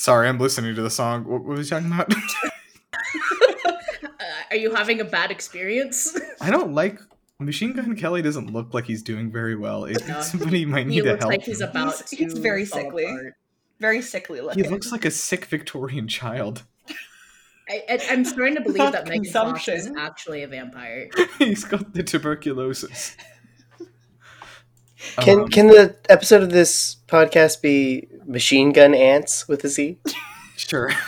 Sorry, 0.01 0.29
I'm 0.31 0.39
listening 0.39 0.75
to 0.77 0.81
the 0.83 0.89
song. 0.89 1.25
What, 1.27 1.45
what 1.45 1.59
was 1.59 1.71
you 1.71 1.77
talking 1.77 1.93
about? 1.93 2.11
Uh, 3.67 3.73
are 4.51 4.57
you 4.57 4.75
having 4.75 4.99
a 5.03 5.05
bad 5.05 5.31
experience? 5.31 6.19
I 6.41 6.51
don't 6.51 6.73
like 6.73 6.99
Machine 7.39 7.75
Gun 7.75 7.95
Kelly. 7.97 8.23
Doesn't 8.23 8.51
look 8.51 8.73
like 8.73 8.87
he's 8.87 9.03
doing 9.03 9.31
very 9.31 9.57
well. 9.57 9.85
It, 9.85 10.03
No. 10.09 10.23
Somebody 10.23 10.65
might 10.65 10.87
he 10.87 10.97
need 10.97 11.03
to 11.03 11.11
looks 11.11 11.21
help. 11.25 11.33
like 11.33 11.43
he's 11.43 11.61
him. 11.61 11.69
about 11.69 11.97
He's- 11.97 12.09
to. 12.11 12.17
he's 12.17 12.33
very 12.39 12.65
fall 12.65 12.81
sickly. 12.81 13.05
apart. 13.05 13.35
Very 13.79 14.01
sickly 14.01 14.41
looking. 14.41 14.65
he 14.65 14.71
looks 14.71 14.91
like 14.91 15.05
a 15.05 15.11
sick 15.11 15.45
Victorian 15.45 16.09
child. 16.09 16.63
I, 17.69 17.83
I, 17.91 18.01
I'm 18.09 18.25
starting 18.25 18.55
to 18.55 18.63
believe 18.63 18.93
that 18.93 19.07
Megan 19.07 19.31
Fox 19.31 19.69
is 19.69 19.91
actually 19.99 20.43
a 20.45 20.49
vampire. 20.49 21.11
he's 21.39 21.65
got 21.65 21.93
the 21.93 22.03
tuberculosis. 22.03 23.17
Can 25.19 25.41
Um, 25.41 25.49
can 25.49 25.67
the 25.69 25.97
episode 26.09 26.43
of 26.43 26.51
this 26.51 26.97
podcast 27.07 27.63
be 27.63 28.09
Machine 28.27 28.73
Gun 28.73 28.95
Ants 28.95 29.47
with 29.49 29.65
a 29.65 29.69
Z? 29.69 29.99
sure. 30.57 30.91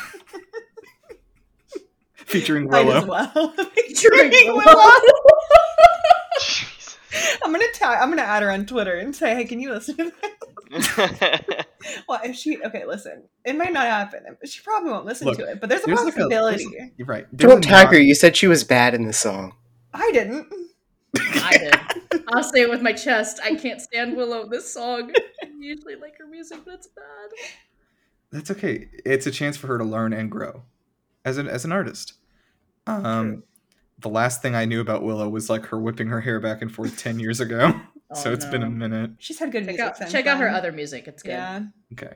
Featuring 2.15 2.69
Might 2.71 2.87
as 2.87 3.05
Willow. 3.05 3.07
well. 3.35 3.49
Featuring 3.77 4.31
Willow. 4.31 4.57
Willow. 4.65 4.91
Jesus. 6.41 6.97
I'm 7.45 7.53
gonna 7.53 7.65
tag. 7.75 7.99
I'm 8.01 8.09
gonna 8.09 8.23
add 8.23 8.43
her 8.43 8.51
on 8.51 8.65
Twitter 8.65 8.95
and 8.97 9.15
say, 9.15 9.35
"Hey, 9.35 9.45
can 9.45 9.61
you 9.61 9.71
listen 9.71 9.97
to 9.97 10.13
that?" 10.71 11.67
Well, 12.09 12.21
if 12.25 12.37
she 12.37 12.63
okay, 12.63 12.87
listen. 12.87 13.25
It 13.45 13.57
might 13.57 13.73
not 13.75 13.85
happen. 13.87 14.21
She 14.47 14.63
probably 14.63 14.91
won't 14.93 15.05
listen 15.05 15.27
Look, 15.27 15.37
to 15.39 15.45
it, 15.51 15.61
but 15.61 15.69
there's 15.69 15.83
a 15.83 15.87
there's 15.87 15.99
like 16.05 16.15
a- 16.15 16.17
possibility. 16.17 16.65
there's- 16.71 16.91
You're 16.97 17.07
right. 17.07 17.27
There's 17.33 17.51
Don't 17.53 17.63
tag 17.63 17.89
her. 17.89 17.99
You 18.01 18.15
said 18.15 18.35
she 18.37 18.47
was 18.47 18.65
bad 18.65 18.95
in 18.95 19.05
the 19.07 19.13
song. 19.13 19.53
I 19.93 20.11
didn't. 20.13 20.47
I 21.19 21.59
did. 21.59 22.25
I'll 22.29 22.43
say 22.45 22.63
it 22.63 22.71
with 22.71 22.81
my 22.81 22.93
chest. 22.95 23.41
I 23.45 23.57
can't 23.57 23.81
stand 23.83 24.17
Willow. 24.17 24.49
This 24.49 24.73
song. 24.73 25.13
I 25.63 25.67
usually 25.67 25.95
like 25.95 26.19
her 26.19 26.27
music, 26.27 26.61
but 26.65 26.75
it's 26.75 26.89
bad. 26.89 27.31
That's 28.31 28.51
okay. 28.51 28.89
It's 29.05 29.27
a 29.27 29.31
chance 29.31 29.57
for 29.57 29.69
her 29.69 29.79
to 29.79 29.85
learn 29.85 30.13
and 30.13 30.31
grow 30.31 30.63
as 31.25 31.39
an 31.39 31.49
as 31.49 31.65
an 31.65 31.73
artist. 31.73 32.15
Um, 32.87 33.45
the 33.99 34.09
last 34.09 34.43
thing 34.43 34.55
I 34.57 34.65
knew 34.65 34.81
about 34.81 35.03
Willow 35.03 35.29
was 35.29 35.49
like 35.49 35.67
her 35.67 35.79
whipping 35.79 36.09
her 36.09 36.21
hair 36.21 36.41
back 36.41 36.63
and 36.63 36.73
forth 36.73 36.99
ten 36.99 37.21
years 37.21 37.41
ago. 37.41 37.81
so 38.15 38.31
Oh, 38.31 38.33
it's 38.33 38.45
been 38.47 38.63
a 38.63 38.71
minute. 38.71 39.13
She's 39.19 39.39
had 39.39 39.53
good 39.53 39.65
Check 39.65 39.67
music. 39.69 39.87
out, 39.87 39.97
since 39.97 40.13
check 40.13 40.27
out 40.27 40.39
her 40.39 40.49
other 40.49 40.73
music. 40.73 41.07
It's 41.07 41.23
good. 41.23 41.31
Yeah. 41.31 41.63
Okay. 41.93 42.15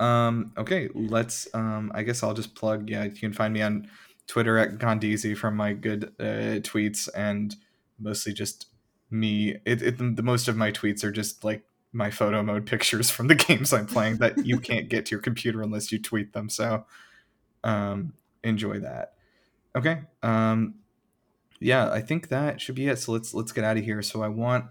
Um, 0.00 0.52
okay, 0.58 0.88
let's 0.94 1.46
um 1.54 1.92
I 1.94 2.02
guess 2.02 2.22
I'll 2.22 2.34
just 2.34 2.54
plug 2.54 2.90
yeah, 2.90 3.04
you 3.04 3.12
can 3.12 3.32
find 3.32 3.54
me 3.54 3.62
on 3.62 3.88
Twitter 4.26 4.58
at 4.58 4.78
Gondeezy 4.78 5.36
from 5.36 5.56
my 5.56 5.72
good 5.72 6.12
uh, 6.18 6.60
tweets 6.60 7.08
and 7.14 7.54
mostly 8.00 8.32
just 8.32 8.66
me. 9.10 9.56
It, 9.64 9.82
it 9.82 10.16
the 10.16 10.22
most 10.22 10.48
of 10.48 10.56
my 10.56 10.72
tweets 10.72 11.04
are 11.04 11.12
just 11.12 11.44
like 11.44 11.62
my 11.94 12.10
photo 12.10 12.42
mode 12.42 12.66
pictures 12.66 13.10
from 13.10 13.28
the 13.28 13.34
games 13.46 13.72
I'm 13.72 13.86
playing 13.86 14.18
that 14.18 14.44
you 14.44 14.58
can't 14.58 14.88
get 14.88 15.06
to 15.06 15.10
your 15.12 15.20
computer 15.20 15.62
unless 15.62 15.92
you 15.92 16.00
tweet 16.00 16.32
them. 16.32 16.48
So 16.48 16.86
um 17.62 18.14
enjoy 18.42 18.80
that. 18.80 19.14
Okay. 19.76 20.02
Um 20.22 20.76
yeah, 21.60 21.90
I 21.90 22.00
think 22.00 22.28
that 22.28 22.60
should 22.60 22.74
be 22.74 22.88
it. 22.88 22.98
So 22.98 23.12
let's 23.12 23.32
let's 23.34 23.52
get 23.52 23.64
out 23.64 23.78
of 23.78 23.84
here. 23.84 24.02
So 24.02 24.22
I 24.22 24.28
want 24.28 24.66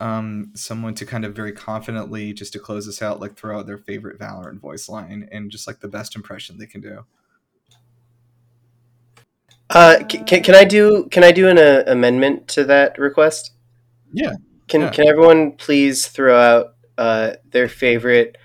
um 0.00 0.50
someone 0.54 0.94
to 0.96 1.06
kind 1.06 1.24
of 1.24 1.34
very 1.36 1.52
confidently 1.52 2.32
just 2.32 2.52
to 2.54 2.58
close 2.58 2.86
this 2.86 3.00
out 3.02 3.20
like 3.20 3.36
throw 3.36 3.58
out 3.60 3.66
their 3.66 3.78
favorite 3.78 4.18
valorant 4.18 4.60
voice 4.60 4.88
line 4.88 5.28
and 5.30 5.50
just 5.50 5.66
like 5.66 5.80
the 5.80 5.88
best 5.88 6.16
impression 6.16 6.58
they 6.58 6.66
can 6.66 6.80
do 6.80 7.04
Uh, 9.70 10.04
can, 10.08 10.42
can 10.42 10.54
I 10.54 10.64
do 10.64 11.08
can 11.10 11.24
I 11.24 11.32
do 11.32 11.48
an 11.48 11.58
uh, 11.58 11.84
amendment 11.86 12.48
to 12.48 12.64
that 12.64 12.98
request? 12.98 13.52
Yeah, 14.12 14.34
Can 14.68 14.82
yeah. 14.82 14.90
can 14.90 15.06
everyone 15.08 15.52
please 15.52 16.06
throw 16.06 16.38
out 16.38 16.74
uh, 16.96 17.32
their 17.50 17.68
favorite 17.68 18.36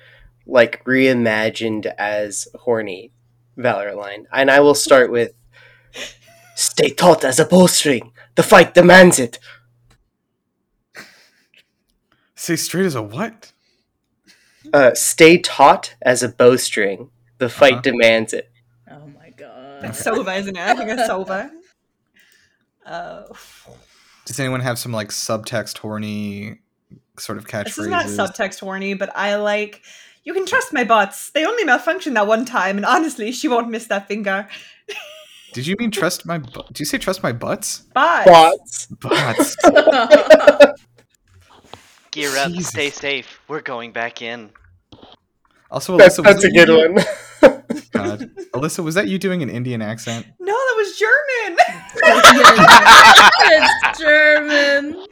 like 0.46 0.84
reimagined 0.86 1.86
as 1.98 2.48
horny 2.56 3.12
Valor 3.58 3.96
line? 3.96 4.28
And 4.32 4.50
I 4.52 4.60
will 4.60 4.76
start 4.76 5.12
with 5.12 5.34
Stay 6.56 6.90
taut 6.90 7.24
as 7.24 7.40
a 7.40 7.46
bowstring. 7.46 8.12
The 8.36 8.44
fight 8.44 8.74
demands 8.74 9.18
it. 9.20 9.40
say 12.36 12.56
straight 12.56 12.86
as 12.86 12.96
a 12.96 13.02
what 13.02 13.52
Uh, 14.74 14.94
stay 14.94 15.38
taut 15.38 15.96
as 16.02 16.22
a 16.22 16.30
bowstring. 16.30 17.10
The 17.38 17.50
fight 17.50 17.74
Uh-huh. 17.74 17.82
demands 17.82 18.34
it. 18.34 18.52
Oh 18.92 19.08
my 19.08 19.30
god. 19.32 19.82
That's 19.84 20.04
Sova, 20.04 20.38
isn't 20.38 20.58
it? 20.58 20.62
I 20.62 20.76
think 20.76 20.90
it's 20.90 21.10
Sova. 21.10 21.50
Uh, 22.86 23.24
does 24.30 24.40
anyone 24.40 24.60
have 24.60 24.78
some 24.78 24.92
like 24.92 25.08
subtext 25.10 25.80
horny 25.80 26.60
sort 27.18 27.40
of 27.40 27.48
catchphrases 27.48 27.66
this 27.66 27.80
is 27.80 27.88
not 27.88 28.06
subtext 28.06 28.60
horny, 28.60 28.94
but 28.94 29.10
I 29.16 29.38
like. 29.38 29.82
You 30.24 30.36
can 30.36 30.46
trust 30.46 30.72
my 30.72 30.84
bots. 30.84 31.32
They 31.32 31.44
only 31.48 31.64
malfunctioned 31.66 32.14
that 32.14 32.28
one 32.28 32.46
time, 32.46 32.78
and 32.78 32.86
honestly, 32.86 33.32
she 33.32 33.48
won't 33.48 33.72
miss 33.72 33.88
that 33.88 34.08
finger. 34.08 34.48
did 35.54 35.66
you 35.66 35.76
mean 35.80 35.90
trust 35.90 36.28
my 36.28 36.38
bu- 36.38 36.62
did 36.68 36.80
you 36.80 36.86
say 36.86 37.00
trust 37.00 37.24
my 37.24 37.32
butts 37.32 37.80
Bots. 37.96 38.86
Bots. 38.86 39.56
butts 39.56 39.56
Gear 42.12 42.30
up. 42.38 42.52
Jesus. 42.52 42.68
Stay 42.68 42.92
safe. 42.92 43.42
We're 43.48 43.62
going 43.62 43.92
back 43.94 44.22
in. 44.22 44.52
also 45.72 45.98
That's, 45.98 46.20
alyssa 46.20 46.24
that's 46.24 46.36
was 46.36 46.44
a 46.46 46.52
good 46.52 46.94
one. 46.96 47.04
God. 48.06 48.30
alyssa 48.54 48.84
was 48.84 48.96
that 48.96 49.08
you 49.08 49.18
doing 49.20 49.42
an 49.44 49.50
indian 49.50 49.82
accent 49.82 50.26
No, 50.40 50.54
that 50.54 50.76
was 50.78 50.98
German. 50.98 51.58
it's 53.52 54.00
German. 54.00 55.06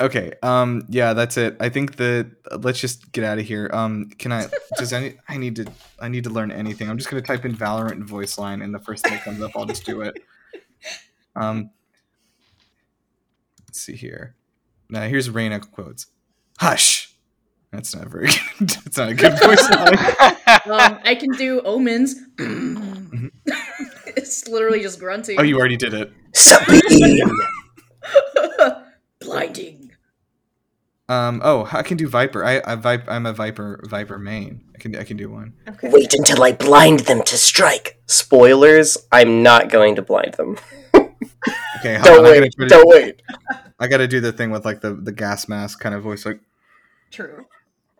Okay. 0.00 0.32
Um. 0.42 0.84
Yeah. 0.88 1.12
That's 1.12 1.36
it. 1.36 1.56
I 1.60 1.68
think 1.68 1.96
that 1.96 2.30
let's 2.60 2.80
just 2.80 3.12
get 3.12 3.24
out 3.24 3.38
of 3.38 3.44
here. 3.46 3.70
Um. 3.72 4.10
Can 4.18 4.32
I? 4.32 4.46
Does 4.78 4.92
any? 4.92 5.14
I 5.28 5.36
need 5.36 5.56
to. 5.56 5.66
I 6.00 6.08
need 6.08 6.24
to 6.24 6.30
learn 6.30 6.50
anything. 6.50 6.88
I'm 6.90 6.98
just 6.98 7.08
gonna 7.10 7.22
type 7.22 7.44
in 7.44 7.54
Valorant 7.54 8.02
voice 8.04 8.36
line, 8.38 8.62
and 8.62 8.74
the 8.74 8.78
first 8.80 9.04
thing 9.04 9.12
that 9.14 9.22
comes 9.24 9.40
up, 9.40 9.52
I'll 9.54 9.66
just 9.66 9.84
do 9.86 10.00
it. 10.00 10.18
Um. 11.36 11.70
Let's 13.68 13.80
see 13.80 13.94
here. 13.96 14.34
Now 14.90 15.02
here's 15.02 15.30
Reyna 15.30 15.60
quotes. 15.60 16.06
Hush. 16.58 17.01
That's 17.72 17.94
not 17.96 18.08
very 18.08 18.26
good. 18.26 18.38
That's 18.68 18.98
not 18.98 19.08
a 19.08 19.14
good 19.14 19.38
voice 19.40 19.70
line. 19.70 20.36
Um, 20.66 20.98
I 21.04 21.14
can 21.14 21.30
do 21.32 21.60
omens. 21.62 22.14
it's 24.16 24.46
literally 24.46 24.80
just 24.80 25.00
grunting. 25.00 25.40
Oh, 25.40 25.42
you 25.42 25.58
already 25.58 25.76
did 25.76 25.94
it. 25.94 26.12
Sabine. 26.34 27.20
Blinding. 29.20 29.90
Um. 31.08 31.40
Oh, 31.44 31.68
I 31.72 31.82
can 31.82 31.96
do 31.96 32.08
Viper. 32.08 32.44
I. 32.44 32.62
I 32.64 32.74
Vip, 32.76 33.04
I'm 33.08 33.26
a 33.26 33.32
Viper. 33.32 33.82
Viper 33.88 34.18
main. 34.18 34.62
I 34.74 34.78
can. 34.78 34.96
I 34.96 35.04
can 35.04 35.16
do 35.16 35.30
one. 35.30 35.54
okay. 35.68 35.90
Wait 35.90 36.12
until 36.14 36.42
I 36.42 36.52
blind 36.52 37.00
them 37.00 37.22
to 37.24 37.36
strike. 37.36 38.00
Spoilers, 38.06 38.96
I'm 39.10 39.42
not 39.42 39.68
going 39.70 39.96
to 39.96 40.02
blind 40.02 40.34
them. 40.34 40.58
Okay. 40.94 41.94
Hold 41.94 42.04
Don't 42.04 42.18
on, 42.18 42.24
wait. 42.24 42.52
try 42.56 42.68
to- 42.68 42.68
Don't 42.68 42.88
wait. 42.88 43.22
I 43.80 43.88
gotta 43.88 44.06
do 44.06 44.20
the 44.20 44.32
thing 44.32 44.50
with 44.50 44.64
like 44.64 44.80
the 44.80 44.94
the 44.94 45.12
gas 45.12 45.48
mask 45.48 45.80
kind 45.80 45.94
of 45.94 46.02
voice, 46.02 46.24
like. 46.24 46.40
True. 47.10 47.44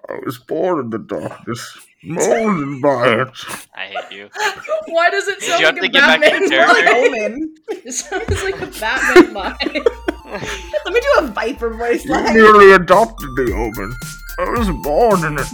I 0.09 0.19
was 0.25 0.39
born 0.39 0.81
in 0.81 0.91
the 0.91 0.99
darkness, 0.99 1.79
molded 2.03 2.83
by 2.83 3.23
it. 3.23 3.29
I 3.75 3.87
hate 3.87 4.11
you. 4.17 4.29
Why 4.89 5.11
does 5.11 5.29
it 5.29 5.39
Did 5.41 5.49
sound 5.49 5.61
you 5.61 5.67
have 5.67 5.75
like 5.77 5.83
to 5.83 5.89
a 5.89 5.91
get 5.91 6.01
back 6.01 6.21
to 6.21 6.31
Batman 6.31 6.51
your 6.53 6.67
line? 6.67 6.85
character? 6.85 7.07
Omen. 7.07 7.55
It 7.85 7.93
sounds 7.93 8.43
like 8.45 8.61
a 8.61 8.67
Batman 8.81 9.33
line. 9.35 9.85
Let 10.85 10.93
me 10.95 11.01
do 11.01 11.13
a 11.19 11.27
Viper 11.29 11.71
voice 11.75 12.05
You 12.05 12.11
line. 12.13 12.35
merely 12.35 12.73
adopted 12.73 13.29
the 13.37 13.53
omen. 13.55 13.95
I 14.39 14.51
was 14.59 14.71
born 14.83 15.25
in 15.25 15.39
it, 15.39 15.49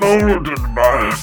molded 0.00 0.74
by 0.74 1.08
it. 1.12 1.18